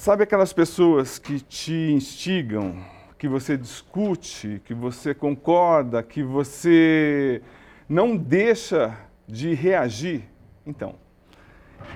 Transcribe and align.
Sabe 0.00 0.22
aquelas 0.22 0.50
pessoas 0.50 1.18
que 1.18 1.40
te 1.40 1.92
instigam, 1.92 2.74
que 3.18 3.28
você 3.28 3.54
discute, 3.54 4.62
que 4.64 4.72
você 4.72 5.12
concorda, 5.12 6.02
que 6.02 6.22
você 6.22 7.42
não 7.86 8.16
deixa 8.16 8.96
de 9.28 9.52
reagir? 9.52 10.22
Então, 10.66 10.94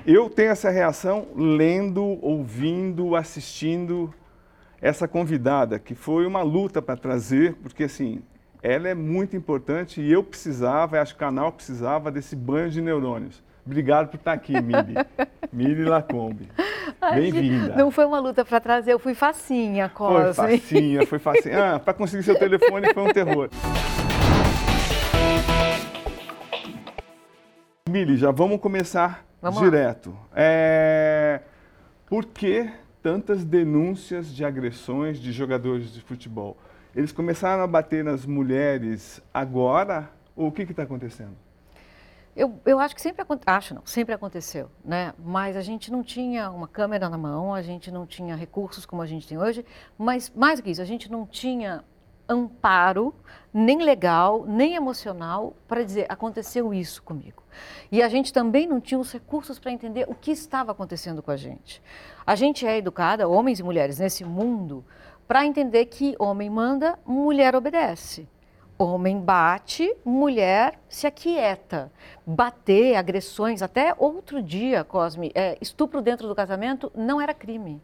eu 0.07 0.29
tenho 0.29 0.51
essa 0.51 0.69
reação 0.69 1.29
lendo, 1.35 2.19
ouvindo, 2.21 3.17
assistindo 3.17 4.13
essa 4.83 5.09
convidada, 5.09 5.79
que 5.79 5.95
foi 5.95 6.27
uma 6.27 6.43
luta 6.43 6.83
para 6.83 6.99
trazer, 6.99 7.55
porque 7.55 7.85
assim, 7.85 8.21
ela 8.63 8.87
é 8.87 8.95
muito 8.95 9.35
importante 9.35 10.03
e 10.03 10.13
eu 10.13 10.23
precisava, 10.23 11.01
acho 11.01 11.15
que 11.15 11.25
o 11.25 11.27
canal 11.27 11.51
precisava 11.51 12.13
desse 12.13 12.37
banho 12.37 12.69
de 12.69 12.83
neurônios. 12.83 13.43
Obrigado 13.65 14.09
por 14.09 14.17
estar 14.17 14.35
aqui, 14.35 14.53
Mili. 14.61 14.95
Mili 15.51 15.85
Lacombe. 15.85 16.51
Bem-vinda. 17.15 17.77
Não 17.77 17.91
foi 17.91 18.05
uma 18.05 18.19
luta 18.19 18.45
para 18.45 18.61
trazer, 18.61 18.93
eu 18.93 18.99
fui 18.99 19.15
facinha, 19.15 19.89
Cosme. 19.89 20.35
Foi 20.35 20.59
facinha, 20.59 21.07
foi 21.07 21.19
facinha. 21.19 21.75
Ah, 21.75 21.79
para 21.79 21.95
conseguir 21.95 22.23
seu 22.23 22.39
telefone 22.39 22.93
foi 22.93 23.03
um 23.03 23.13
terror. 23.13 23.49
Mili, 27.89 28.17
já 28.17 28.31
vamos 28.31 28.61
começar 28.61 29.25
vamos 29.41 29.61
direto. 29.61 30.17
É... 30.35 31.41
Por 32.07 32.25
que 32.25 32.69
tantas 33.03 33.45
denúncias 33.45 34.35
de 34.35 34.45
agressões 34.45 35.19
de 35.19 35.31
jogadores 35.31 35.93
de 35.93 36.01
futebol? 36.01 36.57
Eles 36.95 37.13
começaram 37.13 37.63
a 37.63 37.67
bater 37.67 38.03
nas 38.03 38.25
mulheres 38.25 39.23
agora? 39.33 40.11
Ou 40.35 40.49
o 40.49 40.53
que 40.53 40.63
está 40.63 40.83
acontecendo? 40.83 41.44
Eu, 42.37 42.61
eu 42.67 42.81
acho 42.81 42.97
que 42.97 43.01
sempre 43.01 43.25
acho 43.47 43.75
não, 43.75 43.83
sempre 43.87 44.13
aconteceu, 44.13 44.69
né? 44.85 45.15
Mas 45.19 45.57
a 45.57 45.61
gente 45.61 45.93
não 45.93 46.03
tinha 46.03 46.51
uma 46.51 46.67
câmera 46.67 47.09
na 47.09 47.17
mão, 47.17 47.55
a 47.55 47.63
gente 47.63 47.93
não 47.93 48.07
tinha 48.07 48.35
recursos 48.35 48.85
como 48.85 49.03
a 49.03 49.07
gente 49.07 49.29
tem 49.29 49.39
hoje, 49.39 49.65
mas 49.97 50.33
mais 50.35 50.59
do 50.59 50.65
que 50.65 50.71
isso, 50.71 50.83
a 50.83 50.85
gente 50.85 51.11
não 51.11 51.27
tinha 51.27 51.85
amparo, 52.29 53.15
nem 53.53 53.83
legal, 53.83 54.45
nem 54.47 54.75
emocional, 54.75 55.55
para 55.69 55.85
dizer 55.85 56.07
aconteceu 56.09 56.75
isso 56.75 57.03
comigo. 57.03 57.43
E 57.93 58.03
a 58.03 58.09
gente 58.09 58.33
também 58.33 58.67
não 58.67 58.81
tinha 58.81 58.99
os 58.99 59.13
recursos 59.13 59.59
para 59.59 59.71
entender 59.71 60.07
o 60.09 60.15
que 60.15 60.33
estava 60.33 60.73
acontecendo 60.73 61.23
com 61.23 61.31
a 61.31 61.37
gente. 61.37 61.83
A 62.27 62.35
gente 62.35 62.67
é 62.67 62.77
educada, 62.79 63.29
homens 63.29 63.61
e 63.61 63.63
mulheres, 63.63 63.99
nesse 63.99 64.25
mundo, 64.25 64.85
para 65.29 65.47
entender 65.47 65.87
que 65.87 66.17
homem 66.19 66.51
manda, 66.51 66.99
mulher 67.07 67.55
obedece. 67.55 68.29
Homem 68.77 69.21
bate, 69.21 69.95
mulher 70.05 70.81
se 70.89 71.07
aquieta. 71.07 71.93
Bater, 72.27 72.97
agressões, 72.97 73.63
até 73.63 73.95
outro 73.97 74.43
dia, 74.43 74.83
Cosme, 74.83 75.31
é, 75.35 75.57
estupro 75.61 76.03
dentro 76.03 76.27
do 76.27 76.35
casamento 76.35 76.91
não 76.95 77.21
era 77.21 77.33
crime. 77.33 77.81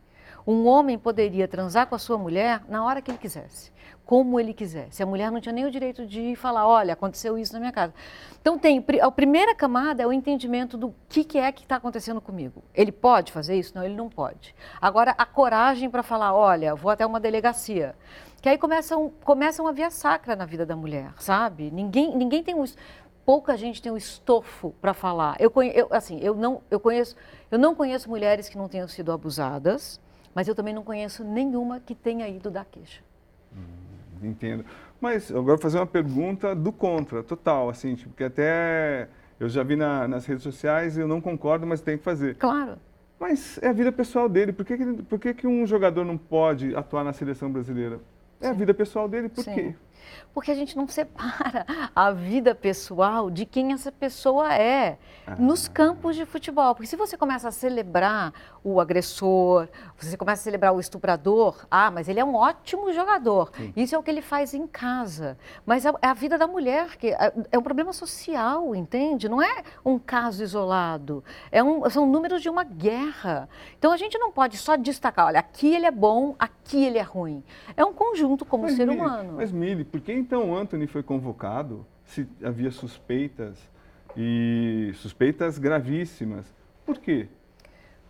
Um 0.46 0.66
homem 0.66 0.98
poderia 0.98 1.46
transar 1.46 1.86
com 1.86 1.94
a 1.94 1.98
sua 1.98 2.18
mulher 2.18 2.62
na 2.68 2.84
hora 2.84 3.00
que 3.02 3.10
ele 3.10 3.18
quisesse, 3.18 3.72
como 4.04 4.40
ele 4.40 4.54
quisesse. 4.54 5.02
A 5.02 5.06
mulher 5.06 5.30
não 5.30 5.40
tinha 5.40 5.52
nem 5.52 5.64
o 5.64 5.70
direito 5.70 6.06
de 6.06 6.34
falar, 6.36 6.66
olha, 6.66 6.94
aconteceu 6.94 7.36
isso 7.38 7.52
na 7.52 7.60
minha 7.60 7.72
casa. 7.72 7.92
Então 8.40 8.58
tem 8.58 8.84
a 9.00 9.10
primeira 9.10 9.54
camada 9.54 10.02
é 10.02 10.06
o 10.06 10.12
entendimento 10.12 10.76
do 10.76 10.94
que, 11.08 11.24
que 11.24 11.38
é 11.38 11.52
que 11.52 11.62
está 11.62 11.76
acontecendo 11.76 12.20
comigo. 12.20 12.62
Ele 12.74 12.92
pode 12.92 13.32
fazer 13.32 13.56
isso? 13.56 13.72
Não, 13.74 13.84
ele 13.84 13.94
não 13.94 14.08
pode. 14.08 14.54
Agora 14.80 15.14
a 15.16 15.26
coragem 15.26 15.90
para 15.90 16.02
falar, 16.02 16.34
olha, 16.34 16.74
vou 16.74 16.90
até 16.90 17.04
uma 17.04 17.20
delegacia. 17.20 17.94
Que 18.40 18.48
aí 18.48 18.56
começa, 18.56 18.96
um, 18.96 19.10
começa 19.10 19.60
uma 19.60 19.72
via 19.72 19.90
sacra 19.90 20.34
na 20.34 20.46
vida 20.46 20.64
da 20.64 20.74
mulher, 20.74 21.12
sabe? 21.18 21.70
Ninguém, 21.70 22.16
ninguém 22.16 22.42
tem 22.42 22.54
pouca 23.30 23.56
gente 23.56 23.80
tem 23.80 23.92
o 23.92 23.96
estofo 23.96 24.74
para 24.80 24.92
falar. 24.92 25.36
Eu, 25.38 25.52
eu, 25.72 25.88
assim, 25.90 26.18
eu 26.20 26.34
não, 26.34 26.62
eu 26.70 26.80
conheço, 26.80 27.14
eu 27.48 27.58
não 27.58 27.76
conheço 27.76 28.08
mulheres 28.08 28.48
que 28.48 28.58
não 28.58 28.68
tenham 28.68 28.88
sido 28.88 29.12
abusadas, 29.12 30.00
mas 30.34 30.48
eu 30.48 30.54
também 30.54 30.74
não 30.74 30.82
conheço 30.82 31.24
nenhuma 31.24 31.80
que 31.80 31.94
tenha 31.94 32.28
ido 32.28 32.50
dar 32.50 32.64
queixa. 32.64 33.02
Hum, 33.56 34.28
entendo. 34.28 34.64
Mas 35.00 35.30
agora 35.30 35.56
vou 35.56 35.58
fazer 35.58 35.78
uma 35.78 35.86
pergunta 35.86 36.54
do 36.54 36.72
contra, 36.72 37.22
total, 37.22 37.70
assim, 37.70 37.94
tipo, 37.94 38.14
que 38.14 38.24
até 38.24 39.08
eu 39.38 39.48
já 39.48 39.62
vi 39.62 39.74
na, 39.74 40.06
nas 40.06 40.26
redes 40.26 40.42
sociais 40.42 40.96
e 40.96 41.00
eu 41.00 41.08
não 41.08 41.20
concordo, 41.20 41.66
mas 41.66 41.80
tem 41.80 41.96
que 41.96 42.04
fazer. 42.04 42.36
Claro. 42.36 42.76
Mas 43.18 43.58
é 43.62 43.68
a 43.68 43.72
vida 43.72 43.90
pessoal 43.90 44.28
dele. 44.28 44.52
Por 44.52 44.64
que, 44.64 44.76
que, 44.76 45.02
por 45.02 45.18
que, 45.18 45.34
que 45.34 45.46
um 45.46 45.66
jogador 45.66 46.04
não 46.04 46.16
pode 46.16 46.74
atuar 46.74 47.04
na 47.04 47.12
seleção 47.12 47.50
brasileira? 47.50 48.00
É 48.40 48.46
Sim. 48.46 48.50
a 48.50 48.52
vida 48.54 48.72
pessoal 48.72 49.08
dele, 49.08 49.28
por 49.28 49.44
Sim. 49.44 49.54
quê? 49.54 49.74
Porque 50.32 50.50
a 50.50 50.54
gente 50.54 50.76
não 50.76 50.86
separa 50.86 51.66
a 51.94 52.10
vida 52.10 52.54
pessoal 52.54 53.30
de 53.30 53.44
quem 53.44 53.72
essa 53.72 53.90
pessoa 53.90 54.54
é 54.54 54.98
ah. 55.26 55.36
nos 55.38 55.68
campos 55.68 56.16
de 56.16 56.24
futebol. 56.24 56.74
Porque 56.74 56.86
se 56.86 56.96
você 56.96 57.16
começa 57.16 57.48
a 57.48 57.50
celebrar 57.50 58.32
o 58.62 58.80
agressor, 58.80 59.68
você 59.98 60.16
começa 60.16 60.42
a 60.42 60.44
celebrar 60.44 60.74
o 60.74 60.80
estuprador, 60.80 61.66
ah, 61.70 61.90
mas 61.90 62.08
ele 62.08 62.20
é 62.20 62.24
um 62.24 62.34
ótimo 62.34 62.92
jogador. 62.92 63.50
Sim. 63.56 63.72
Isso 63.76 63.94
é 63.94 63.98
o 63.98 64.02
que 64.02 64.10
ele 64.10 64.22
faz 64.22 64.54
em 64.54 64.66
casa. 64.66 65.36
Mas 65.64 65.84
é 65.84 65.92
a 66.02 66.14
vida 66.14 66.36
da 66.36 66.46
mulher, 66.46 66.96
que 66.96 67.08
é, 67.08 67.32
é 67.52 67.58
um 67.58 67.62
problema 67.62 67.92
social, 67.92 68.74
entende? 68.74 69.28
Não 69.28 69.40
é 69.40 69.62
um 69.84 69.98
caso 69.98 70.42
isolado. 70.42 71.24
É 71.50 71.62
um, 71.62 71.88
são 71.88 72.06
números 72.06 72.42
de 72.42 72.48
uma 72.48 72.64
guerra. 72.64 73.48
Então 73.78 73.92
a 73.92 73.96
gente 73.96 74.18
não 74.18 74.30
pode 74.30 74.56
só 74.56 74.76
destacar, 74.76 75.26
olha, 75.26 75.40
aqui 75.40 75.74
ele 75.74 75.86
é 75.86 75.90
bom, 75.90 76.34
aqui 76.38 76.84
ele 76.84 76.98
é 76.98 77.02
ruim. 77.02 77.42
É 77.76 77.84
um 77.84 77.92
conjunto 77.92 78.44
como 78.44 78.64
mas, 78.64 78.76
ser 78.76 78.88
humano. 78.88 79.34
Mas, 79.36 79.50
Mili, 79.50 79.84
por 79.90 80.00
que 80.00 80.12
então 80.12 80.56
Anthony 80.56 80.86
foi 80.86 81.02
convocado 81.02 81.86
se 82.04 82.26
havia 82.42 82.70
suspeitas 82.70 83.58
e 84.16 84.92
suspeitas 84.94 85.58
gravíssimas? 85.58 86.46
Por 86.84 86.98
quê? 86.98 87.28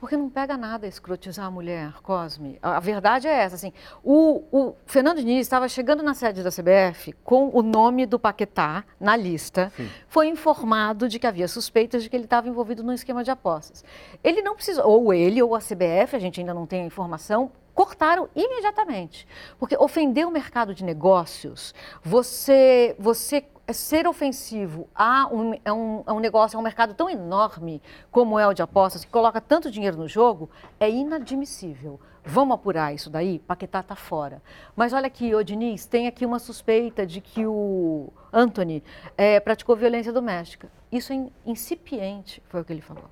Porque 0.00 0.16
não 0.16 0.30
pega 0.30 0.56
nada 0.56 0.86
escrotizar 0.86 1.44
a 1.44 1.50
mulher, 1.50 1.92
Cosme. 2.02 2.58
A 2.62 2.80
verdade 2.80 3.28
é 3.28 3.32
essa, 3.32 3.56
assim, 3.56 3.70
o, 4.02 4.42
o, 4.50 4.74
Fernando 4.86 5.18
Diniz 5.18 5.40
estava 5.40 5.68
chegando 5.68 6.02
na 6.02 6.14
sede 6.14 6.42
da 6.42 6.48
CBF 6.50 7.12
com 7.22 7.50
o 7.52 7.60
nome 7.60 8.06
do 8.06 8.18
Paquetá 8.18 8.82
na 8.98 9.14
lista, 9.14 9.70
Sim. 9.76 9.90
foi 10.08 10.28
informado 10.28 11.06
de 11.06 11.18
que 11.18 11.26
havia 11.26 11.46
suspeitas 11.46 12.02
de 12.02 12.08
que 12.08 12.16
ele 12.16 12.24
estava 12.24 12.48
envolvido 12.48 12.82
num 12.82 12.94
esquema 12.94 13.22
de 13.22 13.30
apostas. 13.30 13.84
Ele 14.24 14.40
não 14.40 14.54
precisou, 14.54 14.88
ou 14.88 15.12
ele 15.12 15.42
ou 15.42 15.54
a 15.54 15.58
CBF, 15.58 16.16
a 16.16 16.18
gente 16.18 16.40
ainda 16.40 16.54
não 16.54 16.64
tem 16.64 16.80
a 16.80 16.86
informação, 16.86 17.52
cortaram 17.74 18.28
imediatamente. 18.34 19.26
Porque 19.58 19.76
ofender 19.76 20.26
o 20.26 20.30
mercado 20.30 20.74
de 20.74 20.84
negócios, 20.84 21.74
você, 22.02 22.94
você 22.98 23.44
ser 23.72 24.06
ofensivo 24.06 24.88
a 24.94 25.28
um, 25.32 25.52
a, 25.64 25.72
um, 25.72 26.02
a 26.06 26.12
um 26.12 26.20
negócio, 26.20 26.56
a 26.56 26.60
um 26.60 26.62
mercado 26.62 26.94
tão 26.94 27.08
enorme 27.08 27.82
como 28.10 28.38
é 28.38 28.46
o 28.46 28.52
de 28.52 28.62
apostas, 28.62 29.04
que 29.04 29.10
coloca 29.10 29.40
tanto 29.40 29.70
dinheiro 29.70 29.96
no 29.96 30.08
jogo, 30.08 30.50
é 30.78 30.90
inadmissível. 30.90 32.00
Vamos 32.24 32.54
apurar 32.54 32.94
isso 32.94 33.08
daí? 33.08 33.38
Paquetá 33.38 33.80
está 33.80 33.96
fora. 33.96 34.42
Mas 34.76 34.92
olha 34.92 35.06
aqui, 35.06 35.34
ô 35.34 35.42
Diniz, 35.42 35.86
tem 35.86 36.06
aqui 36.06 36.26
uma 36.26 36.38
suspeita 36.38 37.06
de 37.06 37.20
que 37.20 37.46
o 37.46 38.12
Anthony 38.32 38.84
é, 39.16 39.40
praticou 39.40 39.74
violência 39.74 40.12
doméstica. 40.12 40.70
Isso 40.92 41.12
é 41.12 41.28
incipiente, 41.46 42.42
foi 42.48 42.60
o 42.60 42.64
que 42.64 42.72
ele 42.72 42.82
falou. 42.82 43.04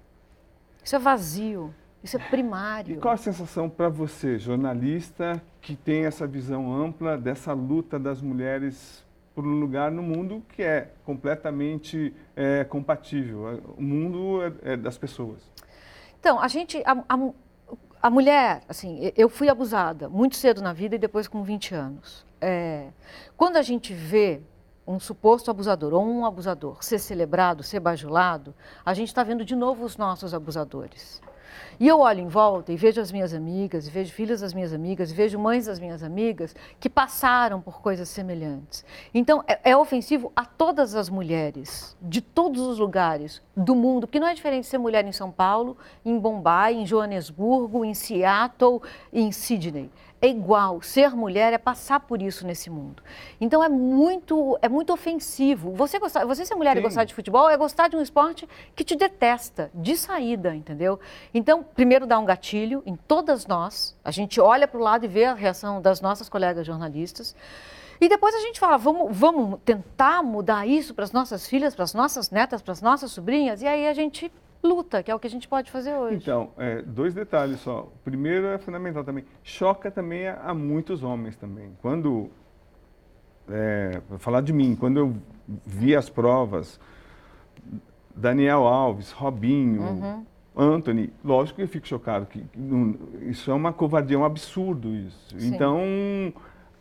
Isso 0.84 0.94
é 0.94 0.98
vazio. 0.98 1.74
Isso 2.02 2.16
é 2.16 2.20
primário. 2.20 2.96
E 2.96 2.98
qual 2.98 3.14
a 3.14 3.16
sensação 3.16 3.68
para 3.68 3.88
você, 3.88 4.38
jornalista, 4.38 5.42
que 5.60 5.74
tem 5.74 6.04
essa 6.04 6.26
visão 6.26 6.72
ampla 6.72 7.18
dessa 7.18 7.52
luta 7.52 7.98
das 7.98 8.22
mulheres 8.22 9.04
por 9.34 9.44
um 9.44 9.58
lugar 9.60 9.90
no 9.90 10.02
mundo 10.02 10.42
que 10.48 10.62
é 10.62 10.92
completamente 11.04 12.14
é, 12.36 12.64
compatível? 12.64 13.62
O 13.76 13.82
mundo 13.82 14.42
é, 14.42 14.72
é 14.72 14.76
das 14.76 14.96
pessoas. 14.96 15.50
Então, 16.20 16.40
a 16.40 16.48
gente, 16.48 16.82
a, 16.84 16.92
a, 17.08 17.30
a, 18.02 18.10
mulher, 18.10 18.62
assim, 18.68 19.12
eu 19.16 19.28
fui 19.28 19.48
abusada 19.48 20.08
muito 20.08 20.36
cedo 20.36 20.62
na 20.62 20.72
vida 20.72 20.94
e 20.94 20.98
depois 20.98 21.26
com 21.26 21.42
20 21.42 21.74
anos. 21.74 22.26
É, 22.40 22.88
quando 23.36 23.56
a 23.56 23.62
gente 23.62 23.92
vê 23.92 24.40
um 24.86 24.98
suposto 24.98 25.50
abusador 25.50 25.92
ou 25.92 26.02
um 26.02 26.24
abusador 26.24 26.82
ser 26.82 26.98
celebrado, 26.98 27.62
ser 27.62 27.78
bajulado, 27.78 28.54
a 28.86 28.94
gente 28.94 29.08
está 29.08 29.22
vendo 29.22 29.44
de 29.44 29.54
novo 29.54 29.84
os 29.84 29.96
nossos 29.96 30.32
abusadores. 30.32 31.20
E 31.80 31.86
eu 31.86 32.00
olho 32.00 32.20
em 32.20 32.26
volta 32.26 32.72
e 32.72 32.76
vejo 32.76 33.00
as 33.00 33.12
minhas 33.12 33.32
amigas, 33.32 33.86
e 33.86 33.90
vejo 33.90 34.12
filhas 34.12 34.40
das 34.40 34.52
minhas 34.52 34.72
amigas, 34.72 35.12
e 35.12 35.14
vejo 35.14 35.38
mães 35.38 35.66
das 35.66 35.78
minhas 35.78 36.02
amigas 36.02 36.54
que 36.80 36.90
passaram 36.90 37.60
por 37.60 37.80
coisas 37.80 38.08
semelhantes. 38.08 38.84
Então, 39.14 39.44
é, 39.46 39.70
é 39.70 39.76
ofensivo 39.76 40.32
a 40.34 40.44
todas 40.44 40.96
as 40.96 41.08
mulheres, 41.08 41.96
de 42.02 42.20
todos 42.20 42.62
os 42.62 42.80
lugares 42.80 43.40
do 43.56 43.76
mundo, 43.76 44.08
porque 44.08 44.18
não 44.18 44.26
é 44.26 44.34
diferente 44.34 44.66
ser 44.66 44.78
mulher 44.78 45.04
em 45.04 45.12
São 45.12 45.30
Paulo, 45.30 45.76
em 46.04 46.18
Bombay, 46.18 46.74
em 46.74 46.84
Joanesburgo, 46.84 47.84
em 47.84 47.94
Seattle, 47.94 48.82
em 49.12 49.30
Sydney 49.30 49.88
é 50.20 50.28
igual. 50.28 50.82
Ser 50.82 51.14
mulher 51.14 51.52
é 51.52 51.58
passar 51.58 52.00
por 52.00 52.20
isso 52.20 52.46
nesse 52.46 52.68
mundo. 52.68 53.02
Então 53.40 53.62
é 53.62 53.68
muito, 53.68 54.58
é 54.60 54.68
muito 54.68 54.92
ofensivo. 54.92 55.72
Você, 55.72 55.98
gostar, 55.98 56.24
você 56.24 56.44
ser 56.44 56.54
mulher 56.54 56.74
Sim. 56.74 56.80
e 56.80 56.82
gostar 56.82 57.04
de 57.04 57.14
futebol 57.14 57.48
é 57.48 57.56
gostar 57.56 57.88
de 57.88 57.96
um 57.96 58.02
esporte 58.02 58.48
que 58.74 58.84
te 58.84 58.96
detesta, 58.96 59.70
de 59.74 59.96
saída, 59.96 60.54
entendeu? 60.54 60.98
Então, 61.32 61.62
primeiro 61.62 62.06
dá 62.06 62.18
um 62.18 62.24
gatilho 62.24 62.82
em 62.84 62.96
todas 62.96 63.46
nós. 63.46 63.96
A 64.04 64.10
gente 64.10 64.40
olha 64.40 64.66
para 64.66 64.78
o 64.78 64.82
lado 64.82 65.04
e 65.04 65.08
vê 65.08 65.24
a 65.24 65.34
reação 65.34 65.80
das 65.80 66.00
nossas 66.00 66.28
colegas 66.28 66.66
jornalistas. 66.66 67.34
E 68.00 68.08
depois 68.08 68.34
a 68.34 68.40
gente 68.40 68.60
fala, 68.60 68.76
vamos, 68.76 69.16
vamos 69.16 69.58
tentar 69.64 70.22
mudar 70.22 70.66
isso 70.66 70.94
para 70.94 71.04
as 71.04 71.12
nossas 71.12 71.48
filhas, 71.48 71.74
para 71.74 71.84
as 71.84 71.94
nossas 71.94 72.30
netas, 72.30 72.62
para 72.62 72.72
as 72.72 72.80
nossas 72.80 73.10
sobrinhas. 73.10 73.60
E 73.60 73.66
aí 73.66 73.88
a 73.88 73.92
gente 73.92 74.30
luta, 74.62 75.02
que 75.02 75.10
é 75.10 75.14
o 75.14 75.18
que 75.18 75.26
a 75.26 75.30
gente 75.30 75.48
pode 75.48 75.70
fazer 75.70 75.94
hoje. 75.94 76.16
Então, 76.16 76.50
é, 76.56 76.82
dois 76.82 77.14
detalhes 77.14 77.60
só. 77.60 77.82
O 77.82 77.98
primeiro 78.04 78.46
é 78.46 78.58
fundamental 78.58 79.04
também. 79.04 79.24
Choca 79.42 79.90
também 79.90 80.26
a, 80.26 80.40
a 80.40 80.54
muitos 80.54 81.02
homens 81.02 81.36
também. 81.36 81.76
Quando, 81.80 82.30
é, 83.48 84.00
vou 84.08 84.18
falar 84.18 84.40
de 84.40 84.52
mim, 84.52 84.76
quando 84.76 84.98
eu 84.98 85.16
vi 85.64 85.94
as 85.94 86.10
provas, 86.10 86.80
Daniel 88.14 88.66
Alves, 88.66 89.12
Robinho, 89.12 89.82
uhum. 89.82 90.26
Anthony, 90.56 91.12
lógico 91.24 91.56
que 91.56 91.62
eu 91.62 91.68
fico 91.68 91.86
chocado, 91.86 92.26
que, 92.26 92.44
isso 93.22 93.50
é 93.50 93.54
uma 93.54 93.72
covardia, 93.72 94.16
é 94.16 94.18
um 94.18 94.24
absurdo 94.24 94.92
isso. 94.92 95.38
Sim. 95.38 95.54
Então, 95.54 95.80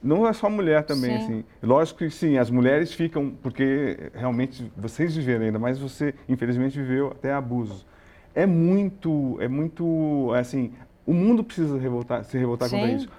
não 0.07 0.27
é 0.27 0.33
só 0.33 0.49
mulher 0.49 0.83
também, 0.83 1.17
sim. 1.17 1.23
assim. 1.23 1.43
Lógico 1.61 1.99
que 1.99 2.09
sim, 2.09 2.37
as 2.37 2.49
mulheres 2.49 2.93
ficam, 2.93 3.31
porque 3.43 4.11
realmente 4.13 4.71
vocês 4.75 5.15
viveram 5.15 5.45
ainda, 5.45 5.59
mas 5.59 5.77
você, 5.77 6.15
infelizmente, 6.27 6.79
viveu 6.79 7.07
até 7.07 7.33
abusos. 7.33 7.85
É 8.33 8.45
muito, 8.45 9.37
é 9.41 9.47
muito, 9.47 10.31
assim, 10.33 10.71
o 11.05 11.13
mundo 11.13 11.43
precisa 11.43 11.77
revoltar, 11.77 12.23
se 12.23 12.37
revoltar 12.37 12.69
sim. 12.69 12.77
contra 12.77 12.91
isso. 12.91 13.09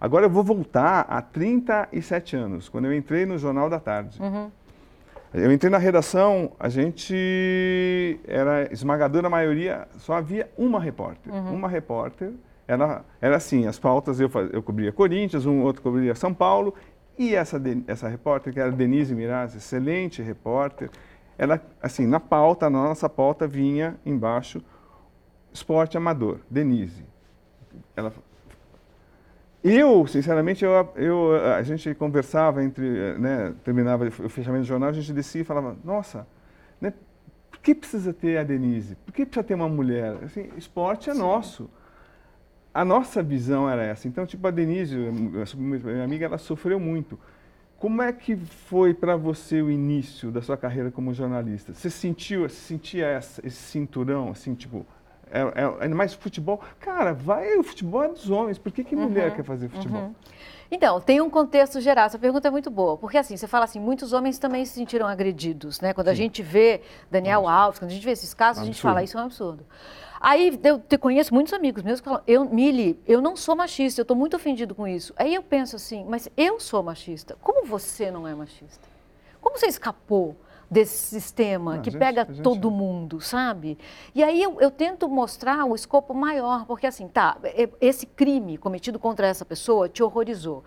Agora 0.00 0.26
eu 0.26 0.30
vou 0.30 0.44
voltar 0.44 1.00
a 1.08 1.20
37 1.20 2.36
anos, 2.36 2.68
quando 2.68 2.86
eu 2.86 2.94
entrei 2.94 3.26
no 3.26 3.36
Jornal 3.36 3.68
da 3.68 3.80
Tarde. 3.80 4.20
Uhum. 4.22 4.50
Eu 5.34 5.52
entrei 5.52 5.70
na 5.70 5.76
redação, 5.76 6.52
a 6.58 6.70
gente 6.70 8.18
era 8.26 8.72
esmagadora 8.72 9.28
maioria, 9.28 9.86
só 9.98 10.14
havia 10.14 10.50
uma 10.56 10.80
repórter. 10.80 11.32
Uhum. 11.32 11.54
Uma 11.54 11.68
repórter 11.68 12.32
era, 12.68 13.02
era 13.18 13.36
assim, 13.36 13.66
as 13.66 13.78
pautas 13.78 14.20
eu, 14.20 14.28
fazia, 14.28 14.54
eu 14.54 14.62
cobria 14.62 14.92
Corinthians, 14.92 15.46
um 15.46 15.62
outro 15.62 15.80
cobria 15.80 16.14
São 16.14 16.34
Paulo, 16.34 16.74
e 17.18 17.34
essa, 17.34 17.60
essa 17.86 18.06
repórter, 18.06 18.52
que 18.52 18.60
era 18.60 18.70
Denise 18.70 19.14
Miraz, 19.14 19.56
excelente 19.56 20.20
repórter, 20.22 20.90
ela, 21.38 21.60
assim, 21.82 22.06
na 22.06 22.20
pauta, 22.20 22.68
na 22.68 22.82
nossa 22.82 23.08
pauta, 23.08 23.46
vinha 23.46 23.96
embaixo 24.04 24.62
esporte 25.52 25.96
amador, 25.96 26.40
Denise. 26.50 27.04
Ela, 27.96 28.12
eu, 29.64 30.06
sinceramente, 30.06 30.64
eu, 30.64 30.72
eu, 30.94 31.34
a 31.54 31.62
gente 31.62 31.92
conversava 31.94 32.62
entre, 32.62 33.14
né, 33.18 33.54
terminava 33.64 34.06
o 34.06 34.28
fechamento 34.28 34.64
do 34.64 34.68
jornal, 34.68 34.90
a 34.90 34.92
gente 34.92 35.12
descia 35.12 35.40
e 35.40 35.44
falava, 35.44 35.76
nossa, 35.82 36.26
né, 36.80 36.92
por 37.50 37.60
que 37.60 37.74
precisa 37.74 38.12
ter 38.12 38.38
a 38.38 38.44
Denise? 38.44 38.94
Por 39.06 39.12
que 39.12 39.24
precisa 39.24 39.42
ter 39.42 39.54
uma 39.54 39.68
mulher? 39.68 40.18
Assim, 40.22 40.50
esporte 40.56 41.08
é 41.08 41.14
Sim. 41.14 41.20
nosso 41.20 41.70
a 42.72 42.84
nossa 42.84 43.22
visão 43.22 43.68
era 43.68 43.82
essa. 43.82 44.06
Então, 44.06 44.26
tipo, 44.26 44.46
a 44.46 44.50
Denise, 44.50 44.96
minha 45.56 46.04
amiga, 46.04 46.26
ela 46.26 46.38
sofreu 46.38 46.78
muito. 46.78 47.18
Como 47.78 48.02
é 48.02 48.12
que 48.12 48.36
foi 48.36 48.92
para 48.92 49.16
você 49.16 49.62
o 49.62 49.70
início 49.70 50.30
da 50.32 50.42
sua 50.42 50.56
carreira 50.56 50.90
como 50.90 51.14
jornalista? 51.14 51.72
Você 51.72 51.88
sentiu, 51.88 52.48
sentia 52.48 53.06
essa, 53.06 53.46
esse 53.46 53.56
cinturão, 53.56 54.30
assim, 54.30 54.54
tipo, 54.54 54.84
é, 55.30 55.40
é, 55.40 55.84
é, 55.86 55.88
mais 55.88 56.12
futebol? 56.12 56.60
Cara, 56.80 57.12
vai, 57.12 57.56
o 57.56 57.62
futebol 57.62 58.02
é 58.02 58.08
dos 58.08 58.30
homens, 58.30 58.58
por 58.58 58.72
que, 58.72 58.82
que 58.82 58.96
mulher 58.96 59.30
uhum, 59.30 59.36
quer 59.36 59.44
fazer 59.44 59.68
futebol? 59.68 60.02
Uhum. 60.02 60.14
Então, 60.70 61.00
tem 61.00 61.20
um 61.20 61.30
contexto 61.30 61.80
geral, 61.80 62.06
essa 62.06 62.18
pergunta 62.18 62.48
é 62.48 62.50
muito 62.50 62.70
boa, 62.70 62.96
porque 62.96 63.16
assim, 63.16 63.36
você 63.36 63.46
fala 63.46 63.64
assim, 63.64 63.80
muitos 63.80 64.12
homens 64.12 64.38
também 64.38 64.64
se 64.64 64.72
sentiram 64.72 65.06
agredidos, 65.06 65.80
né? 65.80 65.94
Quando 65.94 66.08
Sim. 66.08 66.12
a 66.12 66.16
gente 66.16 66.42
vê 66.42 66.82
Daniel 67.10 67.48
Alves, 67.48 67.78
quando 67.78 67.90
a 67.90 67.94
gente 67.94 68.04
vê 68.04 68.10
esses 68.10 68.34
casos, 68.34 68.62
a 68.62 68.66
gente 68.66 68.80
fala, 68.80 69.02
isso 69.02 69.16
é 69.16 69.20
um 69.20 69.24
absurdo. 69.24 69.64
Aí 70.20 70.58
eu 70.64 70.78
te 70.78 70.98
conheço 70.98 71.32
muitos 71.32 71.52
amigos 71.52 71.82
meus 71.82 72.00
que 72.00 72.08
falam, 72.08 72.22
eu, 72.26 72.44
Mili, 72.44 72.98
eu 73.06 73.20
não 73.20 73.36
sou 73.36 73.54
machista, 73.54 74.00
eu 74.00 74.02
estou 74.02 74.16
muito 74.16 74.34
ofendido 74.34 74.74
com 74.74 74.86
isso. 74.86 75.14
Aí 75.16 75.34
eu 75.34 75.42
penso 75.42 75.76
assim, 75.76 76.04
mas 76.08 76.28
eu 76.36 76.58
sou 76.58 76.82
machista. 76.82 77.36
Como 77.40 77.66
você 77.66 78.10
não 78.10 78.26
é 78.26 78.34
machista? 78.34 78.88
Como 79.40 79.56
você 79.56 79.66
escapou 79.66 80.36
desse 80.70 80.98
sistema 80.98 81.76
não, 81.76 81.82
que 81.82 81.90
gente, 81.90 81.98
pega 81.98 82.26
gente... 82.26 82.42
todo 82.42 82.70
mundo, 82.70 83.20
sabe? 83.20 83.78
E 84.14 84.22
aí 84.22 84.42
eu, 84.42 84.60
eu, 84.60 84.70
tento 84.70 85.08
mostrar 85.08 85.64
o 85.64 85.74
escopo 85.74 86.12
maior, 86.12 86.66
porque 86.66 86.86
assim, 86.86 87.08
tá, 87.08 87.38
esse 87.80 88.04
crime 88.06 88.58
cometido 88.58 88.98
contra 88.98 89.26
essa 89.26 89.44
pessoa 89.44 89.88
te 89.88 90.02
horrorizou. 90.02 90.62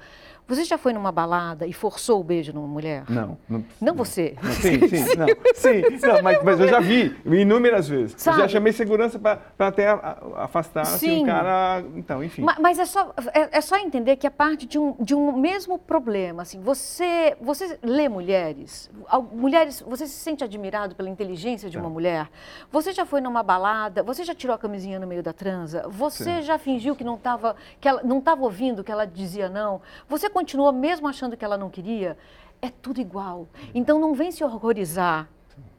Você 0.51 0.65
já 0.65 0.77
foi 0.77 0.92
numa 0.92 1.13
balada 1.13 1.65
e 1.65 1.71
forçou 1.71 2.19
o 2.19 2.24
beijo 2.25 2.51
numa 2.51 2.68
mulher? 2.68 3.06
Não. 3.07 3.38
Não, 3.48 3.59
não, 3.59 3.65
não 3.80 3.94
você? 3.94 4.36
Sim, 4.59 4.86
sim, 4.86 5.06
não. 5.15 5.27
Sim, 5.56 5.81
não, 6.06 6.21
mas, 6.21 6.44
mas, 6.44 6.59
eu 6.59 6.68
já 6.68 6.81
vi 6.81 7.15
inúmeras 7.25 7.88
vezes. 7.88 8.15
Sabe? 8.18 8.38
Eu 8.38 8.42
já 8.42 8.48
chamei 8.50 8.74
segurança 8.74 9.18
para 9.18 9.39
até 9.57 9.88
afastar 10.36 10.86
sim. 10.86 10.95
Assim, 10.95 11.24
o 11.24 11.25
cara. 11.25 11.81
Então, 11.95 12.21
enfim. 12.21 12.42
Mas, 12.42 12.57
mas, 12.59 12.80
é, 12.80 12.86
só, 12.86 13.13
é, 13.33 13.57
é, 13.57 13.62
só 13.62 13.77
entender 13.77 14.18
que 14.18 14.27
é 14.27 14.30
parte 14.30 14.65
de 14.65 14.77
um, 14.77 14.94
de 15.00 15.15
um 15.15 15.31
mesmo 15.38 15.80
problema. 15.80 16.42
Assim, 16.42 16.59
você, 16.59 17.38
você 17.39 17.80
lê 17.81 18.09
mulheres, 18.09 18.92
mulheres, 19.31 19.81
você 19.88 20.06
se 20.06 20.19
sente 20.19 20.44
admirado 20.44 20.95
pela 20.95 21.09
inteligência 21.09 21.69
de 21.69 21.77
uma 21.77 21.88
é. 21.88 21.92
mulher? 21.92 22.30
Você 22.69 22.92
já 22.92 23.06
foi 23.06 23.21
numa 23.21 23.42
balada? 23.42 24.03
Você 24.03 24.25
já 24.25 24.36
tirou 24.36 24.53
a 24.53 24.59
camisinha 24.59 25.00
no 25.00 25.07
meio 25.07 25.24
da 25.24 25.31
transa? 25.31 25.88
Você 25.88 26.36
sim. 26.36 26.42
já 26.42 26.57
fingiu 26.57 26.94
que 26.94 27.06
não 27.06 27.15
estava 27.15 27.56
que 27.80 27.88
ela 27.88 28.01
não 28.03 28.19
estava 28.19 28.42
ouvindo 28.44 28.83
que 28.83 28.92
ela 28.92 29.06
dizia 29.06 29.48
não? 29.48 29.81
Você 30.09 30.30
continua 30.41 30.71
mesmo 30.71 31.07
achando 31.07 31.38
que 31.38 31.45
ela 31.45 31.55
não 31.55 31.69
queria, 31.69 32.17
é 32.59 32.69
tudo 32.69 32.99
igual. 32.99 33.47
Então 33.75 33.99
não 33.99 34.15
vem 34.15 34.31
se 34.31 34.43
horrorizar 34.43 35.29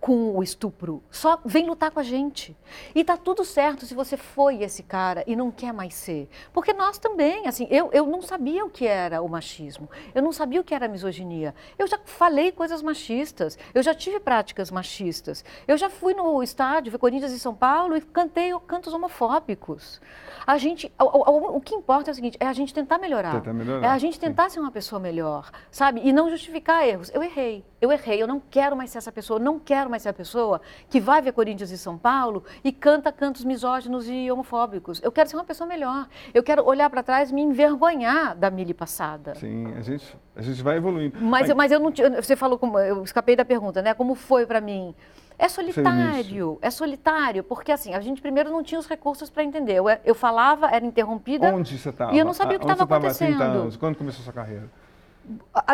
com 0.03 0.37
o 0.37 0.43
estupro. 0.43 1.01
Só 1.13 1.39
vem 1.45 1.65
lutar 1.65 1.93
com 1.93 2.01
a 2.01 2.03
gente. 2.03 2.57
E 2.93 3.05
tá 3.05 3.17
tudo 3.17 3.45
certo 3.45 3.87
se 3.87 3.95
você 3.95 4.17
foi 4.17 4.61
esse 4.61 4.83
cara 4.83 5.23
e 5.29 5.37
não 5.37 5.53
quer 5.53 5.73
mais 5.73 5.95
ser. 5.95 6.29
Porque 6.53 6.73
nós 6.73 6.99
também, 6.99 7.47
assim, 7.47 7.69
eu, 7.71 7.89
eu 7.93 8.05
não 8.05 8.21
sabia 8.21 8.65
o 8.65 8.69
que 8.69 8.85
era 8.85 9.23
o 9.23 9.29
machismo. 9.29 9.89
Eu 10.13 10.21
não 10.21 10.33
sabia 10.33 10.61
o 10.61 10.65
que 10.65 10.75
era 10.75 10.87
a 10.87 10.89
misoginia. 10.89 11.55
Eu 11.79 11.87
já 11.87 12.01
falei 12.05 12.51
coisas 12.51 12.83
machistas. 12.83 13.57
Eu 13.73 13.81
já 13.81 13.95
tive 13.95 14.19
práticas 14.19 14.73
machistas. 14.73 15.45
Eu 15.69 15.77
já 15.79 15.89
fui 15.89 16.15
no 16.15 16.43
estádio 16.43 16.91
ver 16.91 16.99
Corinthians 16.99 17.31
e 17.31 17.39
São 17.39 17.55
Paulo 17.55 17.97
e 17.97 18.01
cantei 18.01 18.51
cantos 18.67 18.93
homofóbicos. 18.93 20.01
A 20.45 20.59
gente, 20.59 20.93
o, 20.99 21.05
o, 21.05 21.57
o, 21.59 21.61
que 21.61 21.77
importa 21.77 22.11
é 22.11 22.13
o 22.13 22.15
seguinte, 22.17 22.37
é 22.41 22.47
a 22.49 22.53
gente 22.53 22.75
tentar 22.75 22.99
melhorar. 22.99 23.35
Tentar 23.35 23.53
melhorar. 23.53 23.87
É 23.87 23.91
a 23.91 23.99
gente 23.99 24.19
tentar 24.19 24.49
sim. 24.51 24.55
ser 24.55 24.61
uma 24.61 24.73
pessoa 24.73 24.99
melhor, 24.99 25.49
sabe? 25.71 26.01
E 26.03 26.13
não 26.13 26.29
justificar 26.29 26.85
erros. 26.85 27.09
Eu 27.15 27.23
errei. 27.23 27.65
Eu 27.81 27.93
errei. 27.93 28.21
Eu 28.21 28.27
não 28.27 28.41
quero 28.51 28.77
mais 28.77 28.91
ser 28.91 28.99
essa 28.99 29.13
pessoa. 29.13 29.39
Eu 29.39 29.45
não 29.45 29.61
quero 29.61 29.92
mais 29.93 30.03
ser 30.03 30.09
a 30.09 30.13
pessoa 30.13 30.61
que 30.91 30.99
vai 31.01 31.23
ver 31.23 31.33
Corinthians 31.33 31.71
e 31.71 31.79
São 31.79 31.97
Paulo 31.97 32.43
e 32.65 32.73
canta 32.73 33.13
cantos 33.13 33.45
misóginos 33.45 34.09
e 34.09 34.31
homofóbicos. 34.31 35.01
Eu 35.03 35.13
quero 35.13 35.29
ser 35.29 35.37
uma 35.37 35.45
pessoa 35.45 35.69
melhor. 35.69 36.09
Eu 36.35 36.43
quero 36.43 36.67
olhar 36.67 36.91
para 36.91 37.03
trás 37.03 37.31
e 37.31 37.35
me 37.35 37.43
envergonhar 37.43 38.35
da 38.35 38.51
Mili 38.51 38.75
passada. 38.75 39.35
Sim, 39.37 39.73
a 39.77 39.83
gente, 39.83 40.17
a 40.35 40.43
gente 40.43 40.61
vai 40.63 40.79
evoluindo. 40.79 41.17
Mas, 41.21 41.49
mas, 41.49 41.57
mas 41.57 41.73
eu 41.73 41.79
não. 41.79 41.93
Você 42.17 42.35
falou, 42.35 42.59
como, 42.59 42.79
eu 42.79 43.05
escapei 43.05 43.37
da 43.37 43.45
pergunta, 43.45 43.81
né? 43.81 43.95
Como 43.95 44.15
foi 44.15 44.47
para 44.47 44.61
mim? 44.61 44.95
É 45.39 45.49
solitário, 45.49 46.59
é 46.63 46.71
solitário, 46.71 47.43
porque 47.43 47.73
assim, 47.73 47.95
a 47.95 48.01
gente 48.01 48.23
primeiro 48.23 48.51
não 48.51 48.63
tinha 48.63 48.79
os 48.79 48.87
recursos 48.87 49.29
para 49.29 49.43
entender. 49.43 49.75
Eu, 49.75 49.87
eu 50.05 50.15
falava, 50.15 50.69
era 50.69 50.85
interrompida. 50.85 51.53
Onde 51.53 51.77
você 51.77 51.89
estava? 51.89 52.15
E 52.15 52.19
eu 52.19 52.25
não 52.25 52.33
sabia 52.33 52.57
o 52.57 52.61
que 52.61 52.65
estava 52.65 52.85
acontecendo. 52.85 53.39
30 53.39 53.45
anos? 53.45 53.77
Quando 53.77 53.97
começou 53.97 54.21
a 54.21 54.25
sua 54.25 54.33
carreira? 54.33 54.71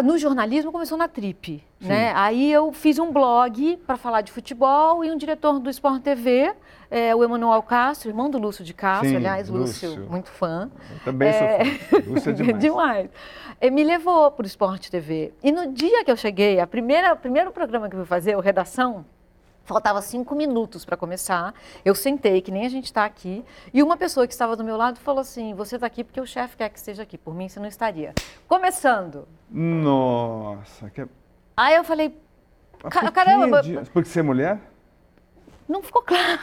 No 0.04 0.18
jornalismo 0.18 0.70
começou 0.70 0.98
na 0.98 1.08
Trip, 1.08 1.64
né? 1.80 2.12
Aí 2.14 2.52
eu 2.52 2.72
fiz 2.72 2.98
um 2.98 3.12
blog 3.12 3.76
para 3.86 3.96
falar 3.96 4.20
de 4.20 4.30
futebol 4.30 5.04
e 5.04 5.10
um 5.10 5.16
diretor 5.16 5.58
do 5.58 5.70
Sport 5.70 6.02
TV, 6.02 6.52
é, 6.90 7.14
o 7.14 7.22
Emanuel 7.24 7.62
Castro, 7.62 8.10
irmão 8.10 8.28
do 8.28 8.38
Lúcio 8.38 8.64
de 8.64 8.74
Castro, 8.74 9.08
Sim, 9.08 9.16
aliás, 9.16 9.48
Lúcio, 9.48 9.90
Lúcio, 9.90 10.10
muito 10.10 10.28
fã. 10.30 10.70
Eu 10.90 10.98
também 11.04 11.28
é... 11.28 11.64
sou 11.64 12.02
fã. 12.02 12.10
Lúcio 12.10 12.30
é 12.30 12.32
demais. 12.34 12.58
demais. 12.58 13.10
Ele 13.60 13.70
me 13.72 13.84
levou 13.84 14.30
para 14.30 14.44
o 14.44 14.46
Sport 14.46 14.88
TV. 14.88 15.32
E 15.42 15.50
no 15.50 15.72
dia 15.72 16.04
que 16.04 16.10
eu 16.10 16.16
cheguei, 16.16 16.60
a 16.60 16.66
primeira, 16.66 17.12
o 17.12 17.16
primeiro 17.16 17.50
programa 17.50 17.88
que 17.88 17.94
eu 17.94 18.00
fui 18.00 18.06
fazer, 18.06 18.36
o 18.36 18.40
Redação, 18.40 19.04
Faltava 19.68 20.00
cinco 20.00 20.34
minutos 20.34 20.86
para 20.86 20.96
começar. 20.96 21.52
Eu 21.84 21.94
sentei, 21.94 22.40
que 22.40 22.50
nem 22.50 22.64
a 22.64 22.70
gente 22.70 22.86
está 22.86 23.04
aqui, 23.04 23.44
e 23.72 23.82
uma 23.82 23.98
pessoa 23.98 24.26
que 24.26 24.32
estava 24.32 24.56
do 24.56 24.64
meu 24.64 24.78
lado 24.78 24.98
falou 24.98 25.20
assim: 25.20 25.54
Você 25.54 25.74
está 25.74 25.86
aqui 25.86 26.02
porque 26.02 26.18
o 26.18 26.26
chefe 26.26 26.56
quer 26.56 26.70
que 26.70 26.78
esteja 26.78 27.02
aqui. 27.02 27.18
Por 27.18 27.34
mim, 27.34 27.50
você 27.50 27.60
não 27.60 27.68
estaria. 27.68 28.14
Começando. 28.48 29.28
Nossa. 29.50 30.88
Que... 30.88 31.06
Aí 31.54 31.74
eu 31.74 31.84
falei: 31.84 32.18
Caramba. 33.12 33.60
Porque 33.92 34.08
você 34.08 34.20
é 34.20 34.22
mulher? 34.22 34.58
Não 35.68 35.82
ficou 35.82 36.00
claro. 36.00 36.40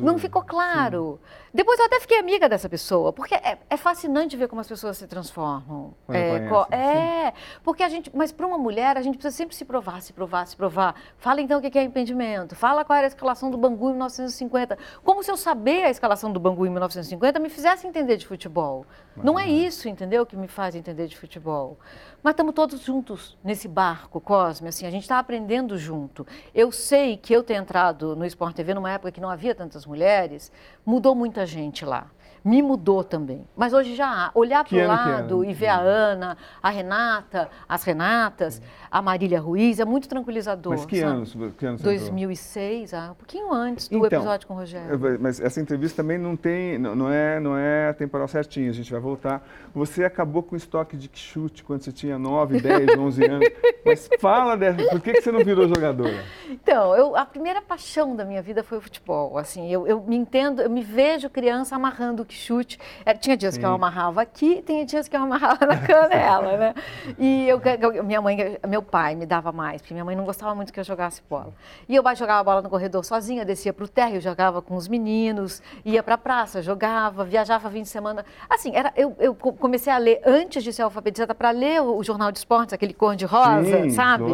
Não 0.00 0.18
ficou 0.18 0.42
claro. 0.42 1.20
Sim. 1.22 1.38
Depois 1.52 1.78
eu 1.78 1.86
até 1.86 1.98
fiquei 2.00 2.18
amiga 2.18 2.48
dessa 2.48 2.68
pessoa, 2.68 3.12
porque 3.12 3.34
é, 3.34 3.58
é 3.70 3.76
fascinante 3.76 4.36
ver 4.36 4.48
como 4.48 4.60
as 4.60 4.68
pessoas 4.68 4.98
se 4.98 5.06
transformam. 5.06 5.94
É, 6.08 6.46
conhece, 6.48 6.74
é 6.74 7.32
porque 7.62 7.82
a 7.82 7.88
gente, 7.88 8.10
mas 8.14 8.30
para 8.32 8.46
uma 8.46 8.58
mulher 8.58 8.96
a 8.96 9.02
gente 9.02 9.16
precisa 9.16 9.34
sempre 9.34 9.56
se 9.56 9.64
provar, 9.64 10.02
se 10.02 10.12
provar, 10.12 10.46
se 10.46 10.56
provar. 10.56 10.94
Fala 11.16 11.40
então 11.40 11.58
o 11.58 11.62
que 11.62 11.78
é 11.78 11.82
impedimento. 11.82 12.54
Fala 12.54 12.84
qual 12.84 12.96
era 12.96 13.06
a 13.06 13.08
escalação 13.08 13.50
do 13.50 13.56
Bangu 13.56 13.88
em 13.88 13.92
1950. 13.92 14.76
Como 15.02 15.22
se 15.22 15.30
eu 15.30 15.36
saber 15.36 15.84
a 15.84 15.90
escalação 15.90 16.32
do 16.32 16.38
Bangu 16.38 16.66
em 16.66 16.70
1950 16.70 17.38
me 17.38 17.48
fizesse 17.48 17.86
entender 17.86 18.16
de 18.16 18.26
futebol. 18.26 18.84
Mas 19.16 19.24
não 19.24 19.38
é 19.38 19.48
isso, 19.48 19.88
entendeu, 19.88 20.26
que 20.26 20.36
me 20.36 20.48
faz 20.48 20.74
entender 20.74 21.06
de 21.06 21.16
futebol. 21.16 21.78
Mas 22.22 22.32
estamos 22.32 22.54
todos 22.54 22.80
juntos 22.80 23.38
nesse 23.42 23.68
barco, 23.68 24.20
Cosme, 24.20 24.68
assim, 24.68 24.86
a 24.86 24.90
gente 24.90 25.02
está 25.02 25.18
aprendendo 25.18 25.78
junto. 25.78 26.26
Eu 26.54 26.70
sei 26.72 27.16
que 27.16 27.32
eu 27.32 27.42
ter 27.42 27.54
entrado 27.54 28.16
no 28.16 28.26
Sport 28.26 28.54
TV 28.54 28.74
numa 28.74 28.90
época 28.90 28.97
que 29.12 29.20
não 29.20 29.30
havia 29.30 29.54
tantas 29.54 29.86
mulheres, 29.86 30.50
mudou 30.84 31.14
muita 31.14 31.46
gente 31.46 31.84
lá. 31.84 32.10
Me 32.44 32.62
mudou 32.62 33.04
também. 33.04 33.44
Mas 33.56 33.72
hoje 33.72 33.94
já 33.94 34.30
olhar 34.34 34.64
para 34.64 34.76
o 34.76 34.86
lado 34.86 35.44
e 35.44 35.52
ver 35.52 35.68
a 35.68 35.78
Ana, 35.78 36.36
a 36.62 36.70
Renata, 36.70 37.48
as 37.68 37.84
Renatas, 37.84 38.62
a 38.90 39.02
Marília 39.02 39.40
Ruiz, 39.40 39.78
é 39.80 39.84
muito 39.84 40.08
tranquilizador. 40.08 40.72
Mas 40.72 40.86
que 40.86 41.00
sabe? 41.00 41.12
anos? 41.12 41.36
Que 41.56 41.66
anos 41.66 41.82
2006, 41.82 42.94
ah, 42.94 43.10
um 43.12 43.14
pouquinho 43.14 43.52
antes 43.52 43.88
do 43.88 43.98
então, 43.98 44.18
episódio 44.18 44.46
com 44.46 44.54
o 44.54 44.56
Rogério. 44.56 45.18
Mas 45.20 45.40
essa 45.40 45.60
entrevista 45.60 46.02
também 46.02 46.18
não 46.18 46.36
tem, 46.36 46.78
não 46.78 47.10
é, 47.10 47.40
não 47.40 47.56
é 47.56 47.92
temporal 47.92 48.28
certinho, 48.28 48.70
a 48.70 48.74
gente 48.74 48.90
vai 48.90 49.00
voltar. 49.00 49.46
Você 49.74 50.04
acabou 50.04 50.42
com 50.42 50.54
o 50.54 50.58
estoque 50.58 50.96
de 50.96 51.10
chute 51.12 51.62
quando 51.64 51.82
você 51.82 51.92
tinha 51.92 52.18
9, 52.18 52.60
10, 52.60 52.98
11 52.98 53.24
anos. 53.24 53.48
Mas 53.84 54.08
fala, 54.20 54.56
dessa, 54.56 54.88
por 54.88 55.00
que, 55.00 55.12
que 55.12 55.22
você 55.22 55.32
não 55.32 55.44
virou 55.44 55.68
jogadora? 55.68 56.24
Então, 56.48 56.94
eu, 56.94 57.16
a 57.16 57.24
primeira 57.24 57.60
paixão 57.60 58.14
da 58.14 58.24
minha 58.24 58.42
vida 58.42 58.62
foi 58.62 58.78
o 58.78 58.80
futebol. 58.80 59.38
Assim, 59.38 59.70
eu, 59.70 59.86
eu 59.86 60.02
me 60.02 60.16
entendo, 60.16 60.62
eu 60.62 60.70
me 60.70 60.82
vejo 60.82 61.28
criança 61.28 61.76
amarrando 61.76 62.24
o 62.34 62.38
chute. 62.38 62.78
É, 63.04 63.14
tinha 63.14 63.36
dias 63.36 63.54
Sim. 63.54 63.60
que 63.60 63.66
eu 63.66 63.72
amarrava 63.72 64.22
aqui, 64.22 64.62
tinha 64.64 64.84
dias 64.84 65.08
que 65.08 65.16
eu 65.16 65.22
amarrava 65.22 65.66
na 65.66 65.76
canela, 65.86 66.56
né? 66.56 66.74
E 67.18 67.48
eu, 67.48 67.60
minha 68.04 68.20
mãe, 68.20 68.58
meu 68.66 68.82
pai 68.82 69.14
me 69.14 69.26
dava 69.26 69.52
mais, 69.52 69.80
porque 69.80 69.94
minha 69.94 70.04
mãe 70.04 70.16
não 70.16 70.24
gostava 70.24 70.54
muito 70.54 70.72
que 70.72 70.80
eu 70.80 70.84
jogasse 70.84 71.22
bola. 71.28 71.52
E 71.88 71.94
eu 71.94 72.02
jogava 72.16 72.42
bola 72.42 72.62
no 72.62 72.70
corredor 72.70 73.04
sozinha, 73.04 73.44
descia 73.44 73.72
para 73.72 73.84
o 73.84 73.88
térreo, 73.88 74.20
jogava 74.20 74.60
com 74.62 74.74
os 74.76 74.88
meninos, 74.88 75.62
ia 75.84 76.02
para 76.02 76.14
a 76.14 76.18
praça, 76.18 76.62
jogava, 76.62 77.24
viajava 77.24 77.70
fim 77.70 77.82
de 77.82 77.88
semana. 77.88 78.24
Assim, 78.48 78.74
era, 78.74 78.92
eu, 78.96 79.14
eu 79.18 79.34
comecei 79.34 79.92
a 79.92 79.98
ler 79.98 80.20
antes 80.24 80.62
de 80.62 80.72
ser 80.72 80.82
alfabetizada 80.82 81.34
para 81.34 81.50
ler 81.50 81.80
o, 81.82 81.96
o, 81.96 82.04
jornal 82.04 82.32
de 82.32 82.38
esportes, 82.38 82.72
aquele 82.72 82.94
cor 82.94 83.16
de 83.16 83.24
rosa, 83.24 83.82
Sim, 83.82 83.90
sabe? 83.90 84.24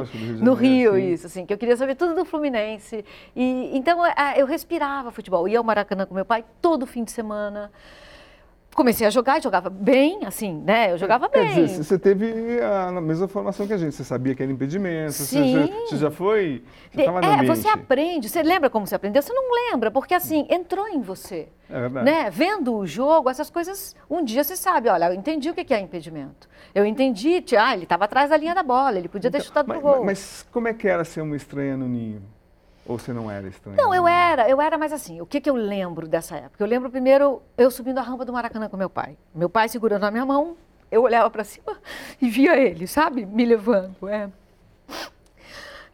no 0.40 0.54
Rio, 0.54 0.96
isso, 0.96 1.26
assim, 1.26 1.44
que 1.44 1.52
eu 1.52 1.58
queria 1.58 1.76
saber 1.76 1.94
tudo 1.94 2.14
do 2.14 2.24
Fluminense. 2.24 3.04
E 3.34 3.76
então 3.76 4.00
eu 4.36 4.46
respirava 4.46 5.10
futebol, 5.10 5.48
ia 5.48 5.58
ao 5.58 5.64
Maracanã 5.64 6.06
com 6.06 6.14
meu 6.14 6.24
pai 6.24 6.44
todo 6.60 6.86
fim 6.86 7.04
de 7.04 7.12
semana 7.12 7.70
comecei 8.74 9.06
a 9.06 9.10
jogar, 9.10 9.40
jogava 9.40 9.70
bem, 9.70 10.20
assim, 10.24 10.62
né? 10.62 10.92
Eu 10.92 10.98
jogava 10.98 11.28
Quer 11.28 11.46
bem. 11.46 11.64
Dizer, 11.64 11.84
você 11.84 11.98
teve 11.98 12.60
a 12.60 12.90
mesma 13.00 13.28
formação 13.28 13.66
que 13.66 13.72
a 13.72 13.76
gente, 13.76 13.94
você 13.94 14.04
sabia 14.04 14.34
que 14.34 14.42
era 14.42 14.50
impedimento, 14.50 15.12
Sim. 15.12 15.66
Você, 15.66 15.72
você 15.88 15.96
já 15.96 16.10
foi, 16.10 16.62
você 16.92 17.02
É, 17.02 17.42
você 17.44 17.68
aprende, 17.68 18.28
você 18.28 18.42
lembra 18.42 18.68
como 18.68 18.86
você 18.86 18.94
aprendeu? 18.94 19.22
Você 19.22 19.32
não 19.32 19.44
lembra, 19.70 19.90
porque 19.90 20.14
assim, 20.14 20.46
entrou 20.50 20.88
em 20.88 21.00
você. 21.00 21.48
É 21.70 21.80
verdade. 21.80 22.04
Né? 22.04 22.30
Vendo 22.30 22.74
o 22.76 22.86
jogo, 22.86 23.30
essas 23.30 23.48
coisas, 23.48 23.96
um 24.10 24.22
dia 24.22 24.44
você 24.44 24.56
sabe, 24.56 24.88
olha, 24.88 25.06
eu 25.06 25.14
entendi 25.14 25.48
o 25.48 25.54
que 25.54 25.72
é 25.72 25.80
impedimento. 25.80 26.48
Eu 26.74 26.84
entendi, 26.84 27.42
ah, 27.58 27.74
ele 27.74 27.84
estava 27.84 28.04
atrás 28.04 28.30
da 28.30 28.36
linha 28.36 28.54
da 28.54 28.62
bola, 28.62 28.98
ele 28.98 29.08
podia 29.08 29.30
ter 29.30 29.38
então, 29.38 29.46
chutado 29.46 29.68
mas, 29.68 29.78
pro 29.78 29.88
gol. 29.88 30.04
Mas 30.04 30.46
como 30.50 30.68
é 30.68 30.74
que 30.74 30.88
era 30.88 31.04
ser 31.04 31.20
uma 31.20 31.36
estranha 31.36 31.76
no 31.76 31.88
ninho? 31.88 32.22
Ou 32.86 32.98
você 32.98 33.12
não 33.12 33.30
era 33.30 33.48
estranho? 33.48 33.76
Não, 33.76 33.94
eu 33.94 34.06
era, 34.06 34.48
eu 34.48 34.60
era, 34.60 34.76
mas 34.76 34.92
assim, 34.92 35.20
o 35.20 35.26
que, 35.26 35.40
que 35.40 35.48
eu 35.48 35.54
lembro 35.54 36.06
dessa 36.06 36.36
época? 36.36 36.62
Eu 36.62 36.68
lembro 36.68 36.90
primeiro 36.90 37.40
eu 37.56 37.70
subindo 37.70 37.98
a 37.98 38.02
rampa 38.02 38.24
do 38.24 38.32
Maracanã 38.32 38.68
com 38.68 38.76
meu 38.76 38.90
pai. 38.90 39.16
Meu 39.34 39.48
pai 39.48 39.68
segurando 39.68 40.04
a 40.04 40.10
minha 40.10 40.26
mão, 40.26 40.56
eu 40.90 41.02
olhava 41.02 41.30
para 41.30 41.44
cima 41.44 41.78
e 42.20 42.28
via 42.28 42.56
ele, 42.56 42.86
sabe? 42.86 43.24
Me 43.24 43.44
levando. 43.44 44.08
É. 44.08 44.28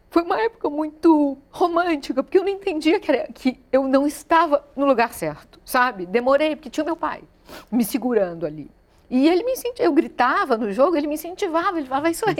Foi 0.09 0.23
uma 0.23 0.41
época 0.41 0.69
muito 0.69 1.37
romântica, 1.49 2.21
porque 2.21 2.37
eu 2.37 2.43
não 2.43 2.49
entendia 2.49 2.99
que, 2.99 3.09
era, 3.09 3.31
que 3.31 3.57
eu 3.71 3.87
não 3.87 4.05
estava 4.05 4.65
no 4.75 4.85
lugar 4.85 5.13
certo, 5.13 5.61
sabe? 5.63 6.05
Demorei, 6.05 6.55
porque 6.57 6.69
tinha 6.69 6.83
meu 6.83 6.97
pai 6.97 7.23
me 7.71 7.85
segurando 7.85 8.45
ali. 8.45 8.69
E 9.11 9.27
ele 9.27 9.43
me 9.43 9.51
incentivava, 9.51 9.83
eu 9.83 9.91
gritava 9.93 10.57
no 10.57 10.71
jogo, 10.71 10.95
ele 10.95 11.05
me 11.05 11.15
incentivava, 11.15 11.77
ele 11.77 11.85
falava 11.85 12.09
isso 12.09 12.23
aí, 12.25 12.37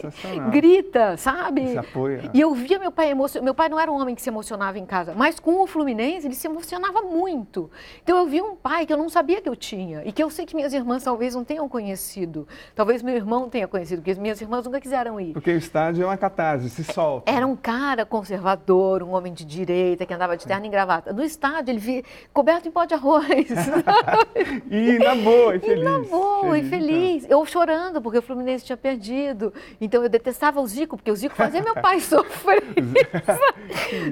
grita, 0.50 1.18
sabe? 1.18 1.68
Se 1.68 1.78
apoia. 1.78 2.32
E 2.34 2.40
eu 2.40 2.54
via 2.54 2.80
meu 2.80 2.94
pai 2.94 3.12
emocionado, 3.12 3.44
meu 3.44 3.54
pai 3.54 3.68
não 3.68 3.78
era 3.78 3.92
um 3.92 4.00
homem 4.00 4.16
que 4.16 4.22
se 4.22 4.30
emocionava 4.30 4.80
em 4.80 4.86
casa, 4.86 5.14
mas 5.14 5.38
com 5.38 5.62
o 5.62 5.68
Fluminense 5.68 6.28
ele 6.28 6.34
se 6.34 6.48
emocionava 6.48 7.02
muito. 7.02 7.70
Então 8.02 8.18
eu 8.18 8.26
vi 8.26 8.42
um 8.42 8.56
pai 8.56 8.86
que 8.86 8.94
eu 8.94 8.98
não 8.98 9.10
sabia 9.10 9.42
que 9.42 9.50
eu 9.50 9.56
tinha 9.56 10.02
e 10.06 10.14
que 10.14 10.24
eu 10.24 10.30
sei 10.30 10.46
que 10.46 10.56
minhas 10.56 10.72
irmãs 10.74 11.04
talvez 11.04 11.36
não 11.36 11.44
tenham 11.44 11.68
conhecido, 11.68 12.48
talvez 12.74 13.04
meu 13.04 13.16
irmão 13.16 13.50
tenha 13.50 13.68
conhecido, 13.68 14.02
porque 14.02 14.18
minhas 14.22 14.40
irmãs 14.40 14.64
nunca 14.64 14.80
quiseram 14.80 15.20
ir. 15.20 15.34
Porque 15.34 15.52
o 15.52 15.58
estádio 15.58 16.04
é 16.04 16.06
uma 16.06 16.16
catarse, 16.16 16.70
se 16.70 16.86
solta. 16.86 17.30
Era 17.30 17.46
um 17.46 17.56
cara 17.58 18.06
conservador, 18.06 19.04
um 19.04 19.14
homem 19.14 19.34
de 19.34 19.44
direita, 19.44 20.06
que 20.06 20.14
andava 20.14 20.38
de 20.38 20.48
terno 20.48 20.66
e 20.66 20.70
gravata. 20.70 21.12
No 21.12 21.22
estádio 21.22 21.74
ele 21.74 21.80
via 21.80 22.04
coberto 22.32 22.70
em 22.70 22.72
pó 22.72 22.86
de 22.86 22.94
arroz. 22.94 23.28
e 24.72 25.00
na 25.00 25.16
boa, 25.16 25.56
e 25.58 25.60
feliz. 25.60 25.82
E 25.82 25.84
na 25.84 26.00
boa, 26.00 26.52
feliz. 26.52 26.61
Feliz. 26.70 27.26
Eu 27.30 27.46
chorando, 27.46 28.02
porque 28.02 28.18
o 28.18 28.22
Fluminense 28.22 28.66
tinha 28.66 28.78
perdido. 28.78 29.54
Então 29.80 30.04
eu 30.04 30.10
detestava 30.10 30.60
o 30.62 30.68
Zico, 30.68 30.98
porque 30.98 31.12
o 31.12 31.16
Zico 31.16 31.36
fazia 31.36 31.62
meu 31.62 31.76
pai 31.76 32.00
sofrer. 32.02 32.64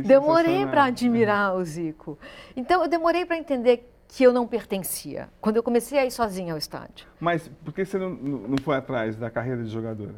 demorei 0.04 0.66
para 0.66 0.86
admirar 0.86 1.56
o 1.56 1.64
Zico. 1.64 2.18
Então 2.56 2.82
eu 2.82 2.88
demorei 2.88 3.26
para 3.26 3.38
entender 3.38 3.90
que 4.12 4.24
eu 4.24 4.34
não 4.34 4.48
pertencia, 4.48 5.30
quando 5.40 5.58
eu 5.58 5.64
comecei 5.64 6.00
a 6.00 6.06
ir 6.06 6.10
sozinha 6.10 6.54
ao 6.54 6.58
estádio. 6.58 7.08
Mas 7.20 7.48
por 7.64 7.72
que 7.72 7.86
você 7.86 7.98
não, 8.00 8.10
não 8.10 8.58
foi 8.58 8.76
atrás 8.76 9.16
da 9.16 9.30
carreira 9.30 9.64
de 9.64 9.70
jogadora? 9.70 10.16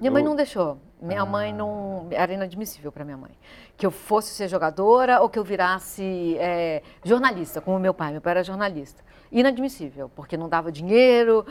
Minha 0.00 0.10
mãe 0.10 0.24
não 0.24 0.34
deixou. 0.34 0.80
Minha 1.00 1.22
ah. 1.22 1.26
mãe 1.26 1.52
não. 1.52 2.08
Era 2.10 2.32
inadmissível 2.32 2.90
para 2.90 3.04
minha 3.04 3.16
mãe. 3.16 3.30
Que 3.76 3.86
eu 3.86 3.92
fosse 3.92 4.34
ser 4.34 4.48
jogadora 4.48 5.20
ou 5.20 5.28
que 5.28 5.38
eu 5.38 5.44
virasse 5.44 6.36
é, 6.38 6.82
jornalista, 7.04 7.60
como 7.60 7.78
meu 7.78 7.94
pai. 7.94 8.12
Meu 8.12 8.20
pai 8.20 8.32
era 8.32 8.42
jornalista. 8.42 9.04
Inadmissível, 9.30 10.10
porque 10.16 10.36
não 10.36 10.48
dava 10.48 10.72
dinheiro, 10.72 11.46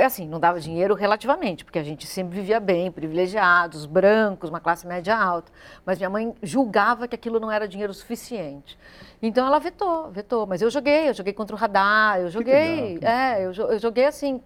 é 0.00 0.06
assim, 0.06 0.26
não 0.26 0.40
dava 0.40 0.58
dinheiro 0.58 0.94
relativamente, 0.94 1.64
porque 1.64 1.78
a 1.78 1.82
gente 1.82 2.06
sempre 2.06 2.36
vivia 2.40 2.58
bem, 2.58 2.90
privilegiados, 2.90 3.86
brancos, 3.86 4.48
uma 4.48 4.60
classe 4.60 4.86
média 4.86 5.16
alta. 5.16 5.52
Mas 5.84 5.98
minha 5.98 6.10
mãe 6.10 6.34
julgava 6.42 7.06
que 7.06 7.14
aquilo 7.14 7.38
não 7.38 7.50
era 7.50 7.68
dinheiro 7.68 7.92
suficiente. 7.92 8.78
Então 9.22 9.46
ela 9.46 9.58
vetou, 9.58 10.10
vetou. 10.10 10.46
Mas 10.46 10.62
eu 10.62 10.70
joguei, 10.70 11.10
eu 11.10 11.14
joguei 11.14 11.32
contra 11.32 11.54
o 11.54 11.58
radar, 11.58 12.20
eu 12.20 12.30
joguei. 12.30 12.98
É, 13.02 13.44
eu, 13.44 13.52
eu 13.52 13.78
joguei 13.78 14.06
assim, 14.06 14.42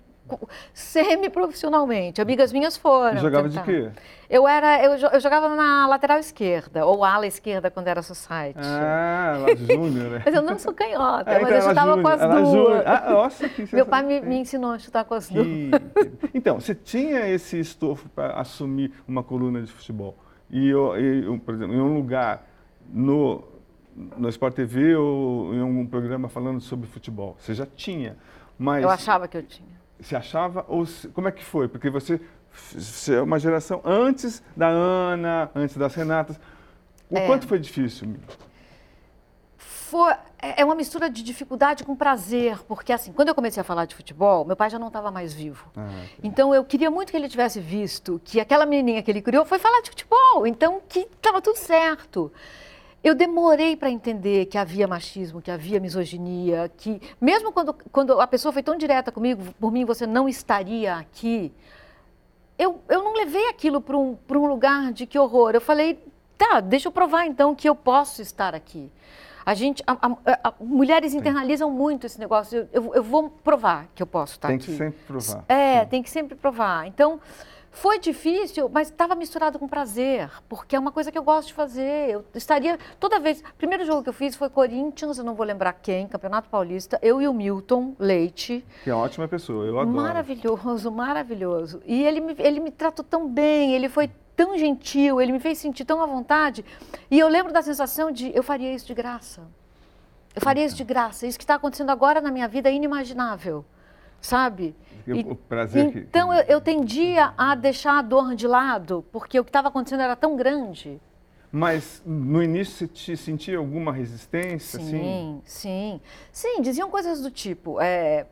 semi-profissionalmente. 0.72 2.20
Amigas 2.20 2.52
minhas 2.52 2.76
foram. 2.76 3.14
Você 3.14 3.20
jogava 3.20 3.48
tentar. 3.48 3.62
de 3.62 3.66
quê? 3.66 3.90
Eu 4.28 4.48
era, 4.48 4.82
eu, 4.82 4.94
eu, 4.94 5.20
jogava 5.20 5.54
na 5.54 5.86
lateral 5.86 6.18
esquerda, 6.18 6.84
ou 6.86 7.04
ala 7.04 7.26
esquerda 7.26 7.70
quando 7.70 7.88
era 7.88 8.02
society. 8.02 8.58
Ah, 8.58 9.36
lá 9.40 9.54
júnior, 9.54 10.10
né? 10.10 10.22
mas 10.26 10.34
eu 10.34 10.42
não 10.42 10.58
sou 10.58 10.72
canhota, 10.72 11.30
é, 11.30 11.34
mas 11.34 11.42
então, 11.42 11.56
eu 11.56 11.62
chutava 11.68 12.02
com 12.02 12.08
as 12.08 12.20
duas. 12.20 12.86
Ah, 12.86 13.10
nossa, 13.10 13.48
que 13.48 13.68
Meu 13.74 13.86
pai 13.86 14.02
me, 14.02 14.20
me, 14.22 14.38
ensinou 14.38 14.72
a 14.72 14.78
chutar 14.78 15.04
com 15.04 15.14
as 15.14 15.28
que... 15.28 15.34
duas. 15.34 15.82
Então, 16.32 16.58
você 16.58 16.74
tinha 16.74 17.28
esse 17.28 17.60
estofo 17.60 18.08
para 18.08 18.40
assumir 18.40 18.92
uma 19.06 19.22
coluna 19.22 19.62
de 19.62 19.70
futebol. 19.70 20.16
E, 20.50 20.68
eu, 20.68 20.96
eu, 20.96 21.38
por 21.38 21.54
exemplo, 21.54 21.74
em 21.74 21.80
um 21.80 21.94
lugar 21.94 22.46
no, 22.88 23.44
no 23.94 24.28
Sport 24.30 24.54
TV 24.54 24.96
ou 24.96 25.54
em 25.54 25.60
algum 25.60 25.86
programa 25.86 26.28
falando 26.28 26.60
sobre 26.60 26.86
futebol. 26.86 27.36
Você 27.38 27.54
já 27.54 27.66
tinha, 27.66 28.16
mas... 28.58 28.82
Eu 28.82 28.90
achava 28.90 29.28
que 29.28 29.36
eu 29.36 29.42
tinha. 29.42 29.83
Você 30.00 30.16
achava? 30.16 30.64
Ou 30.68 30.86
como 31.12 31.28
é 31.28 31.32
que 31.32 31.44
foi? 31.44 31.68
Porque 31.68 31.88
você, 31.88 32.20
você 32.52 33.14
é 33.14 33.22
uma 33.22 33.38
geração 33.38 33.80
antes 33.84 34.42
da 34.56 34.68
Ana, 34.68 35.50
antes 35.54 35.76
das 35.76 35.94
Renatas. 35.94 36.38
O 37.10 37.16
é. 37.16 37.26
quanto 37.26 37.46
foi 37.46 37.58
difícil? 37.58 38.16
Foi, 39.56 40.12
é, 40.42 40.60
é 40.62 40.64
uma 40.64 40.74
mistura 40.74 41.08
de 41.08 41.22
dificuldade 41.22 41.84
com 41.84 41.94
prazer, 41.94 42.58
porque 42.66 42.92
assim, 42.92 43.12
quando 43.12 43.28
eu 43.28 43.34
comecei 43.34 43.60
a 43.60 43.64
falar 43.64 43.84
de 43.86 43.94
futebol, 43.94 44.44
meu 44.44 44.56
pai 44.56 44.68
já 44.68 44.78
não 44.78 44.88
estava 44.88 45.10
mais 45.10 45.32
vivo. 45.32 45.70
Ah. 45.76 45.88
Então 46.22 46.54
eu 46.54 46.64
queria 46.64 46.90
muito 46.90 47.10
que 47.10 47.16
ele 47.16 47.28
tivesse 47.28 47.60
visto 47.60 48.20
que 48.24 48.40
aquela 48.40 48.66
menininha 48.66 49.02
que 49.02 49.10
ele 49.10 49.22
criou 49.22 49.44
foi 49.44 49.58
falar 49.58 49.80
de 49.82 49.90
futebol, 49.90 50.46
então 50.46 50.82
que 50.88 51.00
estava 51.00 51.40
tudo 51.40 51.56
certo. 51.56 52.32
Eu 53.04 53.14
demorei 53.14 53.76
para 53.76 53.90
entender 53.90 54.46
que 54.46 54.56
havia 54.56 54.88
machismo, 54.88 55.42
que 55.42 55.50
havia 55.50 55.78
misoginia, 55.78 56.73
que 56.75 56.99
mesmo 57.20 57.52
quando, 57.52 57.75
quando 57.92 58.18
a 58.18 58.26
pessoa 58.26 58.50
foi 58.50 58.62
tão 58.62 58.78
direta 58.78 59.12
comigo, 59.12 59.42
por 59.61 59.70
mim 59.70 59.84
você 59.84 60.06
não 60.06 60.26
estaria 60.26 60.96
aqui, 60.96 61.52
eu, 62.58 62.80
eu 62.88 63.04
não 63.04 63.12
levei 63.12 63.50
aquilo 63.50 63.78
para 63.78 63.94
um, 63.94 64.16
um 64.30 64.46
lugar 64.46 64.90
de 64.90 65.04
que 65.04 65.18
horror. 65.18 65.50
Eu 65.52 65.61
falei, 65.61 66.02
tá, 66.38 66.61
deixa 66.61 66.88
eu 66.88 66.92
provar 66.92 67.26
então 67.26 67.54
que 67.54 67.68
eu 67.68 67.75
posso 67.75 68.23
estar 68.23 68.54
aqui. 68.54 68.90
A 69.44 69.52
gente, 69.52 69.82
a, 69.87 69.92
a, 69.92 70.49
a, 70.49 70.54
mulheres 70.58 71.12
internalizam 71.12 71.70
Sim. 71.70 71.76
muito 71.76 72.06
esse 72.06 72.18
negócio. 72.18 72.66
Eu, 72.73 72.94
eu, 72.94 73.02
vou 73.02 73.28
provar 73.28 73.87
que 73.94 74.02
eu 74.02 74.06
posso 74.06 74.32
estar 74.32 74.49
tem 74.49 74.56
aqui. 74.56 74.66
Tem 74.66 74.76
que 74.76 74.82
sempre 74.82 75.04
provar. 75.06 75.44
É, 75.46 75.80
Sim. 75.80 75.87
tem 75.88 76.02
que 76.02 76.11
sempre 76.11 76.34
provar. 76.34 76.87
Então, 76.87 77.20
foi 77.74 77.98
difícil, 77.98 78.70
mas 78.72 78.88
estava 78.88 79.16
misturado 79.16 79.58
com 79.58 79.66
prazer, 79.66 80.30
porque 80.48 80.76
é 80.76 80.78
uma 80.78 80.92
coisa 80.92 81.10
que 81.10 81.18
eu 81.18 81.24
gosto 81.24 81.48
de 81.48 81.54
fazer. 81.54 82.08
Eu 82.08 82.24
estaria 82.32 82.78
toda 83.00 83.18
vez. 83.18 83.40
O 83.40 83.54
primeiro 83.58 83.84
jogo 83.84 84.04
que 84.04 84.08
eu 84.08 84.12
fiz 84.12 84.36
foi 84.36 84.48
Corinthians, 84.48 85.18
eu 85.18 85.24
não 85.24 85.34
vou 85.34 85.44
lembrar 85.44 85.72
quem, 85.72 86.06
Campeonato 86.06 86.48
Paulista. 86.48 86.98
Eu 87.02 87.20
e 87.20 87.26
o 87.26 87.34
Milton 87.34 87.94
Leite. 87.98 88.64
Que 88.84 88.90
é 88.90 88.94
uma 88.94 89.04
ótima 89.04 89.26
pessoa, 89.26 89.66
eu 89.66 89.78
adoro. 89.78 89.96
Maravilhoso, 89.96 90.90
maravilhoso. 90.90 91.82
E 91.84 92.04
ele 92.04 92.20
me, 92.20 92.36
ele 92.38 92.60
me 92.60 92.70
tratou 92.70 93.04
tão 93.04 93.28
bem, 93.28 93.74
ele 93.74 93.88
foi 93.88 94.08
tão 94.36 94.56
gentil, 94.56 95.20
ele 95.20 95.32
me 95.32 95.40
fez 95.40 95.58
sentir 95.58 95.84
tão 95.84 96.00
à 96.00 96.06
vontade. 96.06 96.64
E 97.10 97.18
eu 97.18 97.26
lembro 97.28 97.52
da 97.52 97.60
sensação 97.60 98.12
de 98.12 98.34
eu 98.36 98.44
faria 98.44 98.72
isso 98.72 98.86
de 98.86 98.94
graça. 98.94 99.42
Eu 100.32 100.40
faria 100.40 100.64
isso 100.64 100.76
de 100.76 100.84
graça. 100.84 101.26
Isso 101.26 101.36
que 101.36 101.44
está 101.44 101.56
acontecendo 101.56 101.90
agora 101.90 102.20
na 102.20 102.30
minha 102.30 102.46
vida 102.46 102.70
é 102.70 102.72
inimaginável 102.72 103.64
sabe? 104.24 104.74
o 105.26 105.34
prazer 105.34 105.94
então 105.98 106.30
que... 106.30 106.36
eu, 106.36 106.56
eu 106.56 106.60
tendia 106.60 107.34
a 107.36 107.54
deixar 107.54 107.98
a 107.98 108.02
dor 108.02 108.34
de 108.34 108.46
lado, 108.46 109.04
porque 109.12 109.38
o 109.38 109.44
que 109.44 109.50
estava 109.50 109.68
acontecendo 109.68 110.00
era 110.00 110.16
tão 110.16 110.34
grande. 110.34 110.98
Mas 111.52 112.02
no 112.04 112.42
início 112.42 112.74
você 112.74 112.88
te 112.88 113.16
sentia 113.16 113.58
alguma 113.58 113.92
resistência? 113.92 114.80
Sim, 114.80 114.86
assim? 114.86 115.42
sim. 115.44 116.00
Sim, 116.32 116.62
diziam 116.62 116.90
coisas 116.90 117.20
do 117.20 117.30
tipo, 117.30 117.80
é, 117.80 118.26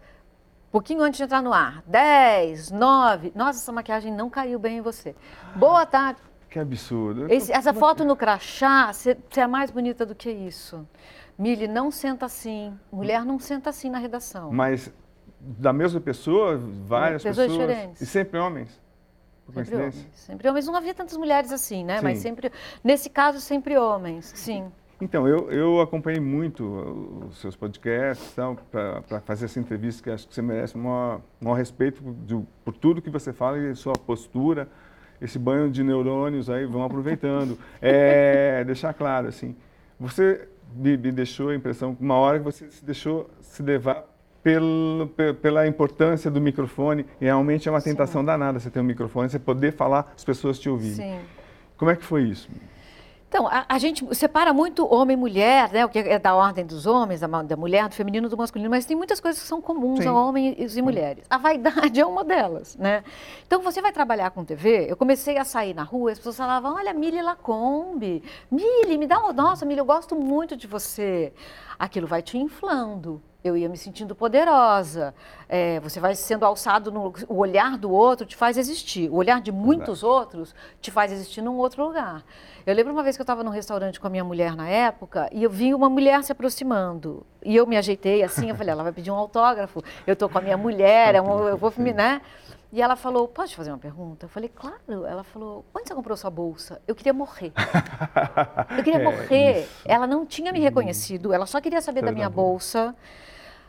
pouquinho 0.73 1.03
antes 1.03 1.19
de 1.19 1.25
entrar 1.25 1.43
no 1.43 1.53
ar, 1.53 1.85
10, 1.87 2.71
9, 2.71 3.33
nossa, 3.35 3.61
essa 3.61 3.71
maquiagem 3.71 4.11
não 4.13 4.31
caiu 4.31 4.59
bem 4.59 4.79
em 4.79 4.81
você. 4.81 5.15
Boa 5.55 5.85
tarde. 5.85 6.21
Que 6.49 6.59
absurdo. 6.59 7.33
Esse, 7.33 7.53
essa 7.53 7.73
foto 7.73 8.05
no 8.05 8.17
crachá, 8.17 8.93
você 8.93 9.17
é 9.37 9.47
mais 9.47 9.71
bonita 9.71 10.05
do 10.05 10.15
que 10.15 10.31
isso. 10.31 10.87
Mili, 11.39 11.67
não 11.67 11.91
senta 11.91 12.27
assim. 12.27 12.79
Mulher 12.91 13.25
não 13.25 13.39
senta 13.39 13.71
assim 13.71 13.89
na 13.89 13.99
redação. 13.99 14.51
Mas 14.53 14.93
da 15.45 15.73
mesma 15.73 16.01
pessoa, 16.01 16.57
várias 16.57 17.23
pessoas. 17.23 17.49
pessoas 17.49 17.69
diferentes. 17.69 18.01
E 18.01 18.07
sempre 18.07 18.39
homens? 18.39 18.81
Por 19.45 19.55
Sempre 19.55 19.71
coincidência? 19.73 20.01
homens. 20.01 20.21
Sempre 20.21 20.49
homens. 20.49 20.67
Não 20.67 20.77
havia 20.77 20.95
tantas 20.95 21.17
mulheres 21.17 21.51
assim, 21.51 21.85
né? 21.85 21.99
Sim. 21.99 22.05
Mas 22.05 22.19
sempre. 22.19 22.53
Nesse 22.85 23.11
caso, 23.11 23.41
sempre 23.41 23.77
homens. 23.77 24.33
Sim. 24.37 24.71
Então, 25.01 25.27
eu, 25.27 25.51
eu 25.51 25.81
acompanhei 25.81 26.21
muito 26.21 27.27
os 27.29 27.39
seus 27.41 27.57
podcasts 27.57 28.37
para 28.71 29.21
fazer 29.23 29.47
essa 29.47 29.59
entrevista, 29.59 30.01
que 30.01 30.11
acho 30.11 30.29
que 30.29 30.35
você 30.35 30.41
merece 30.41 30.79
um 30.79 30.83
maior, 30.83 31.21
maior 31.41 31.55
respeito 31.57 32.01
de- 32.25 32.41
por 32.65 32.73
tudo 32.73 33.03
que 33.03 33.11
você 33.11 33.33
fala 33.33 33.59
e 33.59 33.75
sua 33.75 33.95
postura. 33.95 34.69
Esse 35.21 35.41
banho 35.41 35.69
de 35.71 35.83
neurônios 35.83 36.49
aí, 36.49 36.65
vão 36.67 36.85
aproveitando. 36.85 37.59
É, 37.83 38.63
deixar 38.65 38.95
claro, 38.95 39.27
assim, 39.27 39.57
você 39.99 40.49
me, 40.73 40.97
me 40.97 41.11
deixou 41.11 41.49
a 41.49 41.55
impressão, 41.57 41.97
uma 42.01 42.15
hora 42.15 42.39
que 42.39 42.45
você 42.45 42.71
se 42.71 42.85
deixou 42.85 43.29
se 43.41 43.61
levar 43.61 44.05
pelo, 44.43 45.09
pe- 45.17 45.33
pela 45.35 45.67
importância 45.67 46.31
do 46.31 46.41
microfone, 46.41 47.07
e 47.21 47.25
realmente 47.25 47.69
é 47.69 47.71
uma 47.73 47.81
tentação 47.81 48.25
danada 48.25 48.59
você 48.59 48.71
ter 48.71 48.81
um 48.81 48.85
microfone, 48.85 49.29
você 49.31 49.39
poder 49.39 49.73
falar, 49.73 50.13
as 50.17 50.25
pessoas 50.25 50.59
te 50.59 50.69
ouvirem. 50.69 50.95
Sim. 50.97 51.21
Como 51.77 51.91
é 51.91 51.97
que 51.97 52.05
foi 52.05 52.23
isso? 52.25 52.49
Então, 53.29 53.47
a, 53.49 53.65
a 53.67 53.79
gente 53.79 54.05
separa 54.15 54.53
muito 54.53 54.87
homem 54.93 55.15
e 55.15 55.19
mulher, 55.19 55.73
né? 55.73 55.87
O 55.87 55.89
que 55.89 55.99
é 56.01 56.19
da 56.19 56.35
ordem 56.35 56.67
dos 56.67 56.85
homens, 56.85 57.21
da 57.21 57.57
mulher, 57.57 57.89
do 57.89 57.95
feminino, 57.95 58.29
do 58.29 58.37
masculino, 58.37 58.69
mas 58.69 58.85
tem 58.85 58.95
muitas 58.95 59.21
coisas 59.21 59.41
que 59.41 59.49
são 59.49 59.59
comuns 59.59 60.01
Sim. 60.03 60.09
a 60.09 60.13
homens 60.13 60.77
e 60.77 60.83
mulheres. 60.83 61.25
A 61.31 61.39
vaidade 61.39 61.99
é 61.99 62.05
uma 62.05 62.23
delas, 62.25 62.77
né? 62.77 63.03
Então, 63.47 63.63
você 63.63 63.81
vai 63.81 63.91
trabalhar 63.91 64.31
com 64.33 64.45
TV, 64.45 64.85
eu 64.87 64.97
comecei 64.99 65.39
a 65.39 65.45
sair 65.45 65.73
na 65.73 65.83
rua, 65.83 66.13
as 66.13 66.19
pessoas 66.19 66.37
falavam, 66.37 66.75
olha, 66.75 66.93
Mili 66.93 67.23
Lacombe, 67.23 68.23
Mili, 68.51 68.99
me 68.99 69.07
dá 69.07 69.19
uma... 69.19 69.33
Nossa, 69.33 69.65
Mili, 69.65 69.79
eu 69.79 69.87
gosto 69.87 70.15
muito 70.15 70.55
de 70.55 70.67
você. 70.67 71.33
Aquilo 71.79 72.07
vai 72.07 72.21
te 72.21 72.37
inflando. 72.37 73.23
Eu 73.45 73.57
ia 73.57 73.69
me 73.69 73.77
sentindo 73.77 74.15
poderosa. 74.15 75.13
É, 75.49 75.81
você 75.81 75.99
vai 75.99 76.15
sendo 76.15 76.45
alçado 76.45 76.93
no... 76.93 77.13
O 77.29 77.39
olhar 77.39 77.77
do 77.77 77.91
outro 77.91 78.25
te 78.25 78.37
faz 78.37 78.57
existir. 78.57 79.11
O 79.11 79.17
olhar 79.17 79.41
de 79.41 79.51
muitos 79.51 80.05
outros 80.05 80.55
te 80.81 80.93
faz 80.93 81.11
existir 81.11 81.43
num 81.43 81.57
outro 81.57 81.85
lugar. 81.85 82.23
Eu 82.65 82.73
lembro 82.73 82.93
uma 82.93 83.03
vez 83.03 83.17
que 83.17 83.21
eu 83.21 83.25
estava 83.25 83.43
num 83.43 83.51
restaurante 83.51 83.99
com 83.99 84.07
a 84.07 84.11
minha 84.11 84.23
mulher 84.23 84.55
na 84.55 84.69
época 84.69 85.29
e 85.33 85.43
eu 85.43 85.51
vi 85.51 85.75
uma 85.75 85.91
mulher 85.91 86.23
se 86.23 86.31
aproximando. 86.31 87.27
E 87.45 87.57
eu 87.57 87.67
me 87.67 87.77
ajeitei 87.77 88.23
assim, 88.23 88.49
eu 88.51 88.55
falei, 88.55 88.71
ela 88.73 88.85
vai 88.85 88.93
pedir 88.93 89.11
um 89.11 89.17
autógrafo. 89.17 89.83
Eu 90.07 90.13
estou 90.13 90.29
com 90.29 90.39
a 90.39 90.41
minha 90.41 90.57
mulher, 90.57 91.17
é 91.17 91.19
eu 91.19 91.57
vou, 91.59 91.73
me- 91.79 91.93
né? 91.93 92.23
E 92.73 92.81
ela 92.81 92.95
falou, 92.97 93.27
pode 93.29 93.51
te 93.51 93.57
fazer 93.57 93.71
uma 93.71 93.77
pergunta? 93.79 94.25
Eu 94.25 94.31
falei, 94.31 94.49
claro. 94.49 94.77
Ela 95.05 95.25
falou, 95.25 95.65
onde 95.75 95.89
você 95.89 95.95
comprou 95.95 96.17
sua 96.17 96.31
bolsa? 96.31 96.81
Eu 96.87 96.95
queria 96.95 97.13
morrer. 97.13 97.53
Eu 98.79 98.85
queria 98.85 99.01
É, 99.01 99.05
morrer. 99.05 99.59
isso. 99.63 99.69
Ela 99.85 100.07
não 100.07 100.25
tinha 100.25 100.53
me 100.53 100.61
reconhecido, 100.61 101.33
ela 101.33 101.45
só 101.45 101.61
queria 101.61 101.83
saber 101.83 102.03
da 102.03 102.13
minha 102.13 102.31
bolsa. 102.31 102.95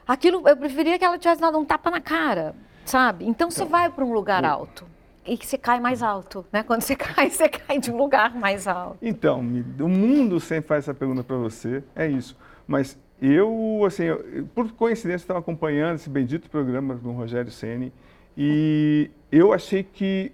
Aquilo, 0.07 0.47
eu 0.47 0.57
preferia 0.57 0.97
que 0.99 1.05
ela 1.05 1.17
tivesse 1.17 1.41
dado 1.41 1.57
um 1.57 1.65
tapa 1.65 1.89
na 1.89 2.01
cara, 2.01 2.55
sabe? 2.85 3.25
Então 3.25 3.49
você 3.49 3.65
vai 3.65 3.89
para 3.89 4.03
um 4.03 4.11
lugar 4.13 4.43
alto 4.43 4.85
e 5.25 5.37
que 5.37 5.45
você 5.47 5.57
cai 5.57 5.79
mais 5.79 6.03
alto, 6.03 6.45
né? 6.51 6.63
Quando 6.63 6.81
você 6.81 6.95
cai, 6.97 7.29
você 7.29 7.47
cai 7.47 7.79
de 7.79 7.89
um 7.91 7.97
lugar 7.97 8.35
mais 8.35 8.67
alto. 8.67 8.97
Então, 9.01 9.39
o 9.39 9.87
mundo 9.87 10.39
sempre 10.39 10.67
faz 10.67 10.83
essa 10.83 10.93
pergunta 10.93 11.23
para 11.23 11.37
você, 11.37 11.83
é 11.95 12.07
isso. 12.07 12.35
Mas 12.67 12.97
eu, 13.21 13.83
assim, 13.85 14.03
eu- 14.03 14.45
por 14.53 14.69
coincidência, 14.73 15.23
estava 15.23 15.39
acompanhando 15.39 15.95
esse 15.95 16.09
bendito 16.09 16.49
programa 16.49 16.95
do 16.95 17.11
Rogério 17.11 17.51
Ceni 17.51 17.93
e 18.37 19.09
eu 19.31 19.53
achei 19.53 19.83
que, 19.83 20.33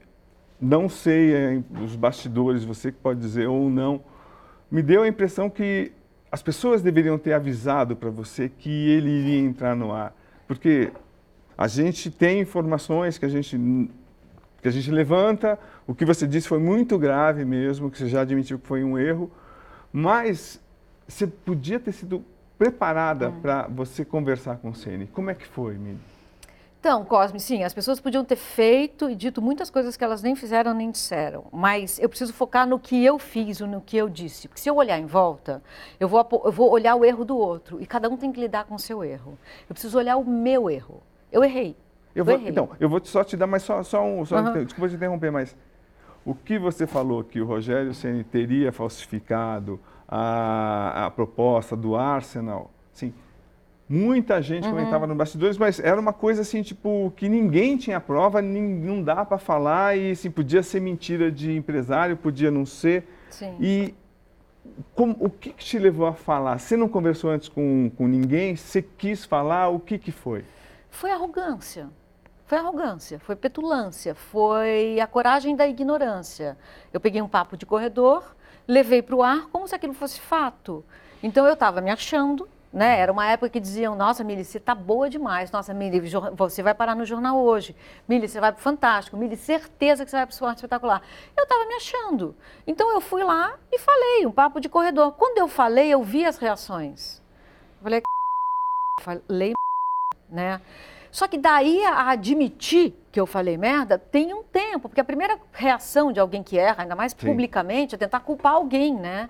não 0.59 0.89
sei, 0.89 1.33
é, 1.35 1.61
os 1.83 1.95
bastidores, 1.95 2.63
você 2.63 2.91
que 2.91 2.97
pode 2.97 3.19
dizer 3.19 3.47
ou 3.47 3.69
não, 3.69 4.01
me 4.71 4.81
deu 4.81 5.03
a 5.03 5.07
impressão 5.07 5.49
que 5.49 5.91
as 6.31 6.41
pessoas 6.41 6.81
deveriam 6.81 7.17
ter 7.17 7.33
avisado 7.33 7.95
para 7.95 8.09
você 8.09 8.49
que 8.49 8.69
ele 8.69 9.09
iria 9.09 9.39
entrar 9.39 9.75
no 9.75 9.91
ar, 9.91 10.15
porque 10.47 10.91
a 11.57 11.67
gente 11.67 12.09
tem 12.09 12.39
informações 12.39 13.17
que 13.17 13.25
a 13.25 13.29
gente 13.29 13.57
que 14.61 14.67
a 14.67 14.71
gente 14.71 14.91
levanta. 14.91 15.57
O 15.87 15.95
que 15.95 16.03
você 16.03 16.27
disse 16.27 16.47
foi 16.47 16.59
muito 16.59 16.97
grave 16.97 17.45
mesmo, 17.45 17.89
que 17.89 17.97
você 17.97 18.07
já 18.07 18.21
admitiu 18.21 18.59
que 18.59 18.67
foi 18.67 18.83
um 18.83 18.97
erro, 18.97 19.31
mas 19.91 20.59
você 21.07 21.25
podia 21.25 21.79
ter 21.79 21.93
sido 21.93 22.23
preparada 22.57 23.31
para 23.41 23.67
você 23.67 24.03
conversar 24.03 24.57
com 24.57 24.69
o 24.69 24.75
Ceni. 24.75 25.07
Como 25.07 25.29
é 25.29 25.33
que 25.33 25.47
foi, 25.47 25.75
Mili? 25.75 25.97
Então, 26.79 27.03
Cosme, 27.03 27.41
sim, 27.41 27.63
as 27.63 27.73
pessoas 27.73 27.99
podiam 27.99 28.23
ter 28.23 28.37
feito 28.37 29.09
e 29.09 29.15
dito 29.15 29.41
muitas 29.41 29.69
coisas 29.69 29.97
que 29.97 30.03
elas 30.03 30.23
nem 30.23 30.33
fizeram 30.33 30.73
nem 30.73 30.89
disseram, 30.89 31.43
mas 31.51 31.99
eu 31.99 32.07
preciso 32.07 32.31
focar 32.31 32.65
no 32.65 32.79
que 32.79 33.03
eu 33.03 33.19
fiz, 33.19 33.59
no 33.59 33.81
que 33.81 33.97
eu 33.97 34.07
disse. 34.07 34.47
Porque 34.47 34.61
se 34.61 34.69
eu 34.69 34.77
olhar 34.77 34.97
em 34.97 35.05
volta, 35.05 35.61
eu 35.99 36.07
vou, 36.07 36.25
eu 36.45 36.51
vou 36.53 36.71
olhar 36.71 36.95
o 36.95 37.03
erro 37.03 37.25
do 37.25 37.37
outro 37.37 37.81
e 37.81 37.85
cada 37.85 38.07
um 38.07 38.15
tem 38.15 38.31
que 38.31 38.39
lidar 38.39 38.63
com 38.63 38.75
o 38.75 38.79
seu 38.79 39.03
erro. 39.03 39.37
Eu 39.67 39.73
preciso 39.73 39.97
olhar 39.97 40.15
o 40.15 40.23
meu 40.23 40.69
erro. 40.69 41.03
Eu 41.29 41.43
errei. 41.43 41.75
Eu 42.15 42.23
vou, 42.23 42.35
errei. 42.35 42.49
então, 42.49 42.69
eu 42.79 42.87
vou 42.87 43.03
só 43.03 43.25
te 43.25 43.35
dar 43.35 43.45
mais 43.45 43.63
só, 43.63 43.83
só 43.83 44.01
um, 44.01 44.25
só, 44.25 44.37
Aham. 44.37 44.63
desculpa 44.63 44.87
te 44.87 44.95
interromper, 44.95 45.31
mas 45.31 45.57
o 46.23 46.33
que 46.33 46.57
você 46.57 46.87
falou 46.87 47.25
que 47.25 47.41
o 47.41 47.45
Rogério 47.45 47.93
Ceni 47.93 48.23
teria 48.23 48.71
falsificado 48.71 49.79
a, 50.07 51.07
a 51.07 51.11
proposta 51.11 51.75
do 51.75 51.97
Arsenal, 51.97 52.71
sim, 52.93 53.13
muita 53.89 54.39
gente 54.41 54.65
Uhum. 54.65 54.71
comentava 54.75 55.07
no 55.07 55.15
bastidores, 55.15 55.57
mas 55.57 55.79
era 55.79 55.99
uma 55.99 56.13
coisa 56.13 56.41
assim, 56.43 56.61
tipo, 56.61 57.11
que 57.17 57.27
ninguém 57.27 57.75
tinha 57.75 57.99
prova, 57.99 58.39
nin- 58.41 58.79
não 58.85 59.01
dá 59.01 59.25
para 59.25 59.39
falar 59.39 59.97
e 59.97 60.11
assim, 60.11 60.29
podia 60.29 60.61
ser 60.61 60.79
mentira 60.79 61.31
de 61.31 61.51
empresário, 61.57 62.15
podia 62.15 62.51
não 62.51 62.65
ser. 62.65 63.07
Sim. 63.31 63.57
E 63.59 63.95
como- 64.93 65.15
o 65.19 65.29
que, 65.29 65.51
que 65.51 65.65
te 65.65 65.79
levou 65.79 66.05
a 66.05 66.13
falar? 66.13 66.59
Você 66.59 66.77
não 66.77 66.87
conversou 66.87 67.31
antes 67.31 67.49
com, 67.49 67.89
com 67.97 68.07
ninguém? 68.07 68.55
Você 68.55 68.81
quis 68.81 69.25
falar? 69.25 69.69
O 69.69 69.79
que, 69.79 69.97
que 69.97 70.11
foi? 70.11 70.45
Foi 70.91 71.09
arrogância. 71.11 71.89
Foi 72.45 72.57
arrogância, 72.57 73.19
foi 73.19 73.35
petulância, 73.35 74.15
foi 74.15 74.99
a 74.99 75.05
coragem 75.05 75.55
da 75.55 75.67
ignorância. 75.67 76.57
Eu 76.91 76.99
peguei 76.99 77.21
um 77.21 77.27
papo 77.27 77.55
de 77.55 77.63
corredor, 77.63 78.35
levei 78.67 79.03
para 79.03 79.15
o 79.15 79.21
ar 79.21 79.47
como 79.51 79.67
se 79.67 79.75
aquilo 79.75 79.93
fosse 79.93 80.19
fato. 80.19 80.83
Então 81.21 81.45
eu 81.45 81.53
estava 81.53 81.79
me 81.79 81.91
achando, 81.91 82.47
né? 82.71 82.99
Era 82.99 83.11
uma 83.11 83.25
época 83.25 83.49
que 83.49 83.59
diziam: 83.59 83.95
Nossa, 83.95 84.23
Mili, 84.23 84.45
você 84.45 84.57
está 84.57 84.75
boa 84.75 85.09
demais. 85.09 85.51
Nossa, 85.51 85.73
Mili, 85.73 86.01
você 86.35 86.61
vai 86.61 86.73
parar 86.73 86.95
no 86.95 87.05
jornal 87.05 87.37
hoje. 87.37 87.75
Mili, 88.07 88.27
você 88.27 88.39
vai 88.39 88.51
para 88.51 88.59
o 88.59 88.63
Fantástico. 88.63 89.17
Mili, 89.17 89.35
certeza 89.35 90.05
que 90.05 90.11
você 90.11 90.17
vai 90.17 90.25
para 90.25 90.31
o 90.31 90.35
Esporte 90.35 90.57
Espetacular. 90.57 91.01
Eu 91.35 91.43
estava 91.43 91.65
me 91.65 91.75
achando. 91.75 92.35
Então 92.65 92.91
eu 92.91 93.01
fui 93.01 93.23
lá 93.23 93.57
e 93.71 93.79
falei, 93.79 94.25
um 94.25 94.31
papo 94.31 94.59
de 94.59 94.69
corredor. 94.69 95.13
Quando 95.13 95.37
eu 95.39 95.47
falei, 95.47 95.89
eu 95.89 96.03
vi 96.03 96.25
as 96.25 96.37
reações. 96.37 97.21
Eu 97.77 97.83
falei, 97.83 98.01
falei 99.01 99.53
né? 100.29 100.61
Só 101.11 101.27
que 101.27 101.37
daí 101.37 101.83
a 101.85 102.11
admitir 102.11 102.93
que 103.11 103.19
eu 103.19 103.25
falei 103.25 103.57
merda 103.57 103.97
tem 103.97 104.31
um 104.33 104.43
tempo, 104.43 104.87
porque 104.87 105.01
a 105.01 105.03
primeira 105.03 105.39
reação 105.51 106.11
de 106.11 106.19
alguém 106.19 106.43
que 106.43 106.57
erra, 106.57 106.83
ainda 106.83 106.95
mais 106.95 107.13
Sim. 107.13 107.25
publicamente, 107.25 107.95
é 107.95 107.97
tentar 107.97 108.19
culpar 108.19 108.53
alguém, 108.53 108.93
né? 108.93 109.27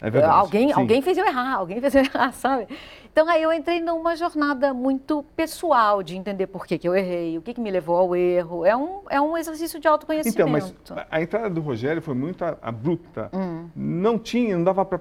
É 0.00 0.10
verdade. 0.10 0.34
Alguém, 0.34 0.68
sim. 0.68 0.74
alguém 0.74 1.00
fez 1.02 1.16
eu 1.16 1.24
errar, 1.26 1.54
alguém 1.56 1.80
fez 1.80 1.94
eu 1.94 2.02
errar, 2.04 2.32
sabe? 2.32 2.66
Então 3.10 3.26
aí 3.28 3.42
eu 3.42 3.50
entrei 3.52 3.80
numa 3.80 4.14
jornada 4.14 4.74
muito 4.74 5.24
pessoal 5.34 6.02
de 6.02 6.16
entender 6.16 6.46
por 6.48 6.66
que, 6.66 6.76
que 6.78 6.86
eu 6.86 6.94
errei, 6.94 7.38
o 7.38 7.42
que, 7.42 7.54
que 7.54 7.60
me 7.60 7.70
levou 7.70 7.96
ao 7.96 8.14
erro. 8.14 8.64
É 8.66 8.76
um, 8.76 9.00
é 9.08 9.18
um 9.20 9.36
exercício 9.38 9.80
de 9.80 9.88
autoconhecimento. 9.88 10.38
Então, 10.38 10.96
mas 10.96 11.06
a- 11.10 11.22
entrada 11.22 11.48
do 11.48 11.60
Rogério 11.62 12.02
foi 12.02 12.14
muito 12.14 12.44
abrupta. 12.60 13.30
Hum. 13.32 13.68
Não 13.74 14.18
tinha, 14.18 14.56
não 14.56 14.64
dava 14.64 14.84
para 14.84 15.00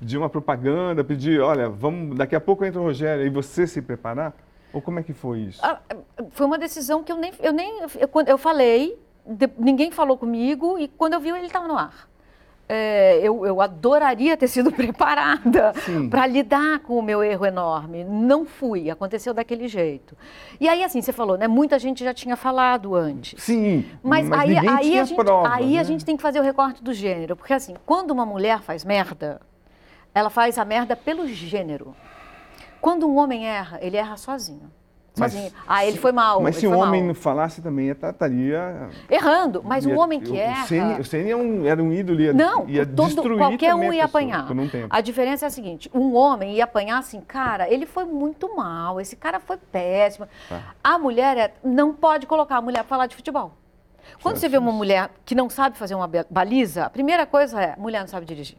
pedir 0.00 0.16
uma 0.16 0.30
propaganda, 0.30 1.04
pedir, 1.04 1.40
olha, 1.40 1.68
vamos, 1.68 2.16
daqui 2.16 2.34
a 2.34 2.40
pouco 2.40 2.64
entra 2.64 2.80
o 2.80 2.84
Rogério 2.84 3.26
e 3.26 3.28
você 3.28 3.66
se 3.66 3.82
preparar? 3.82 4.32
Ou 4.72 4.80
como 4.80 4.98
é 4.98 5.02
que 5.02 5.12
foi 5.12 5.40
isso? 5.40 5.60
Ah, 5.62 5.78
Foi 6.30 6.46
uma 6.46 6.58
decisão 6.58 7.02
que 7.02 7.10
eu 7.12 7.16
nem. 7.16 7.32
Eu, 7.40 7.52
nem, 7.52 7.80
eu, 7.82 8.08
eu 8.26 8.38
falei, 8.38 8.98
de- 9.26 9.50
ninguém 9.58 9.90
falou 9.90 10.16
comigo 10.16 10.78
e 10.78 10.88
quando 10.88 11.14
eu 11.14 11.20
vi 11.20 11.28
ele 11.30 11.46
estava 11.46 11.66
no 11.68 11.76
ar. 11.76 12.08
É, 12.68 13.20
eu, 13.22 13.46
eu 13.46 13.60
adoraria 13.60 14.36
ter 14.36 14.48
sido 14.48 14.70
preparada 14.72 15.72
para 16.10 16.26
lidar 16.26 16.80
com 16.80 16.98
o 16.98 17.02
meu 17.02 17.22
erro 17.22 17.46
enorme. 17.46 18.02
Não 18.02 18.44
fui, 18.44 18.90
aconteceu 18.90 19.32
daquele 19.32 19.68
jeito. 19.68 20.16
E 20.60 20.68
aí, 20.68 20.82
assim, 20.82 21.00
você 21.00 21.12
falou, 21.12 21.36
né? 21.38 21.46
Muita 21.46 21.78
gente 21.78 22.02
já 22.02 22.12
tinha 22.12 22.36
falado 22.36 22.94
antes. 22.94 23.42
Sim, 23.42 23.84
Mas, 24.02 24.30
aí, 24.32 24.54
ninguém 24.54 24.70
aí, 24.70 24.84
tinha 24.90 25.02
a 25.02 25.04
gente, 25.04 25.16
prova, 25.16 25.54
aí 25.54 25.74
né? 25.74 25.80
a 25.80 25.84
gente 25.84 26.04
tem 26.04 26.16
que 26.16 26.22
fazer 26.22 26.40
o 26.40 26.42
recorte 26.42 26.82
do 26.82 26.92
gênero. 26.92 27.36
Porque, 27.36 27.52
assim, 27.52 27.74
quando 27.86 28.10
uma 28.10 28.26
mulher 28.26 28.60
faz 28.60 28.84
merda, 28.84 29.40
ela 30.12 30.30
faz 30.30 30.58
a 30.58 30.64
merda 30.64 30.96
pelo 30.96 31.26
gênero. 31.28 31.94
Quando 32.80 33.08
um 33.08 33.16
homem 33.16 33.46
erra, 33.46 33.78
ele 33.80 33.96
erra 33.96 34.16
sozinho. 34.16 34.70
Sozinho. 35.16 35.50
Ah, 35.66 35.84
ele 35.84 35.98
foi 35.98 36.12
mal. 36.12 36.40
Mas 36.40 36.56
se 36.56 36.66
o 36.66 36.76
homem 36.76 37.00
mal. 37.00 37.08
não 37.08 37.14
falasse 37.14 37.62
também, 37.62 37.88
estaria. 37.88 38.88
Errando, 39.10 39.62
mas 39.64 39.86
o 39.86 39.90
ia- 39.90 39.98
homem 39.98 40.20
que 40.20 40.30
o 40.30 40.36
erra. 40.36 40.66
Ceni- 40.66 41.00
O 41.00 41.04
Ceni 41.04 41.30
é 41.30 41.36
um- 41.36 41.66
era 41.66 41.82
um 41.82 41.92
ídolo, 41.92 42.20
ia, 42.20 42.32
Não, 42.32 42.68
ia 42.68 42.84
todo- 42.84 43.06
destruir 43.06 43.38
qualquer 43.38 43.74
um 43.74 43.78
a 43.80 43.84
ia 43.84 43.90
pessoa 43.90 44.04
apanhar. 44.04 44.52
um. 44.52 44.86
A 44.90 45.00
diferença 45.00 45.46
é 45.46 45.48
a 45.48 45.50
seguinte: 45.50 45.90
um 45.94 46.14
homem 46.14 46.54
ia 46.54 46.64
apanhar 46.64 46.98
assim, 46.98 47.20
cara, 47.20 47.68
ele 47.72 47.86
foi 47.86 48.04
muito 48.04 48.54
mal, 48.56 49.00
esse 49.00 49.16
cara 49.16 49.40
foi 49.40 49.56
péssimo. 49.56 50.26
Tá. 50.48 50.60
A 50.82 50.98
mulher 50.98 51.36
é- 51.36 51.54
não 51.64 51.92
pode 51.94 52.26
colocar 52.26 52.56
a 52.56 52.60
mulher 52.62 52.78
para 52.80 52.88
falar 52.88 53.06
de 53.06 53.16
futebol. 53.16 53.52
Quando 54.22 54.36
você 54.36 54.48
vê 54.48 54.56
uma 54.58 54.70
mulher 54.72 55.10
que 55.24 55.34
não 55.34 55.50
sabe 55.50 55.76
fazer 55.76 55.94
uma 55.94 56.06
ba- 56.06 56.26
baliza, 56.30 56.84
a 56.84 56.90
primeira 56.90 57.26
coisa 57.26 57.60
é: 57.60 57.74
mulher 57.76 58.00
não 58.00 58.06
sabe 58.06 58.24
dirigir. 58.26 58.56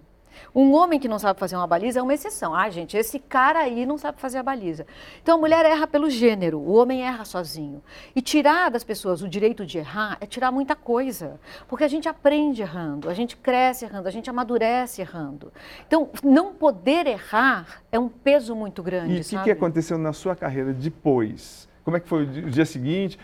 Um 0.53 0.73
homem 0.73 0.99
que 0.99 1.07
não 1.07 1.19
sabe 1.19 1.39
fazer 1.39 1.55
uma 1.55 1.67
baliza 1.67 1.99
é 1.99 2.01
uma 2.01 2.13
exceção. 2.13 2.53
Ah, 2.53 2.69
gente, 2.69 2.95
esse 2.97 3.19
cara 3.19 3.59
aí 3.59 3.85
não 3.85 3.97
sabe 3.97 4.19
fazer 4.19 4.37
a 4.37 4.43
baliza. 4.43 4.85
Então 5.21 5.35
a 5.35 5.37
mulher 5.37 5.65
erra 5.65 5.87
pelo 5.87 6.09
gênero, 6.09 6.59
o 6.59 6.73
homem 6.73 7.03
erra 7.03 7.25
sozinho. 7.25 7.81
E 8.15 8.21
tirar 8.21 8.69
das 8.69 8.83
pessoas 8.83 9.21
o 9.21 9.27
direito 9.27 9.65
de 9.65 9.77
errar 9.77 10.17
é 10.19 10.25
tirar 10.25 10.51
muita 10.51 10.75
coisa. 10.75 11.39
Porque 11.67 11.83
a 11.83 11.87
gente 11.87 12.07
aprende 12.09 12.61
errando, 12.61 13.09
a 13.09 13.13
gente 13.13 13.35
cresce 13.37 13.85
errando, 13.85 14.07
a 14.07 14.11
gente 14.11 14.29
amadurece 14.29 15.01
errando. 15.01 15.51
Então, 15.85 16.09
não 16.23 16.53
poder 16.53 17.07
errar 17.07 17.81
é 17.91 17.99
um 17.99 18.09
peso 18.09 18.55
muito 18.55 18.81
grande. 18.81 19.17
E 19.17 19.21
o 19.21 19.23
que, 19.23 19.43
que 19.43 19.51
aconteceu 19.51 19.97
na 19.97 20.13
sua 20.13 20.35
carreira 20.35 20.73
depois? 20.73 21.67
Como 21.83 21.95
é 21.95 21.99
que 21.99 22.07
foi 22.07 22.23
o 22.23 22.49
dia 22.49 22.65
seguinte? 22.65 23.17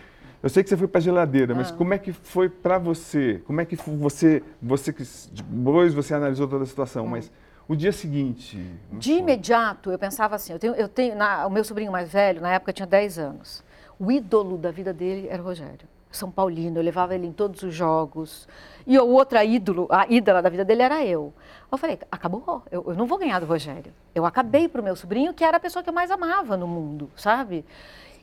Eu 0.44 0.50
sei 0.50 0.62
que 0.62 0.68
você 0.68 0.76
foi 0.76 0.86
para 0.86 0.98
a 0.98 1.02
geladeira, 1.02 1.54
mas 1.54 1.70
Ah. 1.70 1.74
como 1.74 1.94
é 1.94 1.98
que 1.98 2.12
foi 2.12 2.50
para 2.50 2.76
você? 2.76 3.42
Como 3.46 3.62
é 3.62 3.64
que 3.64 3.76
você, 3.76 4.42
você 4.60 4.94
depois 5.32 5.94
você 5.94 6.12
analisou 6.12 6.46
toda 6.46 6.64
a 6.64 6.66
situação, 6.66 7.06
mas 7.06 7.32
o 7.66 7.74
dia 7.74 7.92
seguinte? 7.92 8.58
De 8.92 9.10
foi? 9.12 9.18
imediato, 9.20 9.90
eu 9.90 9.98
pensava 9.98 10.36
assim, 10.36 10.52
eu 10.52 10.58
tenho, 10.58 10.74
eu 10.74 10.86
tenho 10.86 11.16
na- 11.16 11.46
o 11.46 11.50
meu 11.50 11.64
sobrinho 11.64 11.90
mais 11.90 12.12
velho, 12.12 12.42
na 12.42 12.52
época 12.52 12.74
tinha 12.74 12.86
10 12.86 13.18
anos. 13.18 13.64
O 13.98 14.12
ídolo 14.12 14.58
da 14.58 14.70
vida 14.70 14.92
dele 14.92 15.28
era 15.30 15.40
o 15.42 15.46
Rogério. 15.46 15.88
São 16.12 16.30
Paulino, 16.30 16.78
eu 16.78 16.82
levava 16.82 17.14
ele 17.14 17.26
em 17.26 17.32
todos 17.32 17.62
os 17.62 17.74
jogos. 17.74 18.46
E 18.86 18.98
o 18.98 19.08
outro 19.08 19.42
ídolo, 19.42 19.88
a 19.90 20.06
ídola 20.08 20.42
da 20.42 20.50
vida 20.50 20.62
dele 20.64 20.82
era 20.82 21.02
eu. 21.06 21.32
Eu 21.72 21.78
falei, 21.78 21.98
acabou, 22.12 22.62
eu, 22.70 22.84
eu 22.88 22.94
não 22.94 23.06
vou 23.06 23.16
ganhar 23.16 23.40
do 23.40 23.46
Rogério. 23.46 23.92
Eu 24.14 24.26
acabei 24.26 24.68
para 24.68 24.80
o 24.82 24.84
meu 24.84 24.94
sobrinho, 24.94 25.32
que 25.32 25.42
era 25.42 25.56
a 25.56 25.60
pessoa 25.60 25.82
que 25.82 25.88
eu 25.88 25.94
mais 25.94 26.10
amava 26.10 26.54
no 26.54 26.68
mundo, 26.68 27.10
sabe? 27.16 27.64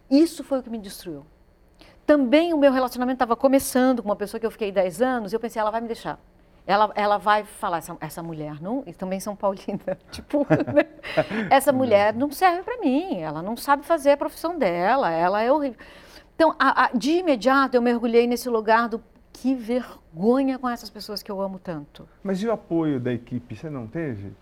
Isso 0.09 0.43
foi 0.43 0.59
o 0.59 0.63
que 0.63 0.69
me 0.69 0.77
destruiu. 0.77 1.25
Também 2.05 2.53
o 2.53 2.57
meu 2.57 2.71
relacionamento 2.71 3.15
estava 3.15 3.35
começando 3.35 4.01
com 4.01 4.09
uma 4.09 4.15
pessoa 4.15 4.39
que 4.39 4.45
eu 4.45 4.51
fiquei 4.51 4.71
10 4.71 5.01
anos, 5.01 5.31
e 5.31 5.35
eu 5.35 5.39
pensei, 5.39 5.59
ela 5.61 5.71
vai 5.71 5.81
me 5.81 5.87
deixar. 5.87 6.19
Ela, 6.67 6.91
ela 6.95 7.17
vai 7.17 7.43
falar, 7.43 7.77
essa, 7.79 7.97
essa 7.99 8.21
mulher 8.23 8.61
não, 8.61 8.83
e 8.85 8.93
também 8.93 9.19
São 9.19 9.35
Paulina, 9.35 9.97
tipo, 10.11 10.45
né? 10.73 10.85
essa 11.49 11.71
mulher 11.71 12.13
não 12.13 12.31
serve 12.31 12.63
para 12.63 12.77
mim, 12.77 13.19
ela 13.19 13.41
não 13.41 13.57
sabe 13.57 13.83
fazer 13.85 14.11
a 14.11 14.17
profissão 14.17 14.57
dela, 14.57 15.09
ela 15.11 15.41
é 15.41 15.51
horrível. 15.51 15.79
Então, 16.35 16.55
a- 16.59 16.85
a- 16.85 16.89
de 16.93 17.11
imediato, 17.13 17.75
eu 17.75 17.81
mergulhei 17.81 18.27
nesse 18.27 18.47
lugar 18.49 18.87
do 18.89 19.01
que 19.33 19.55
vergonha 19.55 20.59
com 20.59 20.69
essas 20.69 20.89
pessoas 20.89 21.23
que 21.23 21.31
eu 21.31 21.41
amo 21.41 21.57
tanto. 21.57 22.07
Mas 22.23 22.41
e 22.43 22.47
o 22.47 22.51
apoio 22.51 22.99
da 22.99 23.11
equipe? 23.11 23.55
Você 23.55 23.69
não 23.69 23.87
teve? 23.87 24.33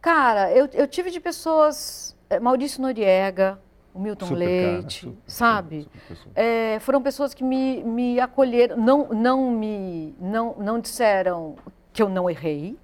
Cara, 0.00 0.50
eu, 0.52 0.66
eu 0.72 0.86
tive 0.88 1.10
de 1.10 1.20
pessoas, 1.20 2.16
eh, 2.30 2.40
Maurício 2.40 2.80
Noriega, 2.80 3.60
o 3.94 3.98
Milton 4.00 4.26
Super 4.26 4.60
cara, 4.60 4.72
Leite, 4.76 5.00
super, 5.00 5.18
sabe? 5.26 5.88
super. 6.08 6.30
É, 6.34 6.78
foram 6.80 7.02
pessoas 7.02 7.34
que 7.34 7.42
me, 7.42 7.82
me 7.82 8.20
acolheram, 8.20 8.76
não, 8.76 9.08
não 9.08 9.50
me 9.50 10.14
não, 10.20 10.54
não 10.58 10.78
disseram 10.80 11.56
que 11.92 12.02
eu 12.02 12.08
não 12.08 12.30
errei, 12.30 12.78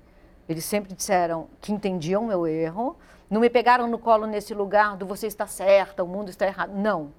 eles 0.49 0.65
sempre 0.65 0.95
disseram 0.95 1.47
que 1.61 1.73
entendiam 1.73 2.25
meu 2.27 2.47
erro, 2.47 2.97
não 3.31 3.41
me 3.41 3.49
pegaram 3.51 3.87
no 3.89 3.99
colo 3.99 4.27
nesse 4.27 4.53
lugar 4.55 4.97
do 4.97 5.07
você 5.07 5.27
está 5.27 5.47
certa, 5.47 6.03
o 6.05 6.09
mundo 6.09 6.29
está 6.29 6.47
errado, 6.47 6.73
não. 6.75 7.13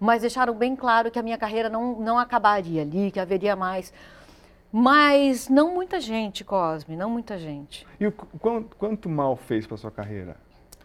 Mas 0.00 0.20
deixaram 0.20 0.54
bem 0.54 0.76
claro 0.76 1.10
que 1.10 1.18
a 1.18 1.22
minha 1.22 1.36
carreira 1.36 1.68
não, 1.68 1.98
não 2.00 2.18
acabaria 2.18 2.82
ali, 2.82 3.10
que 3.10 3.18
haveria 3.18 3.56
mais. 3.56 3.92
Mas 4.70 5.48
não 5.48 5.74
muita 5.74 5.98
gente, 6.00 6.44
Cosme, 6.44 6.94
não 6.96 7.08
muita 7.10 7.38
gente. 7.38 7.86
E 7.98 8.06
o, 8.06 8.12
qu- 8.12 8.26
quanto, 8.38 8.76
quanto 8.76 9.08
mal 9.08 9.34
fez 9.34 9.66
para 9.66 9.76
sua 9.76 9.90
carreira? 9.90 10.36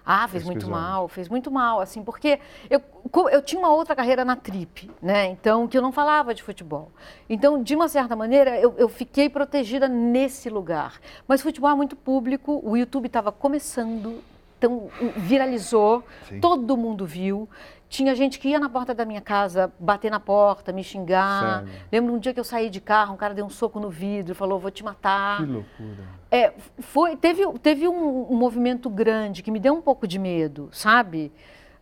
Ah, 0.05 0.27
fez 0.27 0.43
muito 0.43 0.69
mal, 0.69 1.07
fez 1.07 1.29
muito 1.29 1.49
mal, 1.49 1.79
assim, 1.79 2.03
porque 2.03 2.39
eu, 2.69 2.81
eu 3.29 3.41
tinha 3.41 3.59
uma 3.59 3.73
outra 3.73 3.95
carreira 3.95 4.25
na 4.25 4.35
Trip, 4.35 4.91
né? 5.01 5.27
Então, 5.27 5.67
que 5.67 5.77
eu 5.77 5.81
não 5.81 5.93
falava 5.93 6.33
de 6.33 6.43
futebol. 6.43 6.91
Então, 7.29 7.63
de 7.63 7.73
uma 7.73 7.87
certa 7.87 8.15
maneira, 8.15 8.59
eu, 8.59 8.73
eu 8.77 8.89
fiquei 8.89 9.29
protegida 9.29 9.87
nesse 9.87 10.49
lugar. 10.49 10.99
Mas 11.25 11.41
futebol 11.41 11.69
é 11.69 11.75
muito 11.75 11.95
público, 11.95 12.61
o 12.63 12.75
YouTube 12.75 13.05
estava 13.05 13.31
começando, 13.31 14.21
então 14.57 14.89
viralizou, 15.15 16.03
Sim. 16.27 16.39
todo 16.41 16.75
mundo 16.75 17.05
viu. 17.05 17.47
Tinha 17.93 18.15
gente 18.15 18.39
que 18.39 18.49
ia 18.49 18.60
na 18.60 18.67
porta 18.67 18.91
da 18.91 19.06
minha 19.06 19.21
casa 19.21 19.71
bater 19.79 20.10
na 20.10 20.19
porta, 20.19 20.73
me 20.73 20.84
xingar. 20.84 21.60
Sério? 21.60 21.82
Lembro 21.91 22.13
um 22.15 22.17
dia 22.17 22.34
que 22.34 22.39
eu 22.39 22.43
saí 22.43 22.67
de 22.67 22.82
carro, 22.82 23.13
um 23.13 23.17
cara 23.17 23.36
deu 23.36 23.45
um 23.45 23.51
soco 23.51 23.79
no 23.79 23.88
vidro, 23.88 24.34
falou: 24.34 24.58
vou 24.58 24.71
te 24.71 24.84
matar. 24.84 25.38
Que 25.38 25.45
loucura. 25.45 26.03
É, 26.32 26.53
foi, 26.79 27.15
teve, 27.15 27.43
teve 27.60 27.88
um, 27.88 28.34
um 28.34 28.36
movimento 28.36 28.89
grande 28.89 29.43
que 29.43 29.51
me 29.51 29.60
deu 29.60 29.75
um 29.75 29.82
pouco 29.82 30.08
de 30.08 30.17
medo, 30.17 30.69
sabe? 30.71 31.32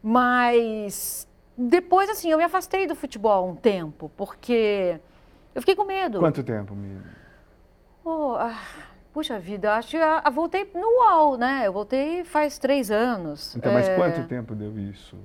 Mas 0.04 1.26
depois, 1.58 2.10
assim, 2.10 2.30
eu 2.30 2.38
me 2.38 2.44
afastei 2.44 2.86
do 2.86 2.94
futebol 2.94 3.48
um 3.50 3.56
tempo, 3.56 4.12
porque 4.18 5.00
eu 5.56 5.62
fiquei 5.62 5.78
com 5.78 5.86
medo. 5.86 6.20
Quanto 6.20 6.44
tempo, 6.44 6.76
Miriam? 6.76 7.04
Oh, 8.04 8.36
ah, 8.38 8.60
puxa 9.14 9.40
vida, 9.40 9.76
acho 9.76 9.92
que 9.92 9.98
ah, 9.98 10.30
voltei 10.30 10.70
no 10.76 10.90
UOL, 10.90 11.38
né? 11.38 11.62
Eu 11.68 11.72
voltei 11.72 12.26
faz 12.26 12.58
três 12.58 12.92
anos. 12.92 13.56
Então, 13.56 13.72
mas 13.72 13.88
É, 13.88 13.96
quanto 13.96 14.28
tempo 14.28 14.54
deu 14.54 14.78
isso? 14.78 15.16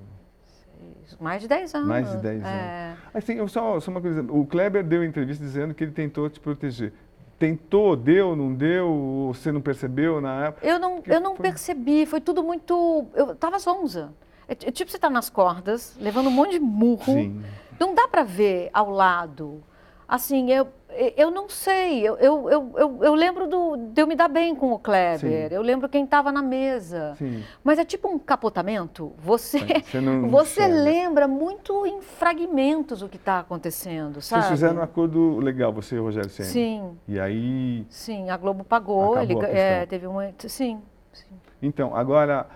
Mais 1.20 1.42
de 1.42 1.48
dez 1.48 1.74
anos. 1.74 1.88
Mais 1.88 2.10
de 2.10 2.16
10 2.18 2.44
anos. 2.44 2.46
É. 2.48 2.94
Assim, 3.14 3.34
eu 3.34 3.48
só, 3.48 3.78
só 3.80 3.90
uma 3.90 4.00
coisa. 4.00 4.22
O 4.30 4.46
Kleber 4.46 4.84
deu 4.84 5.04
entrevista 5.04 5.42
dizendo 5.44 5.74
que 5.74 5.84
ele 5.84 5.92
tentou 5.92 6.28
te 6.28 6.38
proteger. 6.40 6.92
Tentou, 7.38 7.94
deu, 7.96 8.34
não 8.34 8.52
deu, 8.54 9.30
você 9.34 9.52
não 9.52 9.60
percebeu 9.60 10.20
na 10.20 10.46
época? 10.46 10.66
Eu 10.66 10.78
não, 10.78 11.02
Que 11.02 11.12
eu 11.12 11.20
não 11.20 11.36
foi? 11.36 11.50
percebi, 11.50 12.06
foi 12.06 12.20
tudo 12.20 12.42
muito. 12.42 13.06
Eu 13.14 13.34
tava 13.34 13.58
zonza. 13.58 14.12
É, 14.48 14.54
t- 14.54 14.70
tipo 14.72 14.90
você 14.90 14.98
tá 14.98 15.10
nas 15.10 15.28
cordas, 15.28 15.96
levando 16.00 16.28
um 16.28 16.30
monte 16.32 16.52
de 16.52 16.60
murro. 16.60 17.04
Sim. 17.04 17.42
Não 17.78 17.94
dá 17.94 18.08
para 18.08 18.22
ver 18.22 18.70
ao 18.72 18.90
lado. 18.90 19.62
Assim, 20.08 20.50
eu, 20.50 20.68
eu 21.16 21.30
não 21.30 21.48
sei. 21.48 22.06
Eu, 22.06 22.16
eu, 22.16 22.50
eu, 22.50 23.04
eu, 23.04 23.14
lembro 23.14 23.46
do, 23.46 23.76
de 23.76 24.00
eu 24.00 24.06
me 24.06 24.14
dar 24.14 24.28
bem 24.28 24.54
com 24.54 24.72
o 24.72 24.78
Kleber. 24.78 25.48
Sim. 25.48 25.54
Eu 25.54 25.62
lembro 25.62 25.88
quem 25.88 26.04
estava 26.04 26.32
na 26.32 26.42
mesa. 26.42 27.14
Sim. 27.16 27.42
Mas 27.62 27.78
é 27.78 27.84
tipo 27.84 28.08
um 28.08 28.18
capotamento. 28.18 29.12
Você, 29.18 29.58
Você 29.58 30.00
não 30.00 30.28
você 30.30 30.66
lembra 30.66 31.28
muito 31.28 31.86
em 31.86 32.00
fragmentos 32.00 33.02
o 33.02 33.08
que 33.08 33.16
está 33.16 33.40
acontecendo, 33.40 34.20
sabe? 34.20 34.42
Vocês 34.42 34.52
fizeram 34.52 34.80
um 34.80 34.82
acordo 34.82 35.38
legal, 35.38 35.72
você 35.72 35.96
e 35.96 35.98
o 35.98 36.04
Rogério 36.04 36.30
Senna. 36.30 36.48
Sim, 36.48 36.98
E 37.06 37.20
aí. 37.20 37.86
sim. 37.88 38.30
A 38.30 38.36
Globo 38.36 38.64
pagou. 38.64 39.18
Ele, 39.18 39.34
é, 39.46 39.86
teve 39.86 40.06
uma. 40.06 40.32
Sim, 40.38 40.80
sim. 41.12 41.26
Então, 41.62 41.94
agora, 41.94 42.46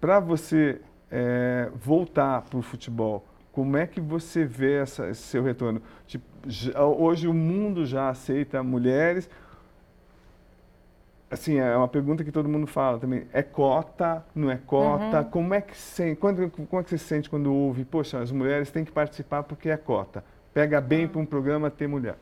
para 0.00 0.20
você 0.20 0.80
é, 1.10 1.70
voltar 1.74 2.42
para 2.42 2.58
o 2.58 2.62
futebol, 2.62 3.24
como 3.52 3.76
é 3.76 3.86
que 3.86 4.00
você 4.00 4.44
vê 4.44 4.78
essa- 4.80 5.08
esse 5.08 5.22
seu 5.22 5.42
retorno? 5.42 5.80
Tipo, 6.06 6.24
já- 6.46 6.82
hoje 6.84 7.28
o 7.28 7.34
mundo 7.34 7.84
já 7.86 8.08
aceita 8.08 8.62
mulheres. 8.62 9.28
Assim, 11.30 11.56
é 11.58 11.74
uma 11.76 11.88
pergunta 11.88 12.22
que 12.22 12.30
todo 12.32 12.48
mundo 12.48 12.66
fala 12.66 12.98
também. 12.98 13.26
É 13.32 13.42
cota, 13.42 14.24
não 14.34 14.50
é 14.50 14.56
cota? 14.58 15.20
Uhum. 15.20 15.30
Como, 15.30 15.54
é 15.54 15.60
que 15.62 15.76
se, 15.76 16.14
quando, 16.16 16.50
como 16.50 16.80
é 16.80 16.84
que 16.84 16.90
você 16.90 16.98
se 16.98 17.04
sente 17.04 17.30
quando 17.30 17.52
ouve, 17.52 17.84
poxa, 17.86 18.20
as 18.20 18.30
mulheres 18.30 18.70
têm 18.70 18.84
que 18.84 18.92
participar 18.92 19.42
porque 19.42 19.70
é 19.70 19.76
cota? 19.76 20.22
Pega 20.52 20.78
bem 20.80 21.08
para 21.08 21.18
um 21.20 21.24
programa 21.24 21.70
ter 21.70 21.86
mulher. 21.86 22.16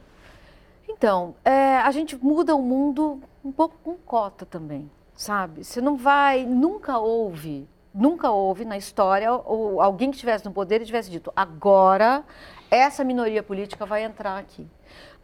Então, 0.89 1.35
é, 1.45 1.79
a 1.79 1.91
gente 1.91 2.17
muda 2.17 2.55
o 2.55 2.63
mundo 2.63 3.21
um 3.45 3.51
pouco 3.51 3.77
com 3.83 3.95
cota 3.95 4.47
também, 4.47 4.89
sabe? 5.17 5.65
Você 5.65 5.81
não 5.81 5.97
vai, 5.97 6.45
nunca 6.45 6.99
houve, 6.99 7.67
nunca 7.95 8.31
houve 8.31 8.65
na 8.65 8.77
história 8.77 9.33
ou 9.33 9.81
alguém 9.81 10.11
que 10.11 10.17
estivesse 10.17 10.45
no 10.45 10.53
poder 10.53 10.81
e 10.83 10.85
tivesse 10.85 11.11
dito, 11.11 11.33
agora 11.35 12.23
essa 12.71 13.03
minoria 13.05 13.43
política 13.43 13.85
vai 13.85 14.05
entrar 14.05 14.39
aqui. 14.39 14.67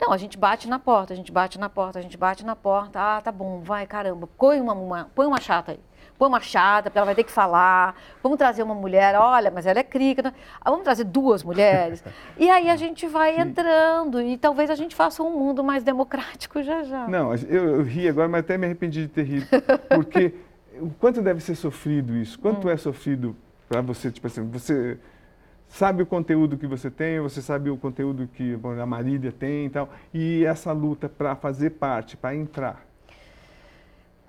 Não, 0.01 0.13
a 0.13 0.17
gente 0.19 0.37
bate 0.37 0.69
na 0.69 0.79
porta, 0.79 1.13
a 1.13 1.17
gente 1.17 1.33
bate 1.33 1.59
na 1.59 1.69
porta, 1.69 1.99
a 1.99 2.03
gente 2.03 2.17
bate 2.17 2.45
na 2.45 2.55
porta. 2.57 2.99
Ah, 3.01 3.21
tá 3.23 3.33
bom, 3.33 3.61
vai, 3.61 3.87
caramba, 3.87 4.29
põe 4.39 4.61
uma, 4.61 4.73
uma- 4.75 5.11
põe 5.15 5.27
uma 5.27 5.41
chata 5.41 5.73
aí. 5.73 5.81
Põe 6.19 6.29
uma 6.29 6.41
chata, 6.41 6.85
porque 6.91 6.99
ela 6.99 7.05
vai 7.05 7.15
ter 7.15 7.25
que 7.25 7.31
falar. 7.31 7.95
Vamos 8.23 8.39
trazer 8.39 8.63
uma 8.63 8.75
mulher, 8.75 9.15
olha, 9.17 9.51
mas 9.51 9.67
ela 9.67 9.79
é 9.79 9.83
crica. 9.83 10.23
né? 10.23 10.33
Ah, 10.61 10.71
vamos 10.71 10.85
trazer 10.85 11.05
duas 11.05 11.43
mulheres. 11.43 12.03
E 12.39 12.49
aí 12.51 12.69
a 12.71 12.77
gente 12.77 13.07
vai 13.07 13.39
entrando 13.39 14.21
e 14.21 14.37
talvez 14.37 14.71
a 14.71 14.75
gente 14.75 14.95
faça 14.95 15.23
um 15.23 15.31
mundo 15.31 15.63
mais 15.65 15.83
democrático 15.83 16.63
já 16.63 16.83
já. 16.85 17.07
Não, 17.09 17.35
eu, 17.35 17.77
eu 17.77 17.83
ri 17.83 18.09
agora, 18.09 18.29
mas 18.29 18.41
até 18.41 18.57
me 18.59 18.67
arrependi 18.67 19.03
de 19.03 19.09
ter 19.09 19.23
rido. 19.25 19.47
Porque 19.91 20.35
o 20.81 20.91
quanto 20.99 21.23
deve 21.23 21.41
ser 21.41 21.55
sofrido 21.55 22.15
isso? 22.15 22.39
Quanto 22.39 22.69
é 22.69 22.77
sofrido 22.77 23.37
para 23.69 23.81
você, 23.81 24.11
tipo 24.11 24.27
assim, 24.27 24.45
você 24.49 24.99
sabe 25.69 26.03
o 26.03 26.07
conteúdo 26.07 26.57
que 26.57 26.67
você 26.67 26.91
tem, 26.91 27.21
você 27.21 27.43
sabe 27.43 27.71
o 27.71 27.77
conteúdo 27.77 28.29
que 28.33 28.57
bom, 28.57 28.81
a 28.81 28.87
Marília 28.87 29.33
tem 29.33 29.67
e 29.67 29.71
tal, 29.71 29.89
e 30.13 30.45
essa 30.45 30.73
luta 30.73 31.09
para 31.09 31.35
fazer 31.35 31.71
parte, 31.71 32.17
para 32.17 32.35
entrar. 32.35 32.87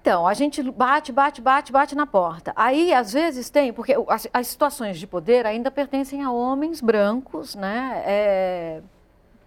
Então, 0.01 0.25
a 0.25 0.33
gente 0.33 0.63
bate, 0.71 1.11
bate, 1.11 1.41
bate, 1.41 1.71
bate 1.71 1.93
na 1.93 2.07
porta. 2.07 2.53
Aí, 2.55 2.93
às 2.93 3.11
vezes, 3.11 3.49
tem, 3.49 3.73
porque 3.73 3.93
as, 4.07 4.25
as 4.31 4.47
situações 4.47 4.97
de 4.97 5.05
poder 5.05 5.45
ainda 5.45 5.69
pertencem 5.69 6.23
a 6.23 6.31
homens 6.31 6.79
brancos, 6.79 7.55
né? 7.55 8.03
É, 8.05 8.81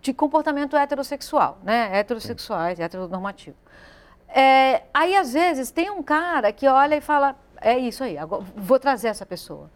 de 0.02 0.12
comportamento 0.12 0.76
heterossexual, 0.76 1.58
né? 1.62 1.98
Heterossexuais, 1.98 2.78
heteronormativo. 2.78 3.56
É, 4.32 4.82
aí, 4.94 5.16
às 5.16 5.32
vezes, 5.32 5.70
tem 5.70 5.90
um 5.90 6.02
cara 6.02 6.52
que 6.52 6.66
olha 6.66 6.96
e 6.96 7.00
fala: 7.00 7.36
é 7.60 7.78
isso 7.78 8.02
aí, 8.02 8.16
agora, 8.16 8.44
vou 8.56 8.78
trazer 8.78 9.08
essa 9.08 9.26
pessoa. 9.26 9.70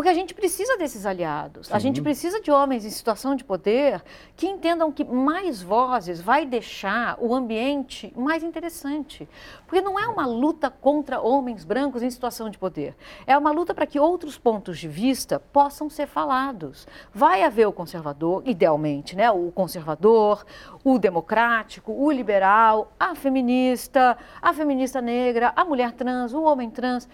Porque 0.00 0.08
a 0.08 0.14
gente 0.14 0.32
precisa 0.32 0.78
desses 0.78 1.04
aliados. 1.04 1.66
Sim. 1.66 1.74
A 1.74 1.78
gente 1.78 2.00
precisa 2.00 2.40
de 2.40 2.50
homens 2.50 2.86
em 2.86 2.88
situação 2.90 3.36
de 3.36 3.44
poder 3.44 4.02
que 4.34 4.46
entendam 4.46 4.90
que 4.90 5.04
mais 5.04 5.60
vozes 5.60 6.22
vai 6.22 6.46
deixar 6.46 7.18
o 7.20 7.34
ambiente 7.34 8.10
mais 8.16 8.42
interessante. 8.42 9.28
Porque 9.66 9.82
não 9.82 10.00
é 10.00 10.08
uma 10.08 10.24
luta 10.24 10.70
contra 10.70 11.20
homens 11.20 11.66
brancos 11.66 12.02
em 12.02 12.10
situação 12.10 12.48
de 12.48 12.56
poder. 12.56 12.96
É 13.26 13.36
uma 13.36 13.50
luta 13.50 13.74
para 13.74 13.86
que 13.86 14.00
outros 14.00 14.38
pontos 14.38 14.78
de 14.78 14.88
vista 14.88 15.38
possam 15.38 15.90
ser 15.90 16.06
falados. 16.06 16.88
Vai 17.12 17.42
haver 17.42 17.68
o 17.68 17.72
conservador, 17.72 18.42
idealmente, 18.46 19.14
né? 19.14 19.30
O 19.30 19.52
conservador, 19.52 20.46
o 20.82 20.98
democrático, 20.98 21.92
o 21.92 22.10
liberal, 22.10 22.90
a 22.98 23.14
feminista, 23.14 24.16
a 24.40 24.54
feminista 24.54 25.02
negra, 25.02 25.52
a 25.54 25.62
mulher 25.62 25.92
trans, 25.92 26.32
o 26.32 26.42
homem 26.42 26.70
trans. 26.70 27.06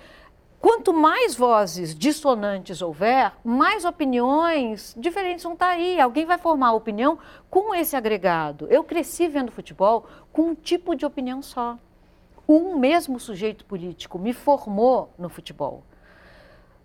Quanto 0.66 0.92
mais 0.92 1.36
vozes 1.36 1.94
dissonantes 1.94 2.82
houver, 2.82 3.32
mais 3.44 3.84
opiniões 3.84 4.96
diferentes 4.98 5.44
vão 5.44 5.52
estar 5.52 5.68
aí. 5.68 6.00
Alguém 6.00 6.26
vai 6.26 6.38
formar 6.38 6.72
opinião 6.72 7.20
com 7.48 7.72
esse 7.72 7.94
agregado. 7.94 8.66
Eu 8.68 8.82
cresci 8.82 9.28
vendo 9.28 9.52
futebol 9.52 10.06
com 10.32 10.48
um 10.48 10.54
tipo 10.56 10.96
de 10.96 11.06
opinião 11.06 11.40
só. 11.40 11.78
Um 12.48 12.76
mesmo 12.76 13.20
sujeito 13.20 13.64
político 13.64 14.18
me 14.18 14.32
formou 14.32 15.08
no 15.16 15.28
futebol. 15.28 15.84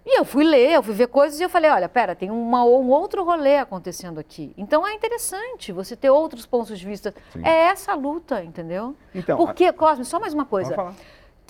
E 0.05 0.19
eu 0.19 0.25
fui 0.25 0.43
ler, 0.43 0.73
eu 0.73 0.83
fui 0.83 0.93
ver 0.93 1.07
coisas 1.07 1.39
e 1.39 1.43
eu 1.43 1.49
falei, 1.49 1.71
olha, 1.71 1.89
pera, 1.89 2.13
tem 2.13 2.29
uma, 2.29 2.63
um 2.63 2.89
outro 2.91 3.23
rolê 3.23 3.57
acontecendo 3.57 4.19
aqui. 4.19 4.53
Então 4.55 4.85
é 4.85 4.93
interessante 4.93 5.71
você 5.71 5.95
ter 5.95 6.11
outros 6.11 6.45
pontos 6.45 6.77
de 6.77 6.85
vista. 6.85 7.15
Sim. 7.33 7.41
É 7.43 7.63
essa 7.63 7.93
a 7.93 7.95
luta, 7.95 8.43
entendeu? 8.43 8.95
Então, 9.13 9.37
Porque, 9.37 9.65
a... 9.65 9.73
Cosme, 9.73 10.05
só 10.05 10.19
mais 10.19 10.35
uma 10.35 10.45
coisa. 10.45 10.93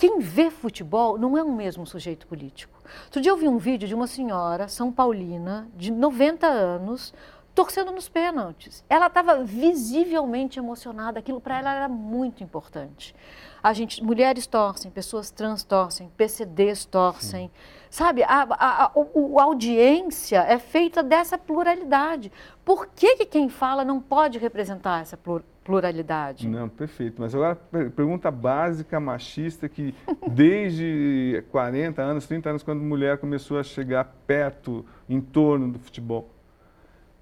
Quem 0.02 0.18
vê 0.18 0.50
futebol 0.50 1.16
não 1.16 1.38
é 1.38 1.44
um 1.44 1.54
mesmo 1.54 1.86
sujeito 1.86 2.26
político. 2.26 2.76
Outro 3.04 3.20
dia 3.20 3.30
eu 3.30 3.36
vi 3.36 3.46
um 3.46 3.56
vídeo 3.56 3.86
de 3.86 3.94
uma 3.94 4.08
senhora, 4.08 4.66
São 4.66 4.90
Paulina, 4.90 5.68
de 5.76 5.92
90 5.92 6.44
anos, 6.44 7.14
torcendo 7.54 7.92
nos 7.92 8.08
pênaltis. 8.08 8.82
Ela 8.88 9.06
estava 9.06 9.44
visivelmente 9.44 10.58
emocionada, 10.58 11.20
aquilo 11.20 11.40
para 11.40 11.56
ela 11.56 11.72
era 11.72 11.88
muito 11.88 12.42
importante. 12.42 13.14
A 13.62 13.72
gente, 13.72 14.02
mulheres 14.02 14.44
torcem, 14.44 14.90
pessoas 14.90 15.30
trans 15.30 15.62
torcem, 15.62 16.10
PCDs 16.16 16.84
torcem. 16.84 17.46
Sim. 17.46 17.50
Sabe, 17.88 18.24
a, 18.24 18.42
a, 18.42 18.86
a, 18.86 18.86
a, 18.86 19.42
audiência 19.44 20.40
é 20.40 20.58
feita 20.58 21.00
dessa 21.00 21.38
pluralidade. 21.38 22.32
Por 22.64 22.88
que, 22.88 23.18
que 23.18 23.26
quem 23.26 23.48
fala 23.48 23.84
não 23.84 24.00
pode 24.00 24.36
representar 24.36 25.00
essa 25.00 25.16
pluralidade? 25.64 26.48
Não, 26.48 26.68
perfeito. 26.68 27.20
Mas 27.20 27.34
agora, 27.34 27.56
pergunta 27.94 28.30
básica, 28.30 28.98
machista, 28.98 29.68
que 29.68 29.94
desde 30.30 31.44
40 31.50 32.02
anos, 32.02 32.26
30 32.26 32.50
anos, 32.50 32.62
quando 32.62 32.80
mulher 32.82 33.18
começou 33.18 33.58
a 33.58 33.62
chegar 33.62 34.04
perto, 34.26 34.84
em 35.08 35.20
torno 35.20 35.72
do 35.72 35.78
futebol, 35.78 36.28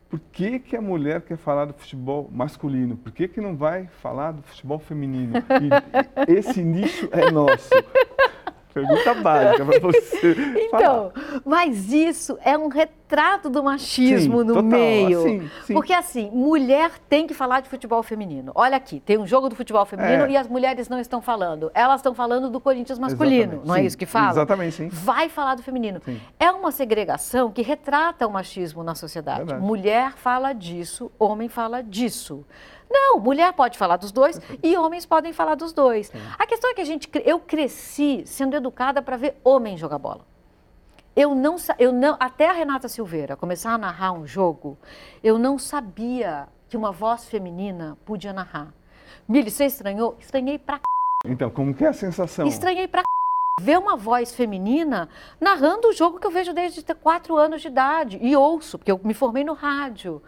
por 0.09 0.19
que, 0.33 0.59
que 0.59 0.77
a 0.77 0.83
mulher 0.83 1.23
quer 1.23 1.37
falar 1.37 1.67
do 1.67 1.73
futebol 1.73 2.29
masculino? 2.33 2.97
Por 2.97 3.13
que, 3.13 3.29
que 3.29 3.41
não 3.41 3.57
vai 3.57 3.87
falar 4.03 4.33
do 4.33 4.43
futebol 4.43 4.81
feminino? 4.81 5.35
E 5.37 5.71
esse 6.37 6.63
nicho 6.63 7.09
é 7.13 7.31
nosso. 7.31 7.71
Pergunta 8.73 9.15
básica 9.15 9.65
para 9.65 9.79
você. 9.81 10.37
Então, 10.71 11.11
falar. 11.11 11.41
mas 11.45 11.93
isso 11.93 12.39
é 12.45 12.57
um 12.57 12.69
retrato 12.69 13.51
do 13.51 13.63
machismo 13.63 14.41
sim, 14.41 14.47
no 14.47 14.55
total, 14.55 14.63
meio. 14.63 15.23
Sim, 15.23 15.51
sim. 15.65 15.75
Porque 15.75 15.93
assim, 15.93 16.31
mulher 16.31 16.93
tem 17.09 17.27
que 17.27 17.35
falar 17.35 17.61
de 17.61 17.69
futebol 17.69 18.03
feminino. 18.03 18.53
Olha 18.55 18.77
aqui, 18.77 19.01
tem 19.01 19.19
um 19.19 19.27
jogo 19.27 19.49
do 19.49 19.57
futebol 19.57 19.85
feminino 19.85 20.25
é. 20.25 20.31
e 20.31 20.37
as 20.37 20.47
mulheres 20.47 20.89
não 20.89 21.01
estão 21.01 21.21
falando. 21.21 21.71
Elas 21.75 22.01
estão 22.01 22.15
falando 22.15 22.49
do 22.49 22.61
Corinthians 22.61 22.99
masculino, 22.99 23.43
Exatamente, 23.43 23.67
não 23.67 23.75
é 23.75 23.83
isso 23.85 23.99
que 23.99 24.07
fala? 24.07 24.31
Exatamente, 24.31 24.77
sim. 24.77 24.89
Vai 24.89 25.29
falar 25.29 25.57
do 25.57 25.63
feminino. 25.63 26.01
É 26.39 26.51
uma 26.51 26.71
segregação 26.71 27.51
que 27.51 27.63
retrata 27.63 28.27
o 28.27 28.31
machismo 28.31 28.83
na 28.85 28.95
sociedade. 28.95 29.39
Verdade. 29.39 29.63
Mulher 29.63 30.13
fala 30.17 30.53
disso, 30.53 31.11
homem 31.19 31.49
fala 31.49 31.83
disso. 31.83 32.45
Não, 32.91 33.21
mulher 33.21 33.53
pode 33.53 33.79
falar 33.79 33.97
dos 33.97 34.11
dois 34.11 34.41
e 34.63 34.77
homens 34.77 35.07
podem 35.07 35.33
falar 35.33 35.55
dos 35.55 35.73
dois. 35.73 36.09
Sim. 36.09 36.19
A 36.39 36.47
questão 36.47 36.71
é 36.71 36.75
que 36.75 36.81
a 36.81 36.85
gente, 36.85 37.09
eu 37.25 37.39
cresci 37.39 38.23
sendo 38.27 38.57
educada 38.57 39.01
para 39.01 39.17
ver 39.17 39.37
homem 39.45 39.77
jogar 39.77 39.99
bola. 39.99 40.27
Eu 41.15 41.35
não, 41.35 41.57
eu 41.79 41.93
não, 41.93 42.17
até 42.19 42.49
a 42.49 42.53
Renata 42.53 42.89
Silveira 42.89 43.37
começar 43.37 43.73
a 43.73 43.79
narrar 43.79 44.13
um 44.13 44.27
jogo, 44.27 44.79
eu 45.23 45.39
não 45.39 45.59
sabia 45.59 46.49
que 46.69 46.77
uma 46.77 46.93
voz 46.93 47.29
feminina 47.29 47.99
podia 48.05 48.33
narrar. 48.33 48.73
Mili, 49.29 49.51
você 49.51 49.67
estranhou? 49.67 50.17
Estranhei 50.21 50.59
pra 50.59 50.77
c... 50.77 50.83
Então, 51.27 51.51
como 51.51 51.75
que 51.75 51.85
é 51.85 51.89
a 51.89 51.93
sensação? 51.93 52.47
Estranhei 52.47 52.87
pra 52.87 53.01
c... 53.01 53.65
ver 53.65 53.79
uma 53.79 53.97
voz 53.97 54.35
feminina 54.35 55.09
narrando 55.41 55.89
o 55.89 55.93
jogo 55.93 56.21
que 56.21 56.27
eu 56.27 56.31
vejo 56.31 56.55
desde 56.55 56.83
ter 56.83 56.95
quatro 56.95 57.37
anos 57.37 57.61
de 57.61 57.69
idade 57.69 58.19
e 58.23 58.37
ouço, 58.37 58.79
porque 58.79 58.93
eu 58.93 59.01
me 59.03 59.13
formei 59.13 59.43
no 59.43 59.53
rádio. 59.53 60.23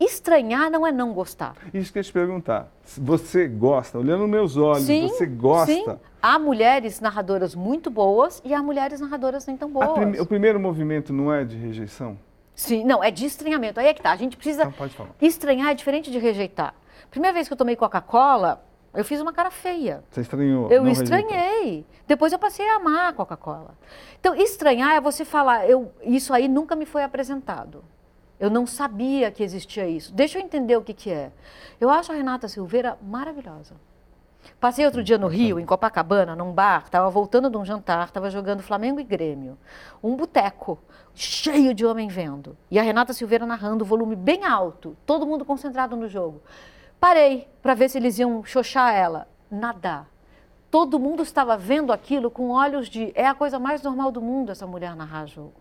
Estranhar 0.00 0.70
não 0.70 0.86
é 0.86 0.92
não 0.92 1.12
gostar. 1.12 1.56
Isso 1.74 1.92
que 1.92 1.98
eu 1.98 2.00
ia 2.00 2.04
te 2.04 2.12
perguntar. 2.12 2.68
Você 2.98 3.48
gosta, 3.48 3.98
olhando 3.98 4.20
nos 4.20 4.30
meus 4.30 4.56
olhos, 4.56 4.84
sim, 4.84 5.08
você 5.08 5.26
gosta? 5.26 5.72
Sim. 5.72 5.84
Há 6.22 6.38
mulheres 6.38 7.00
narradoras 7.00 7.54
muito 7.54 7.90
boas 7.90 8.40
e 8.44 8.54
há 8.54 8.62
mulheres 8.62 9.00
narradoras 9.00 9.46
nem 9.46 9.56
tão 9.56 9.70
boas. 9.70 10.20
O 10.20 10.26
primeiro 10.26 10.60
movimento 10.60 11.12
não 11.12 11.32
é 11.32 11.44
de 11.44 11.56
rejeição? 11.56 12.16
Sim, 12.54 12.84
não, 12.84 13.02
é 13.02 13.10
de 13.10 13.24
estranhamento. 13.24 13.78
Aí 13.78 13.86
é 13.86 13.94
que 13.94 14.02
tá. 14.02 14.10
A 14.10 14.16
gente 14.16 14.36
precisa. 14.36 14.62
Então 14.62 14.72
pode 14.72 14.94
falar. 14.94 15.10
Estranhar 15.20 15.70
é 15.70 15.74
diferente 15.74 16.10
de 16.10 16.18
rejeitar. 16.18 16.74
Primeira 17.10 17.32
vez 17.32 17.46
que 17.46 17.52
eu 17.52 17.56
tomei 17.56 17.76
Coca-Cola, 17.76 18.64
eu 18.94 19.04
fiz 19.04 19.20
uma 19.20 19.32
cara 19.32 19.50
feia. 19.50 20.02
Você 20.10 20.22
estranhou? 20.22 20.70
Eu 20.70 20.86
estranhei. 20.88 21.30
Rejeitou. 21.30 21.84
Depois 22.06 22.32
eu 22.32 22.38
passei 22.38 22.68
a 22.68 22.76
amar 22.76 23.10
a 23.10 23.12
Coca-Cola. 23.12 23.74
Então, 24.18 24.34
estranhar 24.34 24.96
é 24.96 25.00
você 25.00 25.24
falar, 25.24 25.68
eu, 25.68 25.92
isso 26.02 26.32
aí 26.34 26.48
nunca 26.48 26.74
me 26.74 26.84
foi 26.86 27.04
apresentado. 27.04 27.84
Eu 28.38 28.50
não 28.50 28.66
sabia 28.66 29.30
que 29.30 29.42
existia 29.42 29.88
isso. 29.88 30.14
Deixa 30.14 30.38
eu 30.38 30.42
entender 30.42 30.76
o 30.76 30.82
que, 30.82 30.94
que 30.94 31.10
é. 31.10 31.32
Eu 31.80 31.90
acho 31.90 32.12
a 32.12 32.14
Renata 32.14 32.48
Silveira 32.48 32.96
maravilhosa. 33.02 33.74
Passei 34.60 34.84
outro 34.84 35.02
dia 35.02 35.18
no 35.18 35.26
Rio, 35.26 35.58
em 35.58 35.66
Copacabana, 35.66 36.34
num 36.34 36.52
bar, 36.52 36.84
estava 36.84 37.10
voltando 37.10 37.50
de 37.50 37.56
um 37.56 37.64
jantar, 37.64 38.06
estava 38.06 38.30
jogando 38.30 38.62
Flamengo 38.62 39.00
e 39.00 39.04
Grêmio. 39.04 39.58
Um 40.02 40.16
boteco, 40.16 40.78
cheio 41.14 41.74
de 41.74 41.84
homem 41.84 42.08
vendo. 42.08 42.56
E 42.70 42.78
a 42.78 42.82
Renata 42.82 43.12
Silveira 43.12 43.46
narrando, 43.46 43.84
volume 43.84 44.16
bem 44.16 44.44
alto, 44.44 44.96
todo 45.04 45.26
mundo 45.26 45.44
concentrado 45.44 45.96
no 45.96 46.08
jogo. 46.08 46.40
Parei 47.00 47.48
para 47.62 47.74
ver 47.74 47.88
se 47.88 47.98
eles 47.98 48.18
iam 48.18 48.44
xoxar 48.44 48.94
ela. 48.94 49.28
Nada. 49.50 50.06
Todo 50.70 50.98
mundo 50.98 51.22
estava 51.22 51.56
vendo 51.56 51.92
aquilo 51.92 52.30
com 52.30 52.50
olhos 52.50 52.88
de. 52.88 53.12
É 53.14 53.26
a 53.26 53.34
coisa 53.34 53.58
mais 53.58 53.82
normal 53.82 54.10
do 54.10 54.20
mundo 54.20 54.52
essa 54.52 54.66
mulher 54.66 54.94
narrar 54.94 55.26
jogo. 55.26 55.54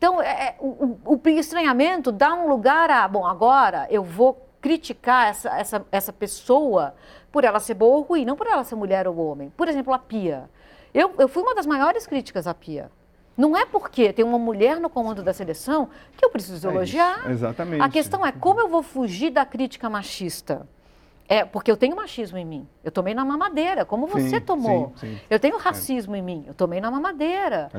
Então, 0.00 0.22
é, 0.22 0.28
é, 0.30 0.56
o, 0.58 0.98
o, 1.04 1.28
estranhamento 1.28 2.10
dá 2.10 2.32
um 2.32 2.48
lugar 2.48 2.90
a, 2.90 3.06
bom, 3.06 3.26
agora 3.26 3.86
eu 3.90 4.02
vou 4.02 4.48
criticar 4.58 5.28
essa, 5.28 5.50
essa, 5.50 5.86
essa 5.92 6.10
pessoa 6.10 6.94
por 7.30 7.44
ela 7.44 7.60
ser 7.60 7.74
boa 7.74 7.98
ou 7.98 8.02
ruim, 8.02 8.24
não 8.24 8.34
por 8.34 8.46
ela 8.46 8.64
ser 8.64 8.76
mulher 8.76 9.06
ou 9.06 9.14
homem. 9.18 9.52
Por 9.54 9.68
exemplo, 9.68 9.92
a 9.92 9.98
Pia. 9.98 10.48
Eu, 10.94 11.12
eu 11.18 11.28
fui 11.28 11.42
uma 11.42 11.54
das 11.54 11.66
maiores 11.66 12.06
críticas 12.06 12.46
à 12.46 12.54
Pia. 12.54 12.90
Não 13.36 13.54
é 13.54 13.66
porque 13.66 14.10
tem 14.10 14.24
uma 14.24 14.38
mulher 14.38 14.80
no 14.80 14.88
comando 14.88 15.22
da 15.22 15.34
seleção 15.34 15.90
que 16.16 16.24
eu 16.24 16.30
preciso 16.30 16.66
é 16.66 16.70
elogiar. 16.70 17.18
Isso, 17.18 17.28
exatamente. 17.28 17.82
A 17.82 17.90
questão 17.90 18.24
é 18.24 18.32
como 18.32 18.58
eu 18.58 18.68
vou 18.68 18.82
fugir 18.82 19.28
da 19.28 19.44
crítica 19.44 19.90
machista. 19.90 20.66
É, 21.30 21.44
porque 21.44 21.70
eu 21.70 21.76
tenho 21.76 21.94
machismo 21.94 22.36
em 22.38 22.44
mim. 22.44 22.68
Eu 22.82 22.90
tomei 22.90 23.14
na 23.14 23.24
mamadeira, 23.24 23.84
como 23.84 24.08
sim, 24.08 24.28
você 24.28 24.40
tomou. 24.40 24.92
Sim, 24.96 25.14
sim. 25.14 25.20
Eu 25.30 25.38
tenho 25.38 25.56
racismo 25.58 26.16
é. 26.16 26.18
em 26.18 26.22
mim. 26.22 26.44
Eu 26.44 26.54
tomei 26.54 26.80
na 26.80 26.90
mamadeira. 26.90 27.70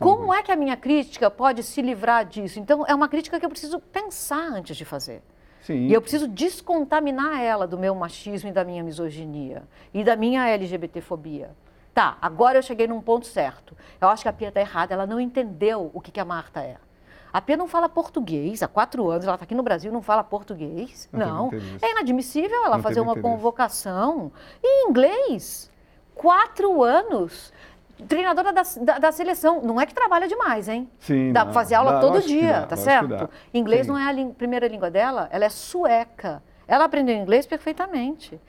como 0.00 0.34
é 0.34 0.42
que 0.42 0.50
a 0.50 0.56
minha 0.56 0.76
crítica 0.76 1.30
pode 1.30 1.62
se 1.62 1.80
livrar 1.80 2.24
disso? 2.24 2.58
Então, 2.58 2.84
é 2.84 2.92
uma 2.92 3.08
crítica 3.08 3.38
que 3.38 3.46
eu 3.46 3.48
preciso 3.48 3.78
pensar 3.78 4.48
antes 4.48 4.76
de 4.76 4.84
fazer. 4.84 5.22
E 5.68 5.92
eu 5.92 6.00
preciso 6.00 6.26
descontaminar 6.26 7.40
ela 7.40 7.64
do 7.64 7.78
meu 7.78 7.94
machismo 7.94 8.48
e 8.48 8.52
da 8.52 8.64
minha 8.64 8.82
misoginia. 8.82 9.62
E 9.94 10.02
da 10.02 10.16
minha 10.16 10.48
LGBTfobia. 10.48 11.50
Tá, 11.94 12.18
agora 12.20 12.58
eu 12.58 12.62
cheguei 12.62 12.88
num 12.88 13.00
ponto 13.00 13.26
certo. 13.26 13.76
Eu 14.00 14.08
acho 14.08 14.22
que 14.24 14.28
a 14.28 14.32
Pia 14.32 14.48
está 14.48 14.60
errada. 14.60 14.94
Ela 14.94 15.06
não 15.06 15.20
entendeu 15.20 15.92
o 15.94 16.00
que, 16.00 16.10
que 16.10 16.18
a 16.18 16.24
Marta 16.24 16.60
é. 16.60 16.76
A 17.36 17.40
Pia 17.42 17.54
não 17.54 17.68
fala 17.68 17.86
português, 17.86 18.62
há 18.62 18.66
quatro 18.66 19.10
anos 19.10 19.26
ela 19.26 19.34
está 19.34 19.44
aqui 19.44 19.54
no 19.54 19.62
Brasil 19.62 19.92
não 19.92 20.00
fala 20.00 20.24
português. 20.24 21.06
Não. 21.12 21.50
não. 21.50 21.60
É 21.82 21.90
inadmissível 21.90 22.64
ela 22.64 22.76
não 22.76 22.82
fazer 22.82 23.00
uma 23.00 23.12
interesse. 23.12 23.30
convocação 23.30 24.32
em 24.64 24.88
inglês. 24.88 25.70
Quatro 26.14 26.82
anos. 26.82 27.52
Treinadora 28.08 28.54
da, 28.54 28.62
da, 28.62 28.98
da, 28.98 29.12
seleção. 29.12 29.60
Não 29.60 29.78
é 29.78 29.84
que 29.84 29.92
trabalha 29.92 30.26
demais, 30.26 30.66
hein? 30.66 30.88
Sim. 30.98 31.30
Dá 31.30 31.44
para 31.44 31.52
fazer 31.52 31.74
aula 31.74 31.92
dá, 31.92 32.00
todo 32.00 32.22
dia, 32.22 32.60
dá, 32.60 32.66
tá 32.68 32.76
certo? 32.78 33.28
Inglês 33.52 33.84
Sim. 33.84 33.92
não 33.92 33.98
é 33.98 34.10
a 34.10 34.26
primeira 34.30 34.66
língua 34.66 34.90
dela, 34.90 35.28
ela 35.30 35.44
é 35.44 35.50
sueca. 35.50 36.42
Ela 36.66 36.86
aprendeu 36.86 37.14
inglês 37.14 37.46
perfeitamente. 37.46 38.40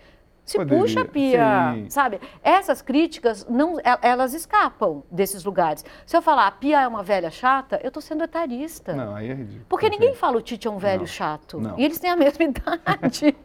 Se 0.47 0.57
Poderia, 0.57 0.79
puxa 0.81 1.01
a 1.01 1.05
pia, 1.05 1.73
sim. 1.75 1.89
sabe? 1.89 2.21
Essas 2.41 2.81
críticas, 2.81 3.45
não, 3.49 3.77
e- 3.79 3.83
elas 4.01 4.33
escapam 4.33 5.03
desses 5.12 5.43
lugares. 5.43 5.83
Se 6.05 6.15
eu 6.15 6.21
falar 6.21 6.47
a 6.47 6.51
pia 6.51 6.81
é 6.83 6.88
uma 6.88 7.03
velha 7.03 7.29
chata, 7.29 7.81
eu 7.83 7.89
estou 7.89 8.01
sendo 8.01 8.23
etarista. 8.23 8.93
Não, 8.95 9.13
aí 9.13 9.29
é 9.29 9.33
ridículo. 9.33 9.65
Porque 9.67 9.89
ninguém 9.89 10.15
fala 10.15 10.38
o 10.38 10.41
Tite 10.41 10.65
é 10.65 10.71
um 10.71 10.77
velho 10.77 11.01
Não, 11.01 11.05
chato. 11.05 11.60
não. 11.60 11.77
E 11.77 11.83
eles 11.83 11.99
têm 11.99 12.10
a 12.12 12.15
mesma 12.15 12.45
idade. 12.45 13.36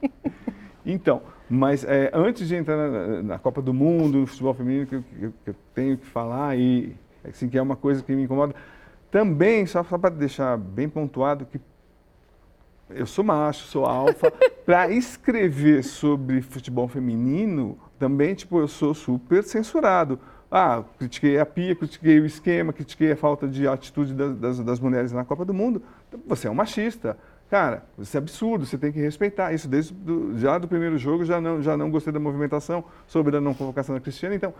Então, 0.86 1.22
mas 1.50 1.82
é, 1.84 2.08
antes 2.14 2.46
de 2.46 2.54
entrar 2.54 2.76
na, 2.76 3.22
na 3.22 3.38
Copa 3.38 3.60
do 3.60 3.74
Mundo, 3.74 4.18
no 4.18 4.26
futebol 4.26 4.54
feminino, 4.54 4.86
que 4.86 4.94
eu, 4.94 5.02
que 5.02 5.28
que 5.44 5.50
eu 5.50 5.54
tenho 5.74 5.98
que 5.98 6.06
falar, 6.06 6.56
e 6.56 6.96
assim, 7.28 7.48
que 7.48 7.58
é 7.58 7.62
uma 7.62 7.74
coisa 7.76 8.00
que 8.00 8.12
me 8.14 8.22
incomoda, 8.22 8.54
também, 9.10 9.66
só, 9.66 9.82
só 9.82 9.98
para 9.98 10.10
deixar 10.14 10.56
bem 10.56 10.88
pontuado, 10.88 11.46
que 11.46 11.60
eu 12.94 13.06
sou 13.06 13.24
macho, 13.24 13.66
sou 13.66 13.84
alfa, 13.84 14.32
para 14.64 14.90
escrever 14.90 15.82
sobre 15.82 16.42
futebol 16.42 16.88
feminino, 16.88 17.78
também, 17.98 18.34
tipo, 18.34 18.58
eu 18.58 18.68
sou 18.68 18.94
super 18.94 19.44
censurado. 19.44 20.18
Ah, 20.50 20.84
critiquei 20.98 21.38
a 21.38 21.46
pia, 21.46 21.74
critiquei 21.74 22.20
o 22.20 22.26
esquema, 22.26 22.72
critiquei 22.72 23.12
a 23.12 23.16
falta 23.16 23.48
de 23.48 23.66
atitude 23.66 24.12
das, 24.12 24.36
das, 24.36 24.60
das 24.60 24.80
mulheres 24.80 25.12
na 25.12 25.24
Copa 25.24 25.44
do 25.44 25.54
Mundo. 25.54 25.82
Você 26.26 26.46
é 26.46 26.50
um 26.50 26.54
machista. 26.54 27.16
Cara, 27.48 27.84
isso 27.98 28.16
é 28.16 28.18
absurdo, 28.18 28.66
você 28.66 28.76
tem 28.76 28.90
que 28.90 28.98
respeitar 28.98 29.52
isso. 29.52 29.68
Desde 29.68 29.94
do, 29.94 30.38
já 30.38 30.58
do 30.58 30.68
primeiro 30.68 30.98
jogo, 30.98 31.24
já 31.24 31.40
não, 31.40 31.62
já 31.62 31.76
não 31.76 31.90
gostei 31.90 32.12
da 32.12 32.20
movimentação, 32.20 32.84
soube 33.06 33.30
da 33.30 33.40
não 33.40 33.54
convocação 33.54 33.94
da 33.94 34.00
Cristiana. 34.00 34.34
Então, 34.34 34.52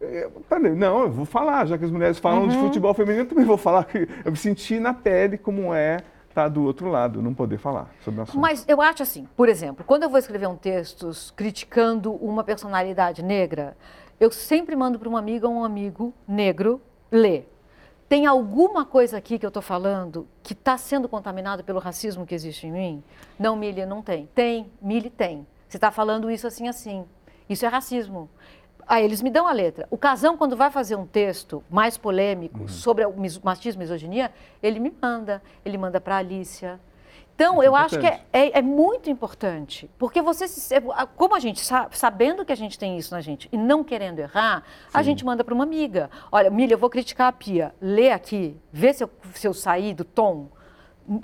eu 0.00 0.32
falei, 0.48 0.74
não, 0.74 1.02
eu 1.02 1.10
vou 1.10 1.24
falar, 1.24 1.66
já 1.66 1.78
que 1.78 1.84
as 1.84 1.90
mulheres 1.90 2.18
falam 2.18 2.48
de 2.48 2.56
futebol 2.56 2.92
feminino, 2.92 3.22
eu 3.22 3.28
também 3.28 3.44
vou 3.44 3.56
falar 3.56 3.84
que 3.84 4.08
eu 4.24 4.32
me 4.32 4.36
senti 4.36 4.80
na 4.80 4.92
pele 4.92 5.38
como 5.38 5.72
é 5.72 5.98
estar 6.32 6.48
do 6.48 6.64
outro 6.64 6.88
lado, 6.88 7.22
não 7.22 7.34
poder 7.34 7.58
falar 7.58 7.90
sobre 8.02 8.20
o 8.20 8.22
assunto. 8.24 8.38
Mas 8.38 8.64
eu 8.66 8.80
acho 8.80 9.02
assim, 9.02 9.28
por 9.36 9.48
exemplo, 9.48 9.84
quando 9.84 10.02
eu 10.02 10.10
vou 10.10 10.18
escrever 10.18 10.48
um 10.48 10.56
texto 10.56 11.10
criticando 11.36 12.12
uma 12.14 12.42
personalidade 12.42 13.22
negra, 13.22 13.76
eu 14.18 14.30
sempre 14.30 14.74
mando 14.74 14.98
para 14.98 15.08
uma 15.08 15.18
amiga 15.18 15.46
ou 15.46 15.54
um 15.54 15.64
amigo 15.64 16.12
negro 16.26 16.80
ler. 17.10 17.48
Tem 18.08 18.26
alguma 18.26 18.84
coisa 18.84 19.16
aqui 19.16 19.38
que 19.38 19.46
eu 19.46 19.48
estou 19.48 19.62
falando 19.62 20.26
que 20.42 20.52
está 20.52 20.76
sendo 20.76 21.08
contaminado 21.08 21.64
pelo 21.64 21.78
racismo 21.78 22.26
que 22.26 22.34
existe 22.34 22.66
em 22.66 22.72
mim? 22.72 23.04
Não, 23.38 23.56
Mili, 23.56 23.86
não 23.86 24.02
tem. 24.02 24.28
Tem, 24.34 24.70
Mili 24.80 25.08
tem. 25.08 25.46
Você 25.68 25.76
está 25.76 25.90
falando 25.90 26.30
isso 26.30 26.46
assim, 26.46 26.68
assim. 26.68 27.06
Isso 27.48 27.64
é 27.64 27.68
racismo. 27.68 28.28
Aí 28.86 29.04
eles 29.04 29.22
me 29.22 29.30
dão 29.30 29.46
a 29.46 29.52
letra. 29.52 29.86
O 29.90 29.96
Casão, 29.96 30.36
quando 30.36 30.56
vai 30.56 30.70
fazer 30.70 30.96
um 30.96 31.06
texto 31.06 31.62
mais 31.70 31.96
polêmico 31.96 32.68
sobre 32.68 33.04
o 33.06 33.14
machismo 33.42 33.80
e 33.80 33.84
misoginia, 33.84 34.32
ele 34.62 34.78
me 34.80 34.92
manda. 35.00 35.42
Ele 35.64 35.78
manda 35.78 36.00
para 36.00 36.16
a 36.16 36.18
Alícia. 36.18 36.80
Então, 37.34 37.54
Isso 37.54 37.62
é 37.62 37.66
eu 37.68 37.74
acho 37.76 37.98
que 37.98 38.06
é, 38.06 38.08
importante. 38.10 38.28
é, 38.32 38.58
é 38.58 38.62
muito 38.62 39.08
importante, 39.08 39.90
porque 39.98 40.20
você, 40.20 40.46
se- 40.46 40.74
como 41.16 41.34
a 41.34 41.40
gente 41.40 41.60
sabe, 41.60 41.96
sabendo 41.96 42.44
que 42.44 42.52
a 42.52 42.56
gente 42.56 42.78
tem 42.78 42.98
isso 42.98 43.14
na 43.14 43.22
gente 43.22 43.48
e 43.50 43.56
não 43.56 43.82
querendo 43.82 44.18
errar, 44.18 44.62
a 44.92 45.02
gente 45.02 45.24
manda 45.24 45.42
para 45.42 45.54
uma 45.54 45.64
amiga. 45.64 46.10
Olha, 46.30 46.50
Milha, 46.50 46.74
eu 46.74 46.78
vou 46.78 46.90
criticar 46.90 47.28
a 47.28 47.32
pia. 47.32 47.74
Lê 47.80 48.10
aqui, 48.12 48.54
vê 48.70 48.92
se 48.92 49.02
eu, 49.02 49.10
se 49.34 49.46
eu 49.48 49.54
saí 49.54 49.94
do 49.94 50.04
tom. 50.04 50.48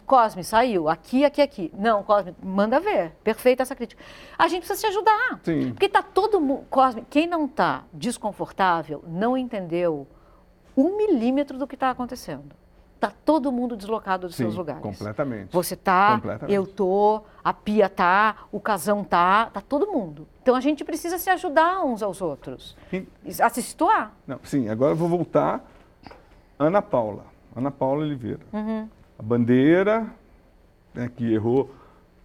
Cosme, 0.06 0.42
saiu. 0.42 0.88
Aqui, 0.88 1.24
aqui, 1.24 1.40
aqui. 1.40 1.72
Não, 1.76 2.02
Cosme, 2.02 2.34
manda 2.42 2.80
ver. 2.80 3.12
Perfeita 3.22 3.62
essa 3.62 3.74
crítica. 3.76 4.02
A 4.36 4.48
gente 4.48 4.66
precisa 4.66 4.80
se 4.80 4.86
ajudar. 4.86 5.40
Sim. 5.42 5.70
Porque 5.70 5.86
está 5.86 6.02
todo 6.02 6.40
mundo. 6.40 6.64
Cosme, 6.68 7.04
quem 7.08 7.26
não 7.26 7.46
está 7.46 7.84
desconfortável 7.92 9.04
não 9.06 9.36
entendeu 9.36 10.06
um 10.76 10.96
milímetro 10.96 11.56
do 11.58 11.66
que 11.66 11.74
está 11.74 11.90
acontecendo. 11.90 12.56
Está 12.94 13.12
todo 13.24 13.52
mundo 13.52 13.76
deslocado 13.76 14.26
dos 14.26 14.34
Sim, 14.34 14.42
seus 14.44 14.56
lugares. 14.56 14.82
completamente. 14.82 15.52
Você 15.52 15.76
tá, 15.76 16.16
Completamente. 16.16 16.52
eu 16.52 16.66
tô, 16.66 17.22
a 17.44 17.52
pia 17.54 17.88
tá, 17.88 18.34
o 18.50 18.58
casão 18.58 19.04
tá, 19.04 19.46
tá 19.46 19.60
todo 19.60 19.86
mundo. 19.86 20.26
Então 20.42 20.56
a 20.56 20.60
gente 20.60 20.84
precisa 20.84 21.16
se 21.16 21.30
ajudar 21.30 21.84
uns 21.84 22.02
aos 22.02 22.20
outros. 22.20 22.76
Sim. 22.90 23.06
A 23.40 23.48
se 23.50 23.62
situar. 23.62 24.12
Não, 24.26 24.40
sim, 24.42 24.68
agora 24.68 24.90
eu 24.92 24.96
vou 24.96 25.08
voltar. 25.08 25.64
Ana 26.58 26.82
Paula. 26.82 27.24
Ana 27.54 27.70
Paula 27.70 28.02
Oliveira. 28.02 28.40
Uhum. 28.52 28.88
A 29.18 29.22
bandeira, 29.22 30.06
né, 30.94 31.10
que 31.14 31.32
errou 31.32 31.70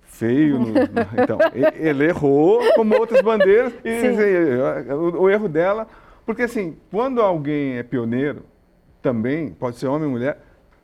feio. 0.03 0.59
no- 0.59 0.73
então, 1.21 1.39
ele 1.75 2.05
errou, 2.05 2.61
como 2.75 2.95
outras 2.97 3.21
bandeiras, 3.21 3.73
e 3.83 3.89
assim, 3.89 4.93
o, 4.93 5.21
o 5.23 5.29
erro 5.29 5.49
dela. 5.49 5.87
Porque, 6.25 6.43
assim, 6.43 6.77
quando 6.91 7.21
alguém 7.21 7.77
é 7.77 7.83
pioneiro, 7.83 8.43
também, 9.01 9.49
pode 9.51 9.77
ser 9.77 9.87
homem 9.87 10.05
ou 10.05 10.11
mulher, 10.11 10.39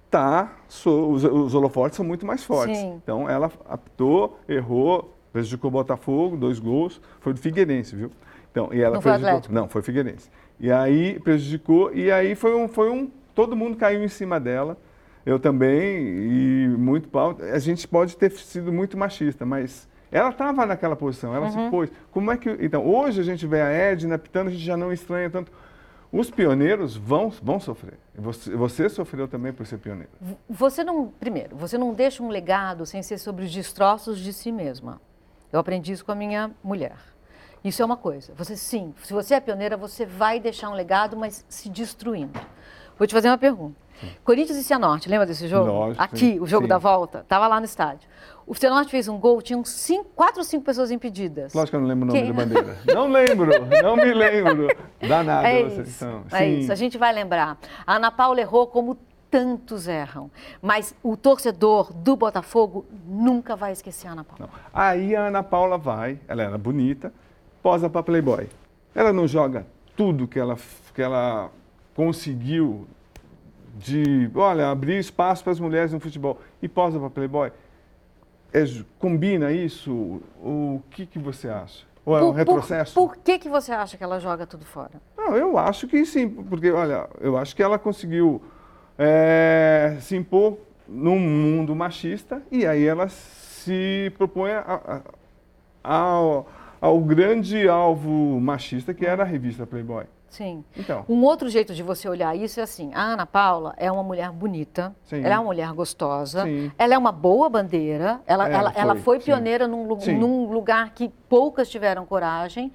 tá, 0.10 0.52
so- 0.68 1.10
os, 1.12 1.24
os 1.24 1.54
holofotes 1.54 1.96
são 1.96 2.06
muito 2.06 2.26
mais 2.26 2.44
fortes. 2.44 2.78
Sim. 2.78 3.00
Então, 3.04 3.30
ela 3.30 3.52
apitou, 3.70 4.40
errou, 4.50 5.14
prejudicou 5.32 5.70
o 5.70 5.72
Botafogo, 5.72 6.36
dois 6.36 6.60
gols, 6.60 7.00
foi 7.22 7.34
do 7.34 7.40
Figueirense, 7.40 7.96
viu? 7.96 8.12
Então, 8.52 8.70
e 8.74 8.82
ela 8.82 8.96
Não 8.96 9.02
foi 9.02 9.12
Atlético? 9.12 9.54
Não, 9.54 9.70
foi 9.70 9.82
Figueirense. 9.84 10.30
E 10.60 10.72
aí 10.72 11.20
prejudicou, 11.20 11.94
e 11.94 12.12
aí 12.12 12.34
foi 12.36 12.54
um, 12.56 12.68
foi 12.68 12.90
um, 12.90 13.10
todo 13.36 13.56
mundo 13.56 13.78
caiu 13.78 14.04
em 14.04 14.08
cima 14.10 14.40
dela, 14.40 14.76
eu 15.30 15.40
também, 15.40 15.98
e 16.08 16.68
muito 16.78 17.08
pau. 17.10 17.38
A 17.54 17.60
gente 17.60 17.88
pode 17.88 18.18
ter 18.18 18.32
sido 18.32 18.74
muito 18.74 18.98
machista, 18.98 19.46
mas 19.46 19.88
ela 20.12 20.30
estava 20.30 20.66
naquela 20.66 20.96
posição, 20.96 21.36
ela 21.36 21.46
Uhum. 21.48 21.66
se 21.66 21.70
pôs. 21.70 21.92
Como 22.12 22.32
é 22.32 22.38
que, 22.38 22.50
então, 22.60 22.86
hoje 22.86 23.22
a 23.22 23.24
gente 23.24 23.46
vê 23.46 23.62
a 23.62 23.70
Edna 23.70 24.18
pitando, 24.18 24.48
a 24.48 24.52
gente 24.52 24.64
já 24.64 24.76
não 24.76 24.92
estranha 24.92 25.30
tanto. 25.30 25.52
Os 26.12 26.32
pioneiros 26.32 26.98
vão, 26.98 27.30
vão 27.30 27.60
sofrer. 27.60 27.94
Você, 28.16 28.56
você 28.56 28.90
sofreu 28.90 29.28
também 29.28 29.54
por 29.54 29.68
ser 29.68 29.78
pioneiro. 29.78 30.10
Você 30.50 30.84
não, 30.84 31.10
primeiro, 31.20 31.56
você 31.56 31.78
não 31.78 31.94
deixa 31.94 32.24
um 32.24 32.30
legado 32.30 32.84
sem 32.88 33.04
ser 33.04 33.20
sobre 33.20 33.46
os 33.46 33.52
destroços 33.54 34.18
de 34.20 34.34
si 34.34 34.52
mesma. 34.52 35.00
Eu 35.54 35.60
aprendi 35.60 35.92
isso 35.92 36.04
com 36.04 36.12
a 36.12 36.16
minha 36.16 36.50
mulher. 36.64 36.96
Isso 37.64 37.84
é 37.84 37.86
uma 37.86 37.98
coisa. 37.98 38.34
Você 38.36 38.56
sim, 38.58 38.96
se 39.04 39.14
você 39.14 39.36
é 39.36 39.40
pioneira, 39.40 39.78
você 39.78 40.04
vai 40.08 40.40
deixar 40.40 40.72
um 40.72 40.74
legado, 40.74 41.16
mas 41.16 41.46
se 41.48 41.70
destruindo. 41.70 42.40
Vou 42.98 43.06
te 43.06 43.14
fazer 43.14 43.28
uma 43.30 43.38
pergunta. 43.38 43.76
Corinthians 44.24 44.58
e 44.58 44.64
Cianorte, 44.64 45.10
lembra 45.10 45.26
desse 45.26 45.48
jogo? 45.48 45.70
Lógico, 45.72 46.04
Aqui, 46.04 46.18
sim, 46.18 46.40
o 46.40 46.46
jogo 46.46 46.64
sim. 46.64 46.70
da 46.70 46.78
volta, 46.78 47.20
estava 47.20 47.48
lá 47.48 47.60
no 47.60 47.66
estádio. 47.66 48.08
O 48.48 48.56
Cianorte 48.56 48.90
fez 48.90 49.08
um 49.08 49.20
gol, 49.20 49.42
tinham 49.42 49.64
cinco, 49.64 50.10
quatro 50.16 50.40
ou 50.40 50.44
cinco 50.44 50.66
pessoas 50.66 50.90
impedidas. 50.90 51.54
Lógico 51.54 51.72
que 51.72 51.76
eu 51.76 51.82
não 51.82 51.88
lembro 51.88 52.04
o 52.06 52.08
nome 52.08 52.20
Quem- 52.20 52.34
da 52.34 52.46
bandeira. 52.46 52.78
Não 52.94 53.08
lembro, 53.12 53.52
não 53.84 53.96
me 53.96 54.14
lembro. 54.14 54.68
Danado 55.08 55.46
É 55.48 55.64
vocês 55.64 55.88
isso, 55.88 56.00
são. 56.00 56.24
é 56.32 56.38
Sim. 56.40 56.60
isso. 56.60 56.72
A 56.72 56.76
gente 56.76 56.98
vai 56.98 57.14
lembrar. 57.14 57.58
A 57.86 57.96
Ana 57.98 58.10
Paula 58.12 58.42
errou 58.42 58.66
como 58.66 58.98
tantos 59.30 59.88
erram, 59.88 60.32
mas 60.60 60.96
o 61.04 61.16
torcedor 61.16 61.94
do 61.94 62.16
Botafogo 62.16 62.86
nunca 63.06 63.56
vai 63.56 63.72
esquecer 63.72 64.08
a 64.08 64.14
Ana 64.14 64.24
Paula. 64.24 64.48
Não. 64.52 64.60
Aí 64.74 65.16
a 65.16 65.28
Ana 65.28 65.44
Paula 65.44 65.78
vai, 65.78 66.20
ela 66.28 66.42
era 66.42 66.58
bonita, 66.58 67.14
posa 67.62 67.88
para 67.88 68.02
Playboy. 68.02 68.50
Ela 68.96 69.14
não 69.14 69.28
joga 69.28 69.68
tudo 69.96 70.28
que 70.28 70.40
ela, 70.40 70.58
que 70.96 71.02
ela 71.04 71.52
conseguiu 71.96 72.88
de, 73.80 74.30
olha, 74.36 74.70
abrir 74.70 75.00
espaço 75.00 75.44
para 75.44 75.52
as 75.54 75.60
mulheres 75.60 75.94
no 75.94 76.00
futebol 76.00 76.38
e 76.62 76.68
posa 76.68 77.00
para 77.00 77.10
Playboy. 77.10 77.52
É 78.52 78.64
combina 78.98 79.52
isso? 79.52 80.22
O 80.42 80.82
que, 80.92 81.06
que 81.06 81.18
você 81.20 81.48
acha? 81.48 81.86
Ou 82.06 82.18
é 82.18 82.22
um 82.22 82.26
Por- 82.26 82.32
por- 82.32 82.38
retrocesso? 82.38 82.94
Por, 82.96 83.18
que, 83.18 83.40
que 83.40 83.48
você 83.50 83.72
acha 83.72 83.98
que 83.98 84.04
ela 84.04 84.20
joga 84.20 84.46
tudo 84.46 84.66
fora? 84.66 84.92
Não, 85.18 85.36
eu 85.38 85.58
acho 85.58 85.88
que 85.88 86.04
sim, 86.06 86.28
porque, 86.28 86.72
olha, 86.72 87.08
eu 87.22 87.38
acho 87.38 87.56
que 87.56 87.62
ela 87.64 87.78
conseguiu 87.80 88.42
é, 88.98 89.98
se 90.02 90.16
impor 90.16 90.58
num 90.88 91.20
mundo 91.20 91.76
machista 91.76 92.42
e 92.52 92.66
aí 92.66 92.84
ela 92.86 93.08
se 93.08 94.12
propõe 94.18 94.52
a- 94.52 94.64
a- 94.66 95.02
ao, 95.84 96.50
ao 96.82 97.00
grande 97.00 97.70
alvo 97.70 98.40
machista 98.42 98.94
que 98.94 99.06
era 99.06 99.22
a 99.24 99.26
revista 99.26 99.66
Playboy. 99.68 100.06
Sim. 100.30 100.64
Então, 100.78 101.04
Um 101.10 101.24
outro 101.24 101.50
jeito 101.50 101.74
de 101.74 101.82
você 101.84 102.08
olhar 102.08 102.36
isso 102.36 102.60
é 102.60 102.64
assim: 102.64 102.92
a 102.94 103.02
Ana 103.02 103.26
Paula 103.26 103.74
é 103.78 103.92
uma 103.92 104.04
mulher 104.04 104.32
bonita, 104.32 104.96
Sim. 105.06 105.24
ela 105.24 105.36
é 105.36 105.38
uma 105.38 105.46
mulher 105.46 105.72
gostosa, 105.74 106.44
Sim. 106.44 106.72
ela 106.78 106.94
é 106.94 106.98
uma 106.98 107.12
boa 107.12 107.50
bandeira, 107.50 108.22
ela, 108.28 108.48
É, 108.50 108.54
ela, 108.54 108.74
ela 108.76 108.94
foi, 108.96 109.02
foi 109.04 109.20
sim. 109.20 109.26
pioneira 109.26 109.68
num, 109.68 109.86
num 109.86 110.52
lugar 110.52 110.92
que 110.92 111.10
poucas 111.28 111.70
tiveram 111.70 112.06
coragem, 112.06 112.72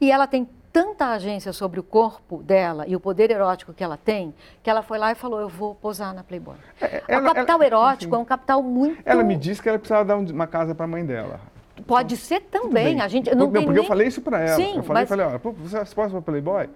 e 0.00 0.10
ela 0.10 0.26
tem 0.26 0.48
tanta 0.72 1.08
agência 1.08 1.52
sobre 1.52 1.78
o 1.78 1.82
corpo 1.82 2.42
dela 2.42 2.86
e 2.88 2.96
o 2.96 3.00
poder 3.00 3.30
erótico 3.30 3.74
que 3.74 3.84
ela 3.84 3.98
tem, 3.98 4.32
que 4.62 4.70
ela 4.70 4.82
foi 4.82 4.96
lá 4.98 5.12
e 5.12 5.14
falou: 5.14 5.40
Eu 5.40 5.48
vou 5.48 5.74
posar 5.74 6.14
na 6.14 6.22
Playboy. 6.24 6.54
É, 6.80 7.02
ela- 7.08 7.30
o 7.30 7.34
capital 7.34 7.56
ela- 7.56 7.66
erótico 7.66 8.14
enfim. 8.14 8.20
é 8.20 8.22
um 8.22 8.24
capital 8.24 8.62
muito. 8.62 9.02
ela 9.04 9.22
me 9.22 9.36
disse 9.36 9.60
que 9.60 9.68
ela 9.68 9.78
precisava 9.78 10.04
dar 10.04 10.16
um- 10.16 10.30
uma 10.30 10.46
casa 10.46 10.74
para 10.74 10.84
a 10.84 10.88
mãe 10.88 11.04
dela. 11.04 11.40
Pode 11.86 12.16
ser 12.16 12.40
também. 12.42 13.00
A 13.00 13.08
gente 13.08 13.34
não, 13.34 13.50
tem 13.50 13.62
porque 13.64 13.70
nem... 13.74 13.82
eu 13.82 13.88
falei 13.88 14.06
isso 14.06 14.20
para 14.20 14.38
ela. 14.40 14.56
Sim, 14.56 14.76
eu 14.76 14.82
falei, 14.82 15.02
mas- 15.02 15.08
falei, 15.08 15.26
olha, 15.26 15.38
você 15.38 15.78
é 15.78 15.84
posa 15.84 16.10
para 16.10 16.22
Playboy? 16.22 16.68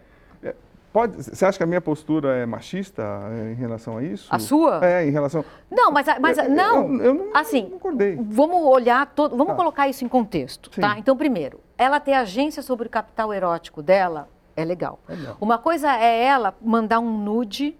Pode, 0.96 1.22
você 1.24 1.44
acha 1.44 1.58
que 1.58 1.62
a 1.62 1.66
minha 1.66 1.80
postura 1.82 2.36
é 2.36 2.46
machista 2.46 3.02
é, 3.30 3.52
em 3.52 3.54
relação 3.54 3.98
a 3.98 4.02
isso? 4.02 4.34
A 4.34 4.38
sua? 4.38 4.80
É, 4.82 5.06
em 5.06 5.10
relação. 5.10 5.44
Não, 5.70 5.90
mas, 5.92 6.06
mas 6.18 6.38
Eu- 6.38 6.48
não. 6.48 6.94
eu- 6.94 7.02
eu 7.02 7.14
não 7.14 7.36
assim, 7.36 7.68
concordei. 7.68 8.16
vamos 8.18 8.62
olhar 8.62 9.04
todo, 9.14 9.32
vamos 9.36 9.48
Tá. 9.52 9.56
colocar 9.56 9.88
isso 9.88 10.06
em 10.06 10.08
contexto, 10.08 10.70
Sim. 10.74 10.80
tá? 10.80 10.98
Então, 10.98 11.14
primeiro, 11.14 11.60
ela 11.76 12.00
ter 12.00 12.14
agência 12.14 12.62
sobre 12.62 12.86
o 12.86 12.90
capital 12.90 13.30
erótico 13.34 13.82
dela 13.82 14.26
é 14.56 14.64
legal. 14.64 14.98
É 15.06 15.12
legal. 15.14 15.36
Uma 15.38 15.58
coisa 15.58 15.94
é 15.98 16.24
ela 16.24 16.54
mandar 16.62 16.98
um 16.98 17.18
nude 17.18 17.76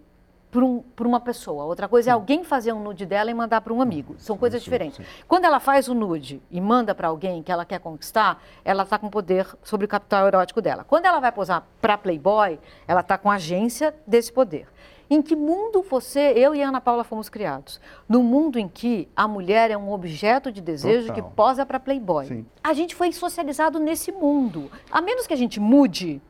para 0.57 0.65
um, 0.65 0.83
uma 1.11 1.21
pessoa, 1.21 1.65
outra 1.65 1.87
coisa 1.87 2.11
é 2.11 2.13
alguém 2.15 2.43
fazer 2.43 2.73
um 2.73 2.83
nude 2.83 3.05
dela 3.05 3.31
e 3.31 3.35
mandar 3.35 3.61
para 3.61 3.75
um 3.75 3.83
amigo. 3.83 4.15
São 4.19 4.39
coisas 4.39 4.63
diferentes. 4.63 5.05
Quando 5.29 5.45
ela 5.45 5.61
faz 5.61 5.87
o 5.87 5.93
nude 5.93 6.43
e 6.51 6.63
manda 6.63 6.95
para 6.95 7.09
alguém 7.09 7.43
que 7.43 7.53
ela 7.53 7.67
quer 7.67 7.79
conquistar, 7.79 8.43
ela 8.65 8.85
está 8.85 8.99
com 8.99 9.11
poder 9.11 9.47
sobre 9.63 9.85
o 9.85 9.89
capital 9.89 10.27
erótico 10.27 10.63
dela. 10.63 10.83
Quando 10.83 11.05
ela 11.05 11.21
vai 11.21 11.31
posar 11.31 11.67
para 11.79 11.99
Playboy, 11.99 12.59
ela 12.89 13.01
está 13.03 13.19
com 13.19 13.31
a 13.31 13.35
agência 13.35 13.95
desse 14.07 14.33
poder. 14.33 14.67
Em 15.11 15.21
que 15.21 15.37
mundo 15.37 15.83
você, 15.83 16.33
eu 16.35 16.55
e 16.55 16.63
Ana 16.63 16.81
Paula 16.81 17.05
fomos 17.05 17.29
criados? 17.29 17.79
No 18.09 18.23
mundo 18.23 18.59
em 18.59 18.67
que 18.67 19.09
a 19.15 19.29
mulher 19.29 19.71
é 19.71 19.77
um 19.77 19.93
objeto 19.93 20.51
de 20.51 20.63
desejo 20.63 21.09
Total. 21.09 21.23
que 21.23 21.35
posa 21.37 21.67
para 21.67 21.79
Playboy. 21.79 22.27
Sim. 22.27 22.47
A 22.65 22.73
gente 22.73 22.95
foi 22.95 23.13
socializado 23.13 23.79
nesse 23.79 24.11
mundo. 24.11 24.71
A 24.91 25.03
menos 25.03 25.27
que 25.27 25.35
a 25.35 25.37
gente 25.37 25.61
mude 25.61 26.21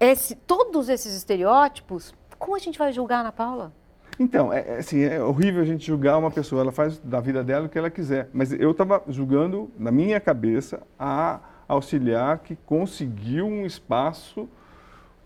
esse, 0.00 0.34
todos 0.34 0.88
esses 0.88 1.14
estereótipos, 1.14 2.12
como 2.40 2.56
a 2.56 2.58
gente 2.58 2.78
vai 2.78 2.90
julgar 2.90 3.20
Ana 3.20 3.30
Paula? 3.30 3.72
Então, 4.18 4.52
é, 4.52 4.60
é, 4.66 4.78
assim, 4.78 5.02
é 5.02 5.22
horrível 5.22 5.62
a 5.62 5.64
gente 5.64 5.86
julgar 5.86 6.18
uma 6.18 6.30
pessoa, 6.30 6.62
ela 6.62 6.72
faz 6.72 6.98
da 6.98 7.20
vida 7.20 7.44
dela 7.44 7.66
o 7.66 7.68
que 7.68 7.78
ela 7.78 7.90
quiser. 7.90 8.28
Mas 8.32 8.52
eu 8.52 8.70
estava 8.72 9.02
julgando, 9.08 9.70
na 9.78 9.92
minha 9.92 10.18
cabeça, 10.18 10.82
a 10.98 11.38
auxiliar 11.68 12.38
que 12.38 12.56
conseguiu 12.56 13.46
um 13.46 13.64
espaço 13.64 14.48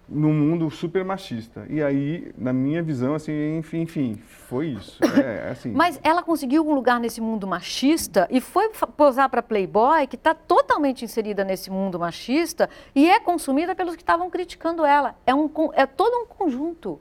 num 0.09 0.33
mundo 0.33 0.71
super 0.71 1.05
machista. 1.05 1.67
E 1.69 1.83
aí, 1.83 2.33
na 2.37 2.53
minha 2.53 2.83
visão, 2.83 3.15
assim, 3.15 3.57
enfim, 3.57 3.83
enfim 3.83 4.17
foi 4.17 4.69
isso. 4.69 4.99
É, 5.03 5.49
é 5.49 5.51
assim. 5.53 5.73
Mas 5.73 5.99
ela 6.03 6.23
conseguiu 6.23 6.67
um 6.67 6.75
lugar 6.75 7.01
nesse 7.01 7.21
mundo 7.21 7.47
machista 7.47 8.29
e 8.31 8.41
foi 8.41 8.71
posar 8.97 9.29
para 9.29 9.43
Playboy, 9.43 10.07
que 10.07 10.17
está 10.17 10.35
totalmente 10.35 11.05
inserida 11.05 11.45
nesse 11.45 11.71
mundo 11.71 11.99
machista 11.99 12.69
e 12.95 13.09
é 13.09 13.19
consumida 13.19 13.75
pelos 13.75 13.97
que 13.97 14.03
estavam 14.03 14.31
criticando 14.31 14.85
ela. 14.85 15.17
É, 15.27 15.35
um, 15.35 15.51
é 15.73 15.87
todo 15.87 16.15
um 16.23 16.27
conjunto. 16.27 17.01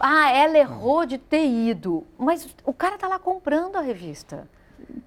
Ah, 0.00 0.30
ela 0.30 0.56
errou 0.56 1.04
de 1.04 1.18
ter 1.18 1.46
ido. 1.46 2.06
Mas 2.16 2.48
o 2.64 2.72
cara 2.72 2.94
está 2.94 3.08
lá 3.08 3.18
comprando 3.18 3.76
a 3.76 3.80
revista. 3.80 4.48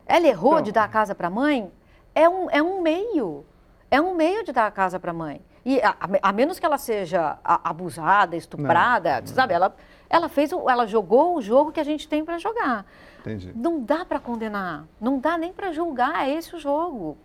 Ela 0.06 0.28
errou 0.28 0.54
então, 0.54 0.64
de 0.64 0.72
dar 0.72 0.84
a 0.84 0.88
casa 0.88 1.16
para 1.16 1.28
a 1.28 1.32
mãe? 1.32 1.72
É 2.14 2.28
um, 2.28 2.50
é 2.50 2.62
um 2.62 2.82
meio. 2.82 3.46
É 3.90 4.00
um 4.00 4.16
meio 4.16 4.44
de 4.44 4.52
dar 4.52 4.68
a 4.68 4.72
casa 4.72 5.00
para 5.00 5.12
a 5.12 5.14
mãe. 5.14 5.42
E 5.64 5.80
a, 5.82 5.96
a, 6.22 6.32
menos 6.34 6.60
que 6.60 6.66
ela 6.66 6.78
seja 6.78 7.38
abusada, 7.44 8.36
estuprada, 8.36 9.22
não, 9.22 9.28
sabe? 9.28 9.54
Ela, 9.54 9.76
ela 10.10 10.28
fez, 10.28 10.52
ela 10.52 10.88
jogou 10.88 11.38
o 11.38 11.42
jogo 11.42 11.72
que 11.72 11.80
a 11.80 11.84
gente 11.84 12.08
tem 12.08 12.26
para 12.26 12.38
jogar. 12.38 12.86
Entendi. 13.20 13.52
Não 13.56 13.80
dá 13.80 14.04
para 14.04 14.20
condenar, 14.20 14.86
não 15.00 15.20
dá 15.20 15.38
nem 15.38 15.54
para 15.54 15.72
julgar, 15.72 16.28
é 16.28 16.34
esse 16.34 16.56
o 16.56 16.60
jogo. 16.60 17.18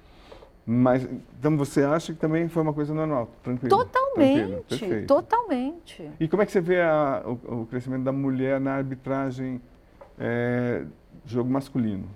Mas 0.68 1.04
então 1.38 1.56
você 1.56 1.84
acha 1.84 2.12
que 2.12 2.18
também 2.18 2.48
foi 2.48 2.60
uma 2.62 2.72
coisa 2.72 2.92
normal, 2.92 3.30
tranquilo? 3.42 3.70
Totalmente, 3.70 4.64
tranquilo, 4.68 5.06
totalmente. 5.06 6.10
E 6.18 6.26
como 6.26 6.42
é 6.42 6.46
que 6.46 6.50
você 6.50 6.60
vê 6.60 6.82
a, 6.82 7.22
o, 7.24 7.62
o, 7.62 7.66
crescimento 7.66 8.02
da 8.02 8.10
mulher 8.10 8.60
na 8.60 8.74
arbitragem 8.74 9.62
é, 10.18 10.84
jogo 11.24 11.48
masculino? 11.48 12.08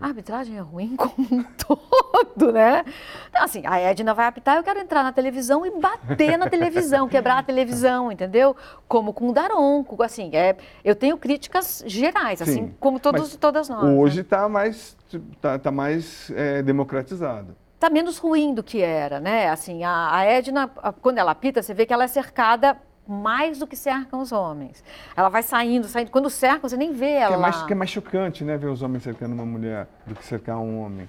A 0.00 0.06
arbitragem 0.08 0.56
é 0.56 0.60
ruim 0.60 0.94
como 0.96 1.26
um 1.30 1.42
todo, 1.42 2.52
né? 2.52 2.84
Então, 3.28 3.42
assim, 3.42 3.62
a 3.64 3.78
Edna 3.78 4.12
vai 4.14 4.26
apitar, 4.26 4.56
eu 4.56 4.62
quero 4.62 4.78
entrar 4.78 5.02
na 5.02 5.12
televisão 5.12 5.64
e 5.64 5.70
bater 5.70 6.36
na 6.36 6.48
televisão, 6.48 7.08
quebrar 7.08 7.38
a 7.38 7.42
televisão, 7.42 8.12
entendeu? 8.12 8.54
Como 8.86 9.12
com 9.12 9.28
o 9.28 9.32
Daronco, 9.32 10.02
assim, 10.02 10.30
é, 10.34 10.56
eu 10.84 10.94
tenho 10.94 11.16
críticas 11.16 11.82
gerais, 11.86 12.42
assim, 12.42 12.66
Sim, 12.66 12.74
como 12.78 13.00
todos, 13.00 13.36
todas 13.36 13.68
nós. 13.68 13.84
Hoje 13.84 14.20
está 14.20 14.42
né? 14.42 14.48
mais, 14.48 14.96
tá, 15.40 15.58
tá 15.58 15.70
mais 15.70 16.30
é, 16.34 16.62
democratizado 16.62 17.56
está 17.76 17.90
menos 17.90 18.16
ruim 18.16 18.54
do 18.54 18.62
que 18.62 18.80
era, 18.80 19.20
né? 19.20 19.50
Assim, 19.50 19.84
a, 19.84 20.16
a 20.16 20.24
Edna, 20.24 20.66
quando 21.02 21.18
ela 21.18 21.32
apita, 21.32 21.62
você 21.62 21.74
vê 21.74 21.84
que 21.84 21.92
ela 21.92 22.04
é 22.04 22.08
cercada 22.08 22.76
mais 23.06 23.58
do 23.58 23.66
que 23.66 23.76
cercam 23.76 24.20
os 24.20 24.32
homens. 24.32 24.82
Ela 25.16 25.28
vai 25.28 25.42
saindo, 25.42 25.86
saindo. 25.86 26.10
Quando 26.10 26.28
cercam, 26.28 26.68
você 26.68 26.76
nem 26.76 26.92
vê 26.92 27.12
ela. 27.12 27.28
Que 27.28 27.34
é 27.34 27.42
mais, 27.42 27.62
que 27.62 27.72
é 27.72 27.76
mais 27.76 27.90
chocante, 27.90 28.44
né, 28.44 28.56
ver 28.56 28.68
os 28.68 28.82
homens 28.82 29.02
cercando 29.02 29.32
uma 29.32 29.46
mulher 29.46 29.86
do 30.06 30.14
que 30.14 30.24
cercar 30.24 30.58
um 30.58 30.80
homem. 30.80 31.08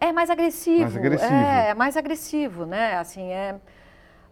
É 0.00 0.12
mais 0.12 0.30
agressivo. 0.30 0.82
Mais 0.82 0.96
agressivo. 0.96 1.32
É, 1.32 1.68
é 1.68 1.74
mais 1.74 1.96
agressivo, 1.96 2.66
né? 2.66 2.96
Assim, 2.96 3.30
é. 3.30 3.56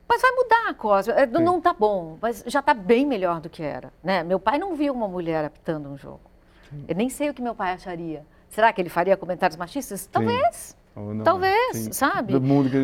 Mas 0.08 0.22
vai 0.22 0.30
mudar 0.32 0.70
a 0.70 0.74
coisa. 0.74 1.12
É, 1.12 1.26
não 1.26 1.58
está 1.58 1.74
bom, 1.74 2.16
mas 2.22 2.42
já 2.46 2.60
está 2.60 2.72
bem 2.72 3.04
melhor 3.04 3.40
do 3.40 3.50
que 3.50 3.62
era. 3.62 3.92
Né? 4.02 4.22
Meu 4.22 4.40
pai 4.40 4.58
não 4.58 4.74
viu 4.74 4.94
uma 4.94 5.06
mulher 5.06 5.44
apitando 5.44 5.90
um 5.90 5.98
jogo. 5.98 6.22
Sim. 6.70 6.84
Eu 6.88 6.94
nem 6.94 7.10
sei 7.10 7.28
o 7.28 7.34
que 7.34 7.42
meu 7.42 7.54
pai 7.54 7.72
acharia. 7.72 8.24
Será 8.48 8.72
que 8.72 8.80
ele 8.80 8.88
faria 8.88 9.16
comentários 9.16 9.58
machistas? 9.58 10.06
Talvez. 10.06 10.56
Sim. 10.56 10.77
Não, 10.98 11.24
Talvez, 11.24 11.76
sim. 11.76 11.92
sabe? 11.92 12.34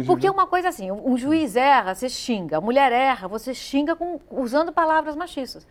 Porque 0.06 0.26
é 0.26 0.30
uma 0.30 0.46
coisa 0.46 0.68
assim, 0.68 0.90
um 0.90 1.16
juiz 1.16 1.56
erra, 1.56 1.94
você 1.94 2.08
xinga. 2.08 2.58
A 2.58 2.60
mulher 2.60 2.92
erra, 2.92 3.26
você 3.26 3.52
xinga 3.52 3.96
com, 3.96 4.20
usando 4.30 4.72
palavras 4.72 5.16
machistas. 5.16 5.66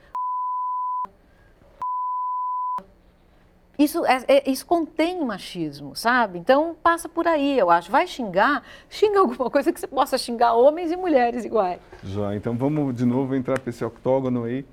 Isso, 3.77 4.05
é, 4.05 4.23
é, 4.27 4.49
isso 4.49 4.65
contém 4.65 5.25
machismo, 5.25 5.95
sabe? 5.95 6.37
Então 6.37 6.75
passa 6.83 7.09
por 7.09 7.27
aí, 7.27 7.57
eu 7.57 7.71
acho. 7.71 7.91
Vai 7.91 8.05
xingar, 8.05 8.61
xinga 8.87 9.19
alguma 9.19 9.49
coisa 9.49 9.73
que 9.73 9.79
você 9.79 9.87
possa 9.87 10.17
xingar 10.17 10.53
homens 10.53 10.91
e 10.91 10.95
mulheres 10.95 11.43
iguais. 11.43 11.79
Já, 12.03 12.35
então 12.35 12.55
vamos 12.55 12.93
de 12.95 13.05
novo 13.05 13.35
entrar 13.35 13.59
para 13.59 13.69
esse 13.69 13.83
octógono 13.83 14.43
aí. 14.43 14.63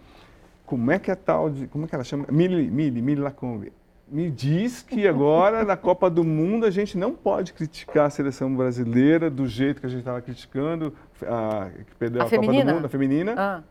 Como 0.67 0.91
é 0.91 0.99
que 0.99 1.11
é 1.11 1.15
tal 1.15 1.49
de. 1.49 1.67
Como 1.67 1.87
é 1.87 1.89
que 1.89 1.95
ela 1.95 2.05
chama? 2.05 2.27
Mili, 2.31 2.71
Mili, 2.71 3.01
Mili 3.01 3.21
Lacombe 3.21 3.73
me 4.11 4.29
diz 4.29 4.83
que 4.83 5.07
agora 5.07 5.65
na 5.65 5.77
Copa 5.77 6.11
do 6.11 6.25
Mundo 6.25 6.67
a 6.67 6.71
gente 6.71 6.99
não 6.99 7.13
pode 7.13 7.53
criticar 7.53 8.07
a 8.07 8.11
seleção 8.11 8.55
brasileira 8.55 9.31
do 9.31 9.47
jeito 9.47 9.81
que 9.81 9.87
a 9.87 9.89
gente 9.89 10.01
estava 10.01 10.21
criticando 10.21 10.93
a, 11.23 11.71
que 11.71 11.95
perdeu 11.95 12.23
a, 12.23 12.25
a 12.27 12.29
Copa 12.29 12.47
do 12.47 12.53
Mundo, 12.53 12.87
a 12.87 12.89
feminina. 12.89 13.35
Ah. 13.39 13.63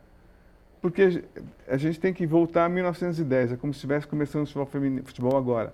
Porque 0.82 1.26
a 1.68 1.76
gente 1.76 2.00
tem 2.00 2.14
que 2.14 2.26
voltar 2.26 2.66
a 2.66 2.70
1910, 2.70 3.52
é 3.52 3.58
como 3.58 3.74
se 3.74 3.78
estivesse 3.78 4.08
começando 4.08 4.44
o 4.44 4.46
futebol, 4.46 4.66
feminino, 4.66 5.06
futebol 5.06 5.38
agora. 5.38 5.74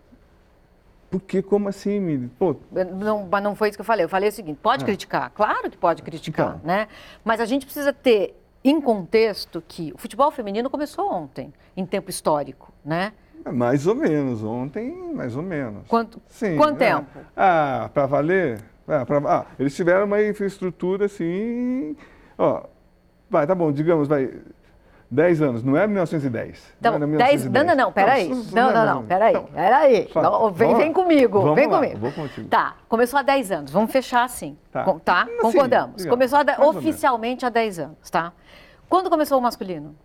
Por 1.12 1.22
que? 1.22 1.44
Como 1.44 1.70
assim? 1.70 2.28
Pô. 2.40 2.56
Não, 2.72 3.28
mas 3.30 3.44
não 3.44 3.56
foi 3.56 3.70
isso 3.70 3.78
que 3.78 3.82
eu 3.82 3.86
falei. 3.86 4.04
Eu 4.04 4.10
falei 4.10 4.30
o 4.30 4.32
seguinte: 4.32 4.58
pode 4.62 4.84
ah. 4.84 4.88
criticar, 4.88 5.30
claro 5.30 5.70
que 5.70 5.78
pode 5.78 6.02
criticar, 6.02 6.56
então. 6.56 6.68
né? 6.68 6.88
Mas 7.24 7.40
a 7.40 7.46
gente 7.46 7.66
precisa 7.66 7.94
ter 7.94 8.36
em 8.64 8.82
contexto 8.82 9.64
que 9.68 9.94
o 9.94 9.98
futebol 10.00 10.32
feminino 10.32 10.72
começou 10.72 11.12
ontem, 11.12 11.54
em 11.78 11.86
tempo 11.86 12.10
histórico, 12.10 12.74
né? 12.84 13.14
É, 13.44 13.52
mais 13.52 13.86
ou 13.88 13.96
menos, 13.96 14.44
ontem 14.44 15.14
mais 15.14 15.36
ou 15.36 15.44
menos. 15.44 15.88
Quanto, 15.88 16.22
Sim, 16.28 16.58
quanto 16.58 16.82
é. 16.82 16.96
tempo? 16.96 17.20
Ah, 17.36 17.90
para 17.94 18.06
valer? 18.06 18.60
Ah, 18.88 19.06
pra, 19.06 19.18
ah, 19.26 19.46
eles 19.58 19.76
tiveram 19.76 20.06
uma 20.06 20.22
infraestrutura 20.24 21.06
assim, 21.06 21.96
ó, 22.38 22.64
vai, 23.30 23.48
tá 23.48 23.56
bom, 23.56 23.72
digamos, 23.72 24.08
vai, 24.08 24.30
10 25.10 25.42
anos, 25.42 25.64
não 25.64 25.78
é 25.78 25.88
1910. 25.88 26.76
Então, 26.80 27.00
não, 27.00 27.04
é 27.04 27.08
1910. 27.08 27.52
não, 27.52 27.64
não, 27.64 27.76
não, 27.76 27.92
peraí. 27.92 28.30
Não, 28.30 28.74
não, 28.74 28.86
não, 28.86 29.06
peraí, 29.06 29.34
então, 29.34 29.46
peraí. 29.46 30.10
Só, 30.12 30.50
vem, 30.50 30.76
vem 30.76 30.94
comigo, 30.94 31.54
vem 31.54 31.68
lá, 31.68 31.80
comigo. 31.80 32.00
Vou 32.00 32.12
contigo. 32.12 32.48
Tá, 32.48 32.76
começou 32.88 33.20
há 33.20 33.24
10 33.24 33.52
anos, 33.52 33.72
vamos 33.72 33.92
fechar 33.92 34.24
assim, 34.24 34.58
tá? 34.72 34.84
tá? 35.04 35.28
Concordamos. 35.42 36.02
Sim, 36.02 36.10
começou 36.10 36.40
a, 36.40 36.66
oficialmente 36.68 37.46
há 37.46 37.50
10 37.50 37.80
anos, 37.80 38.10
tá? 38.10 38.34
Quando 38.90 39.10
começou 39.10 39.40
o 39.40 39.42
masculino? 39.42 39.96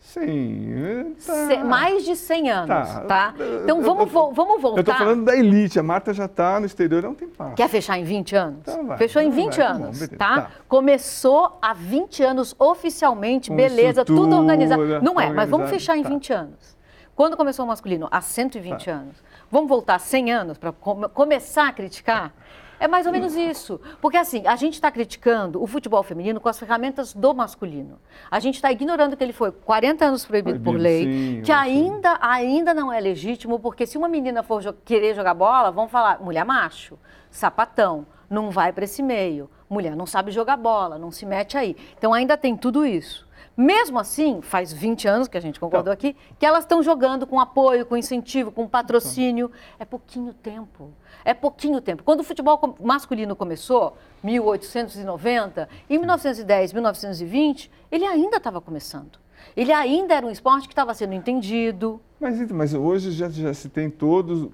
Sim. 0.00 1.14
Tá. 1.26 1.64
mais 1.64 2.04
de 2.04 2.16
100 2.16 2.50
anos, 2.50 2.68
tá? 2.68 3.00
tá? 3.00 3.34
Então 3.62 3.82
vamos, 3.82 4.12
eu, 4.12 4.32
vamos 4.32 4.62
voltar. 4.62 4.78
Eu 4.78 4.80
estou 4.80 4.94
falando 4.94 5.24
da 5.24 5.36
elite, 5.36 5.78
a 5.78 5.82
Marta 5.82 6.14
já 6.14 6.24
está 6.24 6.58
no 6.58 6.66
exterior 6.66 7.04
há 7.04 7.10
um 7.10 7.14
tempo. 7.14 7.52
Quer 7.54 7.68
fechar 7.68 7.98
em 7.98 8.04
20 8.04 8.36
anos? 8.36 8.60
Então 8.62 8.86
vai, 8.86 8.96
Fechou 8.96 9.20
em 9.20 9.30
20 9.30 9.56
vai, 9.56 9.66
tá 9.66 9.72
anos, 9.72 9.98
tá, 10.00 10.16
tá? 10.16 10.40
tá? 10.42 10.50
Começou 10.66 11.58
há 11.60 11.74
20 11.74 12.22
anos 12.22 12.54
oficialmente, 12.58 13.50
Com 13.50 13.56
beleza, 13.56 14.04
tudo 14.04 14.34
organizado. 14.36 15.02
Não 15.02 15.20
é, 15.20 15.30
mas 15.30 15.50
vamos 15.50 15.68
fechar 15.68 15.96
em 15.96 16.02
tá. 16.02 16.08
20 16.08 16.32
anos. 16.32 16.78
Quando 17.14 17.36
começou 17.36 17.64
o 17.64 17.68
masculino? 17.68 18.08
Há 18.10 18.20
120 18.20 18.84
tá. 18.84 18.92
anos. 18.92 19.16
Vamos 19.50 19.68
voltar 19.68 19.98
100 19.98 20.32
anos 20.32 20.58
para 20.58 20.72
começar 20.72 21.68
a 21.68 21.72
criticar? 21.72 22.32
É 22.80 22.86
mais 22.86 23.06
ou 23.06 23.12
menos 23.12 23.34
isso. 23.34 23.80
Porque 24.00 24.16
assim, 24.16 24.46
a 24.46 24.56
gente 24.56 24.74
está 24.74 24.90
criticando 24.90 25.62
o 25.62 25.66
futebol 25.66 26.02
feminino 26.02 26.40
com 26.40 26.48
as 26.48 26.58
ferramentas 26.58 27.12
do 27.12 27.34
masculino. 27.34 27.98
A 28.30 28.38
gente 28.40 28.56
está 28.56 28.70
ignorando 28.70 29.16
que 29.16 29.24
ele 29.24 29.32
foi 29.32 29.50
40 29.50 30.04
anos 30.04 30.24
proibido, 30.24 30.60
proibido 30.60 30.72
por 30.72 30.80
lei, 30.80 31.04
sim, 31.04 31.42
que 31.42 31.52
ainda, 31.52 32.18
ainda 32.20 32.72
não 32.72 32.92
é 32.92 33.00
legítimo, 33.00 33.58
porque 33.58 33.86
se 33.86 33.98
uma 33.98 34.08
menina 34.08 34.42
for 34.42 34.62
jo 34.62 34.72
querer 34.84 35.14
jogar 35.14 35.34
bola, 35.34 35.70
vão 35.70 35.88
falar, 35.88 36.20
mulher 36.20 36.44
macho, 36.44 36.98
sapatão, 37.30 38.06
não 38.28 38.50
vai 38.50 38.72
para 38.72 38.84
esse 38.84 39.02
meio. 39.02 39.50
Mulher 39.68 39.94
não 39.94 40.06
sabe 40.06 40.30
jogar 40.30 40.56
bola, 40.56 40.98
não 40.98 41.10
se 41.10 41.26
mete 41.26 41.56
aí. 41.56 41.76
Então 41.96 42.14
ainda 42.14 42.36
tem 42.36 42.56
tudo 42.56 42.86
isso. 42.86 43.28
Mesmo 43.56 43.98
assim, 43.98 44.40
faz 44.40 44.72
20 44.72 45.08
anos 45.08 45.26
que 45.26 45.36
a 45.36 45.40
gente 45.40 45.58
concordou 45.58 45.92
então. 45.92 46.10
aqui, 46.10 46.16
que 46.38 46.46
elas 46.46 46.60
estão 46.60 46.80
jogando 46.80 47.26
com 47.26 47.40
apoio, 47.40 47.84
com 47.84 47.96
incentivo, 47.96 48.52
com 48.52 48.68
patrocínio. 48.68 49.50
É 49.80 49.84
pouquinho 49.84 50.32
tempo. 50.32 50.92
É 51.28 51.34
pouquinho 51.34 51.78
tempo. 51.82 52.02
Quando 52.02 52.20
o 52.20 52.24
futebol 52.24 52.74
masculino 52.80 53.36
começou, 53.36 53.98
1890, 54.24 55.68
em 55.90 55.98
1910, 55.98 56.72
1920, 56.72 57.70
ele 57.92 58.06
ainda 58.06 58.38
estava 58.38 58.62
começando. 58.62 59.18
Ele 59.54 59.70
ainda 59.70 60.14
era 60.14 60.24
um 60.24 60.30
esporte 60.30 60.66
que 60.66 60.72
estava 60.72 60.94
sendo 60.94 61.12
entendido. 61.12 62.00
Mas, 62.18 62.50
mas 62.50 62.72
hoje 62.72 63.12
já, 63.12 63.28
já 63.28 63.52
se 63.52 63.68
tem 63.68 63.90
todos, 63.90 64.48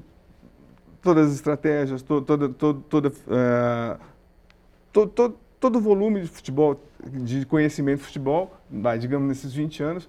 todas 1.00 1.28
as 1.28 1.34
estratégias, 1.36 2.02
to, 2.02 2.20
toda, 2.20 2.48
toda, 2.48 2.80
toda, 2.88 3.08
uh, 3.08 4.00
to, 4.92 5.06
to, 5.06 5.34
todo 5.60 5.76
o 5.76 5.80
volume 5.80 6.22
de 6.22 6.26
futebol, 6.26 6.82
de 7.08 7.46
conhecimento 7.46 8.00
de 8.00 8.06
futebol, 8.06 8.52
digamos, 8.98 9.28
nesses 9.28 9.52
20 9.52 9.80
anos, 9.80 10.08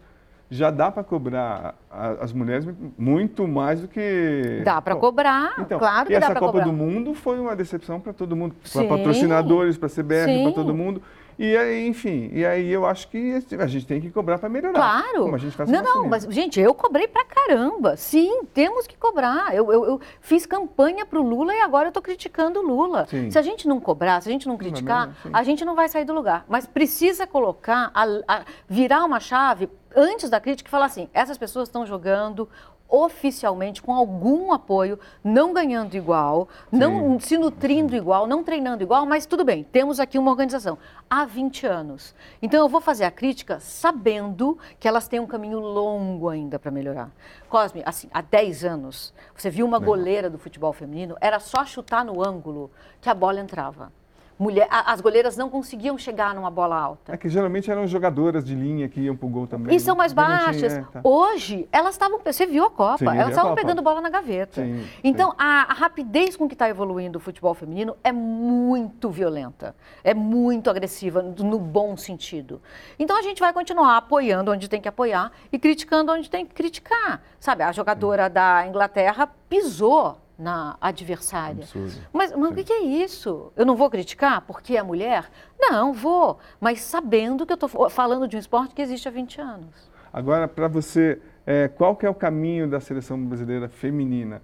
já 0.49 0.69
dá 0.69 0.91
para 0.91 1.03
cobrar 1.03 1.75
as 2.21 2.31
mulheres 2.31 2.67
muito 2.97 3.47
mais 3.47 3.81
do 3.81 3.87
que. 3.87 4.61
Dá 4.63 4.81
para 4.81 4.95
cobrar, 4.95 5.55
então, 5.59 5.79
claro 5.79 6.07
que 6.07 6.13
e 6.13 6.19
dá 6.19 6.27
essa 6.27 6.35
Copa 6.35 6.51
cobrar. 6.51 6.65
do 6.65 6.73
Mundo 6.73 7.13
foi 7.13 7.39
uma 7.39 7.55
decepção 7.55 7.99
para 7.99 8.13
todo 8.13 8.35
mundo, 8.35 8.55
para 8.71 8.87
patrocinadores, 8.87 9.77
para 9.77 9.89
CBF, 9.89 10.43
para 10.43 10.51
todo 10.53 10.73
mundo. 10.73 11.01
E 11.37 11.55
aí, 11.57 11.87
enfim, 11.87 12.29
e 12.31 12.45
aí 12.45 12.71
eu 12.71 12.85
acho 12.85 13.09
que 13.09 13.43
a 13.59 13.67
gente 13.67 13.85
tem 13.85 13.99
que 13.99 14.09
cobrar 14.09 14.37
para 14.37 14.47
melhorar. 14.47 14.73
Claro. 14.73 15.23
Como 15.23 15.35
a 15.35 15.37
gente 15.37 15.55
faz 15.55 15.69
não, 15.69 15.83
não, 15.83 16.07
mas, 16.07 16.23
gente, 16.29 16.59
eu 16.59 16.73
cobrei 16.73 17.07
pra 17.07 17.25
caramba. 17.25 17.97
Sim, 17.97 18.43
temos 18.53 18.87
que 18.87 18.97
cobrar. 18.97 19.53
Eu, 19.53 19.71
eu, 19.71 19.85
eu 19.85 20.01
fiz 20.21 20.45
campanha 20.45 21.05
pro 21.05 21.21
Lula 21.21 21.53
e 21.53 21.61
agora 21.61 21.89
eu 21.89 21.91
tô 21.91 22.01
criticando 22.01 22.59
o 22.59 22.63
Lula. 22.63 23.05
Sim. 23.09 23.29
Se 23.29 23.37
a 23.37 23.41
gente 23.41 23.67
não 23.67 23.79
cobrar, 23.79 24.21
se 24.21 24.29
a 24.29 24.31
gente 24.31 24.47
não 24.47 24.57
criticar, 24.57 25.13
não, 25.25 25.31
a 25.33 25.43
gente 25.43 25.65
não 25.65 25.75
vai 25.75 25.89
sair 25.89 26.05
do 26.05 26.13
lugar. 26.13 26.45
Mas 26.47 26.65
precisa 26.65 27.27
colocar, 27.27 27.91
a, 27.93 28.05
a, 28.27 28.45
virar 28.67 29.03
uma 29.03 29.19
chave 29.19 29.69
antes 29.95 30.29
da 30.29 30.39
crítica 30.39 30.69
e 30.69 30.71
falar 30.71 30.85
assim: 30.85 31.09
essas 31.13 31.37
pessoas 31.37 31.67
estão 31.67 31.85
jogando 31.85 32.47
oficialmente 32.87 33.81
com 33.81 33.93
algum 33.93 34.51
apoio, 34.51 34.99
não 35.23 35.53
ganhando 35.53 35.95
igual, 35.95 36.47
não 36.71 37.19
se 37.19 37.37
nutrindo 37.37 37.95
igual, 37.95 38.27
não 38.27 38.43
treinando 38.43 38.83
igual, 38.83 39.05
mas 39.05 39.25
tudo 39.25 39.43
bem, 39.43 39.63
temos 39.63 39.99
aqui 39.99 40.17
uma 40.17 40.31
organização. 40.31 40.77
Há 41.09 41.25
20 41.25 41.65
anos. 41.67 42.15
Então 42.41 42.59
eu 42.59 42.69
vou 42.69 42.81
fazer 42.81 43.05
a 43.05 43.11
crítica 43.11 43.59
sabendo 43.59 44.57
que 44.79 44.87
elas 44.87 45.07
têm 45.07 45.19
um 45.19 45.27
caminho 45.27 45.59
longo 45.59 46.29
ainda 46.29 46.57
para 46.57 46.71
melhorar. 46.71 47.11
Cosme, 47.49 47.81
assim, 47.85 48.09
há 48.13 48.21
10 48.21 48.63
anos, 48.63 49.13
você 49.35 49.49
viu 49.49 49.65
uma 49.65 49.79
goleira 49.79 50.29
do 50.29 50.37
futebol 50.37 50.73
feminino, 50.73 51.15
era 51.19 51.39
só 51.39 51.65
chutar 51.65 52.05
no 52.05 52.23
ângulo 52.23 52.71
que 53.01 53.09
a 53.09 53.13
bola 53.13 53.39
entrava 53.39 53.91
mulher, 54.37 54.67
as 54.69 55.01
goleiras 55.01 55.37
não 55.37 55.49
conseguiam 55.49 55.97
chegar 55.97 56.35
numa 56.35 56.51
bola 56.51 56.77
alta. 56.77 57.13
É 57.13 57.17
que 57.17 57.29
geralmente 57.29 57.71
eram 57.71 57.87
jogadoras 57.87 58.43
de 58.43 58.53
linha 58.53 58.87
que 58.89 58.99
iam 58.99 59.15
pro 59.15 59.27
gol 59.27 59.47
também. 59.47 59.75
E 59.75 59.79
são 59.79 59.95
mais 59.95 60.13
baixas. 60.13 60.73
É, 60.73 60.81
tá. 60.81 61.01
Hoje, 61.03 61.67
elas 61.71 61.95
estavam, 61.95 62.19
você 62.23 62.45
viu 62.45 62.65
a 62.65 62.69
Copa, 62.69 62.97
sim, 62.97 63.17
elas 63.17 63.29
estavam 63.29 63.55
pegando 63.55 63.81
bola 63.81 64.01
na 64.01 64.09
gaveta. 64.09 64.61
Sim, 64.61 64.85
então, 65.03 65.31
sim. 65.31 65.35
A, 65.39 65.71
a, 65.71 65.73
rapidez 65.73 66.35
com 66.35 66.47
que 66.47 66.53
está 66.53 66.69
evoluindo 66.69 67.17
o 67.17 67.21
futebol 67.21 67.53
feminino 67.53 67.95
é 68.03 68.11
muito 68.11 69.09
violenta, 69.09 69.75
é 70.03 70.13
muito 70.13 70.69
agressiva, 70.69 71.21
no 71.21 71.59
bom 71.59 71.95
sentido. 71.95 72.61
Então, 72.99 73.17
a 73.17 73.21
gente 73.21 73.39
vai 73.39 73.53
continuar 73.53 73.97
apoiando 73.97 74.51
onde 74.51 74.67
tem 74.67 74.81
que 74.81 74.87
apoiar 74.87 75.31
e 75.51 75.57
criticando 75.57 76.11
onde 76.11 76.29
tem 76.29 76.45
que 76.45 76.53
criticar. 76.53 77.21
Sabe, 77.39 77.63
a 77.63 77.71
jogadora 77.71 78.29
da 78.29 78.65
Inglaterra 78.67 79.29
pisou 79.47 80.24
na 80.37 80.77
adversária. 80.81 81.63
Absurdo. 81.63 81.95
Mas, 82.11 82.35
mas 82.35 82.51
o 82.51 82.55
que 82.55 82.73
é 82.73 82.83
isso? 82.83 83.51
Eu 83.55 83.65
não 83.65 83.75
vou 83.75 83.89
criticar 83.89 84.41
porque 84.41 84.77
é 84.77 84.83
mulher? 84.83 85.29
Não, 85.59 85.93
vou, 85.93 86.37
mas 86.59 86.81
sabendo 86.81 87.45
que 87.45 87.53
eu 87.53 87.55
estou 87.55 87.89
falando 87.89 88.27
de 88.27 88.35
um 88.35 88.39
esporte 88.39 88.75
que 88.75 88.81
existe 88.81 89.07
há 89.07 89.11
20 89.11 89.41
anos. 89.41 89.91
Agora, 90.11 90.47
para 90.47 90.67
você, 90.67 91.21
é, 91.45 91.67
qual 91.67 91.95
que 91.95 92.05
é 92.05 92.09
o 92.09 92.13
caminho 92.13 92.69
da 92.69 92.79
seleção 92.79 93.21
brasileira 93.23 93.67
feminina? 93.67 94.41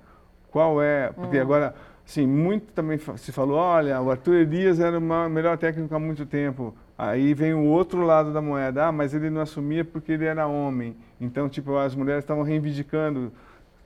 Qual 0.49 0.81
é? 0.81 1.11
Porque 1.13 1.37
hum. 1.37 1.41
agora, 1.41 1.75
sim, 2.05 2.27
muito 2.27 2.73
também 2.73 2.99
se 3.17 3.31
falou, 3.31 3.57
olha, 3.57 4.01
o 4.01 4.11
Arthur 4.11 4.35
Elias 4.35 4.79
era 4.79 4.97
o 4.97 5.29
melhor 5.29 5.57
técnico 5.57 5.95
há 5.95 5.99
muito 5.99 6.25
tempo. 6.25 6.73
Aí 6.97 7.33
vem 7.33 7.53
o 7.53 7.65
outro 7.65 8.01
lado 8.01 8.31
da 8.31 8.41
moeda, 8.41 8.87
ah, 8.87 8.91
mas 8.91 9.13
ele 9.13 9.29
não 9.29 9.41
assumia 9.41 9.83
porque 9.83 10.11
ele 10.11 10.25
era 10.25 10.45
homem. 10.45 10.95
Então, 11.19 11.49
tipo, 11.49 11.75
as 11.77 11.95
mulheres 11.95 12.23
estavam 12.23 12.43
reivindicando 12.43 13.31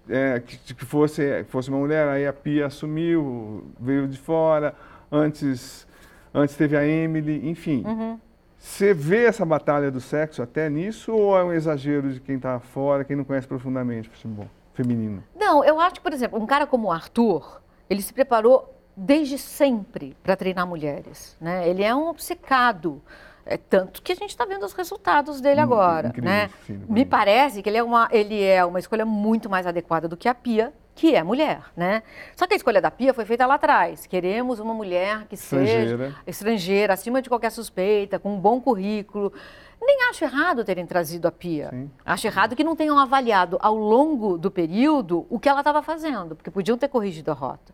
é, 0.09 0.39
que, 0.39 0.73
que, 0.73 0.85
fosse, 0.85 1.43
fosse 1.45 1.69
uma 1.69 1.79
mulher, 1.79 2.07
aí 2.07 2.27
a 2.27 2.33
Pia 2.33 2.67
assumiu, 2.67 3.65
veio 3.79 4.07
de 4.07 4.17
fora, 4.17 4.73
antes, 5.11 5.87
antes 6.33 6.55
teve 6.55 6.77
a 6.77 6.85
Emily, 6.85 7.49
enfim. 7.49 7.83
Uhum. 7.85 8.19
Você 8.57 8.93
vê 8.93 9.25
essa 9.25 9.45
batalha 9.45 9.91
do 9.91 10.01
sexo 10.01 10.41
até 10.41 10.69
nisso 10.69 11.13
ou 11.13 11.37
é 11.37 11.43
um 11.43 11.53
exagero 11.53 12.11
de 12.11 12.19
quem 12.19 12.37
está 12.37 12.59
fora, 12.59 13.03
quem 13.03 13.15
não 13.15 13.23
conhece 13.23 13.47
profundamente 13.47 14.09
o 14.09 14.11
futebol 14.11 14.47
feminino? 14.73 15.23
Não, 15.35 15.63
eu 15.63 15.79
acho 15.79 15.95
que, 15.95 16.01
por 16.01 16.11
exemplo, 16.11 16.41
um 16.41 16.45
cara 16.45 16.65
como 16.65 16.87
o 16.87 16.91
Arthur, 16.91 17.61
ele 17.89 18.01
se 18.01 18.11
preparou 18.11 18.73
desde 18.95 19.37
sempre 19.37 20.15
para 20.23 20.35
treinar 20.35 20.65
mulheres. 20.65 21.37
Né? 21.39 21.69
Ele 21.69 21.83
é 21.83 21.93
um 21.93 22.07
obcecado 22.07 23.01
é 23.45 23.57
tanto 23.57 24.01
que 24.01 24.11
a 24.11 24.15
gente 24.15 24.31
está 24.31 24.43
vendo 24.43 24.65
os 24.65 24.73
resultados 24.73 25.39
dele 25.39 25.61
hum, 25.61 25.63
agora. 25.63 26.07
Incrível, 26.09 26.29
né? 26.29 26.49
Sim, 26.65 26.81
Me 26.89 27.05
parece 27.05 27.61
que 27.61 27.69
ele 27.69 27.77
é, 27.77 27.83
uma, 27.83 28.09
ele 28.11 28.41
é 28.41 28.65
uma 28.65 28.79
escolha 28.79 29.05
muito 29.05 29.49
mais 29.49 29.67
adequada 29.67 30.07
do 30.07 30.17
que 30.17 30.27
a 30.27 30.33
Pia, 30.33 30.73
que 30.95 31.13
é 31.13 31.21
mulher, 31.21 31.61
né? 31.75 32.01
Só 32.35 32.47
que 32.47 32.53
a 32.53 32.57
escolha 32.57 32.81
da 32.81 32.89
Pia 32.89 33.13
foi 33.13 33.25
feita 33.25 33.45
lá 33.45 33.55
atrás. 33.55 34.07
Queremos 34.07 34.59
uma 34.59 34.73
mulher 34.73 35.25
que 35.27 35.35
estrangeira. 35.35 35.97
seja 35.97 36.15
estrangeira, 36.25 36.93
acima 36.93 37.21
de 37.21 37.29
qualquer 37.29 37.51
suspeita, 37.51 38.17
com 38.17 38.33
um 38.33 38.39
bom 38.39 38.59
currículo. 38.59 39.31
Nem 39.79 40.09
acho 40.09 40.23
errado 40.23 40.63
terem 40.63 40.85
trazido 40.85 41.27
a 41.27 41.31
Pia. 41.31 41.69
Sim. 41.69 41.91
Acho 42.03 42.27
errado 42.27 42.55
que 42.55 42.63
não 42.63 42.75
tenham 42.75 42.97
avaliado 42.97 43.57
ao 43.61 43.75
longo 43.75 44.37
do 44.37 44.49
período 44.49 45.27
o 45.29 45.37
que 45.37 45.49
ela 45.49 45.59
estava 45.59 45.83
fazendo, 45.83 46.35
porque 46.35 46.49
podiam 46.49 46.77
ter 46.77 46.87
corrigido 46.87 47.29
a 47.29 47.33
rota. 47.33 47.73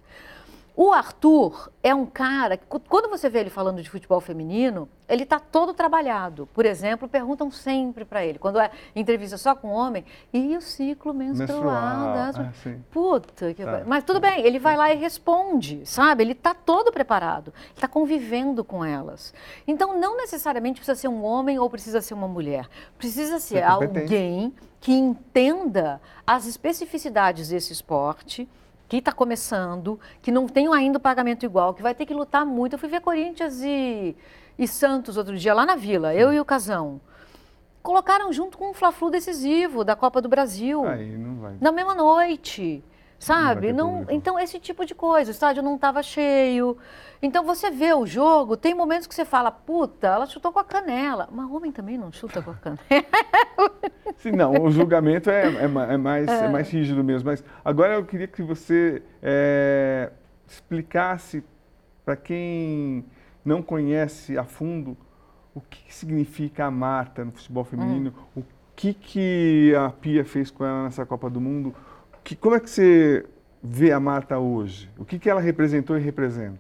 O 0.76 0.94
Arthur 0.94 1.70
é 1.84 1.94
um 1.94 2.06
cara 2.06 2.56
que, 2.56 2.66
quando 2.66 3.10
você 3.10 3.30
vê 3.30 3.40
ele 3.40 3.50
falando 3.50 3.82
de 3.84 3.90
futebol 3.90 4.22
feminino, 4.22 4.88
ele 5.08 5.24
está 5.24 5.38
todo 5.38 5.74
trabalhado. 5.74 6.48
Por 6.54 6.66
exemplo, 6.66 7.10
perguntam 7.10 7.52
sempre 7.52 8.06
para 8.06 8.26
ele, 8.26 8.40
quando 8.40 8.60
é 8.60 8.72
entrevista 8.96 9.38
só 9.38 9.54
com 9.54 9.68
homem, 9.68 10.06
e 10.32 10.56
o 10.56 10.62
ciclo 10.62 11.14
menstrual? 11.14 12.14
Das... 12.14 12.36
Ah, 12.38 12.52
Puta, 12.90 13.54
que... 13.54 13.66
Tá. 13.66 13.84
mas 13.86 14.06
tudo 14.06 14.22
bem, 14.22 14.46
ele 14.46 14.60
vai 14.60 14.78
lá 14.78 14.94
e 14.94 14.96
responde, 14.96 15.86
sabe? 15.86 16.24
Ele 16.24 16.32
está 16.32 16.54
todo 16.54 16.92
preparado, 16.92 17.54
está 17.76 17.88
convivendo 17.88 18.64
com 18.64 18.84
elas. 18.84 19.34
Então, 19.68 20.00
não 20.00 20.16
necessariamente 20.16 20.80
precisa 20.80 21.00
ser 21.00 21.10
um 21.10 21.24
homem 21.24 21.60
ou 21.60 21.70
precisa 21.70 22.00
ser 22.00 22.14
uma 22.14 22.30
mulher. 22.30 22.70
Precisa 22.98 23.40
ser 23.40 23.64
alguém 23.64 24.54
que 24.80 24.94
entenda 24.94 26.02
as 26.26 26.48
especificidades 26.48 27.50
desse 27.50 27.74
esporte 27.74 28.48
que 28.92 28.98
está 28.98 29.14
começando, 29.14 29.98
que 30.22 30.34
não 30.34 30.48
tem 30.48 30.68
ainda 30.74 30.98
o 30.98 31.02
pagamento 31.02 31.46
igual, 31.46 31.74
que 31.74 31.82
vai 31.82 31.96
ter 31.96 32.06
que 32.06 32.14
lutar 32.14 32.46
muito. 32.46 32.74
Eu 32.74 32.78
fui 32.78 32.90
ver 32.90 33.00
Corinthians 33.00 33.62
e, 33.62 34.14
e 34.60 34.68
Santos 34.68 35.16
outro 35.16 35.38
dia 35.38 35.54
lá 35.54 35.66
na 35.66 35.78
Vila, 35.78 36.14
eu 36.14 36.34
e 36.34 36.42
o 36.42 36.44
Casão. 36.44 37.00
Colocaram 37.82 38.34
junto 38.34 38.58
com 38.58 38.72
um 38.72 38.74
Fla-Flu 38.74 39.10
decisivo 39.10 39.86
da 39.86 39.96
Copa 39.96 40.22
do 40.22 40.28
Brasil. 40.28 40.86
Aí 40.86 41.18
não 41.18 41.36
vai. 41.38 41.56
Na 41.62 41.72
mesma 41.72 41.96
noite 41.96 42.84
sabe? 43.22 43.72
Não, 43.72 44.06
então 44.10 44.38
esse 44.40 44.60
tipo 44.60 44.84
de 44.84 44.96
coisa, 44.96 45.30
o 45.30 45.32
estádio 45.32 45.62
não 45.62 45.76
estava 45.76 46.02
cheio. 46.02 46.76
Então 47.22 47.46
você 47.46 47.70
vê 47.70 47.94
o 47.94 48.06
jogo, 48.06 48.58
tem 48.58 48.74
momentos 48.74 49.06
que 49.06 49.14
você 49.14 49.24
fala, 49.24 49.52
puta, 49.52 50.08
ela 50.08 50.26
chutou 50.26 50.52
com 50.52 50.58
a 50.58 50.64
canela. 50.64 51.30
Mas 51.32 51.50
homem 51.50 51.72
também 51.72 51.98
não 51.98 52.12
chuta 52.12 52.42
com 52.42 52.50
a 52.50 52.56
canela. 52.56 52.82
Sim, 54.18 54.32
não, 54.32 54.54
o 54.54 54.72
julgamento 54.72 55.30
é, 55.30 55.44
é, 55.44 55.64
é 55.66 55.98
mais, 55.98 56.28
é. 56.28 56.46
é. 56.46 56.50
mais 56.50 56.70
rígido 56.70 57.04
mesmo. 57.04 57.30
Mas 57.30 57.44
agora 57.64 57.94
eu 57.94 58.04
queria 58.04 58.28
que 58.28 58.42
você 58.42 59.04
é, 59.22 60.12
explicasse 60.48 61.44
para 62.04 62.16
quem 62.16 63.06
não 63.46 63.62
conhece 63.62 64.36
a 64.36 64.44
fundo 64.44 64.98
o 65.54 65.62
que, 65.62 65.84
que, 65.84 65.94
significa 65.94 66.66
a 66.66 66.72
Marta 66.72 67.24
no 67.24 67.32
futebol 67.32 67.64
feminino, 67.64 68.14
hum. 68.36 68.42
o 68.42 68.46
que, 68.76 68.94
que 68.94 69.76
a 69.76 69.90
Pia 69.90 70.26
fez 70.26 70.50
com 70.50 70.66
ela 70.66 70.86
nessa 70.86 71.06
Copa 71.06 71.30
do 71.30 71.42
Mundo, 71.42 71.76
que, 72.24 72.36
como 72.36 72.56
é 72.56 72.60
que 72.60 72.70
você 72.70 73.26
vê 73.62 73.92
a 73.92 74.00
Marta 74.00 74.40
hoje? 74.40 74.90
O 74.98 75.06
que, 75.06 75.20
que 75.20 75.30
ela 75.30 75.42
representou 75.42 75.98
e 75.98 76.02
representa? 76.02 76.60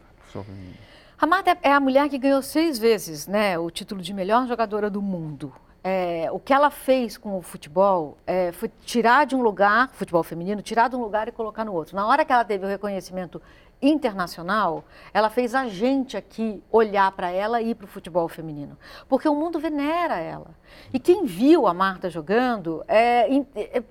A 1.19 1.27
Marta 1.27 1.57
é 1.61 1.71
a 1.71 1.79
mulher 1.79 2.09
que 2.09 2.17
ganhou 2.17 2.41
seis 2.41 2.79
vezes 2.79 3.27
né, 3.27 3.57
o 3.59 3.69
título 3.69 4.01
de 4.01 4.13
melhor 4.13 4.47
jogadora 4.47 4.89
do 4.89 5.01
mundo. 5.01 5.53
É, 5.83 6.29
o 6.31 6.39
que 6.39 6.53
ela 6.53 6.69
fez 6.69 7.17
com 7.17 7.37
o 7.37 7.41
futebol 7.41 8.17
é, 8.25 8.51
foi 8.51 8.69
tirar 8.85 9.25
de 9.25 9.35
um 9.35 9.41
lugar, 9.41 9.89
futebol 9.93 10.23
feminino, 10.23 10.61
tirar 10.61 10.87
de 10.89 10.95
um 10.95 11.01
lugar 11.01 11.27
e 11.27 11.31
colocar 11.31 11.65
no 11.65 11.73
outro. 11.73 11.95
Na 11.95 12.05
hora 12.05 12.23
que 12.23 12.31
ela 12.31 12.45
teve 12.45 12.65
o 12.65 12.67
reconhecimento 12.67 13.41
internacional, 13.81 14.83
ela 15.11 15.29
fez 15.29 15.55
a 15.55 15.67
gente 15.67 16.15
aqui 16.15 16.63
olhar 16.71 17.11
para 17.13 17.31
ela 17.31 17.61
e 17.61 17.73
para 17.73 17.85
o 17.85 17.87
futebol 17.87 18.27
feminino. 18.27 18.77
Porque 19.09 19.27
o 19.27 19.35
mundo 19.35 19.59
venera 19.59 20.19
ela. 20.19 20.51
E 20.93 20.99
quem 20.99 21.25
viu 21.25 21.65
a 21.65 21.73
Marta 21.73 22.11
jogando 22.11 22.83
é, 22.87 23.27
é 23.55 23.83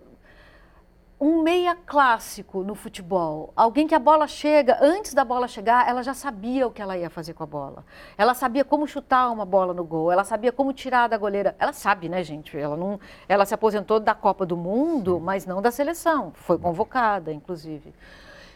um 1.20 1.42
meia 1.42 1.76
clássico 1.76 2.62
no 2.62 2.74
futebol. 2.74 3.52
Alguém 3.54 3.86
que 3.86 3.94
a 3.94 3.98
bola 3.98 4.26
chega, 4.26 4.78
antes 4.80 5.12
da 5.12 5.22
bola 5.22 5.46
chegar, 5.46 5.86
ela 5.86 6.02
já 6.02 6.14
sabia 6.14 6.66
o 6.66 6.70
que 6.70 6.80
ela 6.80 6.96
ia 6.96 7.10
fazer 7.10 7.34
com 7.34 7.42
a 7.42 7.46
bola. 7.46 7.84
Ela 8.16 8.32
sabia 8.32 8.64
como 8.64 8.86
chutar 8.86 9.30
uma 9.30 9.44
bola 9.44 9.74
no 9.74 9.84
gol, 9.84 10.10
ela 10.10 10.24
sabia 10.24 10.50
como 10.50 10.72
tirar 10.72 11.08
da 11.08 11.18
goleira. 11.18 11.54
Ela 11.58 11.74
sabe, 11.74 12.08
né, 12.08 12.24
gente? 12.24 12.56
Ela 12.56 12.74
não, 12.74 12.98
ela 13.28 13.44
se 13.44 13.52
aposentou 13.52 14.00
da 14.00 14.14
Copa 14.14 14.46
do 14.46 14.56
Mundo, 14.56 15.20
mas 15.20 15.44
não 15.44 15.60
da 15.60 15.70
seleção. 15.70 16.32
Foi 16.34 16.58
convocada, 16.58 17.30
inclusive. 17.30 17.94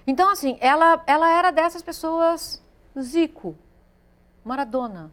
Então, 0.07 0.31
assim, 0.31 0.57
ela, 0.59 1.03
ela 1.07 1.31
era 1.31 1.51
dessas 1.51 1.83
pessoas 1.83 2.63
Zico, 2.99 3.55
Maradona, 4.43 5.13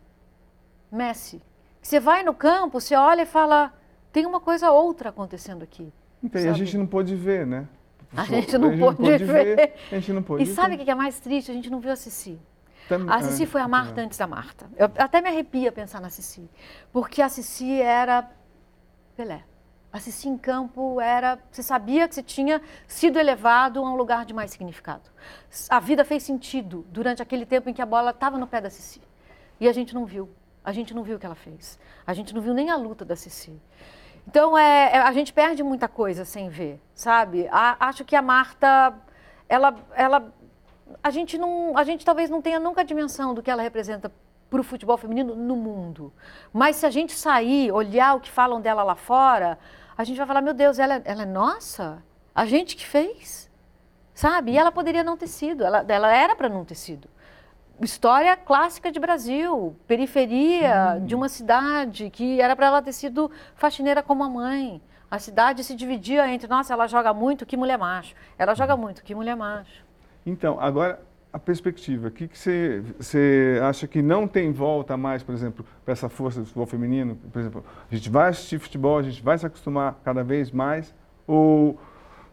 Messi. 0.89 1.41
Você 1.81 1.99
vai 1.99 2.23
no 2.23 2.33
campo, 2.33 2.79
você 2.79 2.95
olha 2.95 3.23
e 3.23 3.25
fala, 3.25 3.73
tem 4.11 4.25
uma 4.25 4.39
coisa 4.39 4.71
outra 4.71 5.09
acontecendo 5.09 5.63
aqui. 5.63 5.91
Então, 6.23 6.41
e 6.41 6.47
a 6.47 6.53
gente 6.53 6.77
não 6.77 6.85
pôde 6.85 7.15
ver, 7.15 7.45
né? 7.45 7.67
A 8.15 8.25
gente 8.25 8.57
não, 8.57 8.69
a 8.69 8.71
gente 8.71 8.79
pôde, 8.79 9.01
não 9.01 9.09
pôde 9.09 9.23
ver. 9.25 9.55
ver. 9.55 9.73
A 9.91 9.95
gente 9.95 10.13
não 10.13 10.23
pôde 10.23 10.43
E 10.43 10.47
sabe 10.47 10.75
o 10.75 10.77
que 10.77 10.89
é 10.89 10.95
mais 10.95 11.19
triste? 11.19 11.51
A 11.51 11.53
gente 11.53 11.69
não 11.69 11.79
viu 11.79 11.91
a 11.91 11.95
Cici. 11.95 12.39
a 13.09 13.21
Cici 13.21 13.45
foi 13.45 13.61
a 13.61 13.67
Marta 13.67 14.01
antes 14.01 14.17
da 14.17 14.27
Marta. 14.27 14.69
Eu 14.77 14.91
até 14.97 15.21
me 15.21 15.29
arrepia 15.29 15.71
pensar 15.71 15.99
na 16.01 16.09
Cici. 16.09 16.49
Porque 16.91 17.21
a 17.21 17.29
Cici 17.29 17.81
era 17.81 18.29
Pelé. 19.15 19.43
Assistir 19.91 20.29
em 20.29 20.37
campo 20.37 21.01
era. 21.01 21.37
Você 21.51 21.61
sabia 21.61 22.07
que 22.07 22.15
você 22.15 22.23
tinha 22.23 22.61
sido 22.87 23.19
elevado 23.19 23.79
a 23.79 23.83
um 23.83 23.95
lugar 23.95 24.25
de 24.25 24.33
mais 24.33 24.51
significado. 24.51 25.09
A 25.69 25.81
vida 25.81 26.05
fez 26.05 26.23
sentido 26.23 26.85
durante 26.89 27.21
aquele 27.21 27.45
tempo 27.45 27.69
em 27.69 27.73
que 27.73 27.81
a 27.81 27.85
bola 27.85 28.11
estava 28.11 28.37
no 28.37 28.47
pé 28.47 28.61
da 28.61 28.69
Cici. 28.69 29.01
E 29.59 29.67
a 29.67 29.73
gente 29.73 29.93
não 29.93 30.05
viu. 30.05 30.29
A 30.63 30.71
gente 30.71 30.93
não 30.93 31.03
viu 31.03 31.17
o 31.17 31.19
que 31.19 31.25
ela 31.25 31.35
fez. 31.35 31.77
A 32.07 32.13
gente 32.13 32.33
não 32.33 32.41
viu 32.41 32.53
nem 32.53 32.69
a 32.69 32.77
luta 32.77 33.03
da 33.03 33.17
Cici. 33.17 33.59
Então, 34.27 34.57
é, 34.57 34.91
é 34.93 34.97
a 34.99 35.11
gente 35.11 35.33
perde 35.33 35.63
muita 35.63 35.87
coisa 35.87 36.25
sem 36.25 36.49
ver, 36.49 36.81
sabe? 36.93 37.47
A, 37.51 37.87
acho 37.87 38.05
que 38.05 38.15
a 38.15 38.21
Marta, 38.21 38.93
ela, 39.47 39.75
ela, 39.93 40.33
a 41.03 41.09
gente 41.09 41.37
não, 41.37 41.77
a 41.77 41.83
gente 41.83 42.05
talvez 42.05 42.29
não 42.29 42.41
tenha 42.41 42.59
nunca 42.59 42.81
a 42.81 42.83
dimensão 42.83 43.33
do 43.33 43.41
que 43.41 43.49
ela 43.51 43.61
representa 43.61 44.11
para 44.49 44.61
o 44.61 44.63
futebol 44.63 44.97
feminino 44.97 45.35
no 45.35 45.55
mundo. 45.55 46.13
Mas 46.51 46.75
se 46.75 46.85
a 46.85 46.89
gente 46.89 47.13
sair, 47.13 47.71
olhar 47.71 48.15
o 48.15 48.19
que 48.19 48.29
falam 48.29 48.61
dela 48.61 48.83
lá 48.83 48.95
fora, 48.95 49.57
a 49.97 50.03
gente 50.03 50.17
vai 50.17 50.27
falar, 50.27 50.41
meu 50.41 50.53
Deus, 50.53 50.77
ela, 50.77 51.01
ela 51.05 51.23
é 51.23 51.25
nossa? 51.25 52.03
A 52.35 52.45
gente 52.45 52.75
que 52.75 52.85
fez? 52.85 53.49
Sabe? 54.13 54.51
E 54.51 54.57
ela 54.57 54.71
poderia 54.71 55.03
não 55.03 55.17
ter 55.17 55.27
sido, 55.27 55.63
ela, 55.63 55.85
ela 55.87 56.13
era 56.13 56.35
para 56.35 56.49
não 56.49 56.65
ter 56.65 56.75
sido 56.75 57.09
história 57.83 58.35
clássica 58.37 58.91
de 58.91 58.99
Brasil, 58.99 59.75
periferia 59.87 60.97
hum. 60.97 61.05
de 61.05 61.15
uma 61.15 61.29
cidade 61.29 62.09
que 62.09 62.39
era 62.41 62.55
para 62.55 62.67
ela 62.67 62.81
ter 62.81 62.93
sido 62.93 63.31
faxineira 63.55 64.03
como 64.03 64.23
a 64.23 64.29
mãe. 64.29 64.81
A 65.09 65.19
cidade 65.19 65.63
se 65.63 65.75
dividia 65.75 66.27
entre, 66.31 66.47
nossa, 66.47 66.73
ela 66.73 66.87
joga 66.87 67.13
muito, 67.13 67.45
que 67.45 67.57
mulher 67.57 67.77
macho. 67.77 68.15
Ela 68.37 68.55
joga 68.55 68.77
muito, 68.77 69.03
que 69.03 69.13
mulher 69.13 69.35
macho. 69.35 69.83
Então, 70.25 70.57
agora 70.59 71.01
a 71.33 71.39
perspectiva, 71.39 72.09
o 72.09 72.11
que, 72.11 72.29
você 72.33 73.59
acha 73.63 73.87
que 73.87 74.01
não 74.01 74.27
tem 74.27 74.51
volta 74.51 74.97
mais, 74.97 75.23
por 75.23 75.33
exemplo, 75.33 75.65
para 75.85 75.93
essa 75.93 76.09
força 76.09 76.41
do 76.41 76.45
futebol 76.45 76.65
feminino? 76.65 77.15
Por 77.31 77.39
exemplo, 77.39 77.63
a 77.89 77.95
gente 77.95 78.09
vai 78.09 78.29
assistir 78.29 78.59
futebol, 78.59 78.97
a 78.97 79.03
gente 79.03 79.23
vai 79.23 79.37
se 79.37 79.45
acostumar 79.45 79.99
cada 80.03 80.23
vez 80.23 80.51
mais? 80.51 80.93
Ou 81.25 81.79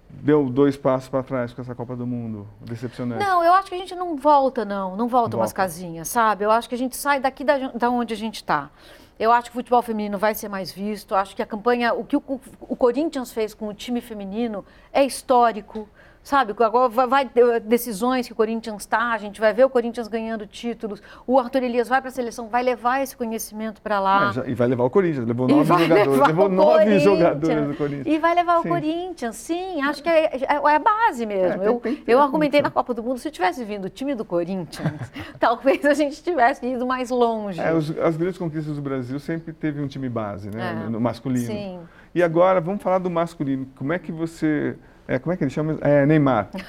deu 0.08 0.48
dois 0.48 0.76
passos 0.76 1.08
para 1.08 1.22
trás 1.22 1.52
com 1.52 1.60
essa 1.62 1.74
Copa 1.74 1.94
do 1.94 2.06
Mundo, 2.06 2.46
decepcionante? 2.60 3.24
Não, 3.24 3.42
eu 3.42 3.52
acho 3.52 3.68
que 3.68 3.74
a 3.74 3.78
gente 3.78 3.94
não 3.94 4.16
volta, 4.16 4.64
não. 4.64 4.96
Não 4.96 5.08
volta, 5.08 5.30
volta. 5.30 5.36
umas 5.36 5.52
casinhas, 5.52 6.08
sabe? 6.08 6.44
Eu 6.44 6.50
acho 6.50 6.68
que 6.68 6.74
a 6.74 6.78
gente 6.78 6.96
sai 6.96 7.20
daqui 7.20 7.44
da, 7.44 7.68
da 7.68 7.90
onde 7.90 8.14
a 8.14 8.16
gente 8.16 8.36
está. 8.36 8.70
Eu 9.18 9.32
acho 9.32 9.50
que 9.50 9.56
o 9.56 9.60
futebol 9.60 9.82
feminino 9.82 10.16
vai 10.16 10.34
ser 10.34 10.48
mais 10.48 10.70
visto. 10.70 11.14
Acho 11.14 11.34
que 11.34 11.42
a 11.42 11.46
campanha, 11.46 11.92
o 11.92 12.04
que 12.04 12.16
o, 12.16 12.22
o 12.60 12.76
Corinthians 12.76 13.32
fez 13.32 13.52
com 13.52 13.68
o 13.68 13.74
time 13.74 14.00
feminino 14.00 14.64
é 14.92 15.04
histórico 15.04 15.88
sabe? 16.28 16.54
Agora 16.62 17.06
vai 17.06 17.26
ter 17.26 17.58
decisões 17.60 18.26
que 18.26 18.34
o 18.34 18.36
Corinthians 18.36 18.82
está, 18.82 19.12
a 19.12 19.18
gente 19.18 19.40
vai 19.40 19.54
ver 19.54 19.64
o 19.64 19.70
Corinthians 19.70 20.08
ganhando 20.08 20.46
títulos, 20.46 21.02
o 21.26 21.38
Arthur 21.38 21.62
Elias 21.62 21.88
vai 21.88 22.02
para 22.02 22.10
a 22.10 22.12
seleção, 22.12 22.48
vai 22.48 22.62
levar 22.62 23.02
esse 23.02 23.16
conhecimento 23.16 23.80
para 23.80 23.98
lá. 23.98 24.34
É, 24.44 24.50
e 24.50 24.54
vai 24.54 24.68
levar 24.68 24.84
o 24.84 24.90
Corinthians, 24.90 25.26
levou 25.26 25.48
nove 25.48 25.64
jogadores, 25.64 26.26
levou 26.26 26.48
nove 26.50 26.98
jogadores 26.98 27.68
do 27.68 27.74
Corinthians. 27.74 28.06
E 28.06 28.18
vai 28.18 28.34
levar 28.34 28.60
sim. 28.60 28.68
o 28.68 28.70
Corinthians, 28.70 29.36
sim, 29.36 29.80
acho 29.80 30.02
que 30.02 30.08
é, 30.10 30.36
é, 30.36 30.42
é 30.42 30.76
a 30.76 30.78
base 30.78 31.24
mesmo. 31.24 31.62
É, 31.62 31.66
eu 31.66 31.80
tem, 31.80 31.96
tem 31.96 32.04
eu 32.06 32.20
argumentei 32.20 32.60
na 32.60 32.70
Copa 32.70 32.92
do 32.92 33.02
Mundo, 33.02 33.18
se 33.18 33.30
tivesse 33.30 33.64
vindo 33.64 33.86
o 33.86 33.90
time 33.90 34.14
do 34.14 34.24
Corinthians, 34.24 35.10
talvez 35.40 35.82
a 35.86 35.94
gente 35.94 36.22
tivesse 36.22 36.66
ido 36.66 36.86
mais 36.86 37.08
longe. 37.08 37.58
É, 37.58 37.72
os, 37.72 37.96
as 37.98 38.18
grandes 38.18 38.36
conquistas 38.36 38.76
do 38.76 38.82
Brasil 38.82 39.18
sempre 39.18 39.54
teve 39.54 39.80
um 39.80 39.86
time 39.86 40.10
base, 40.10 40.50
né, 40.50 40.88
no 40.90 41.00
masculino. 41.00 41.46
Sim. 41.46 41.78
E 42.14 42.22
agora, 42.22 42.60
vamos 42.60 42.82
falar 42.82 42.98
do 42.98 43.08
masculino. 43.08 43.66
Como 43.76 43.94
é 43.94 43.98
que 43.98 44.12
você 44.12 44.76
é, 45.08 45.18
como 45.18 45.32
é 45.32 45.36
que 45.38 45.44
ele 45.44 45.50
chama? 45.50 45.78
É, 45.80 46.04
Neymar. 46.04 46.50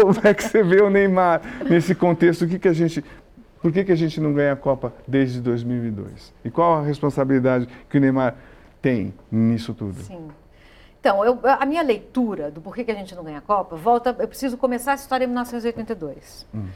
como 0.00 0.14
é 0.22 0.32
que 0.32 0.44
você 0.44 0.62
vê 0.62 0.80
o 0.80 0.88
Neymar 0.88 1.42
nesse 1.68 1.92
contexto? 1.92 2.44
O 2.44 2.48
que, 2.48 2.56
que 2.56 2.68
a 2.68 2.72
gente, 2.72 3.04
por 3.60 3.72
que, 3.72 3.82
que 3.82 3.90
a 3.90 3.96
gente 3.96 4.20
não 4.20 4.32
ganha 4.32 4.52
a 4.52 4.56
Copa 4.56 4.94
desde 5.06 5.40
2002? 5.40 6.32
E 6.44 6.50
qual 6.52 6.78
a 6.78 6.82
responsabilidade 6.82 7.68
que 7.90 7.98
o 7.98 8.00
Neymar 8.00 8.36
tem 8.80 9.12
nisso 9.28 9.74
tudo? 9.74 10.00
Sim. 10.02 10.28
Então, 11.00 11.24
eu, 11.24 11.40
a 11.42 11.66
minha 11.66 11.82
leitura 11.82 12.48
do 12.48 12.60
porquê 12.60 12.84
que 12.84 12.92
a 12.92 12.94
gente 12.94 13.12
não 13.16 13.24
ganha 13.24 13.38
a 13.38 13.42
Copa, 13.42 13.74
volta, 13.74 14.14
eu 14.20 14.28
preciso 14.28 14.56
começar 14.56 14.92
a 14.92 14.94
história 14.94 15.24
em 15.24 15.26
1982 15.26 16.46
hum. 16.54 16.66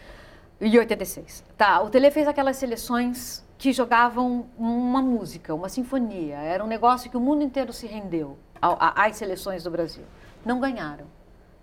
e 0.60 0.76
86. 0.76 1.44
Tá, 1.56 1.80
o 1.80 1.88
Tele 1.88 2.10
fez 2.10 2.26
aquelas 2.26 2.56
seleções 2.56 3.46
que 3.56 3.72
jogavam 3.72 4.46
uma 4.58 5.00
música, 5.00 5.54
uma 5.54 5.68
sinfonia. 5.68 6.38
Era 6.38 6.64
um 6.64 6.66
negócio 6.66 7.08
que 7.08 7.16
o 7.16 7.20
mundo 7.20 7.44
inteiro 7.44 7.72
se 7.72 7.86
rendeu 7.86 8.36
às 8.60 9.16
seleções 9.16 9.62
do 9.64 9.70
Brasil. 9.70 10.04
Não 10.44 10.60
ganharam. 10.60 11.06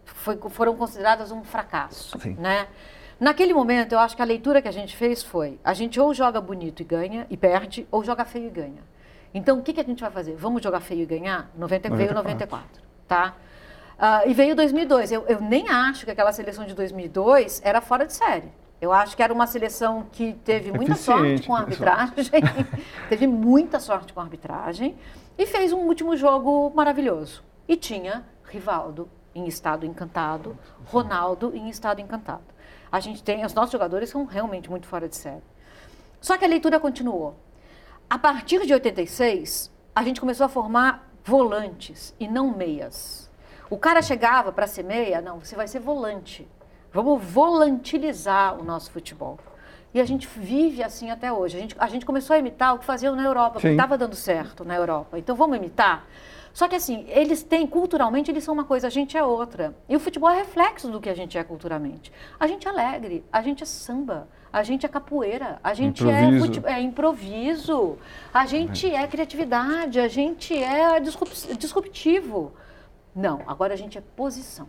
Foi, 0.06 0.38
foram 0.50 0.76
consideradas 0.76 1.32
um 1.32 1.44
fracasso. 1.44 2.20
Sim. 2.20 2.36
Né? 2.36 2.68
Naquele 3.20 3.54
momento, 3.54 3.94
eu 3.94 4.00
acho 4.00 4.16
que 4.16 4.22
a 4.22 4.26
leitura 4.26 4.62
que 4.62 4.68
a 4.68 4.72
gente 4.72 4.96
fez 4.96 5.24
foi: 5.24 5.60
a 5.64 5.74
gente 5.74 6.00
ou 6.00 6.14
joga 6.14 6.41
bonito 6.41 6.82
e 6.82 6.84
ganha 6.84 7.26
e 7.30 7.38
perde, 7.38 7.88
ou 7.89 8.04
joga 8.04 8.26
feio 8.26 8.48
e 8.48 8.50
ganha. 8.50 8.84
Então, 9.34 9.60
o 9.60 9.64
que, 9.64 9.74
que 9.74 9.80
a 9.80 9.84
gente 9.84 10.02
vai 10.02 10.12
fazer? 10.12 10.36
Vamos 10.36 10.62
jogar 10.62 10.80
feio 10.80 11.02
e 11.02 11.06
ganhar? 11.06 11.50
90, 11.58 11.89
94. 11.89 11.98
Veio 11.98 12.14
94, 12.14 12.68
tá? 13.08 13.36
Uh, 13.94 14.30
e 14.30 14.34
veio 14.34 14.56
2002. 14.56 15.12
Eu, 15.12 15.26
eu 15.28 15.41
nem 15.41 15.70
acho 15.70 16.06
que 16.06 16.12
aquela 16.12 16.32
seleção 16.32 16.66
de 16.66 16.74
2002 16.74 17.62
era 17.64 17.82
fora 17.82 18.06
de 18.06 18.14
série. 18.14 18.52
Eu 18.84 18.92
acho 18.92 19.16
que 19.16 19.24
era 19.24 19.34
uma 19.34 19.48
seleção 19.48 20.08
que 20.12 20.34
teve 20.44 20.70
muita 20.70 20.96
sorte 20.96 21.48
com 21.48 21.56
a 21.56 21.60
arbitragem, 21.60 22.44
teve 23.08 23.26
muita 23.26 23.80
sorte 23.80 24.12
com 24.12 24.20
a 24.20 24.24
arbitragem 24.24 24.98
e 25.38 25.46
fez 25.46 25.72
um 25.72 25.78
último 25.88 26.18
jogo 26.18 26.70
maravilhoso. 26.76 27.46
E 27.66 27.78
tinha 27.78 28.26
Rivaldo 28.44 29.10
em 29.34 29.48
estado 29.48 29.86
encantado, 29.86 30.60
Ronaldo 30.88 31.56
em 31.56 31.70
estado 31.70 32.02
encantado. 32.02 32.44
A 32.92 33.00
gente 33.00 33.24
tem, 33.24 33.46
os 33.46 33.54
nossos 33.54 33.72
jogadores 33.72 34.10
são 34.10 34.26
realmente 34.26 34.70
muito 34.70 34.86
fora 34.86 35.08
de 35.08 35.16
série. 35.16 35.44
Só 36.20 36.38
que 36.38 36.44
a 36.44 36.50
leitura 36.50 36.78
continuou. 36.78 37.38
A 38.10 38.20
partir 38.20 38.66
de 38.66 38.74
86, 38.74 39.72
a 39.96 40.04
gente 40.04 40.20
começou 40.20 40.46
a 40.46 40.50
formar 40.50 41.10
volantes 41.24 42.14
e 42.20 42.28
não 42.28 42.54
meias. 42.54 43.32
O 43.70 43.78
cara 43.78 44.02
chegava 44.02 44.52
para 44.52 44.68
ser 44.68 44.84
meia, 44.84 45.22
não, 45.22 45.40
você 45.40 45.56
vai 45.56 45.70
ser 45.70 45.80
volante. 45.80 46.46
Vamos 46.94 47.24
volantilizar 47.24 48.60
o 48.60 48.64
nosso 48.64 48.91
futebol. 48.91 49.39
E 49.96 50.00
a 50.00 50.06
gente 50.06 50.28
vive 50.28 50.84
assim 50.84 51.10
até 51.10 51.34
hoje. 51.34 51.58
A 51.58 51.60
gente, 51.60 51.76
a 51.80 51.88
gente 51.88 52.06
começou 52.06 52.36
a 52.36 52.39
imitar 52.39 52.76
o 52.76 52.80
que 52.80 52.86
faziam 52.86 53.16
na 53.16 53.24
Europa, 53.24 53.54
porque 53.54 53.68
estava 53.68 53.98
dando 53.98 54.16
certo 54.16 54.64
na 54.64 54.76
Europa. 54.76 55.18
Então 55.18 55.36
vamos 55.36 55.58
imitar? 55.58 56.06
Só 56.54 56.68
que 56.68 56.76
assim, 56.76 57.04
eles 57.08 57.41
têm, 57.41 57.66
culturalmente, 57.66 58.30
eles 58.30 58.44
são 58.44 58.54
uma 58.54 58.64
coisa, 58.64 58.86
a 58.86 58.89
gente 58.91 59.18
é 59.18 59.24
outra. 59.24 59.76
E 59.89 59.96
o 59.96 60.00
futebol 60.00 60.30
é 60.30 60.38
reflexo 60.38 60.88
do 60.91 61.02
que 61.02 61.10
a 61.10 61.16
gente 61.16 61.36
é 61.36 61.44
culturalmente. 61.44 62.12
A 62.39 62.46
gente 62.46 62.68
é 62.68 62.70
alegre, 62.70 63.26
a 63.32 63.41
gente 63.41 63.64
é 63.64 63.66
samba, 63.66 64.28
a 64.52 64.62
gente 64.62 64.86
é 64.86 64.89
capoeira, 64.89 65.60
a 65.64 65.74
gente 65.74 66.08
é 66.08 66.26
improviso. 66.26 66.68
É, 66.68 66.74
é 66.74 66.82
improviso, 66.82 67.98
a 68.32 68.46
gente 68.46 68.94
é 68.94 69.08
criatividade, 69.08 70.00
a 70.00 70.08
gente 70.08 70.56
é 70.56 71.00
disruptivo. 71.00 72.54
Não, 73.16 73.41
agora 73.48 73.74
a 73.74 73.78
gente 73.78 73.98
é 73.98 74.02
posição 74.16 74.68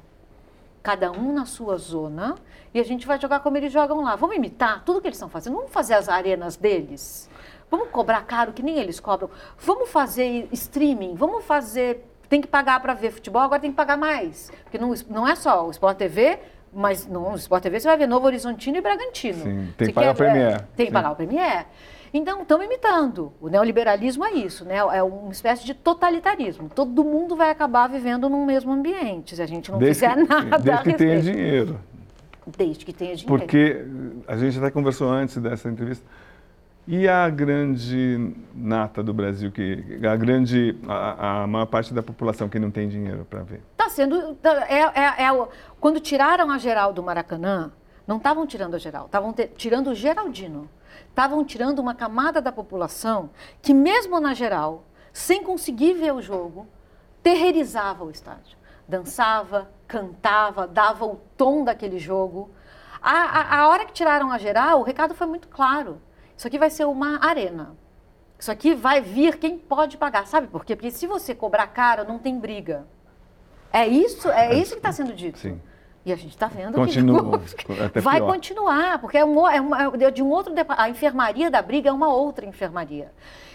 cada 0.85 1.11
um 1.11 1.33
na 1.33 1.47
sua 1.47 1.79
zona, 1.79 2.35
e 2.75 2.79
a 2.79 2.85
gente 2.85 3.07
vai 3.07 3.19
jogar 3.19 3.41
como 3.41 3.57
eles 3.57 3.73
jogam 3.73 4.03
lá. 4.03 4.17
Vamos 4.17 4.37
imitar 4.37 4.85
tudo 4.85 5.01
que 5.01 5.07
eles 5.09 5.17
estão 5.17 5.31
fazendo, 5.31 5.57
vamos 5.57 5.73
fazer 5.73 5.95
as 5.95 6.11
arenas 6.11 6.57
deles, 6.57 7.29
vamos 7.71 7.89
cobrar 7.89 8.21
caro 8.27 8.53
que 8.53 8.63
nem 8.63 8.79
eles 8.79 9.01
cobram, 9.01 9.31
vamos 9.59 9.89
fazer 9.89 10.47
streaming, 10.53 11.15
vamos 11.15 11.43
fazer. 11.47 12.07
Tem 12.29 12.39
que 12.39 12.47
pagar 12.47 12.81
para 12.81 12.93
ver 12.93 13.13
futebol, 13.13 13.41
agora 13.41 13.61
tem 13.61 13.71
que 13.71 13.77
pagar 13.77 13.97
mais. 13.97 14.53
Porque 14.63 14.77
não, 14.77 14.93
não 15.09 15.27
é 15.27 15.35
só 15.35 15.67
o 15.67 15.71
Sport 15.71 15.97
TV, 15.97 16.39
mas 16.71 17.07
no 17.07 17.35
Sport 17.37 17.63
TV 17.63 17.81
você 17.81 17.89
vai 17.89 17.97
ver 17.97 18.07
Novo 18.07 18.27
Horizontino 18.27 18.77
e 18.77 18.81
Bragantino. 18.83 19.43
Sim, 19.43 19.73
tem 19.79 19.89
que 19.89 19.95
pagar 19.95 20.13
o 20.13 20.15
Premier. 20.15 20.67
Tem 20.77 20.87
que 20.87 20.93
pagar 20.93 21.13
o 21.13 21.17
Premier. 21.17 21.67
Então, 22.15 22.43
estão 22.43 22.63
imitando. 22.63 23.33
O 23.41 23.49
neoliberalismo 23.49 24.25
é 24.25 24.35
isso, 24.35 24.65
né? 24.65 24.77
É 24.77 25.03
uma 25.03 25.33
espécie 25.33 25.67
de 25.67 25.75
totalitarismo. 25.75 26.71
Todo 26.73 27.03
mundo 27.03 27.35
vai 27.35 27.51
acabar 27.51 27.89
vivendo 27.89 28.29
num 28.29 28.47
mesmo 28.47 28.73
ambiente 28.73 29.35
se 29.35 29.43
a 29.43 29.47
gente 29.47 29.73
não 29.73 29.81
desde 29.81 30.07
fizer 30.07 30.15
que, 30.15 30.29
nada. 30.29 30.59
Desde 30.61 30.85
que 30.85 30.95
tenha 30.95 31.21
dinheiro. 31.21 31.81
Desde 32.57 32.85
que 32.85 32.93
tenha 32.93 33.17
dinheiro. 33.17 33.37
Porque 33.37 33.85
a 34.29 34.37
gente 34.37 34.57
até 34.57 34.71
conversou 34.71 35.11
antes 35.11 35.39
dessa 35.39 35.69
entrevista. 35.69 36.07
E 36.87 37.09
a 37.09 37.29
grande 37.29 38.33
nata 38.55 39.03
do 39.03 39.13
Brasil, 39.13 39.51
que 39.51 39.99
a 40.07 40.15
grande, 40.15 40.77
a, 40.87 41.43
a 41.43 41.47
maior 41.49 41.67
parte 41.67 41.93
da 41.93 42.03
população 42.03 42.49
que 42.49 42.61
não 42.61 42.71
tem 42.71 42.89
dinheiro 42.89 43.27
para 43.29 43.43
ver? 43.43 43.61
Está 43.73 43.89
sendo, 43.89 44.35
tá, 44.37 44.67
é, 44.69 44.83
é, 44.95 45.25
é, 45.25 45.49
quando 45.81 45.99
tiraram 45.99 46.49
a 46.49 46.59
geral 46.59 46.93
do 46.93 47.03
Maracanã, 47.03 47.73
não 48.07 48.19
estavam 48.19 48.47
tirando 48.47 48.75
a 48.75 48.79
geral, 48.79 49.07
estavam 49.07 49.35
tirando 49.57 49.89
o 49.89 49.95
Geraldino 49.95 50.69
estavam 51.09 51.45
tirando 51.45 51.79
uma 51.79 51.95
camada 51.95 52.41
da 52.41 52.53
população 52.53 53.31
que, 53.63 53.73
mesmo 53.73 54.19
na 54.21 54.35
geral, 54.35 54.85
sem 55.13 55.43
conseguir 55.43 55.95
ver 55.95 56.13
o 56.13 56.21
jogo, 56.21 56.67
terrorizava 57.23 58.05
o 58.05 58.11
estádio. 58.11 58.57
Dançava, 58.87 59.71
cantava, 59.87 60.67
dava 60.67 61.05
o 61.07 61.17
tom 61.37 61.65
daquele 61.65 61.99
jogo. 61.99 62.51
A, 63.01 63.13
a, 63.13 63.59
a 63.61 63.69
hora 63.69 63.85
que 63.85 63.93
tiraram 63.93 64.31
a 64.31 64.39
geral, 64.39 64.81
o 64.81 64.83
recado 64.83 65.15
foi 65.15 65.27
muito 65.27 65.49
claro. 65.49 66.01
Isso 66.37 66.47
aqui 66.47 66.59
vai 66.59 66.71
ser 66.71 66.85
uma 66.85 67.25
arena. 67.25 67.77
Isso 68.39 68.51
aqui 68.51 68.75
vai 68.75 69.01
vir 69.01 69.39
quem 69.39 69.57
pode 69.57 69.97
pagar. 69.97 70.27
Sabe 70.27 70.49
por 70.49 70.65
quê? 70.65 70.77
Porque 70.77 70.91
se 70.91 71.07
você 71.07 71.35
cobrar 71.35 71.67
caro, 71.69 72.05
não 72.07 72.19
tem 72.19 72.39
briga. 72.39 72.87
É 73.73 73.87
isso, 73.87 74.29
é 74.31 74.55
isso 74.55 74.73
que 74.73 74.79
está 74.79 74.93
sendo 74.93 75.13
dito. 75.13 75.39
Sim. 75.39 75.61
E 76.05 76.13
a 76.13 76.17
gente 76.17 76.33
está 76.33 76.47
vendo 76.47 76.75
Continua, 76.75 77.39
que 77.39 77.73
vai 78.01 78.19
pior. 78.19 78.33
continuar, 78.33 78.99
porque 78.99 79.17
é, 79.17 79.25
uma, 79.25 79.55
é, 79.55 79.61
uma, 79.61 79.83
é 79.99 80.11
de 80.11 80.23
um 80.23 80.29
outro 80.29 80.53
a 80.69 80.89
enfermaria 80.89 81.51
da 81.51 81.63
briga 81.63 81.89
é 81.89 81.93
uma 81.93 82.09
outra 82.09 82.45
enfermaria. 82.45 83.11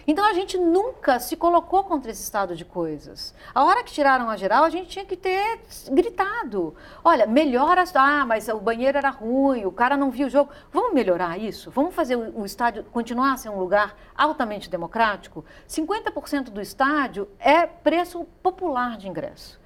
Então 0.07 0.25
a 0.25 0.33
gente 0.33 0.57
nunca 0.57 1.19
se 1.19 1.35
colocou 1.35 1.83
contra 1.83 2.09
esse 2.09 2.23
estado 2.23 2.55
de 2.55 2.65
coisas. 2.65 3.35
A 3.53 3.63
hora 3.63 3.83
que 3.83 3.91
tiraram 3.91 4.27
a 4.27 4.35
geral, 4.35 4.63
a 4.63 4.69
gente 4.71 4.89
tinha 4.89 5.05
que 5.05 5.15
ter 5.15 5.59
gritado: 5.91 6.73
olha, 7.03 7.27
melhora. 7.27 7.83
Ah, 7.93 8.25
mas 8.25 8.47
o 8.47 8.59
banheiro 8.59 8.97
era 8.97 9.11
ruim, 9.11 9.65
o 9.65 9.71
cara 9.71 9.95
não 9.95 10.09
viu 10.09 10.25
o 10.25 10.29
jogo. 10.29 10.49
Vamos 10.73 10.93
melhorar 10.93 11.37
isso? 11.37 11.69
Vamos 11.69 11.93
fazer 11.93 12.15
o, 12.15 12.41
o 12.41 12.45
estádio 12.47 12.83
continuar 12.85 13.33
a 13.33 13.37
ser 13.37 13.49
um 13.49 13.59
lugar 13.59 13.95
altamente 14.17 14.67
democrático? 14.67 15.45
50% 15.67 16.45
do 16.45 16.59
estádio 16.59 17.27
é 17.37 17.67
preço 17.67 18.25
popular 18.41 18.97
de 18.97 19.07
ingresso. 19.07 19.59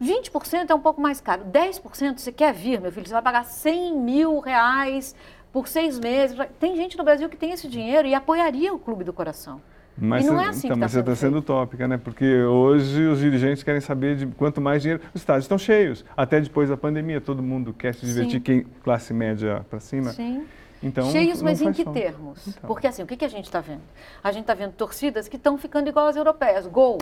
20% 0.00 0.70
é 0.70 0.74
um 0.74 0.80
pouco 0.80 1.00
mais 1.00 1.20
caro. 1.20 1.44
10% 1.44 2.18
você 2.18 2.32
quer 2.32 2.52
vir, 2.52 2.80
meu 2.80 2.92
filho, 2.92 3.06
você 3.06 3.12
vai 3.12 3.22
pagar 3.22 3.44
100 3.44 3.96
mil 3.96 4.38
reais 4.40 5.14
por 5.52 5.66
seis 5.66 5.98
meses. 5.98 6.36
Tem 6.60 6.76
gente 6.76 6.96
no 6.96 7.04
Brasil 7.04 7.28
que 7.28 7.36
tem 7.36 7.50
esse 7.50 7.68
dinheiro 7.68 8.06
e 8.06 8.14
apoiaria 8.14 8.72
o 8.72 8.78
Clube 8.78 9.04
do 9.04 9.12
Coração. 9.12 9.60
Mas 10.00 10.24
e 10.24 10.28
não 10.30 10.40
é 10.40 10.48
assim 10.48 10.68
então, 10.68 10.76
que 10.76 10.80
mas 10.80 10.92
tá 10.92 10.94
você 10.94 11.00
está 11.00 11.16
sendo 11.16 11.38
utópica, 11.38 11.88
né? 11.88 11.98
Porque 11.98 12.42
hoje 12.42 13.04
os 13.06 13.18
dirigentes 13.18 13.64
querem 13.64 13.80
saber 13.80 14.14
de 14.14 14.26
quanto 14.26 14.60
mais 14.60 14.80
dinheiro. 14.80 15.02
Os 15.12 15.20
estádios 15.20 15.44
estão 15.44 15.58
cheios. 15.58 16.04
Até 16.16 16.40
depois 16.40 16.68
da 16.68 16.76
pandemia, 16.76 17.20
todo 17.20 17.42
mundo 17.42 17.72
quer 17.72 17.94
se 17.94 18.06
divertir, 18.06 18.40
quem 18.40 18.62
classe 18.84 19.12
média 19.12 19.66
para 19.68 19.80
cima. 19.80 20.10
Sim. 20.10 20.46
Então, 20.80 21.10
Cheios, 21.10 21.42
mas 21.42 21.60
em 21.60 21.72
que 21.72 21.84
termos? 21.84 22.46
Então. 22.46 22.68
Porque 22.68 22.86
assim, 22.86 23.02
o 23.02 23.06
que, 23.06 23.16
que 23.16 23.24
a 23.24 23.28
gente 23.28 23.46
está 23.46 23.60
vendo? 23.60 23.82
A 24.22 24.30
gente 24.30 24.42
está 24.42 24.54
vendo 24.54 24.72
torcidas 24.74 25.26
que 25.26 25.34
estão 25.34 25.58
ficando 25.58 25.88
igual 25.88 26.06
às 26.06 26.14
europeias. 26.14 26.68
Gol. 26.68 26.98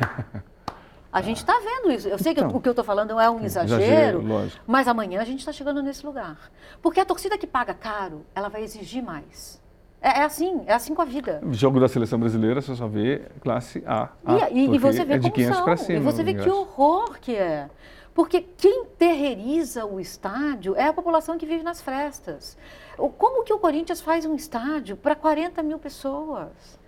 A 1.12 1.20
gente 1.20 1.38
está 1.38 1.58
vendo 1.58 1.92
isso. 1.92 2.08
Eu 2.08 2.18
sei 2.18 2.32
que 2.32 2.40
então, 2.40 2.56
o 2.56 2.60
que 2.60 2.68
eu 2.68 2.72
estou 2.72 2.84
falando 2.84 3.18
é 3.18 3.28
um 3.28 3.44
exagero, 3.44 4.20
exagero 4.22 4.60
mas 4.66 4.86
amanhã 4.86 5.20
a 5.20 5.24
gente 5.24 5.40
está 5.40 5.52
chegando 5.52 5.82
nesse 5.82 6.06
lugar. 6.06 6.50
Porque 6.80 7.00
a 7.00 7.04
torcida 7.04 7.36
que 7.36 7.46
paga 7.46 7.74
caro, 7.74 8.24
ela 8.34 8.48
vai 8.48 8.62
exigir 8.62 9.02
mais. 9.02 9.60
É, 10.00 10.20
é, 10.20 10.22
assim, 10.22 10.62
é 10.66 10.72
assim 10.72 10.94
com 10.94 11.02
a 11.02 11.04
vida. 11.04 11.40
O 11.44 11.52
jogo 11.52 11.78
da 11.78 11.88
seleção 11.88 12.18
brasileira 12.18 12.62
você 12.62 12.74
só 12.74 12.86
vê 12.86 13.22
classe 13.40 13.82
A. 13.86 14.08
a 14.24 14.50
e, 14.50 14.74
e, 14.74 14.78
você 14.78 15.04
vê 15.04 15.14
é 15.14 15.18
500 15.18 15.60
para 15.60 15.76
cima. 15.76 15.98
E 15.98 16.00
você 16.00 16.22
vê 16.22 16.34
que 16.34 16.48
horror 16.48 17.18
que 17.20 17.34
é. 17.34 17.68
Porque 18.14 18.40
quem 18.40 18.86
terroriza 18.98 19.84
o 19.84 20.00
estádio 20.00 20.74
é 20.74 20.86
a 20.86 20.92
população 20.92 21.36
que 21.36 21.46
vive 21.46 21.62
nas 21.62 21.82
frestas. 21.82 22.56
Como 22.96 23.44
que 23.44 23.52
o 23.52 23.58
Corinthians 23.58 24.00
faz 24.00 24.24
um 24.24 24.34
estádio 24.34 24.96
para 24.96 25.14
40 25.14 25.62
mil 25.62 25.78
pessoas? 25.78 26.78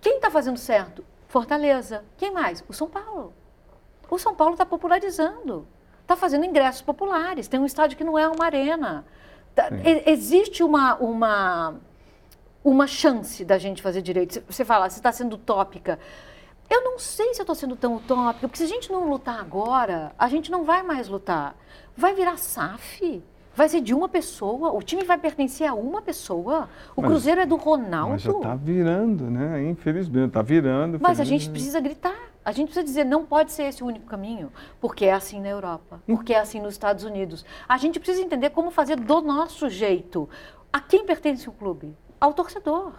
Quem 0.00 0.16
está 0.16 0.30
fazendo 0.30 0.58
certo? 0.58 1.04
Fortaleza. 1.28 2.04
Quem 2.16 2.32
mais? 2.32 2.64
O 2.68 2.72
São 2.72 2.88
Paulo. 2.88 3.32
O 4.10 4.18
São 4.18 4.34
Paulo 4.34 4.54
está 4.54 4.66
popularizando, 4.66 5.66
está 6.02 6.16
fazendo 6.16 6.44
ingressos 6.44 6.82
populares, 6.82 7.48
tem 7.48 7.58
um 7.58 7.66
estádio 7.66 7.96
que 7.96 8.04
não 8.04 8.18
é 8.18 8.28
uma 8.28 8.44
arena. 8.44 9.04
Tá, 9.54 9.68
existe 10.06 10.62
uma, 10.62 10.96
uma, 10.96 11.74
uma 12.64 12.86
chance 12.86 13.44
da 13.44 13.56
gente 13.58 13.80
fazer 13.80 14.02
direito. 14.02 14.42
Você 14.48 14.64
fala, 14.64 14.90
você 14.90 14.98
está 14.98 15.12
sendo 15.12 15.34
utópica. 15.34 15.98
Eu 16.68 16.82
não 16.82 16.98
sei 16.98 17.34
se 17.34 17.40
eu 17.40 17.44
estou 17.44 17.54
sendo 17.54 17.76
tão 17.76 17.96
utópica, 17.96 18.48
porque 18.48 18.58
se 18.58 18.64
a 18.64 18.74
gente 18.74 18.90
não 18.90 19.08
lutar 19.08 19.38
agora, 19.38 20.12
a 20.18 20.28
gente 20.28 20.50
não 20.50 20.64
vai 20.64 20.82
mais 20.82 21.08
lutar. 21.08 21.54
Vai 21.96 22.14
virar 22.14 22.36
SAF? 22.36 23.22
Vai 23.54 23.68
ser 23.68 23.80
de 23.80 23.94
uma 23.94 24.08
pessoa? 24.08 24.72
O 24.72 24.82
time 24.82 25.04
vai 25.04 25.16
pertencer 25.16 25.68
a 25.68 25.74
uma 25.74 26.02
pessoa? 26.02 26.68
O 26.96 27.02
mas, 27.02 27.10
Cruzeiro 27.10 27.40
é 27.40 27.46
do 27.46 27.54
Ronaldo? 27.54 28.10
Mas 28.12 28.22
já 28.22 28.32
está 28.32 28.56
virando, 28.56 29.30
né? 29.30 29.62
Infelizmente, 29.68 30.28
está 30.28 30.42
virando. 30.42 30.98
Mas 31.00 31.20
a 31.20 31.24
gente 31.24 31.48
precisa 31.48 31.78
gritar. 31.80 32.33
A 32.44 32.52
gente 32.52 32.66
precisa 32.66 32.84
dizer, 32.84 33.04
não 33.04 33.24
pode 33.24 33.52
ser 33.52 33.64
esse 33.64 33.82
o 33.82 33.86
único 33.86 34.06
caminho, 34.06 34.52
porque 34.78 35.06
é 35.06 35.12
assim 35.12 35.40
na 35.40 35.48
Europa, 35.48 36.02
porque 36.06 36.34
é 36.34 36.38
assim 36.38 36.60
nos 36.60 36.74
Estados 36.74 37.02
Unidos. 37.02 37.44
A 37.66 37.78
gente 37.78 37.98
precisa 37.98 38.22
entender 38.22 38.50
como 38.50 38.70
fazer 38.70 38.96
do 38.96 39.22
nosso 39.22 39.70
jeito. 39.70 40.28
A 40.70 40.78
quem 40.78 41.06
pertence 41.06 41.48
o 41.48 41.52
clube? 41.52 41.96
Ao 42.20 42.34
torcedor. 42.34 42.92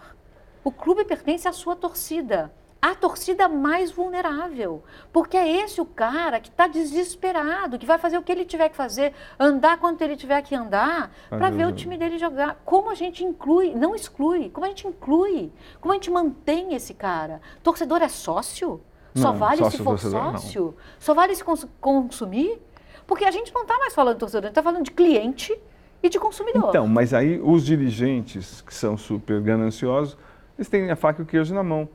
O 0.64 0.72
clube 0.72 1.04
pertence 1.04 1.46
à 1.46 1.52
sua 1.52 1.76
torcida. 1.76 2.52
A 2.82 2.94
torcida 2.94 3.48
mais 3.48 3.92
vulnerável. 3.92 4.82
Porque 5.12 5.36
é 5.36 5.62
esse 5.62 5.80
o 5.80 5.86
cara 5.86 6.40
que 6.40 6.48
está 6.48 6.66
desesperado, 6.66 7.78
que 7.78 7.86
vai 7.86 7.98
fazer 7.98 8.18
o 8.18 8.22
que 8.22 8.32
ele 8.32 8.44
tiver 8.44 8.68
que 8.68 8.76
fazer, 8.76 9.12
andar 9.38 9.78
quanto 9.78 10.02
ele 10.02 10.16
tiver 10.16 10.42
que 10.42 10.56
andar, 10.56 11.12
para 11.28 11.50
ver 11.50 11.66
o 11.66 11.72
time 11.72 11.96
dele 11.96 12.18
jogar. 12.18 12.60
Como 12.64 12.90
a 12.90 12.94
gente 12.94 13.24
inclui, 13.24 13.74
não 13.76 13.94
exclui, 13.94 14.50
como 14.50 14.66
a 14.66 14.68
gente 14.68 14.88
inclui, 14.88 15.52
como 15.80 15.92
a 15.92 15.96
gente 15.96 16.10
mantém 16.10 16.74
esse 16.74 16.94
cara. 16.94 17.40
Torcedor 17.62 18.02
é 18.02 18.08
sócio? 18.08 18.82
Só 19.16 19.32
não, 19.32 19.38
vale 19.38 19.70
se 19.70 19.78
for 19.78 19.98
sócio? 19.98 20.62
Não. 20.62 20.74
Só 20.98 21.14
vale 21.14 21.34
se 21.34 21.42
cons 21.42 21.66
consumir? 21.80 22.60
Porque 23.06 23.24
a 23.24 23.30
gente 23.30 23.52
não 23.54 23.62
está 23.62 23.78
mais 23.78 23.94
falando 23.94 24.14
de 24.14 24.20
torcedor, 24.20 24.44
a 24.44 24.46
gente 24.48 24.52
está 24.52 24.62
falando 24.62 24.84
de 24.84 24.90
cliente 24.90 25.56
e 26.02 26.08
de 26.08 26.18
consumidor. 26.18 26.68
Então, 26.68 26.86
mas 26.86 27.14
aí 27.14 27.40
os 27.40 27.64
dirigentes, 27.64 28.60
que 28.60 28.74
são 28.74 28.96
super 28.96 29.40
gananciosos, 29.40 30.16
eles 30.58 30.68
têm 30.68 30.90
a 30.90 30.96
faca 30.96 31.22
e 31.22 31.24
o 31.24 31.26
queijo 31.26 31.54
na 31.54 31.62
mão. 31.62 31.88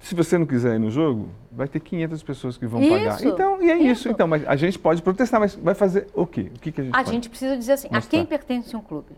Se 0.00 0.14
você 0.14 0.38
não 0.38 0.46
quiser 0.46 0.76
ir 0.76 0.78
no 0.78 0.90
jogo, 0.90 1.28
vai 1.50 1.66
ter 1.66 1.80
500 1.80 2.22
pessoas 2.22 2.56
que 2.56 2.66
vão 2.66 2.80
isso, 2.80 2.90
pagar. 2.90 3.24
Então, 3.24 3.60
e 3.60 3.70
é 3.70 3.76
isso. 3.76 3.86
isso. 3.86 4.08
Então, 4.08 4.28
mas 4.28 4.46
a 4.46 4.54
gente 4.54 4.78
pode 4.78 5.02
protestar, 5.02 5.40
mas 5.40 5.56
vai 5.56 5.74
fazer 5.74 6.06
o 6.14 6.24
quê? 6.24 6.52
O 6.54 6.58
que, 6.60 6.70
que 6.70 6.80
a 6.80 6.84
gente 6.84 6.96
A 6.96 7.02
gente 7.02 7.28
precisa 7.28 7.56
dizer 7.56 7.72
assim, 7.72 7.88
Mostrar. 7.90 8.06
a 8.06 8.10
quem 8.10 8.24
pertence 8.24 8.76
um 8.76 8.80
clube? 8.80 9.16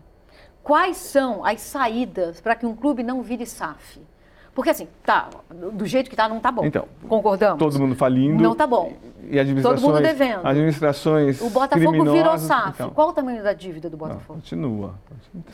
Quais 0.63 0.97
são 0.97 1.45
as 1.45 1.61
saídas 1.61 2.41
para 2.41 2.55
que 2.55 2.65
um 2.65 2.75
clube 2.75 3.03
não 3.03 3.21
vire 3.21 3.45
SAF? 3.45 4.01
Porque 4.53 4.69
assim, 4.69 4.87
tá, 5.05 5.29
do 5.49 5.85
jeito 5.85 6.09
que 6.09 6.15
tá, 6.15 6.27
não 6.27 6.39
tá 6.39 6.51
bom. 6.51 6.65
Então, 6.65 6.85
concordamos? 7.07 7.57
Todo 7.57 7.79
mundo 7.79 7.95
falindo. 7.95 8.43
Não 8.43 8.53
tá 8.53 8.67
bom. 8.67 8.93
E 9.29 9.39
administrações, 9.39 9.81
todo 9.81 9.93
mundo 9.93 10.03
devendo. 10.03 10.45
Administrações 10.45 11.41
O 11.41 11.49
Botafogo 11.49 12.11
virou 12.11 12.37
SAF. 12.37 12.69
Então, 12.75 12.89
Qual 12.89 13.09
o 13.09 13.13
tamanho 13.13 13.41
da 13.41 13.53
dívida 13.53 13.89
do 13.89 13.95
Botafogo? 13.95 14.23
Não, 14.27 14.35
continua. 14.35 14.95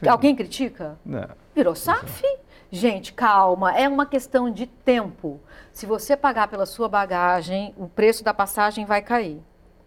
Alguém 0.07 0.35
critica? 0.35 0.97
Não. 1.05 1.27
Virou 1.53 1.75
SAF? 1.75 2.23
Gente, 2.71 3.13
calma, 3.13 3.77
é 3.77 3.87
uma 3.87 4.05
questão 4.05 4.49
de 4.49 4.65
tempo. 4.65 5.39
Se 5.71 5.85
você 5.85 6.17
pagar 6.17 6.47
pela 6.47 6.65
sua 6.65 6.89
bagagem, 6.89 7.73
o 7.77 7.87
preço 7.87 8.23
da 8.23 8.33
passagem 8.33 8.83
vai 8.83 9.01
cair. 9.01 9.41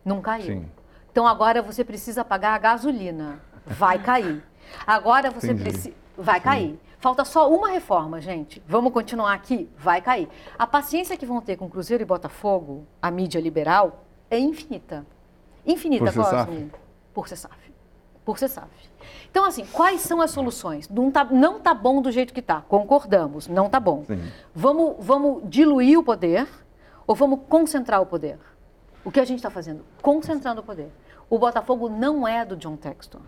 Não 0.05 0.21
caiu. 0.21 0.47
Sim. 0.47 0.67
Então 1.13 1.27
agora 1.27 1.61
você 1.61 1.85
precisa 1.85 2.25
pagar 2.25 2.55
a 2.55 2.59
gasolina. 2.59 3.41
Vai 3.67 3.99
cair. 3.99 4.43
Agora 4.87 5.31
você 5.31 5.53
precisa. 5.53 5.95
Vai 6.17 6.39
Sim. 6.39 6.45
cair. 6.45 6.81
Falta 7.01 7.25
só 7.25 7.51
uma 7.51 7.71
reforma, 7.71 8.21
gente. 8.21 8.63
Vamos 8.69 8.93
continuar 8.93 9.33
aqui? 9.33 9.71
Vai 9.79 10.03
cair. 10.03 10.29
A 10.59 10.67
paciência 10.67 11.17
que 11.17 11.25
vão 11.25 11.41
ter 11.41 11.57
com 11.57 11.69
Cruzeiro 11.69 12.03
e 12.03 12.07
Botafogo, 12.07 12.87
a 13.01 13.11
mídia 13.11 13.41
liberal, 13.41 14.05
é 14.31 14.39
infinita. 14.39 15.07
Infinita, 15.67 16.13
Por 16.13 16.25
Cosme. 16.25 16.71
Por 17.15 17.27
ser 17.27 17.37
SAF. 17.37 17.73
Por 18.23 18.39
ser 18.39 18.49
SAF. 18.49 18.71
Então, 19.31 19.47
assim, 19.47 19.65
quais 19.73 20.03
são 20.03 20.21
as 20.21 20.31
soluções? 20.31 20.91
Não 20.91 21.11
tá, 21.11 21.25
não 21.25 21.59
tá 21.59 21.73
bom 21.73 22.03
do 22.03 22.13
jeito 22.13 22.35
que 22.35 22.43
tá. 22.43 22.61
Concordamos, 22.69 23.49
não 23.49 23.71
tá 23.71 23.81
bom. 23.81 24.05
Vamos, 24.55 24.97
vamos 24.99 25.43
diluir 25.49 25.99
o 25.99 26.05
poder 26.05 26.47
ou 27.07 27.15
vamos 27.15 27.41
concentrar 27.49 28.03
o 28.03 28.07
poder? 28.07 28.39
O 29.03 29.11
que 29.11 29.21
a 29.21 29.25
gente 29.25 29.39
está 29.39 29.49
fazendo? 29.51 29.87
Concentrando 30.03 30.61
o 30.61 30.65
poder. 30.65 30.93
O 31.31 31.39
Botafogo 31.39 31.89
não 31.89 32.29
é 32.29 32.45
do 32.45 32.57
John 32.57 32.77
Texton. 32.77 33.21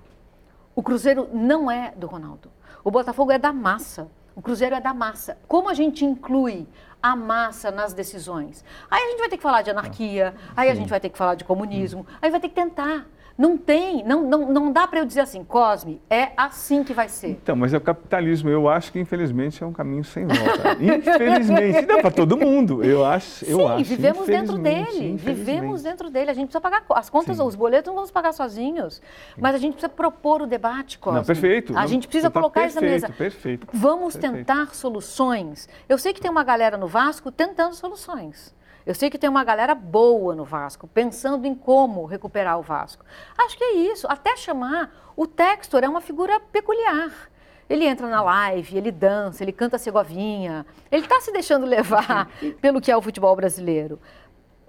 O 0.74 0.82
Cruzeiro 0.82 1.30
não 1.32 1.70
é 1.70 1.92
do 1.96 2.06
Ronaldo. 2.06 2.50
O 2.84 2.90
Botafogo 2.90 3.30
é 3.30 3.38
da 3.38 3.52
massa. 3.52 4.08
O 4.34 4.42
Cruzeiro 4.42 4.74
é 4.74 4.80
da 4.80 4.94
massa. 4.94 5.38
Como 5.46 5.68
a 5.68 5.74
gente 5.74 6.04
inclui 6.04 6.66
a 7.02 7.14
massa 7.14 7.70
nas 7.70 7.92
decisões? 7.92 8.64
Aí 8.90 9.02
a 9.02 9.10
gente 9.10 9.18
vai 9.18 9.28
ter 9.28 9.36
que 9.36 9.42
falar 9.42 9.62
de 9.62 9.70
anarquia, 9.70 10.34
aí 10.56 10.70
a 10.70 10.74
gente 10.74 10.88
vai 10.88 10.98
ter 10.98 11.10
que 11.10 11.18
falar 11.18 11.34
de 11.34 11.44
comunismo, 11.44 12.06
aí 12.20 12.30
vai 12.30 12.40
ter 12.40 12.48
que 12.48 12.54
tentar. 12.54 13.06
Não 13.36 13.56
tem, 13.56 14.04
não, 14.04 14.22
não, 14.22 14.52
não 14.52 14.72
dá 14.72 14.86
para 14.86 15.00
eu 15.00 15.04
dizer 15.04 15.20
assim, 15.20 15.42
Cosme, 15.42 16.00
é 16.10 16.32
assim 16.36 16.84
que 16.84 16.92
vai 16.92 17.08
ser. 17.08 17.30
Então, 17.30 17.56
mas 17.56 17.72
é 17.72 17.76
o 17.76 17.80
capitalismo. 17.80 18.50
Eu 18.50 18.68
acho 18.68 18.92
que, 18.92 19.00
infelizmente, 19.00 19.62
é 19.62 19.66
um 19.66 19.72
caminho 19.72 20.04
sem 20.04 20.26
volta. 20.26 20.76
infelizmente. 20.80 21.86
Não, 21.86 22.00
para 22.00 22.10
todo 22.10 22.36
mundo. 22.36 22.84
Eu 22.84 23.04
acho. 23.04 23.44
Eu 23.44 23.58
Sim, 23.58 23.66
acho, 23.66 23.84
vivemos 23.84 24.26
dentro 24.26 24.58
dele. 24.58 25.16
Vivemos 25.16 25.82
dentro 25.82 26.10
dele. 26.10 26.30
A 26.30 26.34
gente 26.34 26.46
precisa 26.46 26.60
pagar 26.60 26.84
as 26.90 27.08
contas, 27.08 27.36
Sim. 27.36 27.42
os 27.42 27.54
boletos 27.54 27.88
não 27.88 27.94
vamos 27.94 28.10
pagar 28.10 28.32
sozinhos. 28.32 29.00
Mas 29.38 29.54
a 29.54 29.58
gente 29.58 29.72
precisa 29.72 29.88
propor 29.88 30.42
o 30.42 30.46
debate, 30.46 30.98
Cosme. 30.98 31.18
Não, 31.18 31.24
perfeito. 31.24 31.76
A 31.76 31.86
gente 31.86 32.06
precisa 32.06 32.30
colocar 32.30 32.62
perfeito, 32.62 32.84
essa 32.84 32.92
mesa. 32.92 33.08
Perfeito. 33.08 33.66
Vamos 33.72 34.16
perfeito. 34.16 34.46
tentar 34.46 34.74
soluções. 34.74 35.68
Eu 35.88 35.98
sei 35.98 36.12
que 36.12 36.20
tem 36.20 36.30
uma 36.30 36.44
galera 36.44 36.76
no 36.76 36.86
Vasco 36.86 37.30
tentando 37.30 37.74
soluções. 37.74 38.54
Eu 38.84 38.94
sei 38.94 39.08
que 39.08 39.18
tem 39.18 39.30
uma 39.30 39.44
galera 39.44 39.74
boa 39.74 40.34
no 40.34 40.44
Vasco, 40.44 40.88
pensando 40.88 41.46
em 41.46 41.54
como 41.54 42.04
recuperar 42.04 42.58
o 42.58 42.62
Vasco. 42.62 43.04
Acho 43.38 43.56
que 43.56 43.64
é 43.64 43.72
isso. 43.74 44.06
Até 44.08 44.36
chamar. 44.36 44.90
O 45.16 45.26
Textor 45.26 45.84
é 45.84 45.88
uma 45.88 46.00
figura 46.00 46.40
peculiar. 46.40 47.30
Ele 47.68 47.86
entra 47.86 48.08
na 48.08 48.20
live, 48.20 48.76
ele 48.76 48.90
dança, 48.90 49.42
ele 49.42 49.52
canta 49.52 49.78
Segovinha. 49.78 50.66
Ele 50.90 51.04
está 51.04 51.20
se 51.20 51.32
deixando 51.32 51.64
levar 51.64 52.28
pelo 52.60 52.80
que 52.80 52.90
é 52.90 52.96
o 52.96 53.00
futebol 53.00 53.34
brasileiro. 53.36 54.00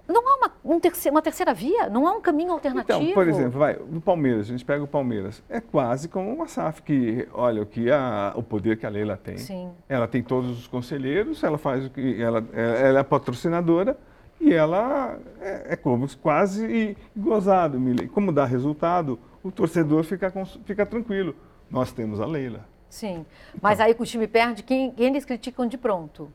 Não 0.06 0.28
há 0.28 0.36
uma, 0.36 0.52
um 0.64 0.80
uma 1.10 1.22
terceira 1.22 1.54
via? 1.54 1.88
Não 1.88 2.06
há 2.06 2.12
um 2.12 2.20
caminho 2.20 2.52
alternativo? 2.52 3.02
Então, 3.02 3.14
por 3.14 3.26
exemplo, 3.26 3.58
vai, 3.58 3.76
o 3.76 4.00
Palmeiras, 4.00 4.46
a 4.46 4.50
gente 4.50 4.64
pega 4.64 4.82
o 4.82 4.86
Palmeiras. 4.86 5.42
É 5.48 5.60
quase 5.60 6.08
como 6.08 6.30
uma 6.30 6.46
SAF 6.46 6.82
que, 6.82 7.26
olha, 7.32 7.62
o, 7.62 7.66
que 7.66 7.90
a, 7.90 8.32
o 8.36 8.42
poder 8.42 8.76
que 8.76 8.84
a 8.84 8.88
Leila 8.90 9.16
tem. 9.16 9.38
Sim. 9.38 9.70
Ela 9.88 10.06
tem 10.06 10.22
todos 10.22 10.50
os 10.50 10.66
conselheiros, 10.66 11.42
ela 11.42 11.56
faz 11.56 11.86
o 11.86 11.90
que. 11.90 12.20
Ela, 12.20 12.44
ela 12.52 13.00
é 13.00 13.02
patrocinadora 13.02 13.96
e 14.38 14.52
ela 14.52 15.18
é, 15.40 15.72
é 15.72 15.76
como 15.76 16.06
quase 16.18 16.96
gozado. 17.16 17.80
Como 18.12 18.30
dá 18.30 18.44
resultado, 18.44 19.18
o 19.42 19.50
torcedor 19.50 20.04
fica, 20.04 20.30
fica 20.66 20.84
tranquilo. 20.84 21.34
Nós 21.70 21.92
temos 21.92 22.20
a 22.20 22.26
Leila. 22.26 22.66
Sim, 22.90 23.24
mas 23.60 23.80
então. 23.80 23.86
aí 23.86 23.96
o 23.98 24.04
time 24.04 24.28
perde, 24.28 24.62
quem, 24.62 24.92
quem 24.92 25.06
eles 25.08 25.24
criticam 25.24 25.66
de 25.66 25.76
pronto? 25.76 26.30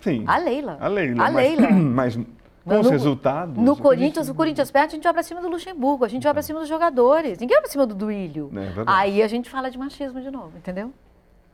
Sim. 0.00 0.24
A 0.26 0.38
Leila. 0.38 0.78
A 0.80 0.88
Leila. 0.88 1.24
A 1.24 1.28
Leila. 1.28 1.70
Mas, 1.70 2.18
com 2.64 2.80
os 2.80 2.90
resultados. 2.90 3.56
No 3.56 3.76
Corinthians, 3.76 4.28
o 4.28 4.34
Corinthians 4.34 4.70
perde, 4.70 4.88
a 4.88 4.96
gente 4.96 5.04
vai 5.04 5.12
para 5.12 5.22
cima 5.22 5.40
do 5.40 5.48
Luxemburgo, 5.48 6.04
a 6.04 6.08
gente 6.08 6.22
vai 6.22 6.32
para 6.32 6.42
cima 6.42 6.60
dos 6.60 6.68
jogadores. 6.68 7.38
Ninguém 7.38 7.56
vai 7.56 7.62
para 7.62 7.70
cima 7.70 7.86
do 7.86 7.94
Duílio. 7.94 8.50
É 8.54 8.84
aí 8.86 9.22
a 9.22 9.28
gente 9.28 9.50
fala 9.50 9.70
de 9.70 9.78
machismo 9.78 10.20
de 10.20 10.30
novo, 10.30 10.56
entendeu? 10.56 10.92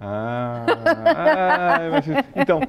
Ah, 0.00 0.64
ah 1.16 1.78
então, 2.36 2.61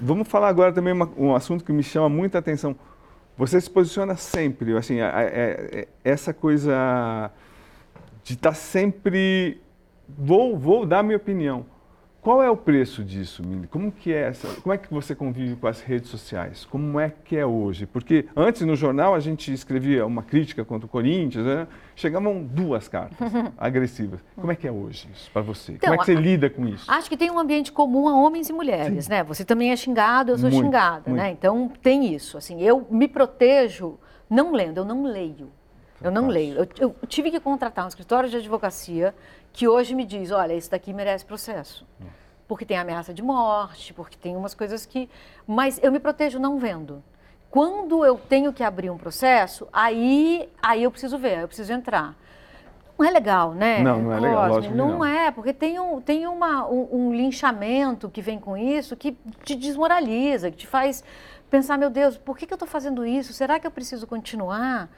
vamos 0.00 0.28
falar 0.28 0.48
agora 0.48 0.72
também 0.72 0.92
uma, 0.92 1.10
um 1.16 1.34
assunto 1.34 1.64
que 1.64 1.72
me 1.72 1.82
chama 1.82 2.08
muita 2.08 2.38
atenção. 2.38 2.76
Você 3.36 3.60
se 3.60 3.70
posiciona 3.70 4.14
sempre, 4.16 4.76
assim, 4.76 5.00
é, 5.00 5.06
é, 5.06 5.88
essa 6.04 6.34
coisa 6.34 7.30
de 8.22 8.34
estar 8.34 8.50
tá 8.50 8.54
sempre. 8.54 9.60
Vou, 10.08 10.58
vou 10.58 10.84
dar 10.84 11.02
minha 11.02 11.16
opinião. 11.16 11.64
Qual 12.22 12.40
é 12.40 12.48
o 12.48 12.56
preço 12.56 13.02
disso, 13.02 13.44
Mili? 13.44 13.66
Como 13.66 13.90
que 13.90 14.12
é 14.12 14.28
essa? 14.28 14.46
Como 14.60 14.72
é 14.72 14.78
que 14.78 14.88
você 14.88 15.12
convive 15.12 15.56
com 15.56 15.66
as 15.66 15.80
redes 15.80 16.08
sociais? 16.08 16.64
Como 16.64 17.00
é 17.00 17.12
que 17.24 17.36
é 17.36 17.44
hoje? 17.44 17.84
Porque 17.84 18.26
antes 18.36 18.62
no 18.62 18.76
jornal 18.76 19.12
a 19.12 19.18
gente 19.18 19.52
escrevia 19.52 20.06
uma 20.06 20.22
crítica 20.22 20.64
contra 20.64 20.86
o 20.86 20.88
Corinthians, 20.88 21.44
né? 21.44 21.66
chegavam 21.96 22.44
duas 22.44 22.86
cartas 22.86 23.18
agressivas. 23.58 24.20
Como 24.36 24.52
é 24.52 24.54
que 24.54 24.68
é 24.68 24.70
hoje 24.70 25.08
isso 25.12 25.28
para 25.32 25.42
você? 25.42 25.72
Então, 25.72 25.90
Como 25.90 25.94
é 25.94 25.98
que 25.98 26.04
você 26.04 26.14
lida 26.14 26.48
com 26.48 26.64
isso? 26.68 26.88
Acho 26.88 27.10
que 27.10 27.16
tem 27.16 27.28
um 27.28 27.40
ambiente 27.40 27.72
comum 27.72 28.06
a 28.06 28.14
homens 28.14 28.48
e 28.48 28.52
mulheres, 28.52 29.06
Sim. 29.06 29.10
né? 29.10 29.24
Você 29.24 29.44
também 29.44 29.72
é 29.72 29.76
xingado, 29.76 30.30
eu 30.30 30.38
sou 30.38 30.48
muito, 30.48 30.64
xingada, 30.64 31.10
muito. 31.10 31.20
né? 31.20 31.32
Então 31.32 31.72
tem 31.82 32.14
isso. 32.14 32.38
Assim, 32.38 32.62
eu 32.62 32.86
me 32.88 33.08
protejo 33.08 33.98
não 34.30 34.52
lendo, 34.52 34.78
eu 34.78 34.84
não 34.84 35.02
leio. 35.02 35.50
Eu 36.02 36.10
não 36.10 36.28
leio. 36.28 36.56
Eu, 36.58 36.68
eu, 36.78 36.96
tive 37.06 37.30
que 37.30 37.40
contratar 37.40 37.84
um 37.84 37.88
escritório 37.88 38.28
de 38.28 38.36
advocacia 38.36 39.14
que 39.52 39.68
hoje 39.68 39.94
me 39.94 40.04
diz, 40.04 40.30
olha, 40.30 40.54
esse 40.54 40.70
daqui 40.70 40.92
merece 40.92 41.24
processo. 41.24 41.86
Porque 42.48 42.64
tem 42.64 42.76
ameaça 42.78 43.14
de 43.14 43.22
morte, 43.22 43.94
porque 43.94 44.16
tem 44.16 44.36
umas 44.36 44.54
coisas 44.54 44.84
que... 44.84 45.08
Mas 45.46 45.78
eu 45.82 45.92
me 45.92 46.00
protejo 46.00 46.38
não 46.38 46.58
vendo. 46.58 47.02
Quando 47.50 48.04
eu 48.04 48.16
tenho 48.16 48.52
que 48.52 48.62
abrir 48.62 48.90
um 48.90 48.96
processo, 48.96 49.68
aí, 49.72 50.48
aí 50.62 50.82
eu 50.82 50.90
preciso 50.90 51.18
ver, 51.18 51.40
eu 51.40 51.48
preciso 51.48 51.72
entrar. 51.72 52.16
Não 52.98 53.06
é 53.06 53.10
legal, 53.10 53.52
né? 53.52 53.82
Não, 53.82 54.00
não 54.00 54.12
é 54.12 54.20
legal, 54.20 54.48
lógico 54.48 54.74
não, 54.74 54.98
não. 54.98 55.04
é, 55.04 55.30
porque 55.30 55.52
tem, 55.52 55.78
um, 55.78 56.00
tem 56.00 56.26
uma, 56.26 56.66
um, 56.66 56.88
um 56.90 57.14
linchamento 57.14 58.08
que 58.08 58.22
vem 58.22 58.38
com 58.38 58.56
isso 58.56 58.96
que 58.96 59.16
te 59.44 59.54
desmoraliza, 59.54 60.50
que 60.50 60.58
te 60.58 60.66
faz 60.66 61.02
pensar, 61.50 61.76
meu 61.76 61.90
Deus, 61.90 62.16
por 62.16 62.38
que, 62.38 62.46
que 62.46 62.52
eu 62.52 62.56
estou 62.56 62.68
fazendo 62.68 63.04
isso? 63.04 63.32
Será 63.34 63.60
que 63.60 63.66
eu 63.66 63.70
preciso 63.70 64.06
continuar? 64.06 64.88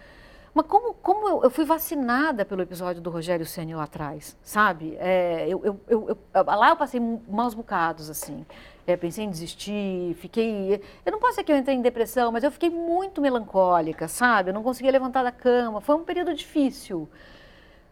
Mas 0.54 0.66
como, 0.66 0.94
como 0.94 1.28
eu, 1.28 1.42
eu, 1.42 1.50
fui 1.50 1.64
vacinada 1.64 2.44
pelo 2.44 2.62
episódio 2.62 3.02
do 3.02 3.10
Rogério 3.10 3.44
Senna 3.44 3.76
lá 3.76 3.82
atrás, 3.82 4.36
sabe? 4.40 4.96
É, 5.00 5.48
eu, 5.48 5.80
eu, 5.88 6.18
lá 6.32 6.68
eu 6.68 6.76
passei 6.76 7.00
maus 7.00 7.54
bocados, 7.54 8.08
assim. 8.08 8.46
É, 8.86 8.96
pensei 8.96 9.24
em 9.24 9.30
desistir, 9.30 10.14
fiquei... 10.14 10.80
Eu 11.04 11.10
não 11.10 11.18
posso 11.18 11.32
dizer 11.32 11.44
que 11.44 11.50
eu 11.50 11.56
entrei 11.56 11.74
em 11.74 11.82
depressão, 11.82 12.30
mas 12.30 12.44
eu 12.44 12.52
fiquei 12.52 12.70
muito 12.70 13.20
melancólica, 13.20 14.06
sabe? 14.06 14.50
Eu 14.50 14.54
não 14.54 14.62
conseguia 14.62 14.92
levantar 14.92 15.24
da 15.24 15.32
cama. 15.32 15.80
Foi 15.80 15.96
um 15.96 16.04
período 16.04 16.32
difícil. 16.32 17.08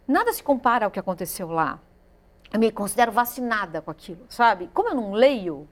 Nada 0.07 0.31
se 0.31 0.41
compara 0.41 0.85
ao 0.85 0.91
que 0.91 0.99
aconteceu 0.99 1.49
lá. 1.49 1.79
Eu 2.53 2.59
me 2.59 2.71
considero 2.71 3.11
vacinada 3.11 3.81
com 3.81 3.91
aquilo, 3.91 4.25
sabe? 4.29 4.69
Como 4.73 4.87
eu 4.87 4.95
não 4.95 5.11
leio, 5.11 5.67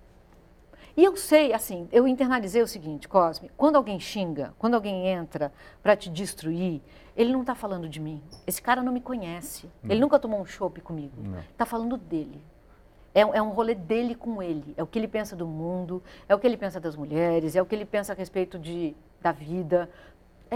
e 0.96 1.04
eu 1.04 1.16
sei, 1.16 1.54
assim, 1.54 1.88
eu 1.92 2.08
internalizei 2.08 2.62
o 2.62 2.68
seguinte, 2.68 3.08
Cosme, 3.08 3.50
quando 3.56 3.76
alguém 3.76 4.00
xinga, 4.00 4.54
quando 4.58 4.76
alguém 4.76 5.08
entra 5.08 5.52
para 5.82 5.96
te 5.96 6.10
destruir, 6.10 6.82
ele 7.16 7.32
não 7.32 7.42
está 7.42 7.56
falando 7.56 7.88
de 7.88 8.00
mim. 8.00 8.22
Esse 8.46 8.62
cara 8.62 8.82
não 8.82 8.92
me 8.92 9.02
conhece. 9.02 9.70
Não. 9.84 9.92
Ele 9.92 10.00
nunca 10.00 10.20
tomou 10.20 10.40
um 10.40 10.46
chopp 10.46 10.80
comigo. 10.82 11.14
Está 11.52 11.66
falando 11.66 11.98
dele. 11.98 12.42
É, 13.14 13.22
é, 13.22 13.42
um 13.42 13.50
rolê 13.50 13.76
dele 13.76 14.16
com 14.16 14.42
ele. 14.42 14.74
É 14.78 14.84
o 14.84 14.88
que 14.88 14.98
ele 14.98 15.08
pensa 15.08 15.36
do 15.36 15.46
mundo, 15.46 16.02
é 16.28 16.36
o 16.36 16.40
que 16.40 16.48
ele 16.48 16.56
pensa 16.56 16.80
das 16.80 16.96
mulheres, 16.96 17.56
é 17.56 17.62
o 17.62 17.66
que 17.66 17.76
ele 17.76 17.86
pensa 17.86 18.14
a 18.14 18.16
respeito 18.16 18.58
de, 18.58 18.96
da 19.22 19.32
vida, 19.32 19.90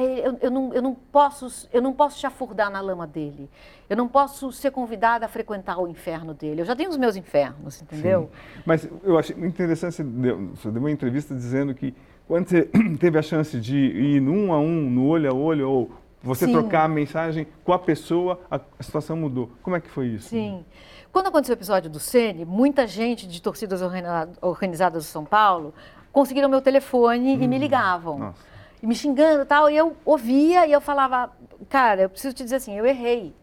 eu, 0.02 0.38
eu, 0.42 0.52
não, 0.52 0.74
eu, 0.74 0.82
não 0.82 0.94
posso, 0.94 1.70
eu 1.72 1.82
não 1.82 1.94
posso 1.94 2.20
chafurdar 2.20 2.70
na 2.70 2.82
lama 2.82 3.08
dele. 3.08 3.50
Eu 3.90 3.96
não 3.96 4.10
posso 4.10 4.52
ser 4.52 4.70
convidada 4.72 5.26
a 5.26 5.30
frequentar 5.30 5.78
o 5.80 5.88
inferno 5.88 6.34
dele. 6.34 6.62
Eu 6.62 6.66
já 6.66 6.76
tenho 6.76 6.90
os 6.90 6.98
meus 6.98 7.16
infernos, 7.16 7.82
entendeu? 7.82 8.30
Sim. 8.30 8.62
Mas 8.66 8.90
eu 9.04 9.18
achei 9.18 9.34
interessante, 9.38 9.96
você 9.96 10.04
deu, 10.04 10.48
você 10.48 10.70
deu 10.70 10.82
uma 10.82 10.92
entrevista 10.92 11.34
dizendo 11.34 11.74
que 11.74 11.96
quando 12.28 12.50
você 12.50 12.64
teve 13.00 13.18
a 13.18 13.22
chance 13.22 13.58
de 13.58 13.78
ir 13.78 14.20
num 14.20 14.52
a 14.52 14.60
um, 14.60 14.90
no 14.90 15.08
olho 15.08 15.32
a 15.32 15.34
olho, 15.34 15.70
ou 15.70 15.92
você 16.22 16.46
Sim. 16.46 16.52
trocar 16.52 16.84
a 16.84 16.90
mensagem 16.90 17.48
com 17.64 17.72
a 17.72 17.80
pessoa, 17.80 18.42
a, 18.52 18.60
a, 18.78 18.84
situação 18.84 19.16
mudou. 19.16 19.50
Como 19.64 19.78
é 19.78 19.80
que 19.80 19.90
foi 19.90 20.08
isso? 20.08 20.28
Sim. 20.28 20.66
Quando 21.10 21.28
aconteceu 21.28 21.56
o 21.56 21.58
episódio 21.58 21.90
do 21.90 22.00
Sene, 22.00 22.44
muita 22.44 22.86
gente 22.86 23.26
de 23.26 23.42
torcidas 23.42 23.82
organizadas 24.42 25.06
do 25.06 25.08
São 25.08 25.24
Paulo 25.24 25.74
conseguiram 26.12 26.50
meu 26.50 26.62
telefone 26.62 27.38
hum. 27.38 27.42
e 27.42 27.48
me 27.48 27.56
hum. 27.56 27.60
ligavam. 27.60 28.20
Nossa 28.20 28.55
me 28.86 28.96
xingando 28.96 29.44
e 29.44 29.46
tal. 29.46 29.70
E 29.70 29.76
eu 29.76 29.96
ouvia 30.06 30.68
e 30.68 30.72
eu 30.72 30.82
falava, 30.82 31.32
cara, 31.70 32.04
eu 32.04 32.10
preciso 32.10 32.36
te 32.36 32.44
dizer 32.44 32.58
assim, 32.58 32.78
eu 32.78 32.86
errei. 32.86 33.36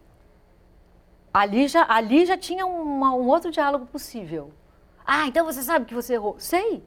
Ali 1.33 1.67
já, 1.67 1.85
ali 1.89 2.25
já 2.25 2.37
tinha 2.37 2.65
uma, 2.65 3.13
um 3.13 3.27
outro 3.27 3.51
diálogo 3.51 3.85
possível. 3.85 4.51
Ah, 5.05 5.27
então 5.27 5.45
você 5.45 5.63
sabe 5.63 5.85
que 5.85 5.93
você 5.93 6.13
errou. 6.13 6.35
Sei. 6.37 6.83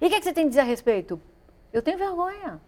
E 0.00 0.06
o 0.06 0.08
que, 0.08 0.14
é 0.14 0.18
que 0.18 0.24
você 0.24 0.32
tem 0.32 0.46
a 0.46 0.48
dizer 0.48 0.60
a 0.60 0.64
respeito? 0.64 1.20
Eu 1.72 1.82
tenho 1.82 1.98
vergonha. 1.98 2.60